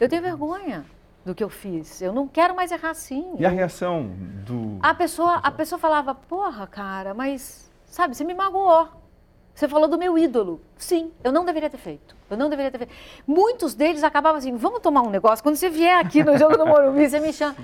Eu 0.00 0.08
tenho 0.08 0.22
vergonha 0.22 0.86
do 1.24 1.34
que 1.34 1.42
eu 1.42 1.50
fiz. 1.50 2.00
Eu 2.00 2.12
não 2.12 2.28
quero 2.28 2.54
mais 2.54 2.70
errar 2.70 2.90
assim. 2.90 3.34
E 3.38 3.44
a 3.44 3.48
reação 3.48 4.10
do. 4.46 4.78
A 4.80 4.94
pessoa, 4.94 5.34
a 5.36 5.50
pessoa 5.50 5.78
falava, 5.78 6.14
porra, 6.14 6.66
cara, 6.66 7.12
mas, 7.12 7.70
sabe, 7.84 8.16
você 8.16 8.24
me 8.24 8.32
magoou. 8.32 8.88
Você 9.56 9.66
falou 9.66 9.88
do 9.88 9.96
meu 9.96 10.18
ídolo. 10.18 10.60
Sim, 10.76 11.10
eu 11.24 11.32
não 11.32 11.42
deveria 11.42 11.70
ter 11.70 11.78
feito. 11.78 12.14
Eu 12.28 12.36
não 12.36 12.50
deveria 12.50 12.70
ter 12.70 12.76
feito. 12.76 12.92
Muitos 13.26 13.74
deles 13.74 14.04
acabavam 14.04 14.36
assim, 14.36 14.54
vamos 14.54 14.80
tomar 14.80 15.00
um 15.00 15.08
negócio. 15.08 15.42
Quando 15.42 15.56
você 15.56 15.70
vier 15.70 15.98
aqui 15.98 16.22
no 16.22 16.36
Jogo 16.36 16.58
do 16.58 16.66
Morumbi, 16.66 17.08
você 17.08 17.18
me 17.18 17.32
chama. 17.32 17.56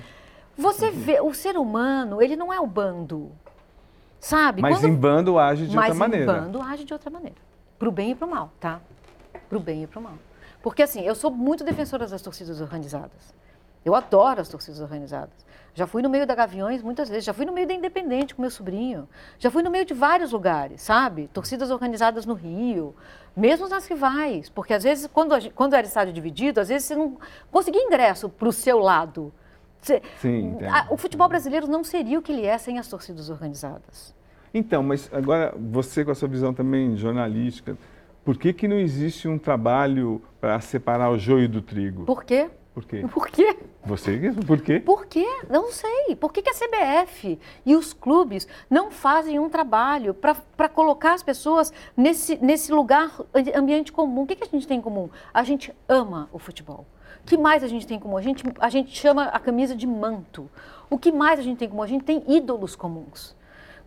Você 0.56 0.90
vê, 0.90 1.20
o 1.20 1.34
ser 1.34 1.58
humano, 1.58 2.22
ele 2.22 2.34
não 2.34 2.50
é 2.50 2.58
o 2.58 2.66
bando. 2.66 3.30
Sabe? 4.18 4.62
Mas 4.62 4.78
Quando... 4.78 4.88
em 4.88 4.96
bando 4.96 5.38
age 5.38 5.66
de 5.66 5.76
Mas 5.76 5.90
outra 5.90 5.98
maneira. 5.98 6.32
Mas 6.32 6.34
em 6.34 6.44
bando 6.46 6.62
age 6.62 6.84
de 6.84 6.92
outra 6.94 7.10
maneira. 7.10 7.36
Pro 7.78 7.92
bem 7.92 8.12
e 8.12 8.14
pro 8.14 8.26
mal, 8.26 8.50
tá? 8.58 8.80
Pro 9.50 9.60
bem 9.60 9.82
e 9.82 9.86
pro 9.86 10.00
mal. 10.00 10.14
Porque 10.62 10.82
assim, 10.82 11.02
eu 11.02 11.14
sou 11.14 11.30
muito 11.30 11.62
defensora 11.62 12.06
das 12.06 12.22
torcidas 12.22 12.62
organizadas. 12.62 13.34
Eu 13.84 13.94
adoro 13.94 14.40
as 14.40 14.48
torcidas 14.48 14.80
organizadas. 14.80 15.44
Já 15.74 15.86
fui 15.86 16.02
no 16.02 16.10
meio 16.10 16.26
da 16.26 16.34
Gaviões 16.34 16.82
muitas 16.82 17.08
vezes, 17.08 17.24
já 17.24 17.32
fui 17.32 17.46
no 17.46 17.52
meio 17.52 17.66
da 17.66 17.72
Independente 17.72 18.34
com 18.34 18.42
meu 18.42 18.50
sobrinho, 18.50 19.08
já 19.38 19.50
fui 19.50 19.62
no 19.62 19.70
meio 19.70 19.86
de 19.86 19.94
vários 19.94 20.32
lugares, 20.32 20.82
sabe? 20.82 21.30
Torcidas 21.32 21.70
organizadas 21.70 22.26
no 22.26 22.34
Rio, 22.34 22.94
mesmo 23.34 23.68
nas 23.68 23.86
rivais, 23.86 24.50
porque 24.50 24.74
às 24.74 24.82
vezes, 24.82 25.06
quando, 25.06 25.34
quando 25.52 25.74
era 25.74 25.86
estádio 25.86 26.12
dividido, 26.12 26.60
às 26.60 26.68
vezes 26.68 26.88
você 26.88 26.94
não 26.94 27.16
conseguia 27.50 27.82
ingresso 27.82 28.28
para 28.28 28.48
o 28.48 28.52
seu 28.52 28.78
lado. 28.78 29.32
Você, 29.80 30.02
Sim, 30.20 30.58
a, 30.70 30.92
o 30.92 30.96
futebol 30.96 31.28
brasileiro 31.28 31.66
não 31.66 31.82
seria 31.82 32.18
o 32.18 32.22
que 32.22 32.32
ele 32.32 32.46
é 32.46 32.58
sem 32.58 32.78
as 32.78 32.86
torcidas 32.86 33.30
organizadas. 33.30 34.14
Então, 34.54 34.82
mas 34.82 35.08
agora 35.12 35.54
você 35.58 36.04
com 36.04 36.10
a 36.10 36.14
sua 36.14 36.28
visão 36.28 36.52
também 36.52 36.96
jornalística, 36.96 37.76
por 38.24 38.36
que, 38.36 38.52
que 38.52 38.68
não 38.68 38.78
existe 38.78 39.26
um 39.26 39.38
trabalho 39.38 40.22
para 40.40 40.60
separar 40.60 41.10
o 41.10 41.18
joio 41.18 41.48
do 41.48 41.62
trigo? 41.62 42.04
Por 42.04 42.22
quê? 42.22 42.50
Por 42.74 42.84
quê? 42.86 43.06
Por 43.06 43.28
quê? 43.28 43.56
Você, 43.84 44.32
por 44.46 44.60
quê? 44.62 44.80
Por 44.80 45.06
quê? 45.06 45.26
Não 45.50 45.70
sei. 45.70 46.16
Por 46.16 46.32
que, 46.32 46.40
que 46.40 46.48
a 46.48 46.54
CBF 46.54 47.38
e 47.66 47.76
os 47.76 47.92
clubes 47.92 48.48
não 48.70 48.90
fazem 48.90 49.38
um 49.38 49.50
trabalho 49.50 50.14
para 50.14 50.68
colocar 50.68 51.12
as 51.12 51.22
pessoas 51.22 51.70
nesse, 51.94 52.36
nesse 52.38 52.72
lugar, 52.72 53.12
ambiente 53.54 53.92
comum? 53.92 54.22
O 54.22 54.26
que, 54.26 54.36
que 54.36 54.44
a 54.44 54.46
gente 54.46 54.66
tem 54.66 54.78
em 54.78 54.82
comum? 54.82 55.10
A 55.34 55.42
gente 55.42 55.74
ama 55.86 56.30
o 56.32 56.38
futebol. 56.38 56.86
O 57.22 57.26
que 57.26 57.36
mais 57.36 57.62
a 57.62 57.68
gente 57.68 57.86
tem 57.86 57.98
em 57.98 58.00
comum? 58.00 58.16
A 58.16 58.22
gente, 58.22 58.42
a 58.58 58.70
gente 58.70 58.96
chama 58.96 59.24
a 59.24 59.38
camisa 59.38 59.76
de 59.76 59.86
manto. 59.86 60.50
O 60.88 60.98
que 60.98 61.12
mais 61.12 61.38
a 61.38 61.42
gente 61.42 61.58
tem 61.58 61.66
em 61.66 61.70
comum? 61.70 61.82
A 61.82 61.86
gente 61.86 62.04
tem 62.04 62.24
ídolos 62.26 62.74
comuns. 62.74 63.36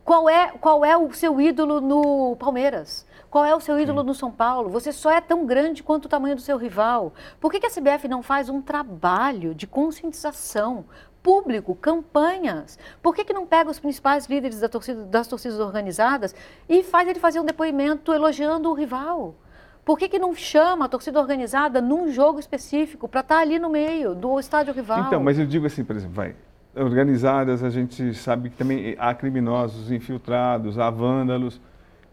Qual 0.04 0.30
é, 0.30 0.50
qual 0.62 0.86
é 0.86 0.96
o 0.96 1.12
seu 1.12 1.42
ídolo 1.42 1.82
no 1.82 2.36
Palmeiras? 2.36 3.05
Qual 3.36 3.44
é 3.44 3.54
o 3.54 3.60
seu 3.60 3.78
ídolo 3.78 4.00
Sim. 4.00 4.08
no 4.08 4.14
São 4.14 4.32
Paulo? 4.32 4.70
Você 4.70 4.94
só 4.94 5.12
é 5.12 5.20
tão 5.20 5.46
grande 5.46 5.84
quanto 5.84 6.06
o 6.06 6.08
tamanho 6.08 6.38
do 6.38 6.42
seu 6.42 6.56
rival. 6.56 7.14
Por 7.38 7.52
que, 7.52 7.60
que 7.60 7.66
a 7.66 7.70
CBF 7.70 8.08
não 8.08 8.24
faz 8.24 8.48
um 8.48 8.62
trabalho 8.62 9.54
de 9.54 9.68
conscientização 9.68 10.86
público, 11.22 11.76
campanhas? 11.76 12.80
Por 13.02 13.14
que, 13.14 13.26
que 13.26 13.34
não 13.34 13.46
pega 13.46 13.70
os 13.70 13.78
principais 13.78 14.26
líderes 14.28 14.62
da 14.62 14.70
torcida, 14.70 15.04
das 15.04 15.28
torcidas 15.28 15.60
organizadas 15.60 16.34
e 16.70 16.82
faz 16.82 17.10
ele 17.10 17.20
fazer 17.20 17.42
um 17.42 17.44
depoimento 17.44 18.14
elogiando 18.14 18.70
o 18.70 18.74
rival? 18.74 19.36
Por 19.84 20.00
que, 20.00 20.08
que 20.08 20.18
não 20.18 20.34
chama 20.34 20.86
a 20.86 20.88
torcida 20.88 21.20
organizada 21.20 21.82
num 21.82 22.10
jogo 22.10 22.40
específico 22.40 23.06
para 23.06 23.20
estar 23.20 23.36
tá 23.36 23.42
ali 23.42 23.60
no 23.60 23.70
meio 23.70 24.16
do 24.16 24.40
estádio 24.40 24.74
rival? 24.74 25.08
Então, 25.08 25.22
mas 25.22 25.38
eu 25.38 25.46
digo 25.46 25.66
assim, 25.66 25.84
por 25.84 25.98
exemplo, 25.98 26.16
vai, 26.16 26.38
organizadas, 26.74 27.66
a 27.66 27.70
gente 27.70 28.14
sabe 28.14 28.50
que 28.50 28.56
também 28.56 28.96
há 28.98 29.14
criminosos 29.14 29.92
infiltrados, 29.92 30.80
há 30.80 30.90
vândalos. 30.90 31.60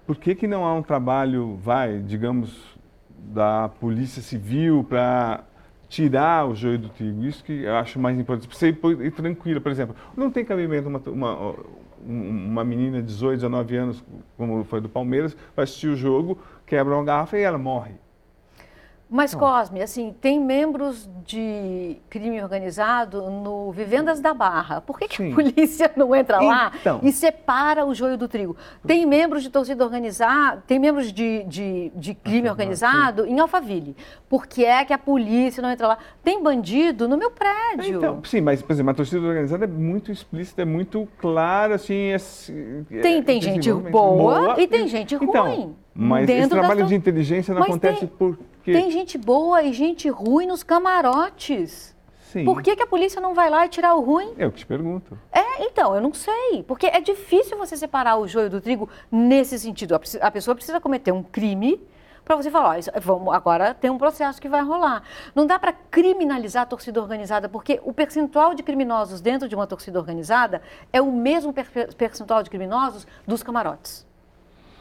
Por 0.06 0.16
que, 0.16 0.34
que 0.34 0.46
não 0.46 0.64
há 0.64 0.74
um 0.74 0.82
trabalho, 0.82 1.56
vai, 1.56 1.98
digamos, 2.00 2.76
da 3.08 3.68
Polícia 3.68 4.20
Civil 4.20 4.84
para 4.88 5.44
tirar 5.92 6.48
o 6.48 6.54
joio 6.54 6.78
do 6.78 6.88
trigo. 6.88 7.22
Isso 7.24 7.44
que 7.44 7.64
eu 7.64 7.76
acho 7.76 7.98
mais 8.00 8.18
importante. 8.18 8.48
Para 8.48 8.56
você 8.56 8.68
ir, 8.68 9.10
tranquilo, 9.12 9.60
por 9.60 9.70
exemplo. 9.70 9.94
Não 10.16 10.30
tem 10.30 10.42
cabimento 10.42 10.88
uma, 10.88 10.98
uma, 10.98 11.54
uma 12.06 12.64
menina 12.64 13.02
de 13.02 13.08
18, 13.08 13.34
19 13.36 13.76
anos, 13.76 14.04
como 14.38 14.64
foi 14.64 14.80
do 14.80 14.88
Palmeiras, 14.88 15.36
vai 15.54 15.64
assistir 15.64 15.88
o 15.88 15.96
jogo, 15.96 16.38
quebra 16.66 16.94
uma 16.94 17.04
garrafa 17.04 17.38
e 17.38 17.42
ela 17.42 17.58
morre. 17.58 17.92
Mas, 19.12 19.34
Cosme, 19.34 19.82
assim, 19.82 20.14
tem 20.18 20.40
membros 20.40 21.06
de 21.22 21.98
crime 22.08 22.42
organizado 22.42 23.30
no 23.30 23.70
Vivendas 23.70 24.20
da 24.20 24.32
Barra. 24.32 24.80
Por 24.80 24.98
que, 24.98 25.06
que 25.06 25.22
a 25.22 25.34
polícia 25.34 25.92
não 25.94 26.16
entra 26.16 26.40
lá 26.40 26.72
então. 26.80 26.98
e 27.02 27.12
separa 27.12 27.84
o 27.84 27.94
joio 27.94 28.16
do 28.16 28.26
trigo? 28.26 28.56
Tem 28.86 29.04
membros 29.04 29.42
de 29.42 29.50
torcida 29.50 29.84
organizada, 29.84 30.64
tem 30.66 30.78
membros 30.78 31.12
de, 31.12 31.44
de, 31.44 31.92
de 31.94 32.14
crime 32.14 32.48
organizado 32.48 33.26
em 33.26 33.38
Alphaville. 33.38 33.94
Por 34.30 34.46
que 34.46 34.64
é 34.64 34.82
que 34.82 34.94
a 34.94 34.98
polícia 34.98 35.62
não 35.62 35.70
entra 35.70 35.88
lá? 35.88 35.98
Tem 36.24 36.42
bandido 36.42 37.06
no 37.06 37.18
meu 37.18 37.30
prédio. 37.30 37.98
Então, 37.98 38.24
sim, 38.24 38.40
mas, 38.40 38.62
por 38.62 38.72
exemplo, 38.72 38.92
a 38.92 38.94
torcida 38.94 39.20
organizada 39.20 39.66
é 39.66 39.68
muito 39.68 40.10
explícita, 40.10 40.62
é 40.62 40.64
muito 40.64 41.06
clara, 41.18 41.74
assim... 41.74 42.12
É, 42.12 43.00
tem, 43.02 43.22
tem 43.22 43.42
gente 43.42 43.70
boa, 43.70 43.90
boa, 43.90 44.60
e 44.60 44.66
tem 44.66 44.88
gente 44.88 45.14
então, 45.16 45.44
ruim. 45.44 45.76
Mas 45.94 46.28
esse 46.30 46.48
trabalho 46.48 46.86
de 46.86 46.94
inteligência 46.94 47.52
não 47.52 47.60
mas 47.60 47.68
acontece 47.68 48.00
tem, 48.00 48.08
por 48.08 48.38
Tem 48.64 48.90
gente 48.90 49.18
boa 49.18 49.62
e 49.62 49.72
gente 49.72 50.08
ruim 50.08 50.46
nos 50.46 50.62
camarotes. 50.62 51.92
Sim. 52.32 52.44
Por 52.44 52.62
que, 52.62 52.74
que 52.74 52.82
a 52.82 52.86
polícia 52.86 53.20
não 53.20 53.34
vai 53.34 53.50
lá 53.50 53.66
e 53.66 53.68
tirar 53.68 53.94
o 53.94 54.00
ruim? 54.00 54.32
Eu 54.38 54.50
que 54.50 54.60
te 54.60 54.66
pergunto. 54.66 55.18
É, 55.30 55.64
então, 55.64 55.94
eu 55.94 56.00
não 56.00 56.14
sei. 56.14 56.62
Porque 56.66 56.86
é 56.86 57.00
difícil 57.00 57.58
você 57.58 57.76
separar 57.76 58.16
o 58.16 58.26
joio 58.26 58.48
do 58.48 58.60
trigo 58.60 58.88
nesse 59.10 59.58
sentido. 59.58 59.94
A 60.20 60.30
pessoa 60.30 60.54
precisa 60.54 60.80
cometer 60.80 61.12
um 61.12 61.22
crime 61.22 61.78
para 62.24 62.36
você 62.36 62.50
falar, 62.50 62.78
ó, 62.78 63.00
vamos, 63.00 63.34
agora 63.34 63.74
tem 63.74 63.90
um 63.90 63.98
processo 63.98 64.40
que 64.40 64.48
vai 64.48 64.62
rolar. 64.62 65.02
Não 65.34 65.44
dá 65.44 65.58
para 65.58 65.72
criminalizar 65.72 66.62
a 66.62 66.66
torcida 66.66 67.02
organizada, 67.02 67.48
porque 67.48 67.80
o 67.84 67.92
percentual 67.92 68.54
de 68.54 68.62
criminosos 68.62 69.20
dentro 69.20 69.48
de 69.48 69.54
uma 69.54 69.66
torcida 69.66 69.98
organizada 69.98 70.62
é 70.92 71.02
o 71.02 71.12
mesmo 71.12 71.52
percentual 71.98 72.42
de 72.42 72.48
criminosos 72.48 73.06
dos 73.26 73.42
camarotes. 73.42 74.06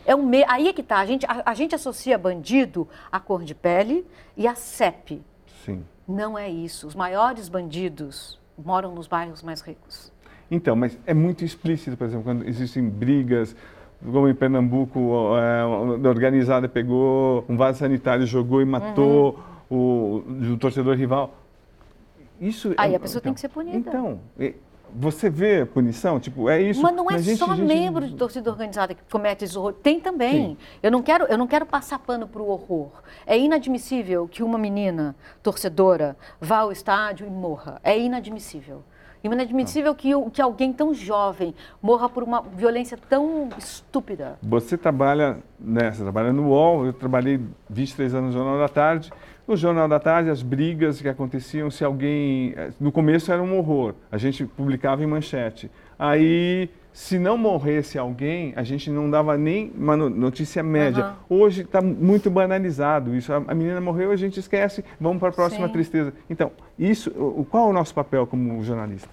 É 0.06 0.16
um 0.16 0.24
me... 0.24 0.44
Aí 0.48 0.68
é 0.68 0.74
que 0.74 0.84
tá. 0.84 1.00
A 1.00 1.06
gente, 1.06 1.26
a, 1.26 1.44
a, 1.46 1.54
gente 1.54 1.76
associa 1.76 2.18
bandido 2.18 2.88
à 3.12 3.20
cor 3.20 3.44
de 3.44 3.54
pele 3.54 4.06
e 4.36 4.48
à 4.48 4.56
CEP. 4.56 5.22
Sim. 5.66 5.84
Não 6.08 6.38
é 6.38 6.50
isso. 6.50 6.88
Os 6.88 6.96
maiores 6.96 7.48
bandidos 7.48 8.40
moram 8.58 8.94
nos 8.94 9.08
bairros 9.08 9.42
mais 9.42 9.62
ricos. 9.62 10.12
Então, 10.50 10.76
mas 10.76 10.98
é 11.06 11.14
muito 11.14 11.46
explícito, 11.46 11.96
por 11.96 12.06
exemplo, 12.06 12.24
quando 12.24 12.48
existem 12.48 12.88
brigas, 12.88 13.56
como 14.04 14.28
em 14.28 14.36
Pernambuco, 14.36 15.36
é, 15.38 15.62
a 15.62 16.10
organizada 16.10 16.68
pegou 16.68 17.46
um 17.48 17.56
vaso 17.56 17.80
sanitário, 17.80 18.26
jogou 18.26 18.62
e 18.62 18.66
matou 18.66 19.40
uhum. 19.70 20.24
o, 20.50 20.54
o 20.54 20.58
torcedor 20.58 20.96
rival. 20.98 21.34
Isso 22.40 22.74
Aí 22.76 22.94
é, 22.94 22.98
a 22.98 23.00
pessoa 23.00 23.20
então, 23.20 23.30
tem 23.30 23.34
que 23.36 23.40
ser 23.40 23.50
punida. 23.50 23.78
Então, 23.78 24.20
você 24.96 25.30
vê 25.30 25.66
punição? 25.66 26.20
Tipo, 26.20 26.50
é 26.50 26.62
isso. 26.62 26.82
Mas 26.82 26.96
não 26.96 27.10
é 27.10 27.18
gente, 27.20 27.38
só 27.38 27.56
gente... 27.56 27.66
membro 27.66 28.08
de 28.08 28.16
torcida 28.16 28.50
organizada 28.50 28.94
que 28.94 29.02
comete 29.10 29.46
esse 29.46 29.58
horror. 29.58 29.74
Tem 29.74 30.00
também. 30.00 30.58
Eu 30.82 30.92
não 30.92 31.02
quero, 31.02 31.26
eu 31.26 31.38
não 31.38 31.48
quero 31.48 31.66
passar 31.66 32.00
pano 32.00 32.28
para 32.28 32.42
o 32.42 32.50
horror. 32.50 32.92
É 33.26 33.38
inadmissível 33.38 34.28
que 34.28 34.44
uma 34.44 34.58
menina 34.58 35.16
torcedora 35.42 36.18
vá 36.40 36.60
ao 36.60 36.72
estádio 36.72 37.26
e 37.26 37.30
morra. 37.30 37.80
É 37.84 37.98
inadmissível. 37.98 38.84
Inadmissível 39.24 39.94
que, 39.94 40.10
que 40.32 40.42
alguém 40.42 40.74
tão 40.74 40.94
jovem 40.94 41.54
morra 41.82 42.10
por 42.10 42.24
uma 42.24 42.42
violência 42.42 42.98
tão 42.98 43.50
estúpida. 43.56 44.40
Você 44.42 44.76
trabalha, 44.76 45.38
né, 45.60 45.92
você 45.92 46.02
trabalha 46.02 46.34
no 46.34 46.48
UOL, 46.48 46.88
eu 46.88 46.94
trabalhei 46.94 47.40
23 47.70 48.16
anos 48.16 48.34
no 48.34 48.42
Jornal 48.42 48.58
da 48.58 48.68
Tarde. 48.68 49.12
No 49.52 49.58
Jornal 49.58 49.86
da 49.86 50.00
Tarde, 50.00 50.30
as 50.30 50.42
brigas 50.42 51.02
que 51.02 51.10
aconteciam, 51.10 51.70
se 51.70 51.84
alguém. 51.84 52.56
No 52.80 52.90
começo 52.90 53.34
era 53.34 53.44
um 53.44 53.58
horror, 53.58 53.96
a 54.10 54.18
gente 54.18 54.46
publicava 54.46 55.04
em 55.04 55.06
manchete. 55.06 55.70
Aí, 56.00 56.70
se 56.94 57.20
não 57.20 57.38
morresse 57.38 58.00
alguém, 58.00 58.54
a 58.56 58.64
gente 58.64 58.90
não 58.90 59.12
dava 59.12 59.38
nem 59.38 59.70
uma 59.76 59.98
notícia 59.98 60.64
média. 60.64 61.18
Uhum. 61.30 61.42
Hoje 61.42 61.64
está 61.64 61.82
muito 61.82 62.32
banalizado 62.32 63.14
isso. 63.14 63.34
A 63.34 63.54
menina 63.54 63.82
morreu, 63.82 64.12
a 64.12 64.16
gente 64.16 64.40
esquece, 64.40 64.86
vamos 64.98 65.20
para 65.20 65.28
a 65.28 65.34
próxima 65.34 65.68
Sim. 65.68 65.74
tristeza. 65.74 66.14
Então, 66.30 66.54
isso, 66.80 67.12
qual 67.50 67.68
é 67.68 67.70
o 67.72 67.74
nosso 67.74 67.94
papel 67.94 68.26
como 68.26 68.64
jornalista? 68.64 69.10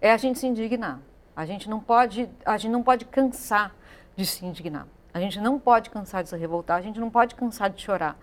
É 0.00 0.12
a 0.12 0.16
gente 0.16 0.38
se 0.38 0.46
indignar. 0.46 1.00
A 1.34 1.44
gente 1.44 1.68
não 1.68 1.80
pode, 1.80 2.28
a 2.44 2.56
gente 2.56 2.70
não 2.70 2.84
pode 2.84 3.04
cansar 3.06 3.74
de 4.14 4.24
se 4.24 4.46
indignar. 4.46 4.86
A 5.12 5.18
gente 5.18 5.40
não 5.40 5.58
pode 5.58 5.90
cansar 5.90 6.22
de 6.22 6.28
se 6.28 6.36
revoltar, 6.36 6.78
a 6.78 6.82
gente 6.82 7.00
não 7.00 7.10
pode 7.10 7.34
cansar 7.34 7.68
de 7.68 7.82
chorar. 7.82 8.16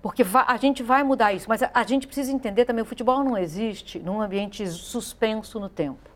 Porque 0.00 0.24
a 0.46 0.56
gente 0.56 0.82
vai 0.82 1.02
mudar 1.02 1.32
isso, 1.32 1.48
mas 1.48 1.60
a, 1.62 1.82
gente 1.82 2.06
precisa 2.06 2.30
entender 2.30 2.64
também, 2.64 2.82
o 2.82 2.86
futebol 2.86 3.24
não 3.24 3.36
existe 3.36 3.98
num 3.98 4.20
ambiente 4.20 4.66
suspenso 4.68 5.58
no 5.58 5.68
tempo. 5.68 6.08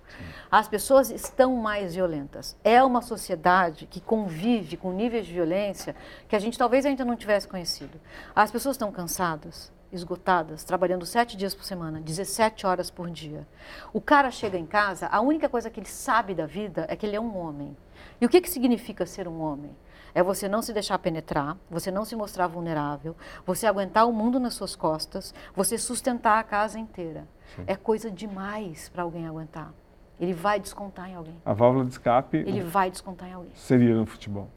As 0.50 0.68
pessoas 0.68 1.10
estão 1.10 1.56
mais 1.56 1.94
violentas. 1.94 2.56
É 2.62 2.82
uma 2.82 3.00
sociedade 3.00 3.86
que 3.86 4.00
convive 4.00 4.76
com 4.76 4.92
níveis 4.92 5.26
de 5.26 5.32
violência 5.32 5.96
que 6.28 6.36
a 6.36 6.38
gente 6.38 6.58
talvez 6.58 6.86
ainda 6.86 7.04
não 7.04 7.16
tivesse 7.16 7.48
conhecido. 7.48 7.98
As 8.36 8.50
pessoas 8.50 8.76
estão 8.76 8.92
cansadas, 8.92 9.72
esgotadas, 9.90 10.62
trabalhando 10.62 11.04
sete 11.04 11.36
dias 11.36 11.54
por 11.54 11.64
semana, 11.64 12.00
17 12.00 12.66
horas 12.66 12.90
por 12.90 13.10
dia. 13.10 13.46
O 13.92 14.00
cara 14.00 14.30
chega 14.30 14.58
em 14.58 14.66
casa, 14.66 15.06
a 15.06 15.20
única 15.20 15.48
coisa 15.48 15.70
que 15.70 15.80
ele 15.80 15.88
sabe 15.88 16.34
da 16.34 16.46
vida 16.46 16.86
é 16.88 16.94
que 16.94 17.04
ele 17.06 17.16
é 17.16 17.20
um 17.20 17.36
homem. 17.36 17.76
E 18.20 18.26
o 18.26 18.28
que, 18.28 18.40
que 18.40 18.50
significa 18.50 19.06
ser 19.06 19.26
um 19.26 19.40
homem? 19.40 19.74
É 20.14 20.22
você 20.22 20.48
não 20.48 20.60
se 20.60 20.72
deixar 20.72 20.98
penetrar, 20.98 21.56
você 21.70 21.90
não 21.90 22.04
se 22.04 22.14
mostrar 22.14 22.46
vulnerável, 22.46 23.16
você 23.46 23.66
aguentar 23.66 24.06
o 24.06 24.12
mundo 24.12 24.38
nas 24.38 24.54
suas 24.54 24.76
costas, 24.76 25.34
você 25.54 25.78
sustentar 25.78 26.38
a 26.38 26.42
casa 26.42 26.78
inteira. 26.78 27.26
Sim. 27.56 27.64
É 27.66 27.76
coisa 27.76 28.10
demais 28.10 28.88
para 28.88 29.02
alguém 29.02 29.26
aguentar. 29.26 29.72
Ele 30.20 30.34
vai 30.34 30.60
descontar 30.60 31.10
em 31.10 31.14
alguém. 31.14 31.40
A 31.44 31.52
válvula 31.52 31.84
de 31.84 31.92
escape. 31.92 32.36
Ele 32.36 32.60
vai 32.60 32.90
descontar 32.90 33.28
em 33.28 33.32
alguém. 33.32 33.52
Seria 33.54 33.94
no 33.94 34.06
futebol. 34.06 34.48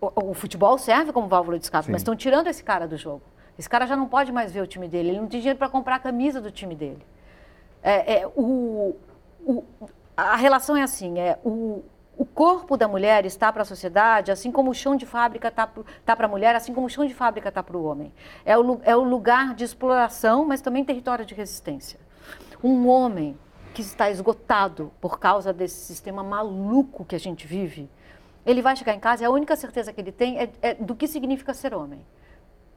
O, 0.00 0.30
o 0.30 0.34
futebol 0.34 0.76
serve 0.76 1.12
como 1.12 1.28
válvula 1.28 1.58
de 1.58 1.64
escape, 1.64 1.86
Sim. 1.86 1.92
mas 1.92 2.02
estão 2.02 2.14
tirando 2.14 2.48
esse 2.48 2.62
cara 2.62 2.86
do 2.86 2.96
jogo. 2.96 3.22
Esse 3.58 3.68
cara 3.68 3.86
já 3.86 3.96
não 3.96 4.08
pode 4.08 4.32
mais 4.32 4.52
ver 4.52 4.60
o 4.60 4.66
time 4.66 4.88
dele. 4.88 5.10
Ele 5.10 5.20
não 5.20 5.28
tem 5.28 5.40
dinheiro 5.40 5.58
para 5.58 5.68
comprar 5.68 5.96
a 5.96 5.98
camisa 6.00 6.40
do 6.40 6.50
time 6.50 6.74
dele. 6.74 7.04
É, 7.82 8.20
é 8.20 8.26
o, 8.26 8.96
o, 9.44 9.64
a 10.16 10.36
relação 10.36 10.76
é 10.76 10.82
assim: 10.82 11.18
é 11.18 11.38
o, 11.44 11.82
o 12.16 12.24
corpo 12.24 12.76
da 12.76 12.86
mulher 12.86 13.26
está 13.26 13.52
para 13.52 13.62
a 13.62 13.64
sociedade, 13.64 14.30
assim 14.30 14.52
como 14.52 14.70
o 14.70 14.74
chão 14.74 14.96
de 14.96 15.04
fábrica 15.04 15.48
está 15.48 15.68
tá 16.04 16.14
para 16.14 16.26
a 16.26 16.28
mulher, 16.28 16.54
assim 16.54 16.72
como 16.72 16.86
o 16.86 16.90
chão 16.90 17.06
de 17.06 17.14
fábrica 17.14 17.48
está 17.48 17.62
para 17.62 17.76
o 17.76 17.84
homem. 17.84 18.12
É 18.44 18.56
o, 18.56 18.80
é 18.84 18.96
o 18.96 19.02
lugar 19.02 19.54
de 19.54 19.64
exploração, 19.64 20.44
mas 20.44 20.60
também 20.60 20.84
território 20.84 21.24
de 21.24 21.34
resistência. 21.34 21.98
Um 22.62 22.88
homem 22.88 23.36
que 23.74 23.82
está 23.82 24.08
esgotado 24.08 24.92
por 25.00 25.18
causa 25.18 25.52
desse 25.52 25.80
sistema 25.86 26.22
maluco 26.22 27.04
que 27.04 27.16
a 27.16 27.18
gente 27.18 27.46
vive, 27.46 27.90
ele 28.46 28.62
vai 28.62 28.76
chegar 28.76 28.94
em 28.94 29.00
casa 29.00 29.24
e 29.24 29.26
a 29.26 29.30
única 29.30 29.56
certeza 29.56 29.92
que 29.92 30.00
ele 30.00 30.12
tem 30.12 30.38
é, 30.38 30.50
é 30.62 30.74
do 30.74 30.94
que 30.94 31.08
significa 31.08 31.52
ser 31.52 31.74
homem. 31.74 32.04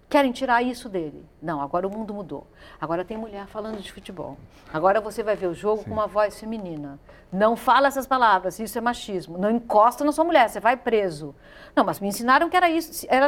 Querem 0.09 0.31
tirar 0.31 0.61
isso 0.61 0.87
dele. 0.87 1.25
Não, 1.41 1.61
agora 1.61 1.85
o 1.85 1.91
mundo 1.91 2.13
mudou. 2.13 2.47
Agora 2.79 3.03
tem 3.03 3.17
mulher 3.17 3.45
falando 3.47 3.81
de 3.81 3.91
futebol. 3.91 4.37
Agora 4.73 5.01
você 5.01 5.21
vai 5.21 5.35
ver 5.35 5.47
o 5.47 5.53
jogo 5.53 5.79
Sim. 5.79 5.89
com 5.89 5.91
uma 5.91 6.07
voz 6.07 6.39
feminina. 6.39 6.97
Não 7.29 7.57
fala 7.57 7.89
essas 7.89 8.07
palavras, 8.07 8.57
isso 8.57 8.77
é 8.77 8.81
machismo. 8.81 9.37
Não 9.37 9.51
encosta 9.51 10.05
na 10.05 10.13
sua 10.13 10.23
mulher, 10.23 10.47
você 10.47 10.61
vai 10.61 10.77
preso. 10.77 11.35
Não, 11.75 11.83
mas 11.83 11.99
me 11.99 12.07
ensinaram 12.07 12.49
que 12.49 12.55
era 12.55 12.69
isso. 12.69 13.05
Era, 13.09 13.27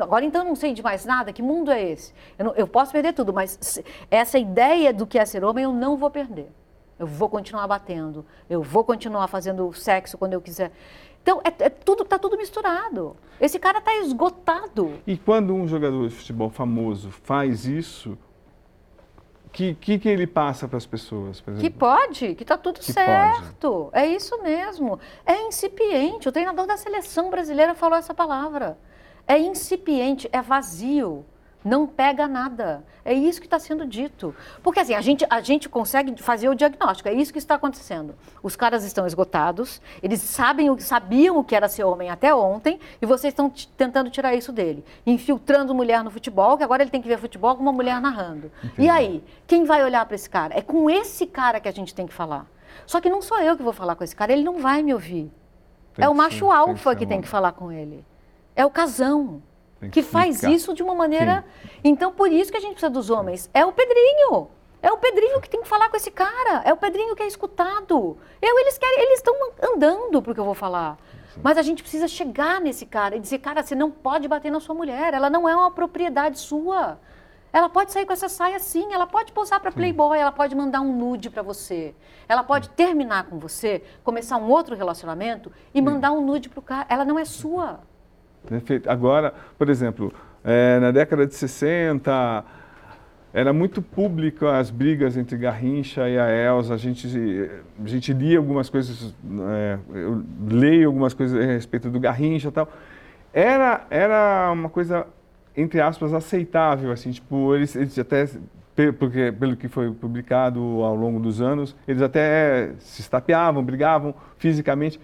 agora 0.00 0.24
então 0.24 0.42
eu 0.42 0.46
não 0.46 0.54
sei 0.54 0.72
de 0.72 0.84
mais 0.84 1.04
nada. 1.04 1.32
Que 1.32 1.42
mundo 1.42 1.68
é 1.72 1.82
esse? 1.82 2.14
Eu, 2.38 2.44
não, 2.44 2.54
eu 2.54 2.68
posso 2.68 2.92
perder 2.92 3.12
tudo, 3.12 3.32
mas 3.32 3.82
essa 4.08 4.38
ideia 4.38 4.92
do 4.92 5.08
que 5.08 5.18
é 5.18 5.24
ser 5.24 5.42
homem 5.42 5.64
eu 5.64 5.72
não 5.72 5.96
vou 5.96 6.10
perder. 6.12 6.48
Eu 6.96 7.08
vou 7.08 7.28
continuar 7.28 7.66
batendo. 7.66 8.24
Eu 8.48 8.62
vou 8.62 8.84
continuar 8.84 9.26
fazendo 9.26 9.72
sexo 9.72 10.16
quando 10.16 10.34
eu 10.34 10.40
quiser. 10.40 10.70
Então, 11.22 11.40
é, 11.44 11.66
é 11.66 11.68
tudo, 11.68 12.04
tá 12.04 12.18
tudo 12.18 12.36
misturado. 12.36 13.16
Esse 13.40 13.58
cara 13.58 13.78
está 13.78 13.94
esgotado. 13.96 14.94
E 15.06 15.16
quando 15.16 15.54
um 15.54 15.66
jogador 15.68 16.08
de 16.08 16.14
futebol 16.14 16.50
famoso 16.50 17.10
faz 17.10 17.66
isso, 17.66 18.18
o 19.46 19.50
que, 19.50 19.74
que, 19.74 19.98
que, 19.98 20.08
ele 20.08 20.26
passa 20.26 20.66
para 20.66 20.78
as 20.78 20.86
pessoas, 20.86 21.42
Que 21.58 21.70
pode, 21.70 22.34
que 22.34 22.42
está 22.42 22.56
tudo 22.56 22.80
que 22.80 22.92
certo. 22.92 23.90
Pode. 23.90 24.04
É 24.04 24.06
isso 24.06 24.40
mesmo. 24.42 24.98
É 25.26 25.42
incipiente. 25.42 26.28
O 26.28 26.32
treinador 26.32 26.66
da 26.66 26.76
seleção 26.76 27.30
brasileira 27.30 27.74
falou 27.74 27.98
essa 27.98 28.14
palavra. 28.14 28.78
É 29.26 29.38
incipiente, 29.38 30.28
é 30.32 30.40
vazio 30.40 31.24
não 31.64 31.86
pega 31.86 32.26
nada. 32.26 32.84
É 33.04 33.12
isso 33.12 33.40
que 33.40 33.46
está 33.46 33.58
sendo 33.58 33.86
dito. 33.86 34.34
Porque 34.62 34.80
assim, 34.80 34.94
a 34.94 35.00
gente, 35.00 35.26
a 35.28 35.40
gente 35.40 35.68
consegue 35.68 36.20
fazer 36.22 36.48
o 36.48 36.54
diagnóstico, 36.54 37.08
é 37.08 37.12
isso 37.12 37.32
que 37.32 37.38
está 37.38 37.54
acontecendo. 37.54 38.14
Os 38.42 38.56
caras 38.56 38.84
estão 38.84 39.06
esgotados, 39.06 39.80
eles 40.02 40.20
sabem, 40.20 40.78
sabiam 40.78 41.38
o 41.38 41.44
que 41.44 41.54
era 41.54 41.68
ser 41.68 41.84
homem 41.84 42.10
até 42.10 42.34
ontem, 42.34 42.78
e 43.00 43.06
vocês 43.06 43.32
estão 43.32 43.52
tentando 43.76 44.10
tirar 44.10 44.34
isso 44.34 44.52
dele. 44.52 44.84
Infiltrando 45.06 45.74
mulher 45.74 46.02
no 46.04 46.10
futebol, 46.10 46.56
que 46.56 46.64
agora 46.64 46.82
ele 46.82 46.90
tem 46.90 47.02
que 47.02 47.08
ver 47.08 47.18
futebol 47.18 47.54
com 47.56 47.62
uma 47.62 47.72
mulher 47.72 48.00
narrando. 48.00 48.50
Entendi. 48.62 48.82
E 48.82 48.88
aí, 48.88 49.24
quem 49.46 49.64
vai 49.64 49.82
olhar 49.84 50.04
para 50.06 50.14
esse 50.14 50.28
cara? 50.28 50.56
É 50.56 50.62
com 50.62 50.88
esse 50.88 51.26
cara 51.26 51.60
que 51.60 51.68
a 51.68 51.72
gente 51.72 51.94
tem 51.94 52.06
que 52.06 52.14
falar. 52.14 52.46
Só 52.86 53.00
que 53.00 53.10
não 53.10 53.22
sou 53.22 53.38
eu 53.40 53.56
que 53.56 53.62
vou 53.62 53.72
falar 53.72 53.94
com 53.94 54.04
esse 54.04 54.14
cara, 54.14 54.32
ele 54.32 54.42
não 54.42 54.58
vai 54.58 54.82
me 54.82 54.92
ouvir. 54.94 55.30
Tem 55.94 56.04
é 56.04 56.08
o 56.08 56.14
macho 56.14 56.50
alfa 56.50 56.94
que 56.94 57.06
tem 57.06 57.20
que 57.20 57.28
falar 57.28 57.52
com 57.52 57.70
ele. 57.70 58.04
É 58.54 58.64
o 58.64 58.70
casão. 58.70 59.42
Que, 59.88 60.02
faz 60.02 60.42
isso 60.42 60.74
de 60.74 60.82
uma 60.82 60.94
maneira. 60.94 61.44
Sim. 61.62 61.68
Então, 61.84 62.12
por 62.12 62.30
isso 62.30 62.50
que 62.50 62.56
a 62.56 62.60
gente 62.60 62.72
precisa 62.72 62.90
dos 62.90 63.08
homens. 63.08 63.48
É 63.54 63.64
o 63.64 63.72
Pedrinho. 63.72 64.48
É 64.82 64.90
o 64.90 64.96
Pedrinho 64.96 65.40
que 65.40 65.48
tem 65.48 65.62
que 65.62 65.68
falar 65.68 65.88
com 65.88 65.96
esse 65.96 66.10
cara. 66.10 66.62
É 66.64 66.72
o 66.72 66.76
Pedrinho 66.76 67.14
que 67.14 67.22
é 67.22 67.26
escutado. 67.26 68.16
Eu, 68.40 68.58
eles 68.58 68.78
querem, 68.78 69.00
eles 69.00 69.18
estão 69.18 69.34
andando 69.74 70.20
para 70.20 70.32
o 70.32 70.34
que 70.34 70.40
eu 70.40 70.44
vou 70.44 70.54
falar. 70.54 70.98
Sim. 71.34 71.40
Mas 71.42 71.58
a 71.58 71.62
gente 71.62 71.82
precisa 71.82 72.08
chegar 72.08 72.60
nesse 72.60 72.86
cara 72.86 73.16
e 73.16 73.20
dizer, 73.20 73.38
cara, 73.38 73.62
você 73.62 73.74
não 73.74 73.90
pode 73.90 74.26
bater 74.28 74.50
na 74.50 74.60
sua 74.60 74.74
mulher. 74.74 75.14
Ela 75.14 75.30
não 75.30 75.48
é 75.48 75.54
uma 75.54 75.70
propriedade 75.70 76.38
sua. 76.38 76.98
Ela 77.52 77.68
pode 77.68 77.92
sair 77.92 78.06
com 78.06 78.12
essa 78.12 78.28
saia 78.28 78.60
sim, 78.60 78.92
ela 78.92 79.06
pode 79.06 79.32
posar 79.32 79.58
para 79.60 79.72
Playboy, 79.72 80.16
ela 80.16 80.30
pode 80.30 80.54
mandar 80.54 80.80
um 80.80 80.96
nude 80.96 81.28
para 81.28 81.42
você. 81.42 81.94
Ela 82.28 82.44
pode 82.44 82.70
terminar 82.70 83.24
com 83.24 83.40
você, 83.40 83.82
começar 84.04 84.36
um 84.36 84.48
outro 84.48 84.76
relacionamento 84.76 85.50
e 85.74 85.82
mandar 85.82 86.12
um 86.12 86.24
nude 86.24 86.48
para 86.48 86.60
o 86.60 86.62
cara. 86.62 86.86
Ela 86.88 87.04
não 87.04 87.18
é 87.18 87.24
sua. 87.24 87.80
Perfeito. 88.48 88.90
Agora, 88.90 89.32
por 89.58 89.68
exemplo, 89.68 90.12
é, 90.44 90.78
na 90.80 90.90
década 90.90 91.26
de 91.26 91.34
60, 91.34 92.44
era 93.32 93.52
muito 93.52 93.80
público 93.80 94.46
as 94.46 94.70
brigas 94.70 95.16
entre 95.16 95.36
Garrincha 95.36 96.08
e 96.08 96.18
a 96.18 96.28
Elsa. 96.30 96.74
A 96.74 96.76
gente, 96.76 97.06
a 97.82 97.88
gente 97.88 98.12
lia 98.12 98.38
algumas 98.38 98.68
coisas, 98.68 99.14
é, 99.50 99.78
eu 99.94 100.22
leio 100.48 100.88
algumas 100.88 101.14
coisas 101.14 101.38
a 101.40 101.46
respeito 101.46 101.90
do 101.90 102.00
Garrincha 102.00 102.48
e 102.48 102.52
tal. 102.52 102.68
Era, 103.32 103.86
era 103.90 104.50
uma 104.52 104.68
coisa 104.68 105.06
entre 105.56 105.80
aspas, 105.80 106.14
aceitável, 106.14 106.92
assim, 106.92 107.10
tipo, 107.10 107.54
eles, 107.54 107.74
eles 107.74 107.98
até, 107.98 108.26
porque, 108.98 109.32
pelo 109.32 109.56
que 109.56 109.68
foi 109.68 109.90
publicado 109.92 110.60
ao 110.60 110.94
longo 110.94 111.20
dos 111.20 111.40
anos, 111.40 111.76
eles 111.86 112.02
até 112.02 112.72
se 112.78 113.00
estapeavam, 113.00 113.62
brigavam 113.62 114.14
fisicamente. 114.38 115.00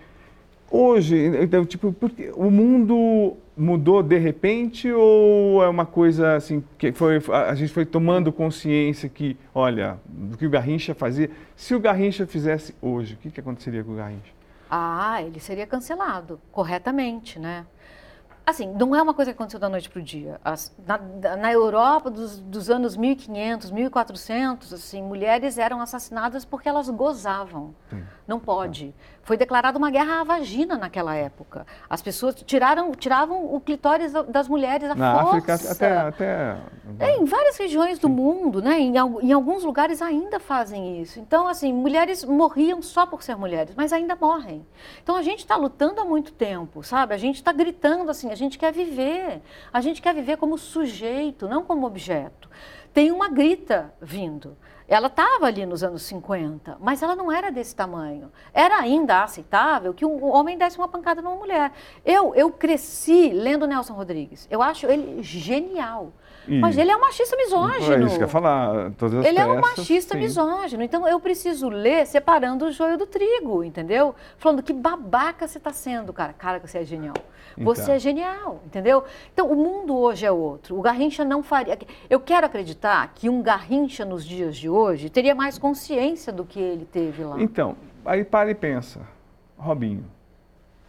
Hoje, 0.71 1.17
então, 1.41 1.65
tipo, 1.65 1.93
porque 1.93 2.31
o 2.35 2.51
mundo 2.51 3.37
mudou 3.57 4.03
de 4.03 4.19
repente 4.19 4.93
ou 4.93 5.63
é 5.63 5.69
uma 5.69 5.87
coisa 5.87 6.35
assim 6.35 6.63
que 6.77 6.93
foi 6.93 7.23
a 7.33 7.55
gente 7.55 7.73
foi 7.73 7.87
tomando 7.87 8.33
consciência 8.33 9.09
que, 9.09 9.37
olha, 9.55 9.99
do 10.05 10.37
que 10.37 10.45
o 10.45 10.51
Garrincha 10.51 10.95
fazia, 10.95 11.31
se 11.55 11.75
o 11.75 11.81
Garrincha 11.81 12.27
fizesse 12.27 12.75
hoje, 12.83 13.15
o 13.15 13.17
que, 13.17 13.31
que 13.31 13.41
aconteceria 13.41 13.83
com 13.83 13.93
o 13.93 13.97
Garrincha? 13.97 14.35
Ah, 14.69 15.23
ele 15.23 15.39
seria 15.41 15.67
cancelado 15.67 16.41
corretamente, 16.51 17.39
né? 17.39 17.65
Assim, 18.45 18.73
não 18.75 18.95
é 18.95 19.03
uma 19.03 19.13
coisa 19.13 19.33
que 19.33 19.37
aconteceu 19.37 19.59
da 19.59 19.69
noite 19.69 19.91
para 19.91 19.99
o 19.99 20.03
dia. 20.03 20.41
As, 20.45 20.73
na, 20.87 20.99
na, 21.37 21.53
Europa 21.53 22.09
dos, 22.09 22.39
dos, 22.39 22.71
anos 22.71 22.97
1500, 22.97 23.73
1400, 23.73 24.73
assim, 24.73 25.03
mulheres 25.03 25.59
eram 25.59 25.81
assassinadas 25.81 26.45
porque 26.45 26.69
elas 26.69 26.89
gozavam. 26.89 27.75
Sim. 27.91 28.05
Não 28.27 28.41
pode. 28.41 28.93
Foi 29.23 29.37
declarada 29.37 29.79
uma 29.79 29.91
guerra 29.91 30.21
à 30.21 30.25
vagina 30.25 30.77
naquela 30.77 31.15
época. 31.15 31.67
As 31.89 32.03
pessoas 32.03 32.35
tiraram, 32.45 32.93
tiravam 32.93 33.55
o 33.55 33.61
clitóris 33.61 34.13
das 34.29 34.49
mulheres 34.49 34.91
à 34.91 34.95
Na 34.95 35.21
força. 35.21 35.37
África, 35.37 35.73
até, 35.73 35.97
até... 35.97 36.57
É, 36.99 37.17
em 37.17 37.25
várias 37.25 37.57
regiões 37.57 37.99
do 37.99 38.09
mundo, 38.09 38.61
né? 38.63 38.79
Em, 38.81 38.95
em, 38.95 39.33
alguns 39.33 39.65
lugares 39.65 40.01
ainda 40.01 40.41
fazem 40.41 41.01
isso. 41.03 41.19
Então, 41.21 41.47
assim, 41.49 41.73
mulheres 41.73 42.25
morriam 42.25 42.81
só 42.83 43.05
por 43.05 43.23
ser 43.23 43.37
mulheres, 43.37 43.75
mas 43.77 43.93
ainda 43.93 44.17
morrem. 44.17 44.67
Então, 45.03 45.17
a 45.17 45.23
gente 45.23 45.41
está 45.41 45.57
lutando 45.57 46.01
há 46.01 46.05
muito 46.05 46.33
tempo, 46.33 46.83
sabe? 46.83 47.15
A 47.15 47.19
gente 47.19 47.37
está 47.37 47.53
gritando 47.53 48.11
assim, 48.11 48.31
a 48.31 48.37
gente 48.37 48.59
quer 48.59 48.73
viver. 48.73 49.43
A 49.73 49.81
gente 49.81 50.03
quer 50.03 50.15
viver 50.15 50.37
como 50.37 50.57
sujeito, 50.57 51.49
não 51.49 51.65
como 51.65 51.87
objeto. 51.87 52.49
Tem 52.93 53.11
uma 53.11 53.29
grita 53.29 53.93
vindo. 54.01 54.57
Ela 54.89 55.09
estava 55.09 55.47
ali 55.47 55.67
nos 55.67 55.83
anos 55.83 56.03
50, 56.03 56.77
mas 56.81 57.03
ela 57.03 57.17
não 57.17 57.31
era 57.31 57.51
desse 57.51 57.75
tamanho. 57.75 58.31
Era 58.55 58.79
ainda 58.79 59.25
aceitável 59.25 59.93
que 59.93 60.05
um 60.05 60.25
homem 60.25 60.57
desse 60.57 60.79
uma 60.79 60.87
pancada 60.87 61.21
numa 61.21 61.35
mulher. 61.35 61.73
Eu, 62.05 62.35
eu 62.35 62.51
cresci 62.53 63.31
lendo 63.31 63.67
Nelson 63.67 63.95
Rodrigues. 63.95 64.47
Eu 64.49 64.63
acho 64.63 64.87
ele 64.87 65.23
genial. 65.23 66.13
E... 66.47 66.59
Mas 66.59 66.77
ele 66.79 66.91
é 66.91 66.97
um 66.97 67.01
machista 67.01 67.37
misógino. 67.37 67.95
É 67.95 68.07
isso 68.07 68.17
que 68.17 68.23
eu 68.23 68.27
ia 68.27 68.29
falar. 68.29 68.91
Todas 68.93 69.21
as 69.21 69.27
ele 69.27 69.37
peças, 69.37 69.51
é 69.51 69.53
um 69.53 69.61
machista 69.61 70.15
sim. 70.15 70.21
misógino. 70.21 70.83
Então 70.83 71.09
eu 71.09 71.19
preciso 71.19 71.69
ler 71.69 72.07
separando 72.07 72.67
o 72.67 72.73
joio 72.73 72.97
do 72.97 73.07
trigo, 73.07 73.65
entendeu? 73.65 74.15
Falando 74.39 74.63
que 74.63 74.73
babaca 74.73 75.47
você 75.47 75.59
está 75.59 75.73
sendo, 75.73 76.13
cara. 76.13 76.33
Cara, 76.33 76.59
você 76.59 76.79
é 76.79 76.85
genial. 76.85 77.15
Então. 77.53 77.65
Você 77.65 77.93
é 77.93 77.99
genial, 77.99 78.61
entendeu? 78.67 79.05
Então 79.33 79.51
o 79.51 79.57
mundo 79.57 79.97
hoje 79.97 80.27
é 80.27 80.31
outro. 80.31 80.79
O 80.79 80.83
Garrincha 80.83 81.25
não 81.25 81.43
faria. 81.43 81.79
Eu 82.09 82.21
quero 82.21 82.47
acreditar 82.47 83.13
que 83.15 83.29
um 83.29 83.43
Garrincha 83.43 84.05
nos 84.05 84.25
dias 84.25 84.57
de 84.57 84.69
hoje 84.69 85.09
teria 85.09 85.35
mais 85.35 85.59
consciência 85.59 86.33
do 86.33 86.45
que 86.45 86.61
ele 86.61 86.85
teve 86.85 87.25
lá. 87.25 87.41
Então, 87.41 87.77
aí 88.05 88.25
para 88.25 88.51
e 88.51 88.55
pensa. 88.55 89.01
Robinho, 89.59 90.05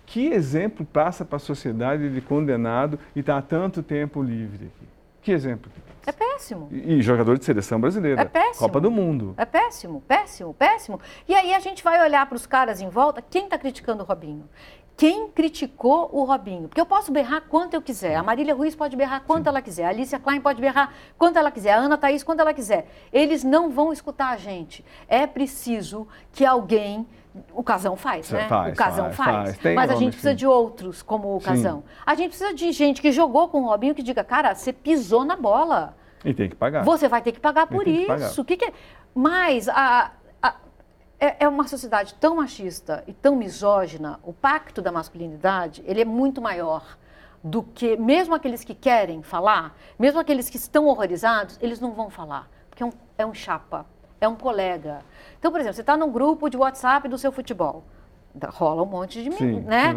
que 0.05 0.27
exemplo 0.27 0.85
passa 0.85 1.23
para 1.23 1.37
a 1.37 1.39
sociedade 1.39 2.09
de 2.09 2.21
condenado 2.21 2.99
e 3.15 3.21
está 3.21 3.37
há 3.37 3.41
tanto 3.41 3.81
tempo 3.81 4.21
livre 4.21 4.65
aqui? 4.65 4.96
Que 5.27 5.33
exemplo? 5.33 5.69
É 6.05 6.11
péssimo. 6.13 6.69
E, 6.71 6.93
e, 6.93 7.01
jogador 7.01 7.37
de 7.37 7.43
seleção 7.43 7.81
brasileira. 7.81 8.21
É 8.21 8.23
péssimo. 8.23 8.65
Copa 8.65 8.79
do 8.79 8.89
Mundo. 8.89 9.33
É 9.35 9.43
péssimo, 9.43 9.99
péssimo, 10.07 10.53
péssimo. 10.53 11.01
E 11.27 11.35
aí 11.35 11.53
a 11.53 11.59
gente 11.59 11.83
vai 11.83 12.01
olhar 12.01 12.25
para 12.27 12.37
os 12.37 12.45
caras 12.45 12.79
em 12.79 12.87
volta, 12.87 13.21
quem 13.21 13.43
está 13.43 13.57
criticando 13.57 14.03
o 14.03 14.05
Robinho? 14.05 14.47
Quem 14.95 15.27
criticou 15.27 16.09
o 16.13 16.23
Robinho? 16.23 16.69
Porque 16.69 16.79
eu 16.79 16.85
posso 16.85 17.11
berrar 17.11 17.41
quanto 17.49 17.73
eu 17.73 17.81
quiser. 17.81 18.15
A 18.15 18.23
Marília 18.23 18.55
Ruiz 18.55 18.73
pode 18.73 18.95
berrar 18.95 19.21
quanto 19.27 19.43
Sim. 19.43 19.49
ela 19.49 19.61
quiser. 19.61 19.83
A 19.83 19.89
Alicia 19.89 20.17
Klein 20.17 20.39
pode 20.39 20.61
berrar 20.61 20.93
quanto 21.17 21.37
ela 21.37 21.51
quiser. 21.51 21.73
A 21.73 21.77
Ana 21.77 21.97
Thaís 21.97 22.23
quanto 22.23 22.39
ela 22.39 22.53
quiser. 22.53 22.87
Eles 23.11 23.43
não 23.43 23.69
vão 23.69 23.91
escutar 23.91 24.29
a 24.29 24.37
gente. 24.37 24.85
É 25.09 25.27
preciso 25.27 26.07
que 26.31 26.45
alguém 26.45 27.05
o 27.53 27.63
casão 27.63 27.95
faz, 27.95 28.29
né? 28.31 28.47
Faz, 28.47 28.73
o 28.73 28.75
casão 28.77 29.11
faz. 29.11 29.57
faz. 29.57 29.75
Mas 29.75 29.91
a 29.91 29.95
gente 29.95 30.11
precisa 30.11 30.31
sim. 30.31 30.35
de 30.35 30.47
outros 30.47 31.01
como 31.01 31.35
o 31.35 31.41
casão. 31.41 31.79
Sim. 31.79 31.93
A 32.05 32.15
gente 32.15 32.29
precisa 32.29 32.53
de 32.53 32.71
gente 32.71 33.01
que 33.01 33.11
jogou 33.11 33.47
com 33.47 33.63
o 33.63 33.67
Robinho 33.67 33.95
que 33.95 34.03
diga, 34.03 34.23
cara, 34.23 34.53
você 34.55 34.71
pisou 34.71 35.25
na 35.25 35.35
bola. 35.35 35.95
E 36.23 36.33
tem 36.33 36.49
que 36.49 36.55
pagar. 36.55 36.83
Você 36.83 37.07
vai 37.07 37.21
ter 37.21 37.31
que 37.31 37.39
pagar 37.39 37.67
por 37.67 37.87
isso. 37.87 38.41
O 38.41 38.45
que, 38.45 38.57
que 38.57 38.65
é? 38.65 38.73
Mas 39.13 39.69
a, 39.69 40.11
a, 40.41 40.55
é, 41.19 41.45
é 41.45 41.47
uma 41.47 41.67
sociedade 41.67 42.13
tão 42.15 42.35
machista 42.35 43.03
e 43.07 43.13
tão 43.13 43.35
misógina. 43.35 44.19
O 44.23 44.33
pacto 44.33 44.81
da 44.81 44.91
masculinidade 44.91 45.83
ele 45.85 46.01
é 46.01 46.05
muito 46.05 46.41
maior 46.41 46.97
do 47.43 47.63
que 47.63 47.95
mesmo 47.97 48.35
aqueles 48.35 48.63
que 48.63 48.73
querem 48.73 49.21
falar, 49.21 49.75
mesmo 49.97 50.19
aqueles 50.19 50.49
que 50.49 50.57
estão 50.57 50.85
horrorizados, 50.85 51.57
eles 51.61 51.79
não 51.79 51.91
vão 51.91 52.09
falar, 52.09 52.49
porque 52.69 52.83
é 52.83 52.85
um, 52.85 52.91
é 53.17 53.25
um 53.25 53.33
chapa, 53.33 53.85
é 54.19 54.27
um 54.27 54.35
colega. 54.35 55.01
Então, 55.39 55.51
por 55.51 55.59
exemplo, 55.59 55.75
você 55.75 55.81
está 55.81 55.95
num 55.95 56.11
grupo 56.11 56.49
de 56.49 56.57
WhatsApp 56.57 57.07
do 57.07 57.17
seu 57.17 57.31
futebol. 57.31 57.83
Rola 58.49 58.83
um 58.83 58.85
monte 58.85 59.23
de 59.23 59.31
Sim, 59.31 59.61
né? 59.61 59.93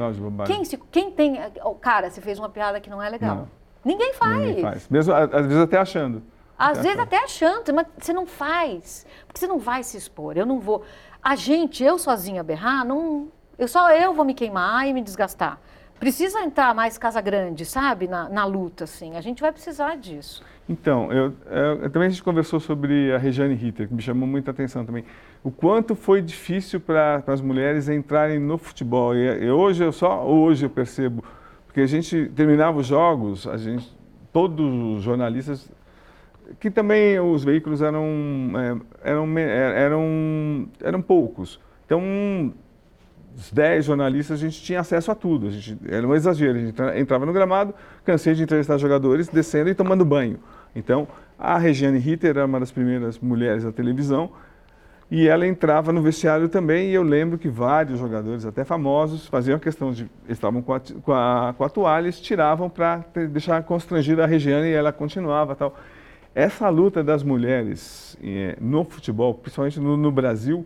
Quem, 0.47 0.65
se, 0.65 0.77
quem 0.91 1.11
tem. 1.11 1.39
Cara, 1.81 2.11
você 2.11 2.21
fez 2.21 2.39
uma 2.39 2.49
piada 2.49 2.81
que 2.81 2.89
não 2.89 3.03
é 3.03 3.09
legal. 3.09 3.37
Não. 3.37 3.49
Ninguém 3.85 4.15
faz. 4.15 4.39
Ninguém 4.39 4.63
faz. 4.63 4.89
Mesmo, 4.89 5.13
às 5.15 5.47
vezes 5.47 5.63
até 5.63 5.79
achando. 5.79 6.23
Às 6.59 6.83
vezes 6.83 6.99
até 6.99 7.17
achando, 7.17 7.75
mas 7.75 7.87
você 7.99 8.13
não 8.13 8.27
faz. 8.27 9.07
Porque 9.27 9.41
você 9.41 9.47
não 9.47 9.59
vai 9.59 9.83
se 9.83 9.97
expor. 9.97 10.37
Eu 10.37 10.45
não 10.45 10.61
vou. 10.61 10.83
A 11.23 11.35
gente, 11.35 11.83
eu 11.83 11.99
sozinha 11.99 12.43
berrar, 12.43 12.85
não. 12.85 13.29
Eu 13.59 13.69
só 13.69 13.91
eu 13.91 14.13
vou 14.15 14.25
me 14.25 14.35
queimar 14.35 14.87
e 14.87 14.93
me 14.93 15.03
desgastar. 15.03 15.59
Precisa 15.99 16.41
entrar 16.41 16.75
mais 16.75 16.97
Casa 16.97 17.21
Grande, 17.21 17.67
sabe? 17.67 18.09
Na, 18.09 18.29
na 18.29 18.45
luta, 18.47 18.85
assim. 18.85 19.17
A 19.17 19.21
gente 19.21 19.43
vai 19.43 19.53
precisar 19.53 19.97
disso. 19.97 20.43
Então, 20.67 21.13
eu, 21.13 21.35
eu, 21.47 21.91
também 21.91 22.07
a 22.07 22.11
gente 22.11 22.23
conversou 22.23 22.59
sobre 22.61 23.13
a 23.13 23.19
Regiane 23.19 23.55
Ritter, 23.55 23.89
que 23.89 23.93
me 23.93 24.01
chamou 24.01 24.27
muita 24.27 24.51
atenção 24.51 24.85
também. 24.85 25.05
O 25.43 25.51
quanto 25.51 25.95
foi 25.95 26.21
difícil 26.21 26.81
para 26.81 27.23
as 27.27 27.41
mulheres 27.41 27.89
entrarem 27.89 28.39
no 28.39 28.59
futebol. 28.59 29.15
E, 29.15 29.45
e, 29.45 29.51
hoje, 29.51 29.83
eu 29.83 29.91
só 29.91 30.27
hoje 30.27 30.67
eu 30.67 30.71
percebo, 30.71 31.25
porque 31.67 31.81
a 31.81 31.87
gente 31.87 32.31
terminava 32.37 32.79
os 32.79 32.87
jogos, 32.87 33.47
a 33.47 33.57
gente, 33.57 33.91
todos 34.33 34.99
os 34.99 35.03
jornalistas, 35.03 35.71
que 36.59 36.71
também 36.71 37.19
os 37.19 37.43
veículos 37.43 37.81
eram, 37.81 38.05
é, 38.55 39.11
eram, 39.11 39.39
eram, 39.39 40.69
eram 40.83 41.01
poucos. 41.01 41.59
Então, 41.87 42.53
os 43.35 43.51
10 43.51 43.87
jornalistas, 43.87 44.39
a 44.39 44.41
gente 44.41 44.63
tinha 44.63 44.81
acesso 44.81 45.11
a 45.11 45.15
tudo. 45.15 45.47
A 45.47 45.51
gente, 45.51 45.79
era 45.89 46.07
um 46.07 46.15
exagero. 46.15 46.59
A 46.59 46.61
gente 46.61 46.83
entrava 46.97 47.25
no 47.25 47.33
gramado, 47.33 47.75
cansei 48.05 48.35
de 48.35 48.43
entrevistar 48.43 48.77
jogadores, 48.77 49.29
descendo 49.29 49.71
e 49.71 49.75
tomando 49.75 50.05
banho. 50.05 50.39
Então, 50.77 51.09
a 51.39 51.57
Regiane 51.57 51.99
Ritter 51.99 52.31
era 52.31 52.45
uma 52.45 52.61
das 52.61 52.71
primeiras 52.71 53.19
mulheres 53.19 53.65
da 53.65 53.73
televisão 53.73 54.31
e 55.11 55.27
ela 55.27 55.47
entrava 55.47 55.93
no 55.93 56.01
vestiário 56.01 56.49
também. 56.49 56.91
E 56.91 56.95
eu 56.95 57.03
lembro 57.03 57.37
que 57.37 57.49
vários 57.49 57.99
jogadores, 57.99 58.47
até 58.47 58.65
famosos, 58.65 59.27
faziam 59.27 59.57
a 59.57 59.61
questão 59.61 59.93
de. 59.93 60.09
estavam 60.29 60.63
com 60.63 60.73
a, 60.73 60.81
com 61.03 61.13
a, 61.13 61.55
com 61.57 61.65
a 61.65 61.69
toalha 61.69 62.09
e 62.09 62.13
tiravam 62.13 62.71
para 62.71 63.05
deixar 63.31 63.63
constrangida 63.65 64.23
a 64.23 64.27
Regiane 64.27 64.69
e 64.69 64.73
ela 64.73 64.93
continuava 64.93 65.57
tal. 65.57 65.75
Essa 66.33 66.69
luta 66.69 67.03
das 67.03 67.25
mulheres 67.25 68.17
eh, 68.23 68.57
no 68.61 68.85
futebol, 68.85 69.35
principalmente 69.35 69.81
no, 69.81 69.97
no 69.97 70.13
Brasil, 70.13 70.65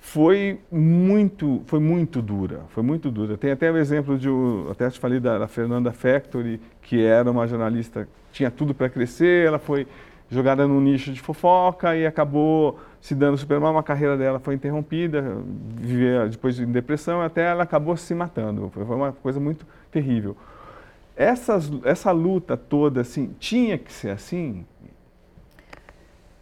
foi 0.00 0.58
muito, 0.70 1.62
foi 1.66 1.78
muito 1.78 2.20
dura, 2.20 2.62
foi 2.68 2.82
muito 2.82 3.08
dura. 3.08 3.36
Tem 3.36 3.52
até 3.52 3.70
o 3.70 3.76
exemplo 3.76 4.18
de, 4.18 4.28
até 4.68 4.90
te 4.90 4.98
falei 4.98 5.20
da, 5.20 5.38
da 5.38 5.46
Fernanda 5.46 5.92
Factory, 5.92 6.60
que 6.82 7.04
era 7.04 7.30
uma 7.30 7.46
jornalista, 7.46 8.08
tinha 8.32 8.50
tudo 8.50 8.74
para 8.74 8.88
crescer, 8.88 9.46
ela 9.46 9.60
foi 9.60 9.86
jogada 10.28 10.66
num 10.66 10.80
nicho 10.80 11.12
de 11.12 11.20
fofoca 11.20 11.96
e 11.96 12.04
acabou 12.04 12.78
se 13.06 13.14
dando 13.14 13.38
super 13.38 13.60
mal, 13.60 13.78
a 13.78 13.84
carreira 13.84 14.16
dela 14.16 14.40
foi 14.40 14.54
interrompida, 14.54 15.22
vivia 15.76 16.26
depois 16.28 16.56
de 16.56 16.66
depressão, 16.66 17.22
até 17.22 17.44
ela 17.44 17.62
acabou 17.62 17.96
se 17.96 18.12
matando. 18.16 18.68
Foi 18.74 18.82
uma 18.82 19.12
coisa 19.12 19.38
muito 19.38 19.64
terrível. 19.92 20.36
Essas, 21.14 21.70
essa 21.84 22.10
luta 22.10 22.56
toda, 22.56 23.02
assim, 23.02 23.32
tinha 23.38 23.78
que 23.78 23.92
ser 23.92 24.10
assim? 24.10 24.66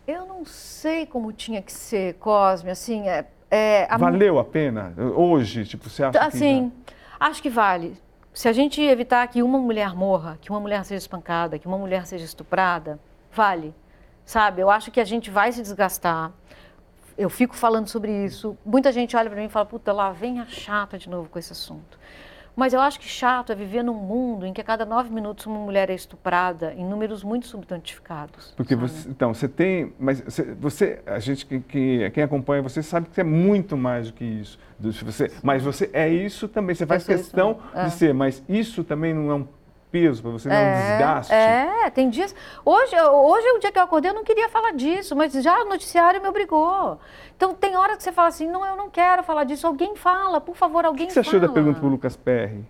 Eu 0.08 0.24
não 0.24 0.46
sei 0.46 1.04
como 1.04 1.34
tinha 1.34 1.60
que 1.60 1.70
ser, 1.70 2.14
Cosme, 2.14 2.70
assim, 2.70 3.06
é, 3.10 3.26
é 3.50 3.86
a... 3.90 3.98
Valeu 3.98 4.38
a 4.38 4.44
pena? 4.44 4.94
Hoje, 5.14 5.66
tipo, 5.66 5.90
você 5.90 6.02
acha 6.02 6.18
assim, 6.18 6.72
que 6.86 6.92
já... 6.94 7.26
acho 7.28 7.42
que 7.42 7.50
vale. 7.50 7.94
Se 8.32 8.48
a 8.48 8.54
gente 8.54 8.80
evitar 8.80 9.28
que 9.28 9.42
uma 9.42 9.58
mulher 9.58 9.94
morra, 9.94 10.38
que 10.40 10.48
uma 10.48 10.60
mulher 10.60 10.82
seja 10.86 11.00
espancada, 11.00 11.58
que 11.58 11.66
uma 11.66 11.76
mulher 11.76 12.06
seja 12.06 12.24
estuprada, 12.24 12.98
vale, 13.30 13.74
sabe? 14.24 14.60
Eu 14.60 14.70
acho 14.70 14.90
que 14.90 15.00
a 15.00 15.04
gente 15.04 15.30
vai 15.30 15.52
se 15.52 15.62
desgastar. 15.62 16.32
Eu 17.16 17.30
fico 17.30 17.54
falando 17.54 17.88
sobre 17.88 18.24
isso. 18.24 18.56
Muita 18.64 18.90
gente 18.90 19.16
olha 19.16 19.30
para 19.30 19.38
mim 19.38 19.46
e 19.46 19.48
fala, 19.48 19.66
puta, 19.66 19.92
lá 19.92 20.10
vem 20.10 20.40
a 20.40 20.46
chata 20.46 20.98
de 20.98 21.08
novo 21.08 21.28
com 21.28 21.38
esse 21.38 21.52
assunto. 21.52 21.98
Mas 22.56 22.72
eu 22.72 22.80
acho 22.80 23.00
que 23.00 23.08
chato 23.08 23.50
é 23.50 23.54
viver 23.54 23.82
num 23.82 23.94
mundo 23.94 24.46
em 24.46 24.52
que 24.52 24.60
a 24.60 24.64
cada 24.64 24.84
nove 24.84 25.10
minutos 25.10 25.44
uma 25.46 25.58
mulher 25.58 25.90
é 25.90 25.94
estuprada 25.94 26.72
em 26.74 26.84
números 26.84 27.24
muito 27.24 27.48
subnotificados. 27.48 28.54
Porque 28.56 28.76
você, 28.76 29.08
então, 29.08 29.34
você 29.34 29.48
tem, 29.48 29.92
mas 29.98 30.20
você, 30.20 30.54
você 30.54 31.02
a 31.04 31.18
gente 31.18 31.44
que, 31.46 31.58
que, 31.60 32.10
quem 32.10 32.22
acompanha 32.22 32.62
você 32.62 32.80
sabe 32.80 33.08
que 33.12 33.20
é 33.20 33.24
muito 33.24 33.76
mais 33.76 34.08
do 34.08 34.12
que 34.12 34.24
isso. 34.24 34.58
Você, 34.78 35.32
mas 35.42 35.64
você 35.64 35.90
é 35.92 36.08
isso 36.08 36.46
também. 36.46 36.76
Você 36.76 36.86
faz 36.86 37.04
questão 37.04 37.58
de 37.74 37.90
ser, 37.90 38.14
mas 38.14 38.42
isso 38.48 38.84
também 38.84 39.12
não 39.12 39.30
é 39.30 39.34
um 39.34 39.48
peso 39.94 40.22
para 40.22 40.32
você, 40.32 40.48
não 40.48 40.56
é 40.56 40.58
um 40.58 40.62
é, 40.62 40.90
desgaste. 40.90 41.32
É, 41.32 41.90
tem 41.90 42.10
dias. 42.10 42.34
Hoje, 42.64 43.00
hoje 43.00 43.46
é 43.46 43.52
o 43.52 43.60
dia 43.60 43.70
que 43.70 43.78
eu 43.78 43.84
acordei, 43.84 44.10
eu 44.10 44.14
não 44.14 44.24
queria 44.24 44.48
falar 44.48 44.72
disso, 44.72 45.14
mas 45.14 45.32
já 45.34 45.62
o 45.62 45.66
noticiário 45.66 46.20
me 46.20 46.26
obrigou. 46.26 46.98
Então 47.36 47.54
tem 47.54 47.76
hora 47.76 47.96
que 47.96 48.02
você 48.02 48.10
fala 48.10 48.26
assim, 48.26 48.48
não, 48.48 48.66
eu 48.66 48.74
não 48.74 48.90
quero 48.90 49.22
falar 49.22 49.44
disso. 49.44 49.68
Alguém 49.68 49.94
fala, 49.94 50.40
por 50.40 50.56
favor, 50.56 50.84
alguém 50.84 51.08
fala. 51.08 51.20
O 51.20 51.22
que 51.22 51.30
você 51.30 51.36
achou 51.36 51.38
da 51.38 51.48
pergunta 51.48 51.78
para 51.78 51.86
o 51.86 51.90
Lucas 51.90 52.16
Perry? 52.16 52.64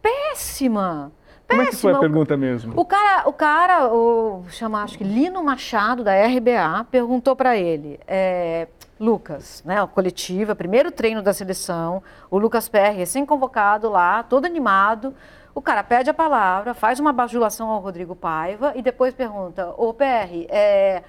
Péssima. 0.00 1.12
Como 1.46 1.60
é 1.60 1.66
que 1.66 1.76
foi 1.76 1.92
a 1.92 1.98
pergunta 1.98 2.34
mesmo? 2.34 2.72
O 2.74 2.84
cara, 2.86 3.28
o 3.28 3.32
cara, 3.34 3.92
o 3.92 4.44
chama, 4.48 4.82
acho 4.82 4.96
que 4.96 5.04
Lino 5.04 5.44
Machado 5.44 6.02
da 6.02 6.12
RBA 6.14 6.86
perguntou 6.90 7.36
para 7.36 7.58
ele, 7.58 8.00
é, 8.06 8.68
Lucas, 8.98 9.62
né, 9.66 9.82
a 9.82 9.86
coletiva, 9.86 10.54
primeiro 10.54 10.90
treino 10.90 11.20
da 11.20 11.34
seleção, 11.34 12.02
o 12.30 12.38
Lucas 12.38 12.68
Perry 12.68 12.96
recém-convocado 12.96 13.90
lá, 13.90 14.22
todo 14.22 14.46
animado, 14.46 15.14
o 15.54 15.60
cara 15.60 15.82
pede 15.82 16.08
a 16.08 16.14
palavra, 16.14 16.74
faz 16.74 16.98
uma 16.98 17.12
bajulação 17.12 17.68
ao 17.68 17.80
Rodrigo 17.80 18.16
Paiva 18.16 18.72
e 18.74 18.82
depois 18.82 19.14
pergunta: 19.14 19.74
Ô 19.76 19.92
PR, 19.92 20.46
é, 20.48 21.02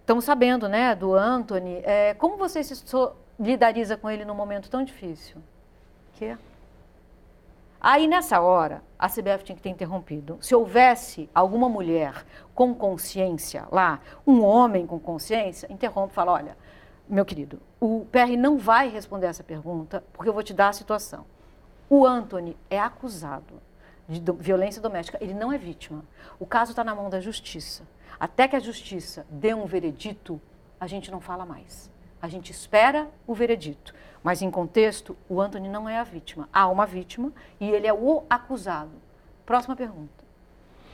estamos 0.00 0.24
sabendo 0.24 0.68
né, 0.68 0.94
do 0.94 1.14
Anthony, 1.14 1.80
é, 1.84 2.14
como 2.14 2.36
você 2.36 2.62
se 2.64 2.74
solidariza 2.76 3.96
com 3.96 4.10
ele 4.10 4.24
num 4.24 4.34
momento 4.34 4.68
tão 4.68 4.82
difícil? 4.82 5.36
Que? 6.14 6.36
Aí 7.80 8.06
nessa 8.06 8.40
hora, 8.40 8.82
a 8.98 9.08
CBF 9.08 9.42
tinha 9.42 9.56
que 9.56 9.62
ter 9.62 9.70
interrompido. 9.70 10.36
Se 10.40 10.54
houvesse 10.54 11.30
alguma 11.34 11.68
mulher 11.68 12.26
com 12.54 12.74
consciência 12.74 13.64
lá, 13.72 14.00
um 14.26 14.44
homem 14.44 14.86
com 14.86 14.98
consciência, 14.98 15.72
interrompe 15.72 16.12
e 16.12 16.14
fala: 16.14 16.32
olha, 16.32 16.56
meu 17.08 17.24
querido, 17.24 17.60
o 17.80 18.04
PR 18.12 18.36
não 18.36 18.58
vai 18.58 18.88
responder 18.88 19.28
essa 19.28 19.42
pergunta 19.42 20.02
porque 20.12 20.28
eu 20.28 20.34
vou 20.34 20.42
te 20.42 20.52
dar 20.52 20.68
a 20.68 20.72
situação. 20.72 21.24
O 21.92 22.06
Anthony 22.06 22.56
é 22.70 22.78
acusado 22.78 23.60
de 24.08 24.20
do, 24.20 24.32
violência 24.34 24.80
doméstica, 24.80 25.18
ele 25.20 25.34
não 25.34 25.52
é 25.52 25.58
vítima. 25.58 26.04
O 26.38 26.46
caso 26.46 26.70
está 26.70 26.84
na 26.84 26.94
mão 26.94 27.10
da 27.10 27.20
justiça. 27.20 27.82
Até 28.18 28.46
que 28.46 28.54
a 28.54 28.60
justiça 28.60 29.26
dê 29.28 29.52
um 29.52 29.66
veredito, 29.66 30.40
a 30.78 30.86
gente 30.86 31.10
não 31.10 31.20
fala 31.20 31.44
mais. 31.44 31.90
A 32.22 32.28
gente 32.28 32.52
espera 32.52 33.08
o 33.26 33.34
veredito. 33.34 33.92
Mas, 34.22 34.40
em 34.40 34.50
contexto, 34.50 35.16
o 35.28 35.40
Anthony 35.40 35.68
não 35.68 35.88
é 35.88 35.98
a 35.98 36.04
vítima. 36.04 36.48
Há 36.52 36.68
uma 36.68 36.86
vítima 36.86 37.32
e 37.58 37.68
ele 37.68 37.88
é 37.88 37.92
o 37.92 38.22
acusado. 38.30 38.92
Próxima 39.44 39.74
pergunta. 39.74 40.24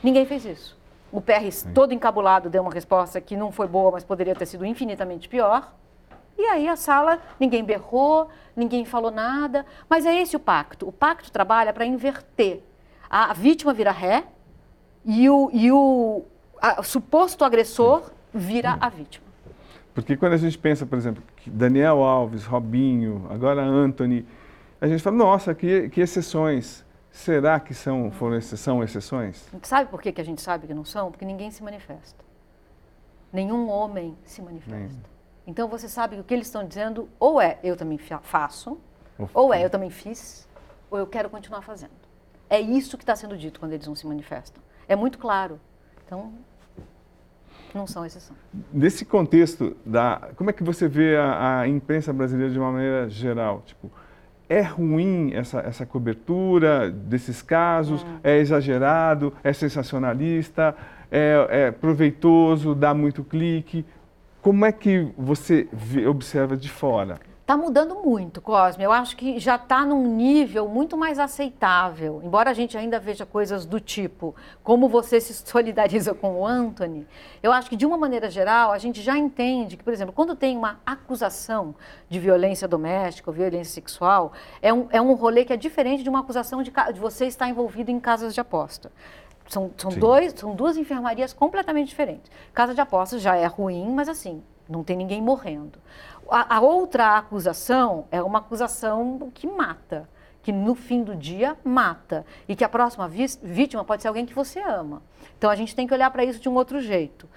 Ninguém 0.01 0.25
fez 0.25 0.45
isso. 0.45 0.77
O 1.11 1.21
PR, 1.21 1.43
todo 1.75 1.93
encabulado, 1.93 2.49
deu 2.49 2.63
uma 2.63 2.71
resposta 2.71 3.21
que 3.21 3.37
não 3.37 3.51
foi 3.51 3.67
boa, 3.67 3.91
mas 3.91 4.03
poderia 4.03 4.33
ter 4.33 4.47
sido 4.47 4.65
infinitamente 4.65 5.29
pior. 5.29 5.73
E 6.37 6.45
aí 6.45 6.67
a 6.67 6.75
sala, 6.75 7.19
ninguém 7.39 7.63
berrou, 7.63 8.29
ninguém 8.55 8.85
falou 8.85 9.09
nada. 9.09 9.65
Mas 9.89 10.05
é 10.05 10.21
esse 10.21 10.35
o 10.35 10.39
pacto. 10.39 10.87
O 10.87 10.91
pacto 10.91 11.31
trabalha 11.31 11.73
para 11.73 11.85
inverter. 11.85 12.63
A, 13.09 13.33
vítima 13.33 13.73
vira 13.73 13.91
ré 13.91 14.25
e 15.03 15.29
o, 15.29 15.49
e 15.51 15.71
o 15.71 16.25
a, 16.61 16.83
suposto 16.83 17.43
agressor 17.43 18.11
vira 18.33 18.77
a 18.79 18.89
vítima. 18.89 19.25
Porque 19.95 20.15
quando 20.15 20.33
a 20.33 20.37
gente 20.37 20.57
pensa, 20.57 20.85
por 20.85 20.97
exemplo, 20.97 21.23
que 21.37 21.49
Daniel 21.49 22.03
Alves, 22.03 22.45
Robinho, 22.45 23.25
agora 23.31 23.63
Anthony, 23.63 24.27
a 24.79 24.87
gente 24.87 25.01
fala, 25.01 25.15
nossa, 25.15 25.55
que, 25.55 25.89
que 25.89 26.01
exceções. 26.01 26.85
Será 27.09 27.59
que 27.59 27.73
são, 27.73 28.11
foram 28.11 28.39
são 28.39 28.83
exceções? 28.83 29.49
Sabe 29.63 29.89
por 29.89 29.99
que, 29.99 30.11
que 30.11 30.21
a 30.21 30.23
gente 30.23 30.39
sabe 30.39 30.67
que 30.67 30.73
não 30.73 30.85
são? 30.85 31.09
Porque 31.09 31.25
ninguém 31.25 31.49
se 31.49 31.63
manifesta. 31.63 32.23
Nenhum 33.33 33.67
homem 33.69 34.15
se 34.23 34.39
manifesta. 34.39 34.77
Nem. 34.77 35.16
Então 35.47 35.69
você 35.69 35.87
sabe 35.87 36.15
que 36.15 36.21
o 36.21 36.23
que 36.25 36.33
eles 36.33 36.47
estão 36.47 36.67
dizendo 36.67 37.07
ou 37.17 37.39
é 37.41 37.57
eu 37.63 37.77
também 37.77 37.97
faço, 38.21 38.77
ou 39.33 39.53
é 39.53 39.63
eu 39.63 39.69
também 39.69 39.89
fiz, 39.89 40.47
ou 40.91 40.99
eu 40.99 41.07
quero 41.07 41.29
continuar 41.29 41.61
fazendo. 41.61 41.91
É 42.49 42.59
isso 42.59 42.97
que 42.97 43.03
está 43.03 43.15
sendo 43.15 43.37
dito 43.37 43.59
quando 43.59 43.71
eles 43.71 43.87
não 43.87 43.95
se 43.95 44.05
manifestam. 44.05 44.61
É 44.87 44.95
muito 44.95 45.17
claro. 45.17 45.59
Então, 46.05 46.33
não 47.73 47.87
são 47.87 48.05
exceção. 48.05 48.35
Nesse 48.71 49.05
contexto, 49.05 49.75
da, 49.85 50.29
como 50.35 50.49
é 50.49 50.53
que 50.53 50.63
você 50.63 50.87
vê 50.87 51.17
a, 51.17 51.61
a 51.61 51.67
imprensa 51.67 52.11
brasileira 52.11 52.51
de 52.51 52.59
uma 52.59 52.71
maneira 52.71 53.09
geral? 53.09 53.63
Tipo, 53.65 53.91
é 54.49 54.61
ruim 54.61 55.33
essa, 55.33 55.59
essa 55.59 55.85
cobertura 55.85 56.89
desses 56.89 57.41
casos? 57.41 58.03
Hum. 58.03 58.19
É 58.23 58.37
exagerado? 58.37 59.33
É 59.43 59.51
sensacionalista? 59.51 60.75
É, 61.11 61.47
é 61.49 61.71
proveitoso? 61.71 62.73
Dá 62.73 62.93
muito 62.93 63.23
clique? 63.23 63.85
Como 64.47 64.63
é 64.63 64.71
que 64.71 65.11
você 65.17 65.67
vê, 65.73 66.07
observa 66.07 66.55
de 66.55 66.69
fora? 66.69 67.19
Está 67.41 67.57
mudando 67.57 67.95
muito, 67.95 68.39
Cosme. 68.39 68.81
Eu 68.81 68.93
acho 68.93 69.17
que 69.17 69.37
já 69.39 69.57
está 69.57 69.85
num 69.85 70.15
nível 70.15 70.69
muito 70.69 70.95
mais 70.95 71.19
aceitável. 71.19 72.21
Embora 72.23 72.51
a 72.51 72.53
gente 72.53 72.77
ainda 72.77 72.97
veja 72.97 73.25
coisas 73.25 73.65
do 73.65 73.77
tipo 73.81 74.33
como 74.63 74.87
você 74.87 75.19
se 75.19 75.33
solidariza 75.45 76.13
com 76.13 76.39
o 76.39 76.47
Anthony, 76.47 77.05
eu 77.43 77.51
acho 77.51 77.69
que 77.69 77.75
de 77.75 77.85
uma 77.85 77.97
maneira 77.97 78.29
geral 78.29 78.71
a 78.71 78.77
gente 78.77 79.01
já 79.01 79.17
entende 79.17 79.75
que, 79.75 79.83
por 79.83 79.91
exemplo, 79.91 80.13
quando 80.13 80.33
tem 80.33 80.55
uma 80.55 80.79
acusação 80.85 81.75
de 82.07 82.17
violência 82.17 82.69
doméstica 82.69 83.29
ou 83.29 83.35
violência 83.35 83.73
sexual, 83.73 84.31
é 84.61 84.73
um, 84.73 84.87
é 84.91 85.01
um 85.01 85.13
rolê 85.13 85.43
que 85.43 85.51
é 85.51 85.57
diferente 85.57 86.03
de 86.03 86.09
uma 86.09 86.21
acusação 86.21 86.63
de, 86.63 86.71
de 86.93 86.99
você 87.01 87.25
estar 87.25 87.49
envolvido 87.49 87.91
em 87.91 87.99
casas 87.99 88.33
de 88.33 88.39
aposta. 88.39 88.93
São, 89.47 89.71
são, 89.77 89.91
dois, 89.91 90.33
são 90.35 90.55
duas 90.55 90.77
enfermarias 90.77 91.33
completamente 91.33 91.87
diferentes. 91.87 92.29
Casa 92.53 92.73
de 92.73 92.81
apostas 92.81 93.21
já 93.21 93.35
é 93.35 93.45
ruim, 93.45 93.91
mas 93.93 94.09
assim, 94.09 94.43
não 94.67 94.83
tem 94.83 94.97
ninguém 94.97 95.21
morrendo. 95.21 95.79
A, 96.29 96.57
a, 96.57 96.61
outra 96.61 97.17
acusação 97.17 98.05
é 98.11 98.21
uma 98.21 98.39
acusação 98.39 99.31
que 99.33 99.47
mata, 99.47 100.09
que 100.41 100.51
no 100.51 100.75
fim 100.75 101.03
do 101.03 101.15
dia 101.15 101.57
mata. 101.63 102.25
E 102.47 102.55
que 102.55 102.63
a 102.63 102.69
próxima 102.69 103.07
vítima 103.07 103.83
pode 103.85 104.01
ser 104.01 104.09
alguém 104.09 104.25
que 104.25 104.33
você 104.33 104.59
ama. 104.59 105.01
Então 105.37 105.49
a 105.49 105.55
gente 105.55 105.75
tem 105.75 105.87
que 105.87 105.93
olhar 105.93 106.11
para 106.11 106.25
isso 106.25 106.39
de 106.39 106.49
um 106.49 106.55
outro 106.55 106.81
jeito. 106.81 107.27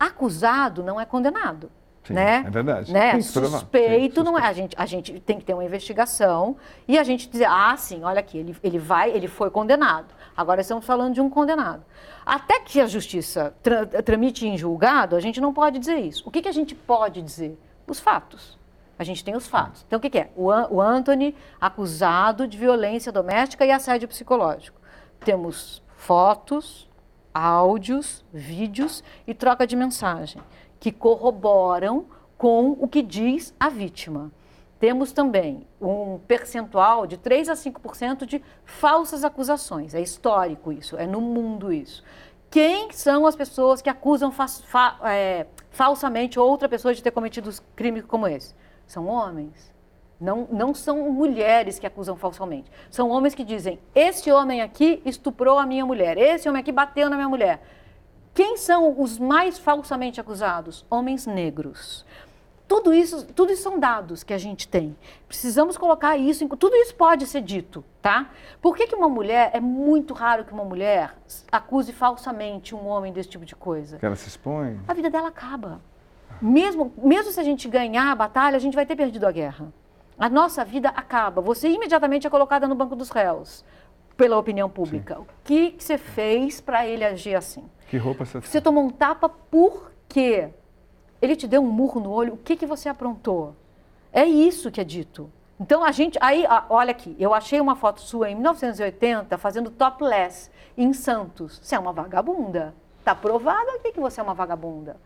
Acusado 0.00 0.82
não 0.82 0.98
é 0.98 1.04
condenado. 1.04 1.70
Sim, 2.04 2.14
né? 2.14 2.44
É 2.46 2.50
verdade. 2.50 2.90
Né? 2.90 3.20
Suspeito 3.20 4.20
sim, 4.20 4.24
não 4.24 4.38
é. 4.38 4.46
A 4.46 4.52
gente, 4.54 4.74
a 4.78 4.86
gente 4.86 5.20
tem 5.20 5.38
que 5.38 5.44
ter 5.44 5.52
uma 5.52 5.64
investigação 5.64 6.56
e 6.86 6.98
a 6.98 7.04
gente 7.04 7.28
dizer, 7.28 7.46
ah, 7.46 7.76
sim, 7.76 8.02
olha 8.02 8.20
aqui, 8.20 8.38
ele, 8.38 8.56
ele 8.62 8.78
vai, 8.78 9.10
ele 9.10 9.28
foi 9.28 9.50
condenado. 9.50 10.14
Agora 10.38 10.60
estamos 10.60 10.84
falando 10.84 11.14
de 11.14 11.20
um 11.20 11.28
condenado. 11.28 11.84
Até 12.24 12.60
que 12.60 12.80
a 12.80 12.86
justiça 12.86 13.52
tra 13.60 13.84
tramite 13.84 14.46
em 14.46 14.56
julgado, 14.56 15.16
a 15.16 15.20
gente 15.20 15.40
não 15.40 15.52
pode 15.52 15.80
dizer 15.80 15.96
isso. 15.96 16.22
O 16.24 16.30
que, 16.30 16.40
que 16.40 16.48
a 16.48 16.52
gente 16.52 16.76
pode 16.76 17.20
dizer? 17.20 17.58
Os 17.88 17.98
fatos. 17.98 18.56
A 18.96 19.02
gente 19.02 19.24
tem 19.24 19.34
os 19.34 19.48
fatos. 19.48 19.84
Então, 19.84 19.98
o 19.98 20.00
que, 20.00 20.08
que 20.08 20.18
é? 20.18 20.30
O, 20.36 20.48
An 20.48 20.68
o 20.70 20.80
Anthony 20.80 21.34
acusado 21.60 22.46
de 22.46 22.56
violência 22.56 23.10
doméstica 23.10 23.66
e 23.66 23.72
assédio 23.72 24.06
psicológico. 24.06 24.80
Temos 25.24 25.82
fotos, 25.96 26.88
áudios, 27.34 28.24
vídeos 28.32 29.02
e 29.26 29.34
troca 29.34 29.66
de 29.66 29.74
mensagem 29.74 30.40
que 30.78 30.92
corroboram 30.92 32.06
com 32.36 32.76
o 32.78 32.86
que 32.86 33.02
diz 33.02 33.52
a 33.58 33.68
vítima. 33.68 34.30
Temos 34.78 35.10
também 35.12 35.66
um 35.80 36.18
percentual 36.18 37.06
de 37.06 37.16
3 37.16 37.48
a 37.48 37.54
5% 37.54 38.24
de 38.24 38.42
falsas 38.64 39.24
acusações. 39.24 39.94
É 39.94 40.00
histórico 40.00 40.72
isso, 40.72 40.96
é 40.96 41.06
no 41.06 41.20
mundo 41.20 41.72
isso. 41.72 42.04
Quem 42.50 42.90
são 42.92 43.26
as 43.26 43.36
pessoas 43.36 43.82
que 43.82 43.90
acusam 43.90 44.30
fa 44.30 44.46
fa 44.48 44.98
é, 45.04 45.46
falsamente 45.70 46.38
outra 46.38 46.68
pessoa 46.68 46.94
de 46.94 47.02
ter 47.02 47.10
cometido 47.10 47.50
crimes 47.74 48.04
como 48.06 48.26
esse? 48.26 48.54
São 48.86 49.06
homens. 49.06 49.76
Não, 50.20 50.48
não 50.50 50.74
são 50.74 51.12
mulheres 51.12 51.78
que 51.78 51.86
acusam 51.86 52.16
falsamente. 52.16 52.70
São 52.90 53.10
homens 53.10 53.34
que 53.34 53.44
dizem: 53.44 53.78
esse 53.94 54.30
homem 54.32 54.62
aqui 54.62 55.02
estuprou 55.04 55.58
a 55.58 55.66
minha 55.66 55.84
mulher, 55.84 56.16
esse 56.16 56.48
homem 56.48 56.60
aqui 56.60 56.72
bateu 56.72 57.10
na 57.10 57.16
minha 57.16 57.28
mulher. 57.28 57.60
Quem 58.32 58.56
são 58.56 59.00
os 59.00 59.18
mais 59.18 59.58
falsamente 59.58 60.20
acusados? 60.20 60.86
Homens 60.88 61.26
negros. 61.26 62.06
Tudo 62.68 62.92
isso, 62.92 63.24
tudo 63.24 63.50
isso 63.50 63.62
são 63.62 63.80
dados 63.80 64.22
que 64.22 64.34
a 64.34 64.38
gente 64.38 64.68
tem. 64.68 64.94
Precisamos 65.26 65.78
colocar 65.78 66.18
isso, 66.18 66.44
em, 66.44 66.48
tudo 66.48 66.76
isso 66.76 66.94
pode 66.94 67.26
ser 67.26 67.40
dito, 67.40 67.82
tá? 68.02 68.30
Por 68.60 68.76
que, 68.76 68.86
que 68.86 68.94
uma 68.94 69.08
mulher, 69.08 69.50
é 69.54 69.60
muito 69.60 70.12
raro 70.12 70.44
que 70.44 70.52
uma 70.52 70.64
mulher 70.64 71.14
acuse 71.50 71.92
falsamente 71.94 72.74
um 72.74 72.86
homem 72.86 73.10
desse 73.10 73.30
tipo 73.30 73.46
de 73.46 73.56
coisa? 73.56 73.96
Que 73.96 74.04
ela 74.04 74.14
se 74.14 74.28
expõe? 74.28 74.78
A 74.86 74.92
vida 74.92 75.08
dela 75.08 75.28
acaba. 75.28 75.80
Mesmo, 76.42 76.92
mesmo 76.98 77.32
se 77.32 77.40
a 77.40 77.42
gente 77.42 77.66
ganhar 77.68 78.12
a 78.12 78.14
batalha, 78.14 78.56
a 78.56 78.60
gente 78.60 78.74
vai 78.74 78.84
ter 78.84 78.94
perdido 78.94 79.26
a 79.26 79.32
guerra. 79.32 79.72
A 80.18 80.28
nossa 80.28 80.62
vida 80.62 80.90
acaba. 80.90 81.40
Você 81.40 81.68
imediatamente 81.70 82.26
é 82.26 82.30
colocada 82.30 82.68
no 82.68 82.74
banco 82.74 82.94
dos 82.94 83.08
réus 83.08 83.64
pela 84.14 84.36
opinião 84.36 84.68
pública. 84.68 85.14
Sim. 85.14 85.20
O 85.22 85.26
que, 85.42 85.70
que 85.70 85.82
você 85.82 85.96
fez 85.96 86.60
para 86.60 86.86
ele 86.86 87.04
agir 87.04 87.34
assim? 87.34 87.64
Que 87.88 87.96
roupa 87.96 88.26
você 88.26 88.40
Você 88.40 88.60
tomou 88.60 88.84
um 88.84 88.90
tapa 88.90 89.28
por 89.28 89.90
quê? 90.08 90.50
Ele 91.20 91.34
te 91.34 91.46
deu 91.46 91.62
um 91.62 91.70
murro 91.70 92.00
no 92.00 92.10
olho, 92.10 92.34
o 92.34 92.36
que, 92.36 92.56
que 92.56 92.66
você 92.66 92.88
aprontou? 92.88 93.54
É 94.12 94.24
isso 94.24 94.70
que 94.70 94.80
é 94.80 94.84
dito. 94.84 95.30
Então 95.60 95.82
a 95.82 95.90
gente, 95.90 96.16
aí, 96.20 96.44
olha 96.68 96.92
aqui, 96.92 97.16
eu 97.18 97.34
achei 97.34 97.60
uma 97.60 97.74
foto 97.74 98.00
sua 98.00 98.30
em 98.30 98.34
1980 98.34 99.36
fazendo 99.36 99.70
topless 99.70 100.50
em 100.76 100.92
Santos. 100.92 101.58
Você 101.62 101.74
é 101.74 101.78
uma 101.78 101.92
vagabunda. 101.92 102.74
Está 103.00 103.14
provado 103.14 103.70
aqui 103.70 103.92
que 103.92 104.00
você 104.00 104.20
é 104.20 104.22
uma 104.22 104.34
vagabunda. 104.34 104.96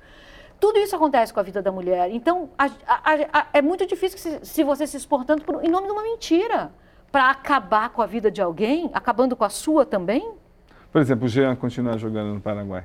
Tudo 0.61 0.79
isso 0.79 0.95
acontece 0.95 1.33
com 1.33 1.41
a 1.41 1.43
vida 1.43 1.63
da 1.63 1.73
mulher. 1.73 2.11
Então 2.11 2.51
a, 2.59 2.67
a, 2.87 3.41
a, 3.41 3.47
é 3.55 3.63
muito 3.63 3.87
difícil 3.87 4.19
se, 4.19 4.45
se, 4.45 4.63
você 4.63 4.87
se 4.87 4.97
expor 4.99 5.25
tanto 5.25 5.45
por, 5.45 5.65
em 5.65 5.69
nome 5.69 5.87
de 5.87 5.93
uma 5.93 6.03
mentira 6.03 6.71
para 7.11 7.31
acabar 7.31 7.91
com 7.91 8.03
a 8.03 8.07
vida 8.07 8.31
de 8.31 8.43
alguém, 8.43 8.91
acabando 8.93 9.35
com 9.35 9.45
a 9.45 9.49
sua 9.49 9.87
também. 9.87 10.35
Por 10.91 11.01
exemplo, 11.01 11.25
o 11.25 11.29
Jean 11.29 11.57
continuar 11.57 11.97
jogando 11.97 12.35
no 12.35 12.41
Paraguai. 12.41 12.85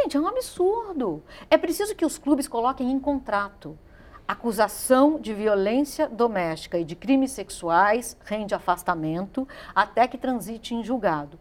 Gente, 0.00 0.16
é 0.16 0.20
um 0.20 0.26
absurdo. 0.26 1.22
É 1.50 1.58
preciso 1.58 1.94
que 1.94 2.06
os 2.06 2.16
clubes 2.16 2.48
coloquem 2.48 2.90
em 2.90 2.98
contrato. 2.98 3.78
Acusação 4.26 5.20
de 5.20 5.34
violência 5.34 6.08
doméstica 6.08 6.78
e 6.78 6.84
de 6.84 6.96
crimes 6.96 7.32
sexuais 7.32 8.16
rende 8.24 8.54
afastamento 8.54 9.46
até 9.74 10.08
que 10.08 10.16
transite 10.16 10.74
em 10.74 10.82
julgado. 10.82 11.38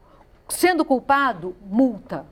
Sendo 0.50 0.84
culpado, 0.84 1.56
multa. 1.62 2.26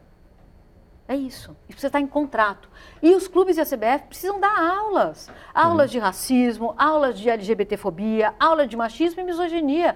É 1.08 1.16
isso. 1.16 1.52
Isso 1.52 1.70
precisa 1.70 1.88
estar 1.88 2.02
em 2.02 2.08
contrato. 2.08 2.70
E 3.02 3.16
os 3.16 3.30
clubes 3.30 3.56
e 3.56 3.62
a 3.62 3.66
CBF 3.66 4.08
precisam 4.10 4.42
dar 4.42 4.60
aulas. 4.60 5.32
Aulas 5.54 5.86
uhum. 5.86 5.92
de 5.94 6.00
racismo, 6.00 6.76
aulas 6.78 7.18
de 7.18 7.30
LGBTfobia, 7.30 8.36
aulas 8.38 8.68
de 8.68 8.76
machismo 8.76 9.22
e 9.22 9.24
misoginia. 9.24 9.96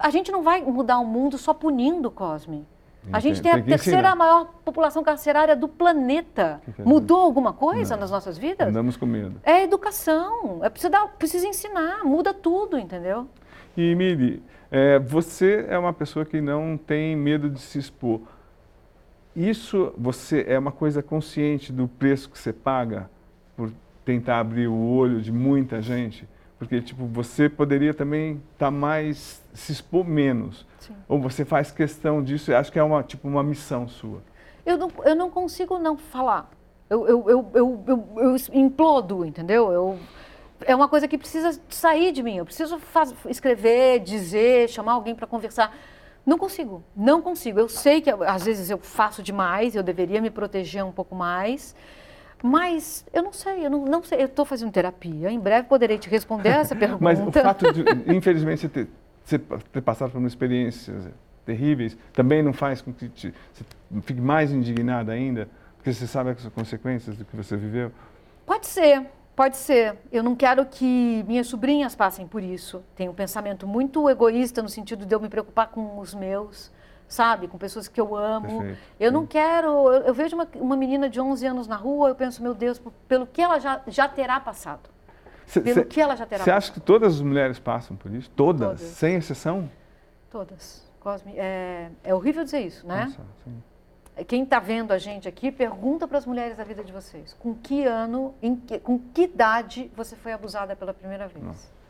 A 0.00 0.10
gente 0.10 0.32
não 0.32 0.42
vai 0.42 0.62
mudar 0.62 0.98
o 0.98 1.06
mundo 1.06 1.38
só 1.38 1.54
punindo, 1.54 2.10
Cosme. 2.10 2.66
A 3.12 3.20
gente 3.20 3.42
tem, 3.42 3.52
tem 3.52 3.60
a 3.60 3.64
terceira 3.64 3.98
ensinar. 3.98 4.16
maior 4.16 4.44
população 4.64 5.02
carcerária 5.02 5.56
do 5.56 5.68
planeta. 5.68 6.60
Mudou 6.78 7.20
alguma 7.20 7.52
coisa 7.52 7.94
Não. 7.94 8.00
nas 8.00 8.10
nossas 8.10 8.38
vidas? 8.38 8.68
Andamos 8.68 8.96
com 8.96 9.06
medo. 9.06 9.40
É 9.42 9.62
educação. 9.62 10.60
É 10.62 10.68
precisa, 10.68 10.90
dar, 10.90 11.08
precisa 11.18 11.46
ensinar, 11.46 12.04
muda 12.04 12.32
tudo, 12.32 12.78
entendeu? 12.78 13.26
E 13.76 13.94
Miri, 13.94 14.42
é, 14.70 14.98
você 14.98 15.66
é 15.68 15.78
uma 15.78 15.92
pessoa 15.92 16.24
que 16.24 16.40
não 16.40 16.76
tem 16.76 17.16
medo 17.16 17.48
de 17.48 17.60
se 17.60 17.78
expor. 17.78 18.20
Isso 19.34 19.92
você 19.96 20.44
é 20.48 20.58
uma 20.58 20.72
coisa 20.72 21.02
consciente 21.02 21.72
do 21.72 21.86
preço 21.86 22.28
que 22.28 22.38
você 22.38 22.52
paga 22.52 23.08
por 23.56 23.70
tentar 24.04 24.40
abrir 24.40 24.66
o 24.66 24.76
olho 24.76 25.20
de 25.20 25.32
muita 25.32 25.80
gente? 25.80 26.28
Porque, 26.60 26.82
tipo, 26.82 27.06
você 27.06 27.48
poderia 27.48 27.94
também 27.94 28.32
estar 28.52 28.66
tá 28.66 28.70
mais, 28.70 29.42
se 29.54 29.72
expor 29.72 30.06
menos. 30.06 30.66
Sim. 30.78 30.94
Ou 31.08 31.18
você 31.18 31.42
faz 31.42 31.70
questão 31.70 32.22
disso, 32.22 32.54
acho 32.54 32.70
que 32.70 32.78
é 32.78 32.82
uma, 32.82 33.02
tipo, 33.02 33.26
uma 33.26 33.42
missão 33.42 33.88
sua. 33.88 34.22
Eu 34.66 34.76
não, 34.76 34.92
eu 35.06 35.16
não 35.16 35.30
consigo 35.30 35.78
não 35.78 35.96
falar. 35.96 36.50
Eu, 36.90 37.08
eu, 37.08 37.30
eu, 37.30 37.50
eu, 37.54 37.84
eu, 37.86 38.08
eu 38.18 38.36
implodo, 38.52 39.24
entendeu? 39.24 39.72
Eu, 39.72 39.98
é 40.60 40.76
uma 40.76 40.86
coisa 40.86 41.08
que 41.08 41.16
precisa 41.16 41.58
sair 41.70 42.12
de 42.12 42.22
mim. 42.22 42.36
Eu 42.36 42.44
preciso 42.44 42.78
faz, 42.78 43.14
escrever, 43.26 44.00
dizer, 44.00 44.68
chamar 44.68 44.92
alguém 44.92 45.14
para 45.14 45.26
conversar. 45.26 45.74
Não 46.26 46.36
consigo, 46.36 46.84
não 46.94 47.22
consigo. 47.22 47.58
Eu 47.58 47.70
sei 47.70 48.02
que 48.02 48.10
às 48.10 48.44
vezes 48.44 48.68
eu 48.68 48.76
faço 48.76 49.22
demais, 49.22 49.74
eu 49.74 49.82
deveria 49.82 50.20
me 50.20 50.28
proteger 50.28 50.84
um 50.84 50.92
pouco 50.92 51.14
mais. 51.14 51.74
Mas 52.42 53.04
eu 53.12 53.22
não 53.22 53.32
sei, 53.32 53.66
eu 53.66 53.70
não, 53.70 53.84
não 53.84 54.02
sei. 54.02 54.22
Eu 54.22 54.26
estou 54.26 54.44
fazendo 54.44 54.72
terapia. 54.72 55.30
Em 55.30 55.38
breve 55.38 55.68
poderei 55.68 55.98
te 55.98 56.08
responder 56.08 56.50
essa 56.50 56.74
pergunta. 56.76 57.02
Mas 57.02 57.20
o 57.20 57.30
fato 57.30 57.72
de, 57.72 57.84
infelizmente, 58.14 58.60
você 58.60 58.68
ter, 58.68 58.88
você 59.24 59.38
ter 59.38 59.80
passado 59.80 60.12
por 60.12 60.22
experiências 60.24 61.08
terríveis 61.44 61.96
também 62.12 62.42
não 62.42 62.52
faz 62.52 62.80
com 62.80 62.92
que 62.92 63.08
te, 63.08 63.34
você 63.52 63.64
fique 64.02 64.20
mais 64.20 64.52
indignada 64.52 65.12
ainda, 65.12 65.48
porque 65.76 65.92
você 65.92 66.06
sabe 66.06 66.30
as 66.30 66.46
consequências 66.48 67.16
do 67.16 67.24
que 67.24 67.36
você 67.36 67.56
viveu? 67.56 67.92
Pode 68.46 68.66
ser, 68.66 69.06
pode 69.34 69.56
ser. 69.56 69.96
Eu 70.10 70.22
não 70.22 70.34
quero 70.34 70.64
que 70.66 71.24
minhas 71.26 71.46
sobrinhas 71.46 71.94
passem 71.94 72.26
por 72.26 72.42
isso. 72.42 72.82
Tenho 72.94 73.12
um 73.12 73.14
pensamento 73.14 73.66
muito 73.66 74.08
egoísta 74.08 74.62
no 74.62 74.68
sentido 74.68 75.04
de 75.04 75.14
eu 75.14 75.20
me 75.20 75.28
preocupar 75.28 75.68
com 75.68 75.98
os 75.98 76.14
meus 76.14 76.70
sabe? 77.10 77.48
Com 77.48 77.58
pessoas 77.58 77.88
que 77.88 78.00
eu 78.00 78.16
amo. 78.16 78.60
Perfeito. 78.60 78.78
Eu 78.98 79.12
não 79.12 79.26
quero. 79.26 79.68
Eu, 79.92 80.02
eu 80.04 80.14
vejo 80.14 80.36
uma, 80.36 80.48
uma, 80.54 80.76
menina 80.76 81.10
de 81.10 81.20
11 81.20 81.44
anos 81.44 81.66
na 81.66 81.76
rua, 81.76 82.08
eu 82.08 82.14
penso, 82.14 82.42
meu 82.42 82.54
Deus, 82.54 82.80
pelo 83.06 83.26
que 83.26 83.42
ela 83.42 83.58
já, 83.58 83.82
já 83.88 84.08
terá 84.08 84.38
passado. 84.38 84.88
Cê, 85.44 85.60
pelo 85.60 85.74
cê, 85.74 85.84
que 85.84 86.00
ela 86.00 86.14
já 86.14 86.24
terá 86.24 86.44
Você 86.44 86.50
acha 86.52 86.72
que 86.72 86.80
todas 86.80 87.16
as 87.16 87.20
mulheres 87.20 87.58
passam 87.58 87.96
por 87.96 88.14
isso? 88.14 88.30
Todas? 88.30 88.78
todas. 88.78 88.80
Sem 88.80 89.16
exceção? 89.16 89.68
Todas. 90.30 90.88
Cosme, 91.00 91.32
é, 91.36 91.90
é 92.04 92.14
horrível 92.14 92.44
dizer 92.44 92.60
isso, 92.60 92.86
né? 92.86 93.06
Nossa, 93.06 93.22
sim. 93.44 93.62
Quem 94.28 94.42
está 94.42 94.60
vendo 94.60 94.92
a 94.92 94.98
gente 94.98 95.26
aqui, 95.26 95.50
pergunta 95.50 96.06
para 96.06 96.18
as 96.18 96.26
mulheres 96.26 96.56
da 96.56 96.62
vida 96.62 96.84
de 96.84 96.92
vocês. 96.92 97.34
Com 97.38 97.54
que 97.54 97.84
ano, 97.86 98.34
que, 98.66 98.78
com 98.78 98.98
que 98.98 99.22
idade 99.22 99.90
você 99.96 100.14
foi 100.14 100.32
abusada 100.32 100.76
pela 100.76 100.92
primeira 100.92 101.26
vez? 101.26 101.44
Nossa. 101.44 101.80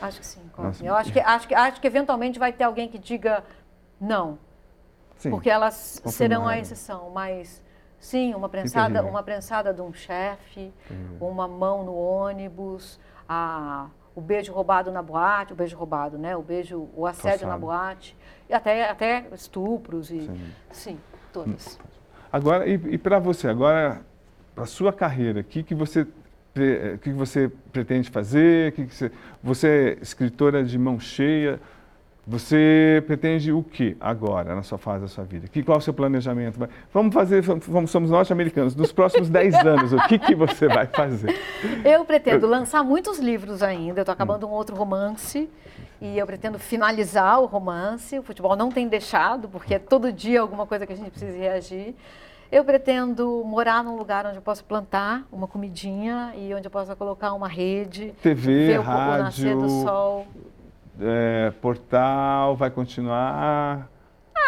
Acho 0.00 0.20
que 0.20 0.26
sim, 0.26 0.40
Cosme. 0.52 0.86
Eu 0.86 0.94
acho 0.94 1.12
que, 1.12 1.20
acho, 1.20 1.48
que, 1.48 1.54
acho 1.54 1.80
que 1.80 1.86
eventualmente 1.86 2.38
vai 2.38 2.52
ter 2.52 2.64
alguém 2.64 2.88
que 2.88 2.98
diga 2.98 3.44
não. 4.00 4.38
Sim, 5.16 5.30
porque 5.30 5.50
elas 5.50 6.00
serão 6.06 6.48
a 6.48 6.58
exceção, 6.58 7.10
mas 7.10 7.62
sim, 7.98 8.34
uma 8.34 8.48
prensada, 8.48 9.04
uma 9.04 9.22
prensada 9.22 9.72
de 9.74 9.82
um 9.82 9.92
chefe, 9.92 10.72
uma 11.20 11.46
mão 11.46 11.84
no 11.84 11.94
ônibus, 11.94 12.98
a, 13.28 13.88
o 14.14 14.20
beijo 14.20 14.52
roubado 14.52 14.90
na 14.90 15.02
boate, 15.02 15.52
o 15.52 15.56
beijo 15.56 15.76
roubado, 15.76 16.16
né? 16.16 16.34
O 16.34 16.42
beijo, 16.42 16.88
o 16.96 17.06
assédio 17.06 17.40
Passado. 17.40 17.50
na 17.50 17.58
boate, 17.58 18.16
e 18.48 18.54
até, 18.54 18.88
até 18.88 19.26
estupros 19.32 20.10
e 20.10 20.22
sim, 20.22 20.52
sim 20.72 21.00
todas. 21.32 21.78
Agora, 22.32 22.66
e, 22.66 22.72
e 22.72 22.98
para 22.98 23.18
você, 23.18 23.48
agora, 23.48 24.00
para 24.54 24.64
sua 24.64 24.92
carreira, 24.92 25.40
o 25.40 25.44
que, 25.44 25.62
que 25.62 25.74
você 25.74 26.06
o 26.94 26.98
que 26.98 27.12
você 27.12 27.48
pretende 27.72 28.10
fazer? 28.10 28.72
Que 28.72 28.86
que 28.86 28.94
você, 28.94 29.12
você 29.42 29.96
é 29.98 30.02
escritora 30.02 30.64
de 30.64 30.76
mão 30.78 30.98
cheia, 30.98 31.60
você 32.30 33.02
pretende 33.08 33.50
o 33.50 33.60
que 33.60 33.96
agora, 34.00 34.54
na 34.54 34.62
sua 34.62 34.78
fase 34.78 35.02
da 35.02 35.08
sua 35.08 35.24
vida? 35.24 35.48
Que, 35.48 35.64
qual 35.64 35.74
é 35.74 35.78
o 35.78 35.82
seu 35.82 35.92
planejamento? 35.92 36.60
Vamos 36.94 37.12
fazer, 37.12 37.42
vamos, 37.42 37.90
somos 37.90 38.08
norte-americanos, 38.08 38.76
nos 38.76 38.92
próximos 38.92 39.28
10 39.30 39.54
anos, 39.66 39.92
o 39.92 39.98
que, 40.06 40.16
que 40.16 40.34
você 40.36 40.68
vai 40.68 40.86
fazer? 40.86 41.36
Eu 41.84 42.04
pretendo 42.04 42.46
lançar 42.46 42.84
muitos 42.84 43.18
livros 43.18 43.64
ainda, 43.64 43.98
eu 43.98 44.02
estou 44.02 44.12
acabando 44.12 44.46
um 44.46 44.50
outro 44.50 44.76
romance 44.76 45.50
e 46.00 46.16
eu 46.16 46.24
pretendo 46.24 46.56
finalizar 46.56 47.40
o 47.40 47.46
romance. 47.46 48.16
O 48.16 48.22
futebol 48.22 48.54
não 48.54 48.70
tem 48.70 48.86
deixado, 48.86 49.48
porque 49.48 49.74
é 49.74 49.78
todo 49.80 50.12
dia 50.12 50.40
alguma 50.40 50.66
coisa 50.66 50.86
que 50.86 50.92
a 50.92 50.96
gente 50.96 51.10
precisa 51.10 51.36
reagir. 51.36 51.96
Eu 52.52 52.64
pretendo 52.64 53.42
morar 53.44 53.82
num 53.82 53.96
lugar 53.96 54.24
onde 54.24 54.36
eu 54.36 54.42
possa 54.42 54.62
plantar 54.62 55.24
uma 55.32 55.48
comidinha 55.48 56.32
e 56.36 56.54
onde 56.54 56.66
eu 56.66 56.70
possa 56.70 56.94
colocar 56.94 57.32
uma 57.32 57.48
rede, 57.48 58.12
TV, 58.22 58.66
ver 58.68 58.78
o 58.78 58.82
rádio, 58.82 59.24
nascer 59.24 59.56
do 59.56 59.68
sol 59.68 60.26
é, 61.00 61.52
portal, 61.60 62.56
vai 62.56 62.70
continuar? 62.70 63.88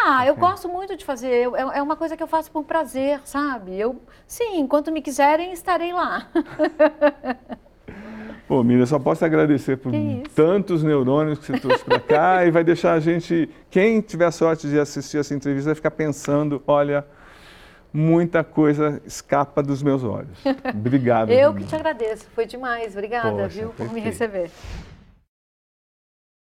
Ah, 0.05 0.27
eu 0.27 0.35
gosto 0.35 0.67
muito 0.67 0.97
de 0.97 1.05
fazer. 1.05 1.45
Eu, 1.45 1.55
é, 1.55 1.77
é 1.77 1.81
uma 1.81 1.95
coisa 1.95 2.17
que 2.17 2.23
eu 2.23 2.27
faço 2.27 2.51
por 2.51 2.63
prazer, 2.63 3.21
sabe? 3.23 3.79
Eu, 3.79 4.01
sim, 4.27 4.59
enquanto 4.59 4.91
me 4.91 5.01
quiserem, 5.01 5.53
estarei 5.53 5.93
lá. 5.93 6.27
Pô, 8.47 8.61
Miriam, 8.61 8.85
só 8.85 8.99
posso 8.99 9.23
agradecer 9.23 9.77
por 9.77 9.91
tantos 10.35 10.83
neurônios 10.83 11.39
que 11.39 11.45
você 11.45 11.59
trouxe 11.59 11.83
para 11.83 11.99
cá 11.99 12.45
e 12.45 12.51
vai 12.51 12.63
deixar 12.63 12.93
a 12.93 12.99
gente, 12.99 13.49
quem 13.69 14.01
tiver 14.01 14.25
a 14.25 14.31
sorte 14.31 14.67
de 14.67 14.77
assistir 14.77 15.17
essa 15.17 15.33
entrevista, 15.33 15.69
vai 15.69 15.75
ficar 15.75 15.91
pensando, 15.91 16.61
olha, 16.67 17.05
muita 17.93 18.43
coisa 18.43 19.01
escapa 19.05 19.63
dos 19.63 19.81
meus 19.81 20.03
olhos. 20.03 20.37
Obrigado. 20.75 21.31
Eu 21.31 21.53
que 21.53 21.63
te 21.63 21.73
agradeço, 21.73 22.27
foi 22.35 22.45
demais. 22.45 22.93
Obrigada, 22.93 23.31
Poxa, 23.31 23.47
viu, 23.47 23.69
por 23.69 23.91
me 23.93 24.01
receber. 24.01 24.51